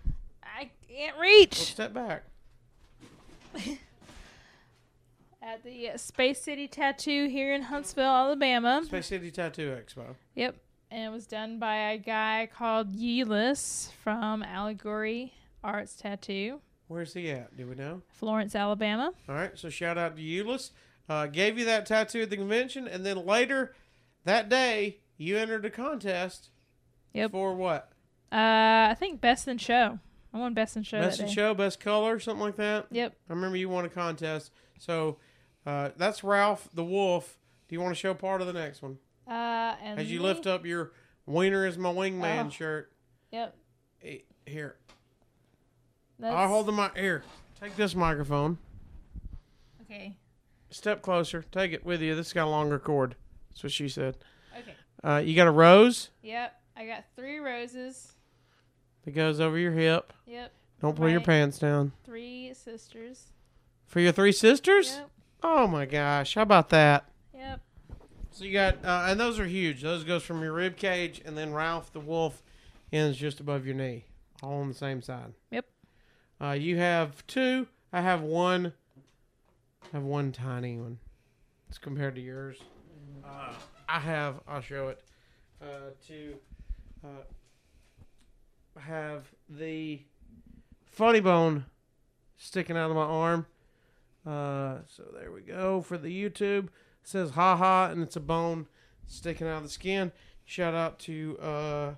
I 0.44 0.70
can't 0.88 1.16
Well, 1.16 1.22
reach. 1.22 1.54
step 1.54 1.94
back. 1.94 2.24
At 5.42 5.62
the 5.62 5.90
uh, 5.90 5.96
Space 5.96 6.42
City 6.42 6.66
Tattoo 6.66 7.28
here 7.28 7.54
in 7.54 7.62
Huntsville, 7.62 8.04
Alabama. 8.04 8.82
Space 8.84 9.06
City 9.06 9.30
Tattoo 9.30 9.76
Expo. 9.76 10.16
Yep. 10.34 10.56
And 10.90 11.04
it 11.04 11.14
was 11.14 11.26
done 11.26 11.58
by 11.58 11.76
a 11.90 11.98
guy 11.98 12.48
called 12.52 12.92
Yeelis 12.92 13.92
from 14.02 14.42
Allegory 14.42 15.32
Arts 15.62 15.96
Tattoo, 15.96 16.60
Where's 16.88 17.14
he 17.14 17.30
at? 17.30 17.56
Do 17.56 17.66
we 17.66 17.74
know? 17.74 18.02
Florence, 18.08 18.54
Alabama. 18.54 19.12
All 19.28 19.34
right. 19.34 19.58
So 19.58 19.68
shout 19.68 19.98
out 19.98 20.16
to 20.16 20.22
Euless. 20.22 20.70
Uh, 21.08 21.26
gave 21.26 21.58
you 21.58 21.64
that 21.64 21.86
tattoo 21.86 22.22
at 22.22 22.30
the 22.30 22.36
convention, 22.36 22.88
and 22.88 23.06
then 23.06 23.24
later 23.24 23.74
that 24.24 24.48
day 24.48 24.98
you 25.16 25.36
entered 25.36 25.64
a 25.64 25.70
contest. 25.70 26.50
Yep. 27.12 27.32
For 27.32 27.54
what? 27.54 27.92
Uh, 28.32 28.90
I 28.90 28.96
think 28.98 29.20
Best 29.20 29.48
in 29.48 29.58
Show. 29.58 29.98
I 30.36 30.38
won 30.38 30.52
Best 30.52 30.76
in 30.76 30.82
Show. 30.82 31.00
Best 31.00 31.20
in 31.20 31.28
show, 31.28 31.54
best 31.54 31.80
color, 31.80 32.20
something 32.20 32.42
like 32.44 32.56
that. 32.56 32.86
Yep. 32.90 33.14
I 33.30 33.32
remember 33.32 33.56
you 33.56 33.70
won 33.70 33.86
a 33.86 33.88
contest. 33.88 34.50
So 34.78 35.16
uh, 35.64 35.90
that's 35.96 36.22
Ralph 36.22 36.68
the 36.74 36.84
Wolf. 36.84 37.38
Do 37.68 37.74
you 37.74 37.80
want 37.80 37.92
to 37.94 37.98
show 37.98 38.12
part 38.12 38.42
of 38.42 38.46
the 38.46 38.52
next 38.52 38.82
one? 38.82 38.98
Uh, 39.26 39.76
and 39.82 39.98
As 39.98 40.10
you 40.12 40.18
me- 40.20 40.26
lift 40.26 40.46
up 40.46 40.66
your 40.66 40.92
Wiener 41.26 41.64
is 41.66 41.78
my 41.78 41.88
wingman 41.88 42.46
Oh. 42.46 42.50
shirt. 42.50 42.92
Yep. 43.32 43.56
Eh, 44.04 44.18
Here. 44.44 44.76
That's, 46.18 46.34
I'll 46.34 46.48
hold 46.48 46.66
the 46.66 46.72
mic. 46.72 46.96
Here. 46.98 47.22
Take 47.58 47.74
this 47.76 47.94
microphone. 47.94 48.58
Okay. 49.82 50.18
Step 50.70 51.00
closer. 51.00 51.46
Take 51.50 51.72
it 51.72 51.84
with 51.84 52.02
you. 52.02 52.14
This 52.14 52.26
has 52.28 52.32
got 52.34 52.44
a 52.46 52.50
longer 52.50 52.78
cord. 52.78 53.16
That's 53.48 53.62
what 53.62 53.72
she 53.72 53.88
said. 53.88 54.18
Okay. 54.56 54.74
Uh, 55.02 55.18
you 55.24 55.34
got 55.34 55.46
a 55.46 55.50
rose 55.50 56.10
Yep. 56.22 56.52
I 56.76 56.84
got 56.86 57.04
three 57.16 57.38
roses. 57.38 58.12
That 59.06 59.12
goes 59.14 59.40
over 59.40 59.56
your 59.58 59.72
hip. 59.72 60.12
Yep. 60.26 60.52
Don't 60.82 60.94
pull 60.94 61.08
your 61.08 61.20
Right. 61.20 61.26
pants 61.26 61.58
down. 61.58 61.92
Three 62.04 62.52
sisters. 62.52 63.30
For 63.86 64.00
your 64.00 64.12
three 64.12 64.32
sisters? 64.32 64.96
Yep. 64.96 65.10
Oh 65.42 65.66
my 65.66 65.86
gosh. 65.86 66.34
How 66.34 66.42
about 66.42 66.68
that? 66.68 67.08
Yep. 67.34 67.60
So 68.32 68.44
you 68.44 68.52
got, 68.52 68.84
uh, 68.84 69.06
and 69.08 69.18
those 69.18 69.38
are 69.38 69.46
huge. 69.46 69.80
Those 69.80 70.04
goes 70.04 70.22
from 70.22 70.42
your 70.42 70.52
rib 70.52 70.76
cage, 70.76 71.22
and 71.24 71.38
then 71.38 71.54
Ralph 71.54 71.90
the 71.92 72.00
wolf 72.00 72.42
ends 72.92 73.16
just 73.16 73.40
above 73.40 73.64
your 73.64 73.74
knee, 73.74 74.04
all 74.42 74.60
on 74.60 74.68
the 74.68 74.74
same 74.74 75.00
side. 75.00 75.32
Yep. 75.50 75.66
Uh, 76.40 76.50
you 76.50 76.76
have 76.76 77.26
two. 77.26 77.66
I 77.92 78.02
have 78.02 78.20
one. 78.20 78.74
I 79.84 79.88
have 79.96 80.02
one 80.02 80.32
tiny 80.32 80.76
one. 80.76 80.98
It's 81.70 81.78
compared 81.78 82.16
to 82.16 82.20
yours. 82.20 82.58
Uh, 83.24 83.54
I 83.88 84.00
have. 84.00 84.40
I'll 84.46 84.60
show 84.60 84.88
it. 84.88 85.02
Uh, 85.62 85.90
to 86.08 86.34
uh, 87.02 87.08
have 88.80 89.24
the 89.48 90.00
funny 90.84 91.20
bone 91.20 91.64
sticking 92.36 92.76
out 92.76 92.90
of 92.90 92.96
my 92.96 93.02
arm. 93.02 93.46
Uh, 94.26 94.78
so 94.88 95.04
there 95.14 95.30
we 95.32 95.40
go 95.40 95.80
for 95.82 95.96
the 95.98 96.08
YouTube. 96.08 96.64
It 96.66 96.70
says 97.04 97.30
ha 97.30 97.56
ha, 97.56 97.86
and 97.90 98.02
it's 98.02 98.16
a 98.16 98.20
bone 98.20 98.66
sticking 99.06 99.46
out 99.46 99.58
of 99.58 99.62
the 99.64 99.68
skin. 99.68 100.10
Shout 100.44 100.74
out 100.74 100.98
to 101.00 101.38
uh, 101.40 101.94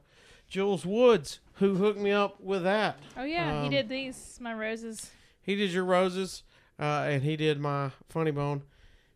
Jules 0.48 0.84
Woods 0.86 1.40
who 1.54 1.74
hooked 1.76 1.98
me 1.98 2.10
up 2.12 2.40
with 2.40 2.62
that. 2.64 2.98
Oh 3.16 3.24
yeah, 3.24 3.60
he 3.62 3.66
Um, 3.66 3.70
did 3.70 3.88
these 3.88 4.38
my 4.40 4.54
roses. 4.54 5.10
He 5.42 5.56
did 5.56 5.70
your 5.72 5.84
roses, 5.84 6.42
uh, 6.78 7.06
and 7.08 7.22
he 7.22 7.36
did 7.36 7.58
my 7.58 7.90
funny 8.08 8.30
bone. 8.30 8.62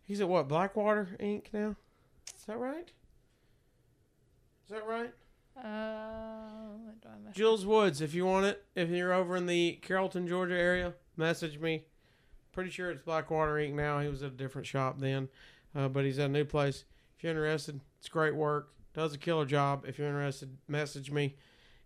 He's 0.03 0.21
at 0.21 0.29
what 0.29 0.49
Blackwater 0.49 1.09
Ink 1.21 1.51
now? 1.53 1.77
Is 2.37 2.45
that 2.47 2.59
right? 2.59 2.91
Is 4.65 4.71
that 4.71 4.87
right? 4.87 5.13
Uh, 5.57 6.53
Jules 7.33 7.65
Woods, 7.65 8.01
if 8.01 8.15
you 8.15 8.27
want 8.27 8.47
it, 8.47 8.65
if 8.75 8.91
you're 8.91 9.13
over 9.13 9.37
in 9.37 9.47
the 9.47 9.79
Carrollton, 9.83 10.27
Georgia 10.29 10.55
area, 10.55 10.95
message 11.17 11.59
me. 11.59 11.85
Pretty 12.53 12.71
sure 12.71 12.91
it's 12.91 13.03
Blackwater 13.03 13.59
Ink 13.59 13.75
now. 13.75 14.01
He 14.01 14.09
was 14.09 14.23
at 14.23 14.33
a 14.33 14.37
different 14.37 14.67
shop 14.67 14.99
then, 14.99 15.29
uh, 15.75 15.89
but 15.89 16.05
he's 16.05 16.19
at 16.19 16.27
a 16.27 16.33
new 16.33 16.45
place. 16.45 16.85
If 17.17 17.25
you're 17.25 17.31
interested, 17.31 17.81
it's 17.99 18.09
great 18.09 18.35
work. 18.35 18.75
Does 18.93 19.15
a 19.15 19.19
killer 19.19 19.47
job. 19.47 19.85
If 19.89 19.99
you're 19.99 20.09
interested, 20.09 20.59
message 20.69 21.11
me, 21.11 21.37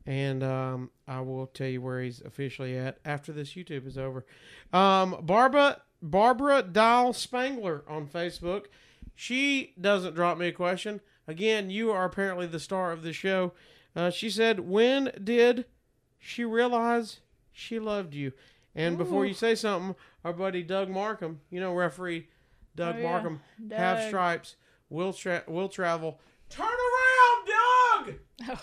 and 0.05 0.43
um, 0.43 0.91
I 1.07 1.21
will 1.21 1.47
tell 1.47 1.69
you 1.69 1.81
where 1.81 2.03
he's 2.03 2.21
officially 2.21 2.77
at 2.77 2.99
after 3.05 3.33
this 3.33 3.53
YouTube 3.55 3.87
is 3.87 3.97
over. 3.97 4.27
Um, 4.73 5.19
Barbara 5.23 5.83
Barbara 6.03 6.63
Dial 6.63 7.13
Spangler 7.13 7.85
on 7.89 8.09
Facebook. 8.09 8.67
She 9.15 9.75
doesn't 9.81 10.15
drop 10.15 10.37
me 10.37 10.49
a 10.49 10.53
question. 10.53 11.01
Again, 11.29 11.71
you 11.71 11.91
are 11.91 12.05
apparently 12.05 12.47
the 12.47 12.61
star 12.61 12.93
of 12.93 13.03
the 13.03 13.13
show. 13.13 13.53
Uh, 13.95 14.11
she 14.11 14.31
said, 14.31 14.61
"When 14.61 15.11
did 15.23 15.65
she 16.19 16.45
realize 16.45 17.21
she 17.53 17.79
loved 17.79 18.15
you?" 18.15 18.33
And 18.75 18.99
before 18.99 19.25
you 19.25 19.33
say 19.35 19.55
something, 19.55 19.97
our 20.25 20.33
buddy 20.35 20.63
Doug 20.63 20.89
Markham, 20.91 21.41
you 21.51 21.61
know 21.61 21.73
referee 21.75 22.29
Doug 22.75 22.97
Oh. 22.99 23.03
Markham, 23.03 23.41
have 23.71 23.99
Doug. 23.99 24.09
stripes, 24.09 24.57
will 24.91 25.13
tra- 25.13 25.45
will 25.49 25.69
travel. 25.69 26.21
Turn 26.51 26.67
around, 26.67 27.47
Doug. 27.47 28.15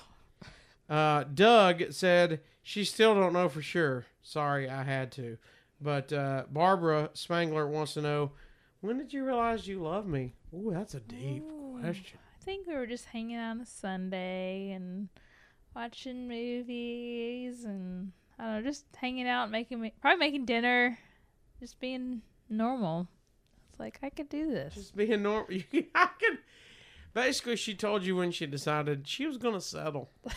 Oh, 0.90 0.96
Uh, 0.96 1.24
Doug 1.24 1.92
said 1.92 2.42
she 2.62 2.84
still 2.86 3.16
don't 3.16 3.34
know 3.34 3.50
for 3.50 3.62
sure. 3.62 4.06
Sorry, 4.22 4.70
I 4.70 4.84
had 4.84 5.12
to. 5.14 5.38
But 5.82 6.14
uh, 6.14 6.44
Barbara 6.50 7.10
Spangler 7.14 7.68
wants 7.68 7.96
to 7.96 8.02
know 8.02 8.32
when 8.82 8.98
did 9.00 9.12
you 9.12 9.26
realize 9.26 9.68
you 9.68 9.82
love 9.82 10.06
me? 10.06 10.36
Ooh, 10.54 10.72
that's 10.74 10.94
a 10.94 11.00
deep 11.00 11.44
Ooh. 11.44 11.80
question. 11.82 12.20
I 12.44 12.46
think 12.46 12.68
we 12.68 12.74
were 12.74 12.86
just 12.86 13.06
hanging 13.06 13.38
out 13.38 13.52
on 13.52 13.62
a 13.62 13.66
Sunday 13.66 14.72
and 14.72 15.08
watching 15.74 16.28
movies 16.28 17.64
and 17.64 18.12
I 18.38 18.44
don't 18.44 18.56
know, 18.56 18.70
just 18.70 18.84
hanging 18.98 19.30
out, 19.30 19.50
making 19.50 19.90
probably 20.02 20.20
making 20.20 20.44
dinner, 20.44 21.00
just 21.62 21.80
being 21.80 22.22
normal. 22.50 23.08
It's 23.70 23.80
like 23.80 23.98
I 24.04 24.10
could 24.10 24.28
do 24.28 24.52
this. 24.52 24.74
Just 24.74 24.94
being 24.94 25.24
normal. 25.24 25.48
I 25.96 26.10
can. 26.20 26.38
Basically, 27.14 27.56
she 27.56 27.76
told 27.76 28.04
you 28.04 28.18
when 28.18 28.32
she 28.32 28.46
decided 28.46 29.08
she 29.08 29.26
was 29.26 29.38
gonna 29.38 29.62
settle. 29.62 30.10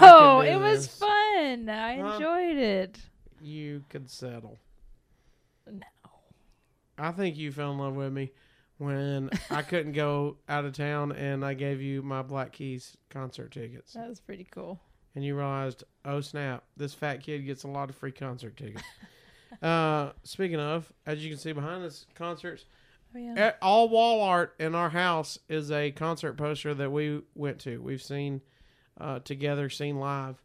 no, 0.00 0.40
it 0.40 0.56
was 0.56 0.88
fun. 0.88 1.68
I 1.68 1.98
Huh? 2.00 2.14
enjoyed 2.14 2.56
it. 2.56 2.98
You 3.40 3.84
could 3.88 4.10
settle. 4.10 4.58
No. 5.70 5.86
I 6.98 7.12
think 7.12 7.36
you 7.36 7.52
fell 7.52 7.70
in 7.70 7.78
love 7.78 7.94
with 7.94 8.12
me 8.12 8.32
when 8.80 9.28
I 9.50 9.60
couldn't 9.60 9.92
go 9.92 10.38
out 10.48 10.64
of 10.64 10.72
town 10.72 11.12
and 11.12 11.44
I 11.44 11.52
gave 11.52 11.82
you 11.82 12.00
my 12.00 12.22
Black 12.22 12.52
Keys 12.52 12.96
concert 13.10 13.52
tickets. 13.52 13.92
That 13.92 14.08
was 14.08 14.20
pretty 14.20 14.46
cool. 14.50 14.80
and 15.14 15.22
you 15.22 15.36
realized, 15.36 15.84
oh 16.06 16.22
snap, 16.22 16.64
this 16.78 16.94
fat 16.94 17.22
kid 17.22 17.44
gets 17.44 17.64
a 17.64 17.68
lot 17.68 17.90
of 17.90 17.96
free 17.96 18.10
concert 18.10 18.56
tickets. 18.56 18.82
uh, 19.62 20.12
speaking 20.22 20.58
of, 20.60 20.90
as 21.04 21.22
you 21.22 21.28
can 21.28 21.38
see 21.38 21.52
behind 21.52 21.84
us, 21.84 22.06
concerts. 22.14 22.64
Oh, 23.14 23.18
yeah. 23.18 23.52
All 23.60 23.88
wall 23.90 24.22
art 24.22 24.54
in 24.58 24.74
our 24.74 24.90
house 24.90 25.38
is 25.48 25.70
a 25.70 25.90
concert 25.90 26.38
poster 26.38 26.72
that 26.72 26.90
we 26.90 27.20
went 27.34 27.58
to. 27.60 27.82
We've 27.82 28.02
seen 28.02 28.40
uh, 28.98 29.18
together, 29.18 29.68
seen 29.68 29.98
live. 29.98 30.42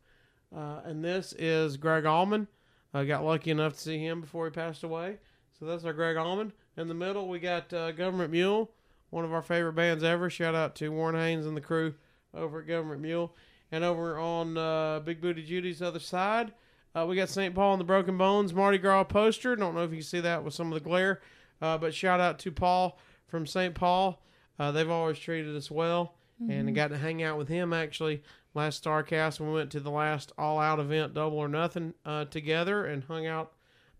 Uh, 0.53 0.81
and 0.83 1.03
this 1.05 1.33
is 1.37 1.77
Gregg 1.77 2.05
Allman. 2.05 2.47
I 2.93 3.05
got 3.05 3.23
lucky 3.23 3.51
enough 3.51 3.73
to 3.73 3.79
see 3.79 3.99
him 3.99 4.19
before 4.19 4.45
he 4.45 4.51
passed 4.51 4.83
away. 4.83 5.19
So 5.57 5.65
that's 5.65 5.85
our 5.85 5.93
Gregg 5.93 6.17
Allman. 6.17 6.51
In 6.77 6.87
the 6.87 6.93
middle, 6.93 7.27
we 7.29 7.39
got 7.39 7.71
uh, 7.73 7.91
Government 7.93 8.31
Mule, 8.31 8.69
one 9.09 9.23
of 9.23 9.33
our 9.33 9.41
favorite 9.41 9.73
bands 9.73 10.03
ever. 10.03 10.29
Shout 10.29 10.55
out 10.55 10.75
to 10.75 10.89
Warren 10.89 11.15
Haynes 11.15 11.45
and 11.45 11.55
the 11.55 11.61
crew 11.61 11.93
over 12.33 12.59
at 12.59 12.67
Government 12.67 13.01
Mule. 13.01 13.33
And 13.71 13.83
over 13.83 14.19
on 14.19 14.57
uh, 14.57 14.99
Big 14.99 15.21
Booty 15.21 15.43
Judy's 15.43 15.81
other 15.81 15.99
side, 15.99 16.53
uh, 16.93 17.05
we 17.07 17.15
got 17.15 17.29
St. 17.29 17.55
Paul 17.55 17.73
and 17.73 17.79
the 17.79 17.85
Broken 17.85 18.17
Bones 18.17 18.53
Mardi 18.53 18.77
Gras 18.77 19.05
poster. 19.05 19.55
Don't 19.55 19.73
know 19.73 19.83
if 19.83 19.91
you 19.91 19.97
can 19.97 20.05
see 20.05 20.19
that 20.19 20.43
with 20.43 20.53
some 20.53 20.67
of 20.67 20.73
the 20.73 20.87
glare. 20.87 21.21
Uh, 21.61 21.77
but 21.77 21.93
shout 21.93 22.19
out 22.19 22.39
to 22.39 22.51
Paul 22.51 22.99
from 23.27 23.45
St. 23.45 23.73
Paul. 23.73 24.21
Uh, 24.59 24.71
they've 24.71 24.89
always 24.89 25.17
treated 25.17 25.55
us 25.55 25.71
well. 25.71 26.15
And 26.49 26.67
I 26.67 26.71
got 26.73 26.89
to 26.89 26.97
hang 26.97 27.23
out 27.23 27.37
with 27.37 27.47
him 27.47 27.71
actually 27.71 28.21
last 28.53 28.83
Starcast. 28.83 29.39
We 29.39 29.51
went 29.51 29.71
to 29.71 29.79
the 29.79 29.89
last 29.89 30.33
all 30.37 30.59
out 30.59 30.79
event, 30.79 31.13
Double 31.13 31.37
or 31.37 31.47
Nothing, 31.47 31.93
uh, 32.05 32.25
together 32.25 32.85
and 32.85 33.05
hung 33.05 33.25
out 33.25 33.53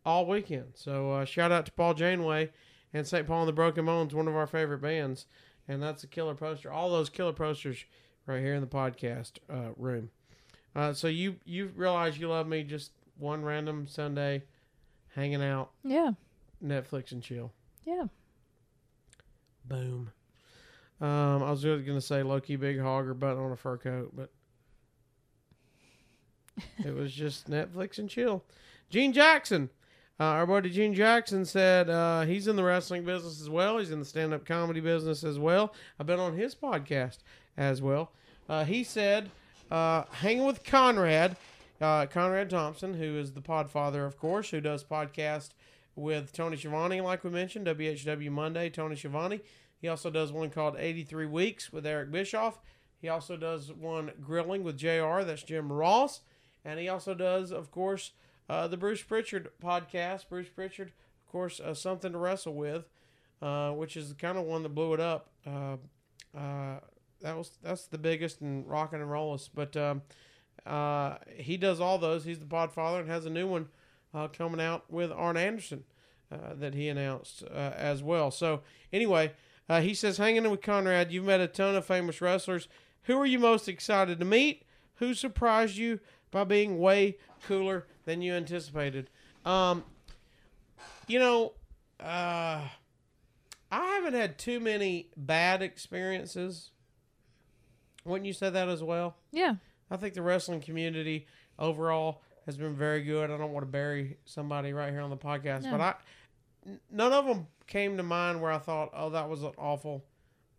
all 0.06 0.26
weekend. 0.26 0.72
So 0.76 1.12
uh, 1.12 1.26
shout 1.26 1.52
out 1.52 1.66
to 1.66 1.72
Paul 1.72 1.94
Janeway 1.94 2.52
and 2.94 3.06
St. 3.08 3.26
Paul 3.28 3.42
and 3.42 3.50
the 3.50 3.54
Broken 3.54 3.86
Bones, 3.86 4.14
one 4.14 4.28
of 4.28 4.36
our 4.36 4.48
favorite 4.48 4.82
bands. 4.82 5.26
And 5.68 5.82
that's 5.82 6.04
a 6.04 6.08
killer 6.08 6.36
poster. 6.36 6.72
All 6.72 6.92
those 6.92 7.10
killer 7.10 7.34
posters 7.34 7.84
right 8.28 8.40
here 8.42 8.54
in 8.54 8.62
the 8.62 8.68
podcast 8.68 9.32
uh, 9.50 9.72
room. 9.78 10.10
Uh, 10.76 10.94
so 10.94 11.08
you 11.08 11.38
you 11.46 11.72
realize 11.76 12.18
you 12.20 12.28
love 12.30 12.48
me 12.48 12.62
just 12.64 12.92
one 13.18 13.44
random 13.44 13.88
Sunday 13.88 14.44
hanging 15.16 15.42
out, 15.42 15.72
Yeah. 15.84 16.12
Netflix 16.64 17.12
and 17.14 17.24
chill. 17.24 17.52
Yeah. 17.86 18.06
Boom. 19.66 20.12
Um, 21.02 21.44
I 21.44 21.50
was 21.50 21.66
really 21.66 21.84
gonna 21.84 22.02
say 22.02 22.24
Loki 22.24 22.56
Big 22.58 22.80
Hog 22.80 23.08
or 23.08 23.14
button 23.14 23.42
on 23.44 23.52
a 23.52 23.56
fur 23.58 23.78
coat, 23.78 24.12
but 24.16 24.30
it 26.86 26.94
was 26.94 27.12
just 27.14 27.50
Netflix 27.50 27.98
and 27.98 28.10
chill. 28.10 28.44
Gene 28.90 29.14
Jackson, 29.14 29.70
uh, 30.20 30.24
our 30.24 30.48
buddy 30.48 30.70
Gene 30.70 30.94
Jackson 30.94 31.44
said 31.44 31.90
uh, 31.90 32.22
he's 32.22 32.48
in 32.48 32.56
the 32.56 32.64
wrestling 32.64 33.04
business 33.04 33.42
as 33.42 33.50
well. 33.50 33.78
He's 33.78 33.92
in 33.92 34.00
the 34.00 34.06
stand-up 34.06 34.46
comedy 34.46 34.80
business 34.80 35.24
as 35.24 35.38
well. 35.38 35.74
I've 36.00 36.06
been 36.06 36.20
on 36.20 36.38
his 36.38 36.56
podcast 36.56 37.18
as 37.58 37.82
well. 37.82 38.12
Uh, 38.48 38.64
he 38.64 38.84
said 38.84 39.30
uh, 39.70 40.04
hanging 40.12 40.46
with 40.46 40.64
Conrad, 40.64 41.36
uh, 41.82 42.06
Conrad 42.06 42.50
Thompson, 42.50 42.94
who 42.94 43.18
is 43.18 43.34
the 43.34 43.42
Podfather, 43.42 44.06
of 44.06 44.18
course, 44.18 44.50
who 44.52 44.62
does 44.62 44.84
podcast 44.84 45.50
with 45.96 46.32
Tony 46.32 46.58
Schiavone, 46.58 47.02
like 47.02 47.24
we 47.24 47.30
mentioned, 47.30 47.68
WHW 47.68 48.32
Monday, 48.32 48.70
Tony 48.70 48.96
Schiavone. 48.96 49.42
He 49.82 49.88
also 49.88 50.10
does 50.10 50.32
one 50.32 50.50
called 50.50 50.76
83 50.78 51.26
Weeks 51.26 51.74
with 51.74 51.86
Eric 51.86 52.12
Bischoff. 52.12 52.60
He 53.02 53.10
also 53.10 53.38
does 53.38 53.72
one 53.72 54.12
Grilling 54.22 54.64
with 54.64 54.78
JR, 54.78 55.22
that's 55.22 55.44
Jim 55.44 55.72
Ross. 55.72 56.22
And 56.64 56.80
he 56.80 56.90
also 56.90 57.14
does, 57.14 57.52
of 57.52 57.70
course, 57.70 58.12
uh, 58.50 58.68
the 58.68 58.78
Bruce 58.78 59.02
Pritchard 59.02 59.50
podcast. 59.64 60.30
Bruce 60.30 60.50
Pritchard, 60.50 60.90
of 60.90 61.32
course, 61.32 61.60
uh, 61.60 61.74
Something 61.74 62.12
to 62.12 62.18
Wrestle 62.18 62.54
With, 62.54 62.86
uh, 63.42 63.72
which 63.72 63.98
is 63.98 64.10
the 64.10 64.16
kind 64.16 64.38
of 64.38 64.46
one 64.46 64.64
that 64.64 64.70
blew 64.70 64.94
it 64.94 65.00
up. 65.00 65.30
Uh, 65.46 65.78
uh, 66.38 66.80
that 67.22 67.38
was 67.38 67.52
that's 67.64 67.88
the 67.88 67.98
biggest 67.98 68.42
and 68.42 68.68
rockin' 68.68 69.02
and 69.02 69.10
rollest. 69.10 69.56
But 69.56 69.76
um, 69.78 70.02
uh, 70.66 71.16
he 71.36 71.58
does 71.58 71.80
all 71.80 71.98
those. 71.98 72.26
He's 72.26 72.40
the 72.40 72.46
Podfather 72.46 73.00
and 73.00 73.10
has 73.10 73.26
a 73.26 73.30
new 73.30 73.48
one 73.48 73.68
coming 74.34 74.62
out 74.62 74.90
with 74.90 75.12
Arn 75.12 75.36
Anderson 75.36 75.84
that 76.30 76.74
he 76.74 76.88
announced 76.88 77.44
as 77.44 78.02
well. 78.02 78.32
So 78.32 78.62
anyway, 78.94 79.34
he 79.70 79.94
says, 79.94 80.18
hanging 80.18 80.50
with 80.50 80.62
Conrad, 80.62 81.12
you've 81.12 81.26
met 81.26 81.42
a 81.42 81.48
ton 81.48 81.76
of 81.76 81.86
famous 81.86 82.22
wrestlers. 82.22 82.70
Who 83.04 83.20
are 83.20 83.26
you 83.26 83.40
most 83.40 83.68
excited 83.68 84.20
to 84.20 84.26
meet? 84.26 84.64
Who 84.96 85.14
surprised 85.14 85.76
you 85.76 86.00
by 86.36 86.44
being 86.44 86.78
way 86.80 87.18
cooler 87.48 87.88
than 88.04 88.22
you 88.22 88.34
anticipated? 88.34 89.10
Um, 89.46 89.86
you 91.08 91.18
know, 91.18 91.54
uh, 91.98 92.60
I 93.72 93.86
haven't 93.94 94.16
had 94.16 94.38
too 94.38 94.60
many 94.60 95.08
bad 95.16 95.62
experiences. 95.62 96.72
Wouldn't 98.04 98.26
you 98.26 98.34
say 98.34 98.50
that 98.50 98.68
as 98.68 98.84
well? 98.84 99.16
Yeah. 99.32 99.56
I 99.90 99.96
think 99.96 100.14
the 100.14 100.22
wrestling 100.22 100.60
community 100.60 101.26
overall 101.58 102.22
has 102.46 102.58
been 102.58 102.76
very 102.76 103.02
good. 103.02 103.32
I 103.32 103.38
don't 103.38 103.54
want 103.54 103.66
to 103.66 103.72
bury 103.72 104.18
somebody 104.26 104.74
right 104.74 104.92
here 104.92 105.00
on 105.00 105.12
the 105.12 105.16
podcast, 105.16 105.64
No. 105.64 105.72
but 105.72 105.80
I 105.82 105.96
n- 106.68 106.82
none 106.92 107.14
of 107.14 107.26
them 107.28 107.48
came 107.66 107.96
to 107.96 108.04
mind 108.04 108.42
where 108.42 108.52
I 108.52 108.58
thought, 108.58 108.90
"Oh, 108.94 109.10
that 109.12 109.30
was 109.30 109.42
an 109.42 109.54
awful, 109.58 110.04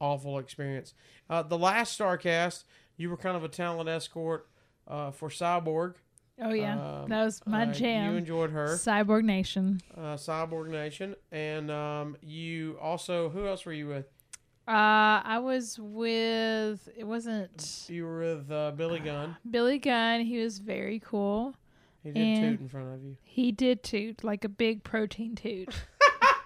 awful 0.01 0.39
experience." 0.39 0.94
Uh, 1.28 1.43
the 1.43 1.59
last 1.59 1.98
Starcast, 2.01 2.65
you 2.97 3.11
were 3.11 3.16
kind 3.19 3.36
of 3.36 3.44
a 3.44 3.48
talent 3.48 3.90
escort 3.90 4.48
uh, 4.87 5.11
for 5.11 5.29
Cyborg. 5.29 5.95
Oh 6.41 6.53
yeah. 6.53 7.01
Um, 7.03 7.09
that 7.09 7.25
was 7.25 7.41
my 7.47 7.63
Uh, 7.63 7.73
jam. 7.73 8.13
You 8.13 8.19
enjoyed 8.19 8.51
her, 8.51 8.67
Cyborg 8.77 9.25
Nation. 9.25 9.81
uh, 9.97 10.17
Cyborg 10.17 10.69
Nation, 10.69 11.15
and 11.33 11.71
um, 11.71 12.17
you 12.21 12.79
also. 12.81 13.31
Who 13.31 13.47
else 13.47 13.65
were 13.65 13.73
you 13.73 13.89
with? 13.89 14.07
Uh, 14.69 15.23
I 15.25 15.39
was 15.39 15.79
with. 15.81 16.89
It 16.97 17.05
wasn't 17.05 17.87
You 17.89 18.05
were 18.05 18.19
with 18.19 18.51
uh, 18.51 18.73
Billy 18.73 18.99
Gunn. 19.01 19.37
Billy 19.51 19.79
Gunn. 19.79 20.21
He 20.23 20.39
was 20.39 20.59
very 20.59 21.01
cool. 21.01 21.55
He 22.03 22.11
did 22.11 22.21
And- 22.21 22.51
toot 22.53 22.61
in 22.61 22.69
front 22.69 22.95
of 22.95 23.03
you. 23.03 23.17
He 23.23 23.51
did 23.53 23.83
toot 23.83 24.23
like 24.23 24.45
a 24.45 24.49
big 24.49 24.85
protein 24.85 25.37
toot. 25.37 25.69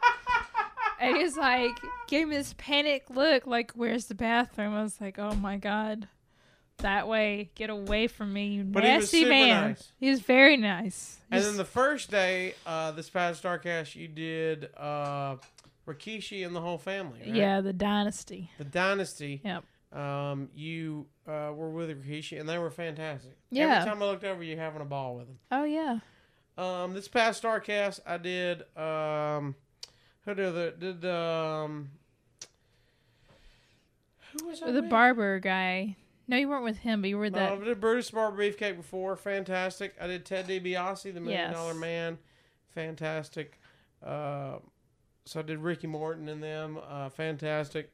and 1.00 1.16
he's 1.16 1.36
like, 1.36 1.76
gave 2.06 2.28
me 2.28 2.36
this 2.36 2.54
panic 2.58 3.04
look, 3.10 3.46
like, 3.46 3.72
"Where's 3.72 4.06
the 4.06 4.14
bathroom?" 4.14 4.74
I 4.74 4.82
was 4.82 5.00
like, 5.00 5.18
"Oh 5.18 5.34
my 5.34 5.56
god." 5.56 6.08
That 6.82 7.08
way, 7.08 7.50
get 7.54 7.70
away 7.70 8.06
from 8.06 8.32
me, 8.32 8.46
you 8.48 8.64
But 8.64 8.84
nasty 8.84 9.18
super 9.20 9.30
man. 9.30 9.68
nice. 9.70 9.92
He 9.98 10.10
was 10.10 10.20
very 10.20 10.56
nice. 10.56 11.18
And 11.30 11.38
Just- 11.40 11.50
then 11.50 11.56
the 11.58 11.64
first 11.64 12.10
day, 12.10 12.54
uh, 12.66 12.92
this 12.92 13.10
past 13.10 13.42
Starcast, 13.42 13.94
you 13.94 14.08
did 14.08 14.68
uh, 14.76 15.36
Rikishi 15.86 16.44
and 16.46 16.54
the 16.54 16.60
whole 16.60 16.78
family. 16.78 17.20
Right? 17.20 17.34
yeah, 17.34 17.60
the 17.60 17.72
dynasty. 17.72 18.50
The 18.58 18.64
Dynasty. 18.64 19.40
Yep. 19.44 19.64
Um, 19.92 20.48
you 20.54 21.06
uh, 21.26 21.52
were 21.54 21.70
with 21.70 21.90
Rikishi, 21.90 22.38
and 22.38 22.48
they 22.48 22.58
were 22.58 22.70
fantastic. 22.70 23.36
Yeah. 23.50 23.78
Every 23.80 23.90
time 23.90 24.02
I 24.02 24.06
looked 24.06 24.24
over, 24.24 24.42
you 24.42 24.56
having 24.56 24.80
a 24.80 24.84
ball 24.84 25.16
with 25.16 25.26
them. 25.26 25.38
Oh 25.50 25.64
yeah. 25.64 25.98
Um, 26.56 26.94
this 26.94 27.08
past 27.08 27.42
Starcast, 27.42 28.00
I 28.06 28.16
did. 28.18 28.62
Um, 28.76 29.54
who 30.24 30.34
did 30.34 30.54
the 30.54 30.74
did 30.78 31.04
um. 31.04 31.90
Who 34.38 34.46
was 34.46 34.62
I 34.62 34.70
the 34.70 34.80
with? 34.82 34.90
barber 34.90 35.40
guy. 35.40 35.96
No, 36.30 36.36
you 36.36 36.48
weren't 36.48 36.62
with 36.62 36.78
him, 36.78 37.00
but 37.02 37.08
you 37.10 37.16
were 37.16 37.22
with 37.22 37.32
that. 37.34 37.50
I 37.52 37.56
did 37.56 37.80
Brutus 37.80 38.08
Barber 38.12 38.40
Beefcake 38.40 38.76
before. 38.76 39.16
Fantastic. 39.16 39.94
I 40.00 40.06
did 40.06 40.24
Ted 40.24 40.46
DiBiase, 40.46 41.12
the 41.12 41.20
Million 41.20 41.40
Yes. 41.40 41.54
Dollar 41.54 41.74
Man. 41.74 42.18
Fantastic. 42.72 43.58
Uh, 44.00 44.58
so 45.24 45.40
I 45.40 45.42
did 45.42 45.58
Ricky 45.58 45.88
Morton 45.88 46.28
and 46.28 46.40
them. 46.40 46.78
Uh, 46.88 47.08
fantastic. 47.08 47.90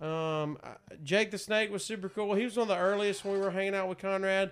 Um, 0.00 0.58
Jake 1.04 1.30
the 1.30 1.38
Snake 1.38 1.70
was 1.70 1.84
super 1.84 2.08
cool. 2.08 2.34
He 2.34 2.42
was 2.44 2.56
one 2.56 2.62
of 2.62 2.68
the 2.68 2.76
earliest 2.82 3.24
when 3.24 3.34
we 3.34 3.40
were 3.40 3.52
hanging 3.52 3.76
out 3.76 3.88
with 3.88 3.98
Conrad. 3.98 4.50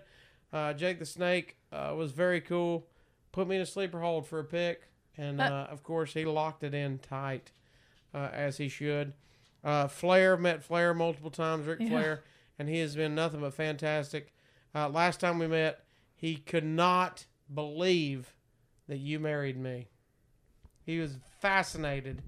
Uh, 0.52 0.72
Jake 0.72 1.00
the 1.00 1.06
Snake 1.06 1.56
uh, 1.72 1.92
was 1.96 2.12
very 2.12 2.40
cool. 2.40 2.86
Put 3.32 3.48
me 3.48 3.56
in 3.56 3.62
a 3.62 3.66
sleeper 3.66 4.00
hold 4.00 4.28
for 4.28 4.38
a 4.38 4.44
pick. 4.44 4.82
And, 5.16 5.40
Uh. 5.40 5.44
uh, 5.44 5.66
of 5.72 5.82
course, 5.82 6.12
he 6.14 6.24
locked 6.24 6.62
it 6.62 6.72
in 6.72 6.98
tight, 7.00 7.50
uh, 8.14 8.28
as 8.32 8.58
he 8.58 8.68
should. 8.68 9.14
Uh, 9.64 9.88
Flair, 9.88 10.36
met 10.36 10.62
Flair 10.62 10.94
multiple 10.94 11.32
times, 11.32 11.66
Rick 11.66 11.80
Yeah. 11.80 11.88
Flair, 11.88 12.24
and 12.58 12.68
he 12.68 12.78
has 12.80 12.96
been 12.96 13.14
nothing 13.14 13.40
but 13.40 13.54
fantastic. 13.54 14.32
Uh, 14.74 14.88
last 14.88 15.20
time 15.20 15.38
we 15.38 15.46
met, 15.46 15.84
he 16.14 16.36
could 16.36 16.64
not 16.64 17.26
believe 17.52 18.34
that 18.88 18.98
you 18.98 19.18
married 19.18 19.56
me. 19.58 19.88
He 20.84 20.98
was 21.00 21.18
fascinated. 21.40 22.22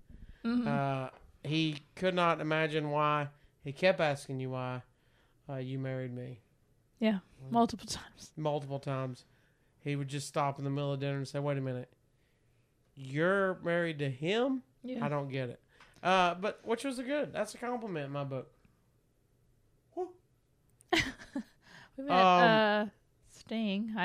Mhm. 0.45 0.67
Uh, 0.67 1.11
he 1.43 1.79
could 1.95 2.15
not 2.15 2.41
imagine 2.41 2.91
why. 2.91 3.29
He 3.65 3.73
kept 3.73 4.01
asking 4.01 4.41
you 4.41 4.51
why 4.51 4.83
uh, 5.49 5.57
you 5.57 5.79
married 5.79 6.15
me 6.15 6.41
yeah, 6.99 7.19
multiple 7.51 7.87
times. 7.87 8.33
multiple 8.37 8.79
times. 8.79 9.25
He 9.83 9.97
would 9.97 10.09
just 10.09 10.29
stop 10.29 10.59
in 10.59 10.65
the 10.65 10.71
middle 10.71 10.93
of 10.93 11.01
dinner 11.01 11.17
and 11.17 11.27
say, 11.29 11.39
"Wait 11.39 11.57
a 11.59 11.61
minute, 11.61 11.91
you're 12.95 13.59
married 13.63 13.99
to 14.01 14.11
him? 14.11 14.63
Yeah. 14.83 15.05
I 15.05 15.09
don't 15.09 15.29
get 15.29 15.49
it." 15.51 15.61
Uh, 16.03 16.35
but 16.35 16.61
which 16.65 16.85
was 16.85 16.99
a 16.99 17.03
good. 17.03 17.33
That's 17.33 17.55
a 17.55 17.59
compliment 17.59 18.07
in 18.07 18.13
my 18.13 18.25
book. 18.25 18.51
We 22.03 22.09
met 22.09 22.17
Um, 22.21 22.43
uh, 22.43 22.87
Sting. 23.29 23.95
I, 23.97 24.05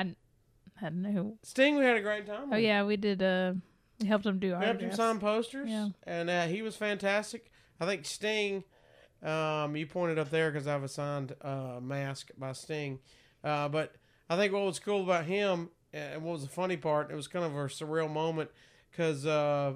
I 0.80 0.90
don't 0.90 1.02
know. 1.02 1.10
Who. 1.10 1.38
Sting, 1.42 1.76
we 1.76 1.84
had 1.84 1.96
a 1.96 2.02
great 2.02 2.26
time. 2.26 2.44
Oh 2.46 2.50
with. 2.56 2.60
yeah, 2.60 2.84
we 2.84 2.96
did. 2.96 3.22
Uh, 3.22 3.54
we 4.00 4.06
helped 4.06 4.26
him 4.26 4.38
do 4.38 4.56
We 4.58 4.64
helped 4.64 4.82
him 4.82 4.92
sign 4.92 5.18
posters, 5.18 5.68
Yeah. 5.70 5.88
and 6.04 6.28
uh, 6.28 6.46
he 6.46 6.62
was 6.62 6.76
fantastic. 6.76 7.50
I 7.80 7.86
think 7.86 8.04
Sting, 8.04 8.64
um, 9.22 9.74
you 9.76 9.86
pointed 9.86 10.18
up 10.18 10.30
there 10.30 10.50
because 10.50 10.66
I 10.66 10.72
have 10.72 10.82
a 10.84 10.88
signed 10.88 11.34
uh, 11.40 11.78
mask 11.80 12.30
by 12.38 12.52
Sting, 12.52 12.98
uh, 13.42 13.68
but 13.68 13.94
I 14.28 14.36
think 14.36 14.52
what 14.52 14.64
was 14.64 14.78
cool 14.78 15.02
about 15.02 15.24
him 15.24 15.70
and 15.92 16.22
what 16.22 16.32
was 16.32 16.42
the 16.42 16.48
funny 16.50 16.76
part, 16.76 17.10
it 17.10 17.14
was 17.14 17.26
kind 17.28 17.44
of 17.44 17.54
a 17.54 17.58
surreal 17.68 18.10
moment 18.12 18.50
because 18.90 19.24
uh, 19.24 19.72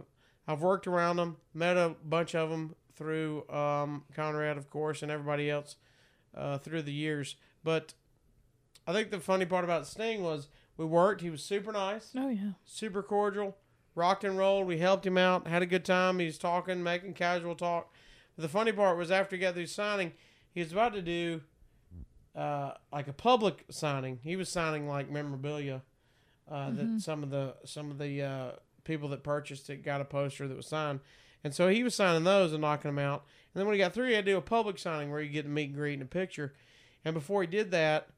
I've 0.47 0.61
worked 0.61 0.87
around 0.87 1.17
them, 1.17 1.37
met 1.55 1.77
a 1.79 1.95
bunch 2.05 2.35
of 2.35 2.51
them 2.51 2.75
through 2.97 3.49
um, 3.49 4.05
Conrad, 4.15 4.59
of 4.59 4.69
course, 4.69 5.03
and 5.03 5.11
everybody 5.11 5.49
else 5.51 5.77
uh, 6.35 6.59
through 6.59 6.83
the 6.83 6.93
years. 6.93 7.37
But 7.65 7.95
I 8.87 8.93
think 8.93 9.11
the 9.11 9.21
funny 9.21 9.47
part 9.47 9.65
about 9.65 9.87
Sting 9.87 10.23
was 10.23 10.49
we 10.77 10.85
worked. 10.85 11.21
He 11.21 11.31
was 11.31 11.43
super 11.43 11.73
nice, 11.73 12.11
Oh 12.17 12.29
yeah. 12.29 12.53
super 12.65 13.03
cordial, 13.03 13.57
rocked 13.95 14.25
and 14.25 14.37
rolled. 14.39 14.67
We 14.67 14.79
helped 14.79 15.07
him 15.07 15.19
out, 15.19 15.47
had 15.47 15.63
a 15.63 15.67
good 15.67 15.85
time. 15.85 16.19
He 16.19 16.27
was 16.27 16.39
talking, 16.39 16.83
making 16.83 17.15
casual 17.15 17.55
talk. 17.55 17.93
But 18.37 18.43
the 18.43 18.49
funny 18.49 18.73
part 18.73 18.97
was 18.97 19.11
after 19.11 19.37
he 19.37 19.41
got 19.41 19.55
through 19.55 19.67
signing, 19.67 20.13
he 20.53 20.61
was 20.61 20.73
about 20.73 20.95
to 20.95 21.03
do 21.03 21.43
uh, 22.35 22.73
like 22.93 23.09
a 23.09 23.13
public 23.13 23.65
signing. 23.71 24.19
He 24.23 24.37
was 24.37 24.49
signing 24.49 24.89
like 24.89 25.11
memorabilia 25.11 25.83
uh, 26.51 26.71
that 26.71 27.01
some 27.01 27.23
of 27.23 27.31
the 27.31 27.55
some 27.65 27.91
of 27.91 27.99
the 27.99 28.23
uh, 28.23 28.51
people 28.85 29.09
that 29.11 29.23
purchased 29.23 29.69
it 29.71 29.85
got 29.85 30.01
a 30.01 30.05
poster 30.05 30.49
that 30.49 30.57
was 30.57 30.67
signed, 30.67 31.01
and 31.45 31.55
so 31.55 31.69
he 31.69 31.83
was 31.85 31.95
signing 31.95 32.25
those 32.25 32.53
and 32.53 32.63
knocking 32.63 32.89
them 32.89 32.99
out. 32.99 33.25
And 33.53 33.61
then 33.61 33.67
when 33.67 33.75
he 33.75 33.79
got 33.79 33.93
through, 33.93 34.09
he 34.09 34.15
had 34.15 34.25
to 34.27 34.33
do 34.33 34.39
a 34.39 34.43
public 34.43 34.79
signing 34.79 35.11
where 35.11 35.21
you 35.21 35.29
get 35.31 35.43
to 35.43 35.49
meet 35.49 35.69
and 35.69 35.75
greet 35.75 35.95
and 35.95 36.03
a 36.03 36.07
picture. 36.07 36.55
And 37.05 37.15
before 37.15 37.41
he 37.43 37.47
did 37.49 37.71
that, 37.73 38.09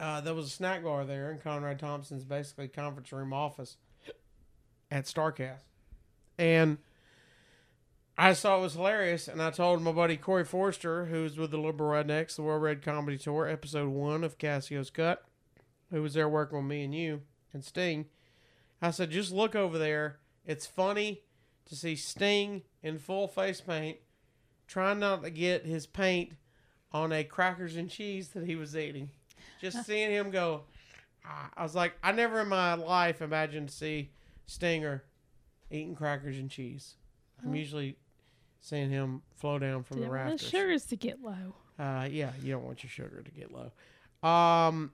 uh, 0.00 0.20
there 0.20 0.34
was 0.34 0.46
a 0.46 0.50
snack 0.50 0.82
bar 0.82 1.04
there 1.04 1.30
in 1.30 1.38
Conrad 1.38 1.78
Thompson's 1.78 2.24
basically 2.24 2.66
conference 2.66 3.12
room 3.12 3.32
office 3.32 3.76
at 4.90 5.04
Starcast, 5.04 5.62
and 6.38 6.78
I 8.18 8.32
saw 8.32 8.58
it 8.58 8.62
was 8.62 8.74
hilarious, 8.74 9.28
and 9.28 9.40
I 9.40 9.50
told 9.50 9.82
my 9.82 9.92
buddy 9.92 10.16
Corey 10.16 10.44
Forrester, 10.44 11.06
who's 11.06 11.38
with 11.38 11.50
the 11.50 11.58
Liberal 11.58 11.92
Rednecks, 11.92 12.36
the 12.36 12.42
World 12.42 12.62
Red 12.62 12.82
Comedy 12.82 13.16
Tour, 13.16 13.46
episode 13.46 13.88
one 13.88 14.24
of 14.24 14.36
Casio's 14.38 14.90
Cut, 14.90 15.24
who 15.90 16.02
was 16.02 16.14
there 16.14 16.28
working 16.28 16.58
with 16.58 16.66
me 16.66 16.82
and 16.82 16.94
you 16.94 17.22
and 17.52 17.64
Sting. 17.64 18.06
I 18.82 18.90
said, 18.90 19.10
just 19.10 19.32
look 19.32 19.54
over 19.54 19.78
there. 19.78 20.18
It's 20.46 20.66
funny 20.66 21.22
to 21.66 21.76
see 21.76 21.96
Sting 21.96 22.62
in 22.82 22.98
full 22.98 23.28
face 23.28 23.60
paint, 23.60 23.98
trying 24.66 24.98
not 24.98 25.22
to 25.22 25.30
get 25.30 25.64
his 25.64 25.86
paint 25.86 26.32
on 26.92 27.12
a 27.12 27.24
crackers 27.24 27.76
and 27.76 27.88
cheese 27.88 28.28
that 28.30 28.46
he 28.46 28.56
was 28.56 28.76
eating. 28.76 29.10
Just 29.60 29.84
seeing 29.86 30.10
him 30.10 30.30
go, 30.30 30.62
ah, 31.24 31.50
I 31.56 31.62
was 31.62 31.74
like, 31.74 31.94
I 32.02 32.12
never 32.12 32.40
in 32.40 32.48
my 32.48 32.74
life 32.74 33.22
imagined 33.22 33.68
to 33.68 33.74
see 33.74 34.10
Stinger 34.46 35.04
eating 35.70 35.94
crackers 35.94 36.36
and 36.38 36.50
cheese. 36.50 36.94
I'm 37.44 37.54
usually 37.54 37.96
seeing 38.60 38.90
him 38.90 39.22
flow 39.36 39.58
down 39.58 39.82
from 39.84 39.98
the 39.98 40.06
Didn't 40.06 40.12
want 40.16 40.24
the 40.26 40.32
rafters. 40.32 40.48
sugars 40.50 40.84
to 40.86 40.96
get 40.96 41.22
low. 41.22 41.54
Uh, 41.78 42.08
yeah, 42.10 42.32
you 42.42 42.52
don't 42.52 42.64
want 42.64 42.82
your 42.82 42.90
sugar 42.90 43.22
to 43.22 43.30
get 43.30 43.50
low. 43.52 43.70
Um, 44.28 44.92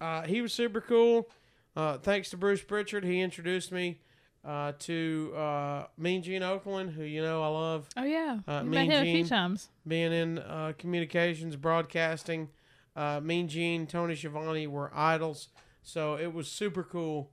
uh, 0.00 0.22
he 0.22 0.40
was 0.42 0.52
super 0.52 0.80
cool. 0.80 1.28
Uh, 1.76 1.98
thanks 1.98 2.30
to 2.30 2.36
Bruce 2.36 2.62
Pritchard, 2.62 3.02
he 3.04 3.20
introduced 3.20 3.72
me 3.72 3.98
uh, 4.44 4.72
to 4.78 5.32
uh, 5.36 5.86
Mean 5.98 6.22
Gene 6.22 6.42
Okerlund, 6.42 6.92
who 6.92 7.02
you 7.02 7.22
know 7.22 7.42
I 7.42 7.46
love. 7.48 7.88
Oh 7.96 8.04
yeah. 8.04 8.38
Uh, 8.46 8.60
we 8.62 8.68
Mean 8.68 8.88
met 8.88 8.96
him 8.98 9.02
a 9.02 9.04
few 9.04 9.12
Gene. 9.22 9.26
times. 9.26 9.68
Being 9.88 10.12
in 10.12 10.38
uh, 10.38 10.74
communications, 10.78 11.56
broadcasting, 11.56 12.48
uh, 12.96 13.20
Mean 13.22 13.48
Gene, 13.48 13.86
Tony 13.86 14.14
Schiavone 14.14 14.66
were 14.66 14.90
idols. 14.94 15.48
So 15.82 16.16
it 16.16 16.32
was 16.32 16.48
super 16.48 16.82
cool 16.82 17.30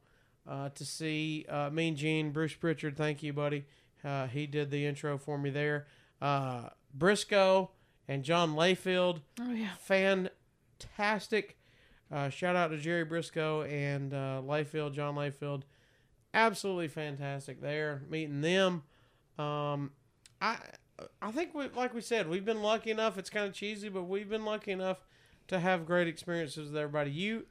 uh, 0.49 0.69
to 0.69 0.85
see 0.85 1.45
uh, 1.49 1.69
Mean 1.69 1.95
Gene, 1.95 2.31
Bruce 2.31 2.53
Pritchard. 2.53 2.97
Thank 2.97 3.23
you, 3.23 3.31
buddy. 3.33 3.65
Uh, 4.03 4.27
he 4.27 4.47
did 4.47 4.71
the 4.71 4.85
intro 4.85 5.17
for 5.17 5.37
me 5.37 5.49
there. 5.51 5.87
Uh, 6.21 6.69
Brisco 6.97 7.69
and 8.07 8.23
John 8.23 8.55
Layfield 8.55 9.21
Oh 9.39 9.51
yeah. 9.53 9.69
fantastic. 9.79 11.57
Uh, 12.11 12.29
shout 12.29 12.55
out 12.55 12.67
to 12.69 12.77
Jerry 12.77 13.05
Brisco 13.05 13.69
and 13.71 14.13
uh, 14.13 14.41
Layfield, 14.43 14.93
John 14.93 15.15
Layfield. 15.15 15.63
Absolutely 16.33 16.87
fantastic 16.89 17.61
there. 17.61 18.03
Meeting 18.09 18.41
them. 18.41 18.83
Um, 19.37 19.91
I 20.41 20.57
I 21.21 21.31
think 21.31 21.53
we 21.53 21.67
like 21.69 21.93
we 21.93 22.01
said 22.01 22.29
we've 22.29 22.45
been 22.45 22.61
lucky 22.61 22.91
enough. 22.91 23.17
It's 23.17 23.29
kind 23.29 23.47
of 23.47 23.53
cheesy, 23.53 23.89
but 23.89 24.03
we've 24.03 24.29
been 24.29 24.45
lucky 24.45 24.71
enough 24.71 25.05
to 25.51 25.59
have 25.59 25.85
great 25.85 26.07
experiences 26.07 26.69
with 26.69 26.77
everybody. 26.77 27.11
You 27.11 27.45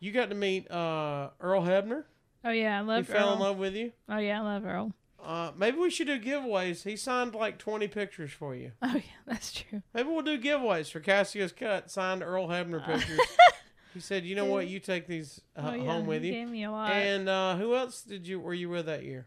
you 0.00 0.12
got 0.12 0.30
to 0.30 0.34
meet 0.34 0.70
uh, 0.70 1.30
Earl 1.40 1.62
Hebner. 1.62 2.04
Oh 2.44 2.50
yeah. 2.50 2.78
I 2.78 2.80
love. 2.80 3.06
He 3.06 3.12
love 3.12 3.20
fell 3.20 3.32
in 3.34 3.40
love 3.40 3.58
with 3.58 3.74
you. 3.74 3.92
Oh 4.08 4.18
yeah. 4.18 4.40
I 4.40 4.42
love 4.42 4.64
Earl. 4.64 4.92
Uh, 5.22 5.52
maybe 5.56 5.76
we 5.78 5.90
should 5.90 6.06
do 6.06 6.18
giveaways. 6.18 6.82
He 6.82 6.96
signed 6.96 7.34
like 7.34 7.58
twenty 7.58 7.88
pictures 7.88 8.32
for 8.32 8.54
you. 8.54 8.72
Oh 8.80 8.94
yeah. 8.94 9.00
That's 9.26 9.52
true. 9.52 9.82
Maybe 9.92 10.08
we'll 10.08 10.22
do 10.22 10.40
giveaways 10.40 10.90
for 10.90 11.00
Casio's 11.00 11.52
cut 11.52 11.90
signed 11.90 12.22
Earl 12.22 12.48
Hebner 12.48 12.84
pictures. 12.84 13.20
he 13.94 14.00
said, 14.00 14.24
"You 14.24 14.36
know 14.36 14.46
what? 14.46 14.68
You 14.68 14.78
take 14.78 15.06
these 15.08 15.40
uh, 15.56 15.70
oh 15.72 15.74
yeah. 15.74 15.84
home 15.84 16.06
with 16.06 16.24
you." 16.24 16.32
Gave 16.32 16.48
me 16.48 16.64
a 16.64 16.70
lot. 16.70 16.92
And 16.92 17.28
uh, 17.28 17.56
who 17.56 17.74
else 17.74 18.02
did 18.02 18.26
you 18.26 18.40
were 18.40 18.54
you 18.54 18.68
with 18.68 18.86
that 18.86 19.02
year? 19.02 19.26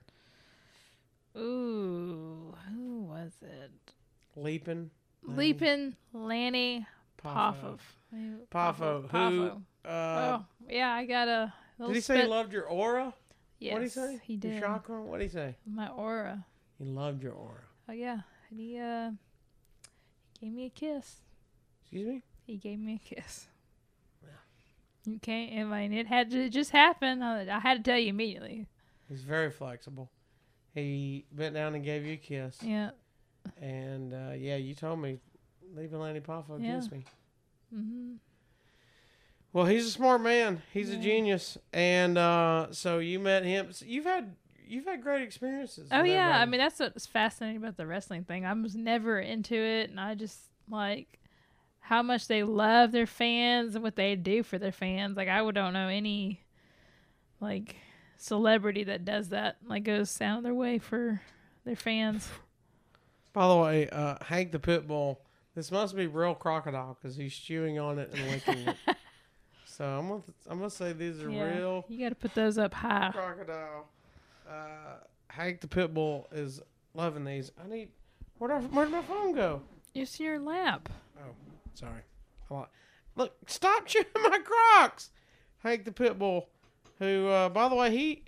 Ooh, 1.37 2.55
who 2.73 3.01
was 3.01 3.33
it? 3.41 3.93
Leaping, 4.37 4.89
Leaping 5.23 5.95
Lanny 6.13 6.85
Poffo. 7.25 7.77
Poffo. 8.13 8.47
Poffo, 8.51 9.01
who- 9.01 9.07
Poffo. 9.07 9.61
Uh, 9.83 10.37
oh 10.39 10.45
yeah, 10.69 10.93
I 10.93 11.05
got 11.05 11.27
a. 11.27 11.53
did 11.77 11.79
little 11.79 11.93
he 11.95 12.01
say 12.01 12.21
he 12.21 12.27
loved 12.27 12.53
your 12.53 12.65
aura? 12.67 13.13
Yes, 13.59 13.73
what 13.73 13.79
did 13.79 13.83
he 13.85 13.89
say? 13.89 14.21
He 14.23 14.37
did. 14.37 14.51
Your 14.53 14.61
chakra? 14.61 15.01
What 15.01 15.19
did 15.19 15.25
he 15.25 15.33
say? 15.33 15.55
My 15.65 15.87
aura. 15.89 16.45
He 16.79 16.85
loved 16.85 17.21
your 17.23 17.33
aura. 17.33 17.61
Oh 17.89 17.93
yeah, 17.93 18.19
and 18.49 18.59
he 18.59 18.77
uh, 18.79 19.11
he 20.39 20.47
gave 20.47 20.53
me 20.55 20.65
a 20.65 20.69
kiss. 20.69 21.17
Excuse 21.81 22.07
me. 22.07 22.21
He 22.47 22.57
gave 22.57 22.79
me 22.79 22.99
a 23.03 23.15
kiss. 23.15 23.47
You 25.07 25.19
can't. 25.19 25.53
I 25.53 25.63
mean, 25.87 25.93
it 25.93 26.07
had 26.07 26.31
to 26.31 26.49
just 26.49 26.71
happen. 26.71 27.21
I, 27.21 27.47
I 27.55 27.59
had 27.59 27.83
to 27.83 27.91
tell 27.91 27.99
you 27.99 28.09
immediately. 28.09 28.65
He's 29.07 29.21
very 29.21 29.51
flexible. 29.51 30.09
He 30.73 31.25
bent 31.31 31.53
down 31.53 31.75
and 31.75 31.83
gave 31.85 32.05
you 32.05 32.13
a 32.13 32.17
kiss, 32.17 32.57
Yeah. 32.63 32.89
and 33.61 34.13
uh, 34.13 34.33
yeah, 34.35 34.55
you 34.55 34.73
told 34.73 34.99
me, 34.99 35.19
leaving 35.73 35.99
Lanny 35.99 36.19
Poffo 36.19 36.59
Yeah. 36.59 36.81
me. 36.91 37.05
hmm 37.71 38.15
Well, 39.53 39.65
he's 39.65 39.85
a 39.85 39.91
smart 39.91 40.21
man. 40.21 40.61
He's 40.73 40.89
a 40.89 40.97
genius, 40.97 41.57
and 41.71 42.17
uh, 42.17 42.67
so 42.71 42.99
you 42.99 43.19
met 43.19 43.45
him. 43.45 43.71
So 43.71 43.85
you've 43.85 44.05
had 44.05 44.35
you've 44.67 44.85
had 44.85 45.01
great 45.01 45.21
experiences. 45.21 45.89
Oh 45.91 46.03
yeah, 46.03 46.39
I 46.41 46.45
mean 46.45 46.59
that's 46.59 46.79
what's 46.79 47.05
fascinating 47.05 47.57
about 47.57 47.77
the 47.77 47.87
wrestling 47.87 48.25
thing. 48.25 48.45
I 48.45 48.53
was 48.53 48.75
never 48.75 49.19
into 49.19 49.55
it, 49.55 49.89
and 49.89 49.99
I 49.99 50.15
just 50.15 50.39
like 50.69 51.19
how 51.79 52.01
much 52.01 52.27
they 52.27 52.43
love 52.43 52.91
their 52.91 53.05
fans 53.05 53.75
and 53.75 53.83
what 53.83 53.95
they 53.95 54.15
do 54.15 54.43
for 54.43 54.57
their 54.57 54.71
fans. 54.71 55.15
Like 55.15 55.29
I 55.29 55.41
would 55.41 55.55
don't 55.55 55.73
know 55.73 55.87
any 55.87 56.41
like 57.39 57.75
celebrity 58.17 58.83
that 58.85 59.05
does 59.05 59.29
that. 59.29 59.57
Like 59.65 59.83
goes 59.83 60.19
out 60.19 60.39
of 60.39 60.43
their 60.43 60.53
way 60.53 60.79
for 60.79 61.21
their 61.63 61.75
fans. 61.75 62.27
By 63.33 63.47
the 63.47 63.55
way, 63.57 63.89
uh, 63.89 64.15
Hank 64.23 64.51
the 64.51 64.59
pit 64.59 64.87
bull. 64.87 65.19
This 65.55 65.71
must 65.71 65.95
be 65.95 66.05
real 66.07 66.35
crocodile 66.35 66.97
because 67.01 67.15
he's 67.15 67.33
chewing 67.35 67.79
on 67.79 67.97
it 67.99 68.11
and 68.13 68.31
licking 68.31 68.67
it. 68.67 68.75
So 69.67 69.83
I'm 69.83 70.07
gonna 70.07 70.21
I'm 70.49 70.57
gonna 70.59 70.69
say 70.69 70.93
these 70.93 71.21
are 71.21 71.29
Yeah, 71.29 71.57
real 71.57 71.85
you 71.89 71.99
got 71.99 72.07
to 72.09 72.15
put 72.15 72.33
those 72.33 72.57
up 72.57 72.73
high. 72.73 73.09
crocodile. 73.11 73.89
Uh, 74.49 74.99
Hank 75.27 75.59
the 75.59 75.67
pit 75.67 75.93
bull 75.93 76.29
is 76.31 76.61
loving 76.93 77.25
these. 77.25 77.51
I 77.61 77.67
need 77.67 77.89
where 78.37 78.57
would 78.57 78.73
where'd 78.73 78.89
my 78.89 79.01
phone 79.01 79.33
go? 79.35 79.61
It's 79.93 80.17
in 80.17 80.27
your 80.27 80.39
lap. 80.39 80.87
Oh, 81.17 81.31
sorry. 81.73 82.03
Look, 83.17 83.33
stop 83.47 83.85
chewing 83.85 84.05
my 84.15 84.39
Crocs. 84.39 85.09
Hank 85.59 85.83
the 85.83 85.91
pit 85.91 86.17
bull, 86.17 86.47
who, 86.99 87.27
uh, 87.27 87.49
by 87.49 87.67
the 87.67 87.75
way, 87.75 87.91
he 87.91 88.23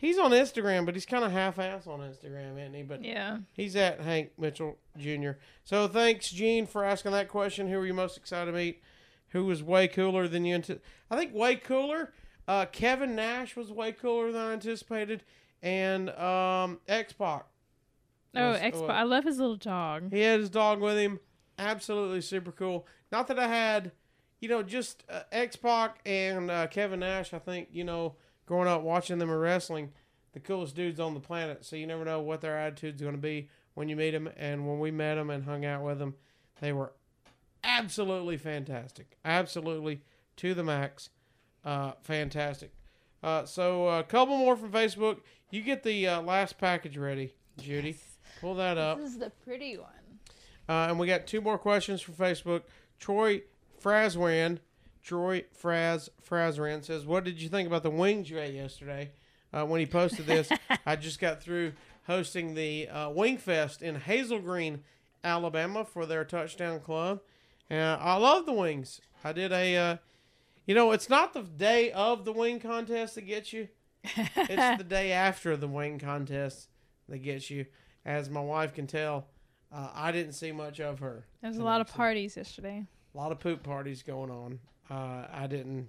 he's 0.00 0.18
on 0.18 0.30
Instagram, 0.32 0.86
but 0.86 0.94
he's 0.94 1.06
kind 1.06 1.24
of 1.24 1.30
half-ass 1.32 1.86
on 1.86 2.00
Instagram, 2.00 2.58
isn't 2.58 2.74
he? 2.74 2.82
But 2.82 3.04
Yeah. 3.04 3.38
he's 3.52 3.76
at 3.76 4.00
Hank 4.00 4.30
Mitchell 4.38 4.78
Jr. 4.98 5.32
So 5.64 5.86
thanks, 5.88 6.30
Gene, 6.30 6.66
for 6.66 6.84
asking 6.84 7.12
that 7.12 7.28
question. 7.28 7.68
Who 7.68 7.78
are 7.78 7.86
you 7.86 7.94
most 7.94 8.16
excited 8.16 8.50
to 8.50 8.56
meet? 8.56 8.82
Who 9.28 9.44
was 9.44 9.62
way 9.62 9.86
cooler 9.88 10.26
than 10.26 10.44
you? 10.44 10.54
Ante- 10.56 10.80
I 11.10 11.16
think 11.16 11.34
way 11.34 11.56
cooler. 11.56 12.12
Uh, 12.48 12.66
Kevin 12.66 13.14
Nash 13.14 13.54
was 13.54 13.70
way 13.70 13.92
cooler 13.92 14.32
than 14.32 14.40
I 14.40 14.52
anticipated, 14.54 15.22
and 15.62 16.10
um, 16.10 16.80
X 16.88 17.12
Pac. 17.12 17.46
Oh, 18.34 18.38
Expo. 18.60 18.82
was- 18.82 18.90
I 18.90 19.02
love 19.04 19.24
his 19.24 19.38
little 19.38 19.56
dog. 19.56 20.12
He 20.12 20.20
had 20.20 20.40
his 20.40 20.50
dog 20.50 20.80
with 20.80 20.96
him. 20.96 21.20
Absolutely 21.58 22.20
super 22.22 22.50
cool. 22.52 22.86
Not 23.12 23.26
that 23.28 23.38
I 23.38 23.46
had, 23.48 23.92
you 24.40 24.48
know, 24.48 24.62
just 24.62 25.04
uh, 25.08 25.22
X 25.30 25.54
Pac 25.56 26.00
and 26.06 26.50
uh, 26.50 26.66
Kevin 26.68 27.00
Nash. 27.00 27.34
I 27.34 27.38
think 27.38 27.68
you 27.72 27.84
know, 27.84 28.14
growing 28.50 28.66
up 28.66 28.82
watching 28.82 29.18
them 29.18 29.30
in 29.30 29.36
wrestling, 29.36 29.92
the 30.32 30.40
coolest 30.40 30.74
dudes 30.74 30.98
on 30.98 31.14
the 31.14 31.20
planet. 31.20 31.64
So 31.64 31.76
you 31.76 31.86
never 31.86 32.04
know 32.04 32.20
what 32.20 32.40
their 32.40 32.58
attitude's 32.58 33.00
going 33.00 33.14
to 33.14 33.20
be 33.20 33.48
when 33.74 33.88
you 33.88 33.94
meet 33.94 34.10
them. 34.10 34.28
And 34.36 34.66
when 34.66 34.80
we 34.80 34.90
met 34.90 35.14
them 35.14 35.30
and 35.30 35.44
hung 35.44 35.64
out 35.64 35.84
with 35.84 36.00
them, 36.00 36.16
they 36.60 36.72
were 36.72 36.92
absolutely 37.62 38.36
fantastic. 38.36 39.16
Absolutely 39.24 40.02
to 40.38 40.52
the 40.52 40.64
max. 40.64 41.10
Uh, 41.64 41.92
fantastic. 42.02 42.72
Uh, 43.22 43.44
so 43.44 43.86
a 43.86 44.02
couple 44.02 44.36
more 44.36 44.56
from 44.56 44.72
Facebook. 44.72 45.20
You 45.50 45.62
get 45.62 45.84
the 45.84 46.08
uh, 46.08 46.20
last 46.20 46.58
package 46.58 46.98
ready, 46.98 47.34
Judy. 47.56 47.98
Pull 48.40 48.56
that 48.56 48.76
up. 48.78 48.98
This 48.98 49.12
is 49.12 49.18
the 49.18 49.30
pretty 49.44 49.78
one. 49.78 49.86
Uh, 50.68 50.88
and 50.90 50.98
we 50.98 51.06
got 51.06 51.28
two 51.28 51.40
more 51.40 51.56
questions 51.56 52.00
from 52.00 52.14
Facebook. 52.14 52.62
Troy 52.98 53.42
Fraswan 53.80 54.58
Troy 55.02 55.44
Fraz 55.60 56.08
Frazran 56.28 56.84
says, 56.84 57.06
"What 57.06 57.24
did 57.24 57.40
you 57.40 57.48
think 57.48 57.66
about 57.66 57.82
the 57.82 57.90
wings 57.90 58.30
you 58.30 58.38
ate 58.38 58.54
yesterday?" 58.54 59.10
Uh, 59.52 59.66
when 59.66 59.80
he 59.80 59.86
posted 59.86 60.26
this, 60.26 60.48
I 60.86 60.96
just 60.96 61.18
got 61.18 61.42
through 61.42 61.72
hosting 62.06 62.54
the 62.54 62.88
uh, 62.88 63.10
Wing 63.10 63.36
Fest 63.38 63.82
in 63.82 63.96
Hazel 63.96 64.38
Green, 64.38 64.82
Alabama, 65.24 65.84
for 65.84 66.06
their 66.06 66.24
touchdown 66.24 66.80
club, 66.80 67.20
and 67.68 68.00
I 68.00 68.16
love 68.16 68.46
the 68.46 68.52
wings. 68.52 69.00
I 69.24 69.32
did 69.32 69.52
a, 69.52 69.76
uh, 69.76 69.96
you 70.66 70.74
know, 70.74 70.92
it's 70.92 71.08
not 71.08 71.32
the 71.34 71.42
day 71.42 71.90
of 71.92 72.24
the 72.24 72.32
wing 72.32 72.60
contest 72.60 73.16
that 73.16 73.22
gets 73.26 73.52
you; 73.52 73.68
it's 74.04 74.78
the 74.78 74.84
day 74.88 75.12
after 75.12 75.56
the 75.56 75.68
wing 75.68 75.98
contest 75.98 76.68
that 77.08 77.18
gets 77.18 77.50
you. 77.50 77.66
As 78.04 78.30
my 78.30 78.40
wife 78.40 78.72
can 78.72 78.86
tell, 78.86 79.26
uh, 79.72 79.88
I 79.94 80.10
didn't 80.10 80.32
see 80.32 80.52
much 80.52 80.80
of 80.80 81.00
her. 81.00 81.26
There 81.42 81.50
was 81.50 81.58
a 81.58 81.64
lot 81.64 81.80
of 81.80 81.88
parties 81.88 82.36
yesterday. 82.36 82.86
a 83.14 83.18
lot 83.18 83.30
of 83.30 83.40
poop 83.40 83.62
parties 83.62 84.02
going 84.02 84.30
on. 84.30 84.58
Uh, 84.90 85.26
I 85.32 85.46
didn't. 85.46 85.88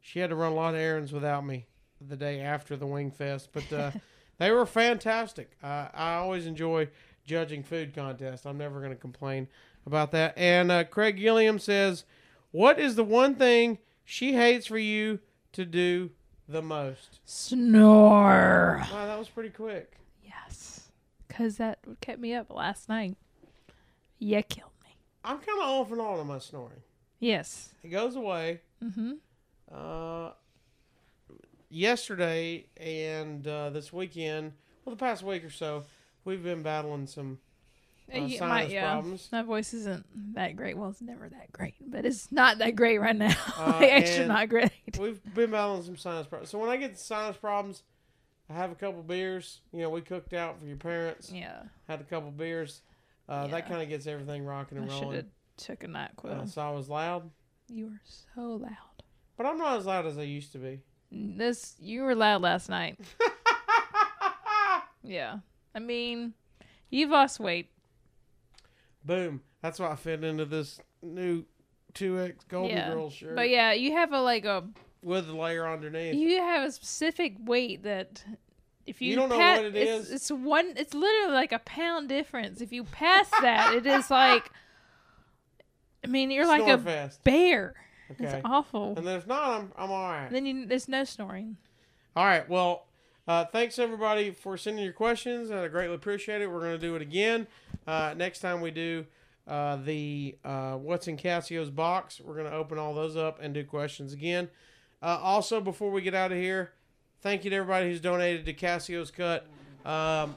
She 0.00 0.18
had 0.18 0.30
to 0.30 0.36
run 0.36 0.52
a 0.52 0.54
lot 0.54 0.74
of 0.74 0.80
errands 0.80 1.12
without 1.12 1.46
me 1.46 1.66
the 2.00 2.16
day 2.16 2.40
after 2.40 2.76
the 2.76 2.86
Wing 2.86 3.10
Fest, 3.10 3.50
but 3.52 3.72
uh, 3.72 3.90
they 4.38 4.50
were 4.50 4.66
fantastic. 4.66 5.52
Uh, 5.62 5.88
I 5.94 6.14
always 6.14 6.46
enjoy 6.46 6.88
judging 7.24 7.62
food 7.62 7.94
contests. 7.94 8.44
I'm 8.44 8.58
never 8.58 8.80
going 8.80 8.92
to 8.92 8.96
complain 8.96 9.48
about 9.86 10.12
that. 10.12 10.36
And 10.36 10.70
uh, 10.70 10.84
Craig 10.84 11.16
Gilliam 11.16 11.58
says, 11.58 12.04
"What 12.50 12.78
is 12.78 12.96
the 12.96 13.04
one 13.04 13.36
thing 13.36 13.78
she 14.04 14.34
hates 14.34 14.66
for 14.66 14.78
you 14.78 15.20
to 15.52 15.64
do 15.64 16.10
the 16.48 16.62
most?" 16.62 17.20
Snore. 17.24 18.82
Wow, 18.90 19.06
that 19.06 19.18
was 19.18 19.28
pretty 19.28 19.50
quick. 19.50 19.96
Yes. 20.22 20.90
Because 21.28 21.56
that 21.56 21.78
kept 22.00 22.20
me 22.20 22.34
up 22.34 22.52
last 22.52 22.88
night. 22.88 23.16
You 24.18 24.42
killed 24.42 24.70
me. 24.84 24.96
I'm 25.24 25.38
kind 25.38 25.58
of 25.60 25.68
off 25.68 25.92
and 25.92 26.00
on 26.00 26.20
on 26.20 26.26
my 26.26 26.38
snoring. 26.38 26.82
Yes. 27.24 27.70
It 27.82 27.88
goes 27.88 28.16
away. 28.16 28.60
Mm-hmm. 28.82 29.12
Uh, 29.72 30.30
yesterday 31.70 32.66
and 32.76 33.46
uh, 33.46 33.70
this 33.70 33.92
weekend, 33.92 34.52
well, 34.84 34.94
the 34.94 35.00
past 35.00 35.22
week 35.22 35.42
or 35.42 35.50
so, 35.50 35.84
we've 36.26 36.42
been 36.42 36.62
battling 36.62 37.06
some 37.06 37.38
uh, 38.10 38.16
sinus 38.16 38.40
might- 38.40 38.70
yeah. 38.70 38.92
problems. 38.92 39.28
My 39.32 39.40
voice 39.40 39.72
isn't 39.72 40.04
that 40.34 40.54
great. 40.54 40.76
Well, 40.76 40.90
it's 40.90 41.00
never 41.00 41.28
that 41.30 41.50
great, 41.50 41.76
but 41.90 42.04
it's 42.04 42.30
not 42.30 42.58
that 42.58 42.76
great 42.76 42.98
right 42.98 43.16
now. 43.16 43.34
Uh, 43.56 43.72
like 43.80 43.90
extra 43.92 44.26
not 44.26 44.50
great. 44.50 44.70
We've 44.98 45.20
been 45.34 45.50
battling 45.50 45.82
some 45.82 45.96
sinus 45.96 46.26
problems. 46.26 46.50
So 46.50 46.58
when 46.58 46.68
I 46.68 46.76
get 46.76 46.98
sinus 46.98 47.38
problems, 47.38 47.84
I 48.50 48.52
have 48.52 48.70
a 48.70 48.74
couple 48.74 49.02
beers. 49.02 49.62
You 49.72 49.80
know, 49.80 49.88
we 49.88 50.02
cooked 50.02 50.34
out 50.34 50.60
for 50.60 50.66
your 50.66 50.76
parents. 50.76 51.32
Yeah. 51.32 51.62
Had 51.88 52.02
a 52.02 52.04
couple 52.04 52.30
beers. 52.30 52.82
Uh, 53.26 53.46
That 53.46 53.66
kind 53.66 53.80
of 53.80 53.88
gets 53.88 54.06
everything 54.06 54.44
rocking 54.44 54.76
I 54.76 54.82
and 54.82 54.90
should 54.92 55.02
rolling. 55.02 55.24
Took 55.56 55.84
a 55.84 55.86
NyQuil. 55.86 56.42
Uh, 56.42 56.46
so 56.46 56.62
I 56.62 56.70
was 56.70 56.88
loud, 56.88 57.30
you 57.68 57.86
were 57.86 58.00
so 58.34 58.42
loud. 58.56 59.02
but 59.36 59.46
I'm 59.46 59.58
not 59.58 59.78
as 59.78 59.86
loud 59.86 60.06
as 60.06 60.18
I 60.18 60.22
used 60.22 60.52
to 60.52 60.58
be. 60.58 60.80
This 61.10 61.76
you 61.80 62.02
were 62.02 62.14
loud 62.14 62.42
last 62.42 62.68
night. 62.68 62.98
Yeah. 65.06 65.38
I 65.74 65.80
mean, 65.80 66.32
you've 66.90 67.10
lost 67.10 67.38
weight. 67.38 67.68
Boom. 69.04 69.42
That's 69.60 69.78
why 69.78 69.90
I 69.90 69.96
fit 69.96 70.24
into 70.24 70.44
this 70.46 70.80
new 71.02 71.44
2X 71.94 72.48
Golden 72.48 72.76
Yeah. 72.76 72.90
Girl 72.90 73.10
shirt 73.10 73.36
But 73.36 73.50
yeah, 73.50 73.72
you 73.72 73.92
have 73.92 74.12
a 74.12 74.20
like 74.20 74.44
a 74.44 74.64
with 75.02 75.26
the 75.26 75.34
layer 75.34 75.68
underneath. 75.68 76.14
you 76.14 76.38
have 76.40 76.66
a 76.66 76.72
specific 76.72 77.34
weight 77.44 77.82
that 77.82 78.24
if 78.86 79.02
you, 79.02 79.10
You 79.10 79.16
don't 79.16 79.28
know 79.28 79.36
what 79.36 79.64
it 79.66 79.76
it's, 79.76 80.06
is? 80.08 80.10
It's 80.12 80.30
one. 80.30 80.72
It's 80.76 80.94
literally 80.94 81.34
like 81.34 81.52
a 81.52 81.58
pound 81.58 82.08
difference. 82.08 82.60
If 82.62 82.72
you 82.72 82.84
pass 82.84 83.28
that, 83.42 83.74
it 83.74 83.86
is 83.86 84.10
like. 84.10 84.50
I 86.04 86.06
mean, 86.06 86.30
you're 86.30 86.46
like 86.46 86.66
a 86.66 86.78
fest. 86.78 87.24
bear. 87.24 87.74
Okay. 88.10 88.24
It's 88.24 88.42
awful. 88.44 88.94
And 88.96 89.06
then 89.06 89.16
if 89.16 89.26
not, 89.26 89.60
I'm, 89.60 89.72
I'm 89.76 89.90
all 89.90 90.08
right. 90.08 90.30
then 90.30 90.44
you, 90.46 90.66
there's 90.66 90.88
no 90.88 91.04
snoring. 91.04 91.56
All 92.14 92.24
right. 92.24 92.48
Well, 92.48 92.86
uh, 93.26 93.46
thanks 93.46 93.78
everybody 93.78 94.30
for 94.30 94.56
sending 94.58 94.84
your 94.84 94.92
questions. 94.92 95.50
I 95.50 95.66
greatly 95.68 95.94
appreciate 95.94 96.42
it. 96.42 96.46
We're 96.46 96.60
going 96.60 96.78
to 96.78 96.86
do 96.86 96.94
it 96.94 97.02
again 97.02 97.46
uh, 97.86 98.14
next 98.16 98.40
time 98.40 98.60
we 98.60 98.70
do 98.70 99.06
uh, 99.46 99.76
the 99.76 100.36
uh, 100.44 100.74
What's 100.74 101.08
in 101.08 101.16
Casio's 101.16 101.70
box. 101.70 102.20
We're 102.22 102.34
going 102.34 102.50
to 102.50 102.56
open 102.56 102.78
all 102.78 102.94
those 102.94 103.16
up 103.16 103.40
and 103.40 103.54
do 103.54 103.64
questions 103.64 104.12
again. 104.12 104.48
Uh, 105.02 105.18
also, 105.22 105.60
before 105.60 105.90
we 105.90 106.02
get 106.02 106.14
out 106.14 106.32
of 106.32 106.38
here, 106.38 106.72
thank 107.20 107.44
you 107.44 107.50
to 107.50 107.56
everybody 107.56 107.90
who's 107.90 108.00
donated 108.00 108.46
to 108.46 108.52
Casio's 108.52 109.10
Cut. 109.10 109.46
Um, 109.84 110.36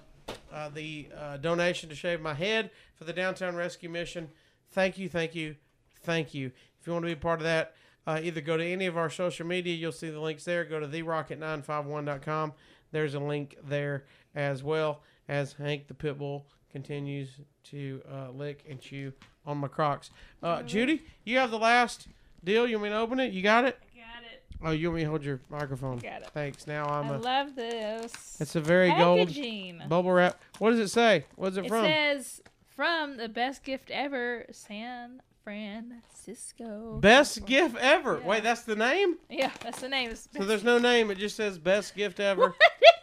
uh, 0.51 0.69
the 0.69 1.07
uh, 1.17 1.37
donation 1.37 1.87
to 1.89 1.95
shave 1.95 2.19
my 2.19 2.33
head 2.33 2.69
for 2.95 3.05
the 3.05 3.13
downtown 3.13 3.55
rescue 3.55 3.89
mission. 3.89 4.29
Thank 4.71 4.97
you, 4.97 5.09
thank 5.09 5.35
you, 5.35 5.55
thank 6.03 6.33
you. 6.33 6.51
If 6.79 6.87
you 6.87 6.93
want 6.93 7.03
to 7.03 7.07
be 7.07 7.13
a 7.13 7.17
part 7.17 7.39
of 7.39 7.43
that, 7.45 7.73
uh, 8.05 8.19
either 8.23 8.41
go 8.41 8.55
to 8.57 8.63
any 8.65 8.85
of 8.85 8.97
our 8.97 9.09
social 9.09 9.45
media. 9.45 9.75
You'll 9.75 9.91
see 9.91 10.09
the 10.09 10.19
links 10.19 10.45
there. 10.45 10.63
Go 10.63 10.79
to 10.79 10.87
therocket951.com. 10.87 12.53
There's 12.91 13.13
a 13.15 13.19
link 13.19 13.57
there 13.63 14.05
as 14.35 14.63
well 14.63 15.01
as 15.27 15.53
Hank 15.53 15.87
the 15.87 15.93
Pitbull 15.93 16.43
continues 16.71 17.29
to 17.65 18.01
uh, 18.09 18.29
lick 18.31 18.63
and 18.69 18.79
chew 18.79 19.11
on 19.45 19.57
my 19.57 19.67
Crocs. 19.67 20.11
Uh, 20.41 20.63
Judy, 20.63 21.03
you 21.25 21.37
have 21.37 21.51
the 21.51 21.59
last 21.59 22.07
deal. 22.43 22.67
You 22.67 22.77
want 22.77 22.83
me 22.83 22.89
to 22.89 22.97
open 22.97 23.19
it? 23.19 23.33
You 23.33 23.41
got 23.41 23.65
it? 23.65 23.77
I 23.93 23.99
got 23.99 24.31
it. 24.31 24.43
Oh, 24.63 24.71
you 24.71 24.87
want 24.87 24.97
me 24.97 25.03
to 25.03 25.09
hold 25.09 25.23
your 25.23 25.41
microphone? 25.49 25.97
Got 25.97 26.21
it. 26.21 26.29
Thanks. 26.33 26.65
Now 26.67 26.85
I'm 26.87 27.11
I 27.11 27.15
a. 27.15 27.17
love 27.17 27.55
this. 27.55 28.37
It's 28.39 28.55
a 28.55 28.61
very 28.61 28.89
gold 28.89 29.27
packaging. 29.27 29.81
bubble 29.89 30.11
wrap. 30.11 30.39
What 30.59 30.71
does 30.71 30.79
it 30.79 30.89
say? 30.89 31.25
What's 31.35 31.57
it, 31.57 31.67
from? 31.67 31.67
It 31.67 31.69
from? 31.69 31.85
says 31.85 32.41
from 32.77 33.17
the 33.17 33.27
best 33.27 33.63
gift 33.63 33.89
ever, 33.89 34.45
San 34.51 35.19
Francisco. 35.43 36.99
Best 37.01 37.43
gift 37.47 37.75
ever. 37.77 38.19
Yeah. 38.19 38.27
Wait, 38.27 38.43
that's 38.43 38.61
the 38.61 38.75
name? 38.75 39.15
Yeah, 39.31 39.49
that's 39.61 39.81
the 39.81 39.89
name. 39.89 40.13
So 40.15 40.45
there's 40.45 40.63
no 40.63 40.77
name. 40.77 41.09
It 41.09 41.17
just 41.17 41.35
says 41.35 41.57
best 41.57 41.95
gift 41.95 42.19
ever. 42.19 42.41
what 42.49 42.55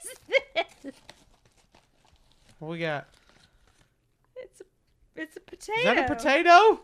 is 0.04 0.14
this? 0.84 0.94
What 2.60 2.70
we 2.70 2.78
got? 2.78 3.08
It's 4.36 4.60
a, 4.60 4.64
it's 5.16 5.36
a 5.36 5.40
potato. 5.40 5.78
Is 5.80 5.84
that 5.84 6.08
a 6.08 6.14
potato? 6.14 6.80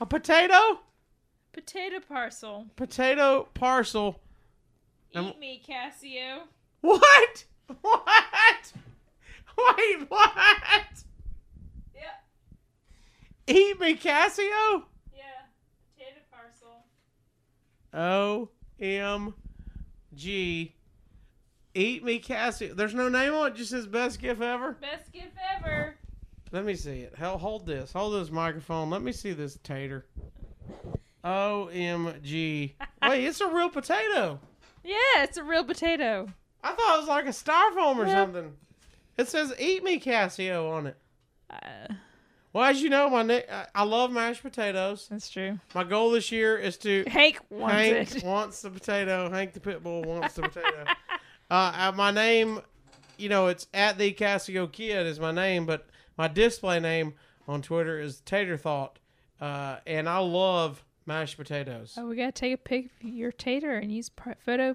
A 0.00 0.06
potato? 0.06 0.80
Potato 1.52 2.00
parcel. 2.00 2.66
Potato 2.74 3.48
parcel. 3.54 4.18
Eat 5.14 5.38
me, 5.38 5.62
Cassio. 5.64 6.42
What? 6.80 7.44
What? 7.80 8.72
Wait, 9.56 10.10
what? 10.10 11.04
Eat 13.46 13.80
me, 13.80 13.94
Casio? 13.96 14.84
yeah. 15.14 15.42
Potato 15.96 16.20
parcel. 16.30 16.84
O 17.92 18.48
M 18.80 19.34
G. 20.14 20.74
Eat 21.74 22.04
me, 22.04 22.20
Casio. 22.20 22.74
There's 22.76 22.94
no 22.94 23.08
name 23.08 23.32
on 23.34 23.48
it. 23.52 23.54
Just 23.56 23.70
says 23.70 23.86
best 23.86 24.20
gift 24.20 24.40
ever. 24.42 24.72
Best 24.80 25.12
gift 25.12 25.36
ever. 25.58 25.96
Let 26.52 26.64
me 26.64 26.74
see 26.74 27.00
it. 27.00 27.14
Hell, 27.16 27.38
hold 27.38 27.66
this. 27.66 27.92
Hold 27.92 28.14
this 28.20 28.30
microphone. 28.30 28.90
Let 28.90 29.00
me 29.02 29.12
see 29.12 29.32
this 29.32 29.58
tater. 29.64 30.04
O 31.24 31.68
M 31.68 32.14
G. 32.22 32.76
Wait, 33.08 33.24
it's 33.24 33.40
a 33.40 33.48
real 33.48 33.68
potato. 33.70 34.38
Yeah, 34.84 34.94
it's 35.22 35.38
a 35.38 35.44
real 35.44 35.64
potato. 35.64 36.28
I 36.62 36.72
thought 36.72 36.94
it 36.96 37.00
was 37.00 37.08
like 37.08 37.24
a 37.26 37.28
styrofoam 37.28 37.96
or 37.96 38.06
Yeah. 38.06 38.24
something. 38.24 38.52
It 39.16 39.28
says 39.28 39.52
"Eat 39.58 39.82
Me 39.84 39.98
Casio" 40.00 40.70
on 40.72 40.86
it. 40.88 40.96
Uh, 41.50 41.94
Well, 42.52 42.64
as 42.64 42.82
you 42.82 42.90
know, 42.90 43.08
my 43.08 43.22
ne- 43.22 43.44
I- 43.50 43.66
I 43.74 43.82
love 43.84 44.10
mashed 44.12 44.42
potatoes. 44.42 45.06
that's 45.10 45.30
true. 45.30 45.58
My 45.74 45.84
goal 45.84 46.10
this 46.10 46.30
year 46.30 46.58
is 46.58 46.76
to 46.78 47.04
Hank 47.06 47.38
wants 47.50 47.74
Hank 47.74 48.16
it. 48.16 48.24
wants 48.24 48.60
the 48.62 48.70
potato. 48.70 49.30
Hank 49.30 49.54
the 49.54 49.60
pitbull 49.60 50.04
wants 50.04 50.34
the 50.34 50.42
potato. 50.42 50.84
Uh, 51.50 51.70
uh, 51.76 51.92
my 51.94 52.10
name, 52.10 52.62
you 53.18 53.28
know, 53.28 53.48
it's 53.48 53.66
at 53.74 53.98
the 53.98 54.10
Casio 54.14 54.72
Kid 54.72 55.06
is 55.06 55.20
my 55.20 55.30
name, 55.32 55.66
but 55.66 55.86
my 56.16 56.26
display 56.26 56.80
name 56.80 57.12
on 57.46 57.60
Twitter 57.60 58.00
is 58.00 58.20
Tater 58.20 58.56
Thought, 58.56 58.98
uh, 59.38 59.76
and 59.86 60.08
I 60.08 60.16
love 60.16 60.82
mashed 61.04 61.36
potatoes. 61.36 61.94
Oh, 61.98 62.06
we 62.06 62.16
gotta 62.16 62.32
take 62.32 62.54
a 62.54 62.56
pic 62.56 62.86
of 62.86 63.02
your 63.02 63.32
tater 63.32 63.74
and 63.74 63.92
use 63.92 64.08
par- 64.08 64.36
photo 64.42 64.74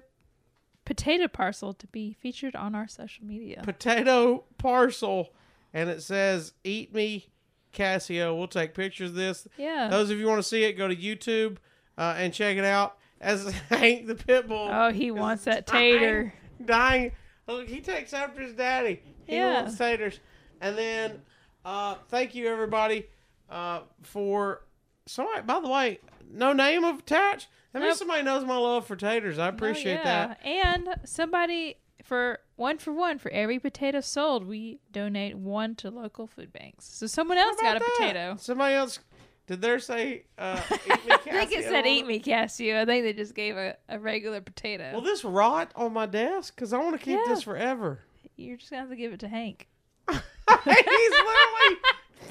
potato 0.84 1.26
parcel 1.26 1.72
to 1.74 1.86
be 1.88 2.12
featured 2.12 2.54
on 2.54 2.76
our 2.76 2.86
social 2.86 3.24
media. 3.24 3.60
Potato 3.64 4.44
parcel, 4.56 5.30
and 5.74 5.90
it 5.90 6.00
says 6.00 6.52
"Eat 6.62 6.94
Me 6.94 7.26
Casio." 7.72 8.36
We'll 8.36 8.48
take 8.48 8.74
pictures 8.74 9.10
of 9.10 9.16
this. 9.16 9.46
yeah. 9.56 9.88
Those 9.88 10.10
of 10.10 10.18
you 10.18 10.26
want 10.26 10.38
to 10.40 10.48
see 10.48 10.64
it, 10.64 10.72
go 10.74 10.88
to 10.88 10.96
YouTube 10.96 11.56
uh, 11.96 12.14
and 12.16 12.32
check 12.32 12.56
it 12.56 12.64
out. 12.64 12.96
As 13.20 13.50
Hank 13.68 14.06
the 14.06 14.14
pitbull. 14.14 14.68
oh, 14.70 14.92
he 14.92 15.10
wants 15.10 15.44
that 15.44 15.66
tater. 15.66 16.32
dying. 16.64 17.12
Look, 17.46 17.66
he 17.68 17.80
takes 17.80 18.12
after 18.12 18.40
his 18.42 18.52
daddy. 18.54 19.02
He 19.26 19.36
Yeah. 19.36 19.62
wants 19.62 19.76
taters. 19.78 20.20
And 20.60 20.76
then, 20.78 21.22
uh, 21.64 21.96
thank 22.08 22.34
you 22.34 22.46
everybody 22.48 23.06
uh, 23.50 23.80
for. 24.02 24.62
Somebody, 25.06 25.40
by 25.42 25.58
the 25.60 25.68
way, 25.68 26.00
no 26.30 26.52
name 26.52 26.84
of 26.84 26.98
attached. 26.98 27.48
That 27.72 27.80
means 27.80 27.92
Nope. 27.92 27.98
somebody 27.98 28.22
knows 28.22 28.44
my 28.44 28.56
love 28.58 28.86
for 28.86 28.94
taters. 28.94 29.38
I 29.38 29.48
appreciate 29.48 30.00
Oh, 30.00 30.04
that. 30.04 30.38
And 30.44 30.88
somebody 31.04 31.78
for 32.04 32.40
one 32.58 32.76
for 32.78 32.92
one 32.92 33.18
for 33.18 33.30
every 33.30 33.58
potato 33.58 34.00
sold, 34.00 34.46
we 34.46 34.80
donate 34.92 35.36
one 35.36 35.74
to 35.76 35.90
local 35.90 36.26
food 36.26 36.52
banks. 36.52 36.84
So 36.86 37.06
someone 37.06 37.38
else 37.38 37.56
got 37.60 37.76
a 37.76 37.78
that? 37.78 37.96
potato. 37.98 38.36
Somebody 38.38 38.74
else 38.74 38.98
Did 39.46 39.62
there 39.62 39.78
say 39.78 40.24
uh, 40.36 40.60
eat 40.70 40.88
me 41.06 41.12
I 41.12 41.16
think 41.46 41.52
it 41.52 41.64
said 41.64 41.86
"Eat 41.86 42.06
Me, 42.06 42.20
Casio." 42.20 42.76
I 42.80 42.84
think 42.84 43.04
they 43.04 43.12
just 43.14 43.34
gave 43.34 43.56
a, 43.56 43.76
a 43.88 43.98
regular 43.98 44.40
potato. 44.42 44.92
Will 44.92 45.00
this 45.00 45.24
rot 45.24 45.72
on 45.74 45.92
my 45.92 46.04
desk? 46.06 46.54
Because 46.54 46.72
I 46.72 46.78
want 46.78 46.98
to 46.98 47.04
keep 47.04 47.18
Yeah. 47.18 47.32
this 47.34 47.42
forever. 47.44 48.00
You're 48.36 48.56
just 48.56 48.70
gonna 48.70 48.82
have 48.82 48.90
to 48.90 48.96
give 48.96 49.12
it 49.12 49.20
to 49.20 49.28
Hank. 49.28 49.68
He's 50.10 50.20
literally 50.66 51.76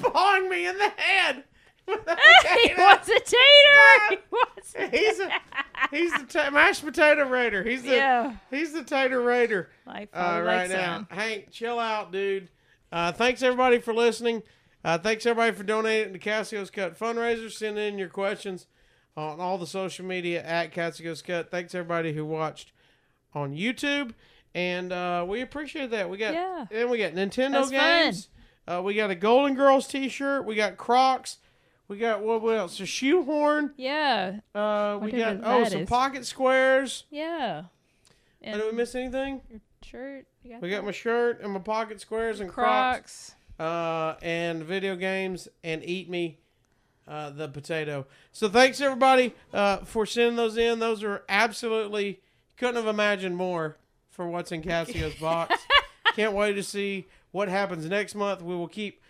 pawing 0.00 0.48
me 0.48 0.66
in 0.66 0.76
the 0.78 0.90
head. 0.96 1.44
He 1.88 2.72
wants 2.76 3.08
a 3.08 3.20
tater. 3.20 4.10
He 4.10 4.16
a 4.84 4.88
He's 4.90 5.20
a 5.20 5.30
he's 5.90 6.12
the 6.12 6.24
ta- 6.28 6.50
mashed 6.50 6.84
potato 6.84 7.28
raider. 7.28 7.62
He's 7.62 7.82
the 7.82 7.90
Yeah. 7.96 8.36
he's 8.50 8.72
the 8.72 8.82
tater 8.84 9.20
raider. 9.20 9.70
Like 9.86 10.10
Uh, 10.12 10.42
right 10.44 10.68
now, 10.68 11.06
some. 11.08 11.18
Hank, 11.18 11.50
chill 11.50 11.78
out, 11.78 12.12
dude. 12.12 12.48
Uh, 12.92 13.12
thanks 13.12 13.42
everybody 13.42 13.78
for 13.78 13.94
listening. 13.94 14.42
Uh, 14.84 14.98
thanks 14.98 15.26
everybody 15.26 15.54
for 15.56 15.64
donating 15.64 16.12
to 16.12 16.18
Casio's 16.18 16.70
Cut 16.70 16.98
fundraiser. 16.98 17.50
Send 17.50 17.78
in 17.78 17.98
your 17.98 18.08
questions 18.08 18.66
on 19.16 19.40
all 19.40 19.58
the 19.58 19.66
social 19.66 20.04
media 20.04 20.42
at 20.44 20.72
Casio's 20.72 21.22
Cut. 21.22 21.50
Thanks 21.50 21.74
everybody 21.74 22.12
who 22.12 22.24
watched 22.24 22.72
on 23.34 23.54
YouTube, 23.54 24.14
and 24.54 24.92
uh, 24.92 25.24
we 25.28 25.40
appreciate 25.40 25.90
that. 25.90 26.08
We 26.08 26.16
got 26.18 26.34
Yeah. 26.34 26.66
and 26.70 26.90
we 26.90 26.98
got 26.98 27.12
Nintendo 27.12 27.68
games. 27.70 28.28
Uh, 28.66 28.82
we 28.82 28.94
got 28.94 29.10
a 29.10 29.14
Golden 29.14 29.54
Girls 29.56 29.86
T-shirt. 29.88 30.44
We 30.44 30.54
got 30.54 30.76
Crocs. 30.76 31.38
We 31.88 31.96
got 31.96 32.20
what, 32.22 32.42
what 32.42 32.56
else? 32.56 32.78
A 32.80 32.86
shoehorn. 32.86 33.72
Yeah. 33.76 34.40
Uh, 34.54 34.98
we 35.00 35.10
got 35.12 35.38
oh 35.42 35.64
some 35.64 35.80
is. 35.82 35.88
pocket 35.88 36.26
squares. 36.26 37.04
Yeah. 37.10 37.64
Uh, 38.46 38.56
Did 38.56 38.64
we 38.66 38.72
miss 38.72 38.94
anything? 38.94 39.40
your 39.50 39.60
shirt. 39.82 40.26
Got 40.48 40.60
We 40.62 40.70
got 40.70 40.76
that? 40.78 40.84
my 40.84 40.92
shirt 40.92 41.40
and 41.40 41.52
my 41.52 41.58
pocket 41.60 42.00
squares 42.00 42.40
and 42.40 42.50
Crocs, 42.50 43.34
Crocs. 43.56 44.18
uh, 44.18 44.18
and 44.22 44.62
video 44.64 44.96
games 44.96 45.48
and 45.64 45.82
eat 45.84 46.08
me, 46.10 46.38
uh, 47.06 47.30
the 47.30 47.48
potato. 47.48 48.06
So 48.32 48.48
thanks 48.48 48.80
everybody 48.80 49.34
uh, 49.54 49.78
for 49.78 50.04
sending 50.06 50.36
those 50.36 50.56
in. 50.58 50.78
Those 50.78 51.02
are 51.02 51.24
absolutely 51.28 52.20
couldn't 52.58 52.76
have 52.76 52.86
imagined 52.86 53.36
more 53.36 53.76
for 54.10 54.28
what's 54.28 54.52
in 54.52 54.62
Casio's 54.62 55.14
box. 55.14 55.54
Can't 56.16 56.32
wait 56.34 56.54
to 56.54 56.62
see 56.62 57.06
what 57.30 57.48
happens 57.48 57.86
next 57.86 58.14
month. 58.14 58.42
We 58.42 58.54
will 58.54 58.68
keep 58.68 59.00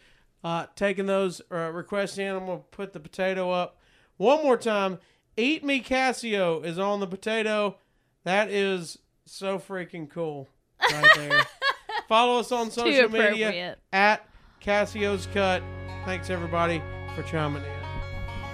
uh, 0.45 0.67
taking 0.77 1.07
those 1.07 1.41
uh, 1.51 1.71
requests 1.73 2.19
in. 2.19 2.35
I'm 2.35 2.47
gonna 2.47 2.59
put 2.71 2.93
the 2.93 3.01
potato 3.01 3.51
up 3.51 3.79
one 4.17 4.43
more 4.43 4.57
time. 4.57 4.99
Eat 5.37 5.65
me 5.65 5.81
Casio 5.81 6.65
is 6.65 6.79
on 6.79 7.01
the 7.01 7.07
potato. 7.07 7.77
That 8.25 8.51
is 8.51 8.99
so 9.25 9.59
freaking 9.59 10.11
cool 10.11 10.49
right 10.91 11.11
there. 11.17 11.47
Follow 12.09 12.41
us 12.41 12.51
on 12.53 12.71
social 12.71 13.09
media 13.09 13.77
at 13.93 14.27
Casio's 14.63 15.29
Cut. 15.33 15.63
Thanks 16.05 16.31
everybody 16.31 16.83
for 17.15 17.23
chiming 17.23 17.63
in. 17.63 17.71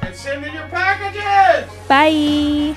And 0.03 0.15
send 0.15 0.45
in 0.45 0.53
your 0.53 0.69
packages! 0.69 1.71
Bye. 1.89 2.77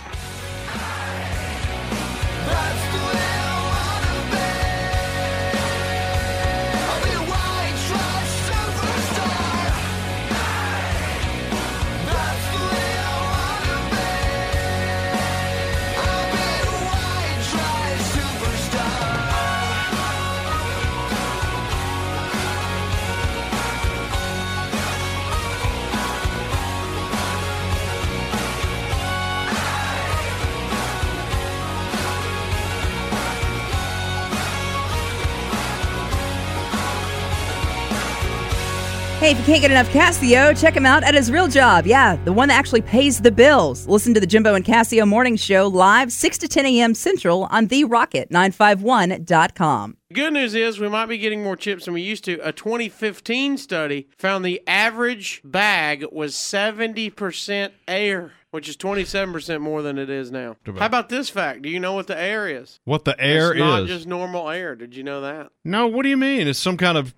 Hey, 39.27 39.33
if 39.33 39.39
you 39.39 39.45
can't 39.45 39.61
get 39.61 39.71
enough 39.71 39.89
Casio, 39.89 40.57
check 40.57 40.73
him 40.73 40.85
out 40.85 41.03
at 41.03 41.13
his 41.13 41.29
real 41.29 41.49
job. 41.49 41.85
Yeah, 41.85 42.15
the 42.23 42.31
one 42.31 42.47
that 42.47 42.57
actually 42.57 42.79
pays 42.79 43.19
the 43.19 43.29
bills. 43.29 43.85
Listen 43.85 44.13
to 44.13 44.21
the 44.21 44.25
Jimbo 44.25 44.55
and 44.55 44.63
Casio 44.63 45.05
Morning 45.05 45.35
Show 45.35 45.67
live 45.67 46.13
6 46.13 46.37
to 46.37 46.47
10 46.47 46.65
a.m. 46.65 46.93
Central 46.93 47.43
on 47.51 47.67
therocket951.com. 47.67 49.97
Good 50.13 50.31
news 50.31 50.55
is 50.55 50.79
we 50.79 50.87
might 50.87 51.07
be 51.07 51.17
getting 51.17 51.43
more 51.43 51.57
chips 51.57 51.83
than 51.83 51.93
we 51.93 52.03
used 52.03 52.23
to. 52.23 52.35
A 52.35 52.53
2015 52.53 53.57
study 53.57 54.07
found 54.17 54.45
the 54.45 54.61
average 54.65 55.41
bag 55.43 56.05
was 56.09 56.33
70% 56.33 57.71
air, 57.85 58.31
which 58.51 58.69
is 58.69 58.77
27% 58.77 59.59
more 59.59 59.81
than 59.81 59.97
it 59.97 60.09
is 60.09 60.31
now. 60.31 60.55
How 60.77 60.85
about 60.85 61.09
this 61.09 61.29
fact? 61.29 61.63
Do 61.63 61.69
you 61.69 61.81
know 61.81 61.91
what 61.91 62.07
the 62.07 62.17
air 62.17 62.47
is? 62.47 62.79
What 62.85 63.03
the 63.03 63.19
air 63.19 63.51
it's 63.51 63.59
not 63.59 63.81
is? 63.81 63.89
just 63.89 64.07
normal 64.07 64.49
air. 64.49 64.73
Did 64.77 64.95
you 64.95 65.03
know 65.03 65.19
that? 65.19 65.51
No, 65.65 65.85
what 65.85 66.03
do 66.03 66.09
you 66.09 66.15
mean? 66.15 66.47
It's 66.47 66.59
some 66.59 66.77
kind 66.77 66.97
of 66.97 67.13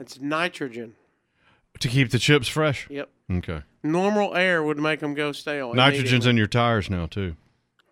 It's 0.00 0.18
nitrogen. 0.18 0.96
To 1.80 1.88
keep 1.88 2.10
the 2.10 2.18
chips 2.18 2.48
fresh. 2.48 2.88
Yep. 2.90 3.10
Okay. 3.30 3.62
Normal 3.82 4.34
air 4.34 4.62
would 4.62 4.78
make 4.78 5.00
them 5.00 5.14
go 5.14 5.32
stale. 5.32 5.74
Nitrogen's 5.74 6.26
in 6.26 6.36
your 6.36 6.46
tires 6.46 6.88
now 6.90 7.06
too. 7.06 7.36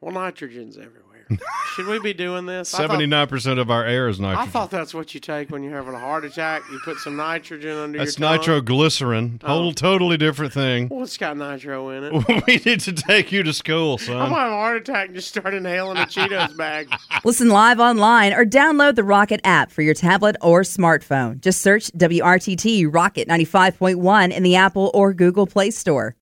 Well, 0.00 0.12
nitrogen's 0.14 0.76
everywhere. 0.76 1.01
Should 1.74 1.86
we 1.86 1.98
be 2.00 2.12
doing 2.12 2.46
this? 2.46 2.68
Seventy 2.68 3.06
nine 3.06 3.26
percent 3.28 3.58
of 3.58 3.70
our 3.70 3.84
air 3.84 4.08
is 4.08 4.20
nitrogen. 4.20 4.48
I 4.48 4.50
thought 4.50 4.70
that's 4.70 4.92
what 4.92 5.14
you 5.14 5.20
take 5.20 5.50
when 5.50 5.62
you're 5.62 5.74
having 5.74 5.94
a 5.94 5.98
heart 5.98 6.24
attack. 6.24 6.62
You 6.70 6.78
put 6.84 6.98
some 6.98 7.16
nitrogen 7.16 7.76
under 7.76 7.98
That's 7.98 8.18
your 8.18 8.28
tongue. 8.28 8.36
nitroglycerin. 8.38 9.40
Oh. 9.42 9.46
Whole 9.46 9.72
totally 9.72 10.16
different 10.16 10.52
thing. 10.52 10.88
Well, 10.88 11.02
it's 11.02 11.16
got 11.16 11.36
nitro 11.36 11.88
in 11.90 12.04
it. 12.04 12.12
we 12.46 12.56
need 12.64 12.80
to 12.80 12.92
take 12.92 13.32
you 13.32 13.42
to 13.42 13.52
school, 13.52 13.98
son. 13.98 14.16
I'm 14.16 14.22
son. 14.24 14.30
gonna 14.30 14.42
have 14.42 14.52
a 14.52 14.56
heart 14.56 14.76
attack 14.78 15.06
and 15.06 15.16
just 15.16 15.28
start 15.28 15.54
inhaling 15.54 15.96
a 15.96 16.02
Cheetos 16.06 16.56
bag. 16.56 16.88
Listen 17.24 17.48
live 17.48 17.80
online 17.80 18.32
or 18.32 18.44
download 18.44 18.94
the 18.94 19.04
Rocket 19.04 19.40
app 19.44 19.70
for 19.70 19.82
your 19.82 19.94
tablet 19.94 20.36
or 20.42 20.62
smartphone. 20.62 21.40
Just 21.40 21.62
search 21.62 21.90
WRTT 21.92 22.92
Rocket 22.92 23.28
95.1 23.28 24.32
in 24.32 24.42
the 24.42 24.56
Apple 24.56 24.90
or 24.94 25.12
Google 25.14 25.46
Play 25.46 25.70
Store. 25.70 26.14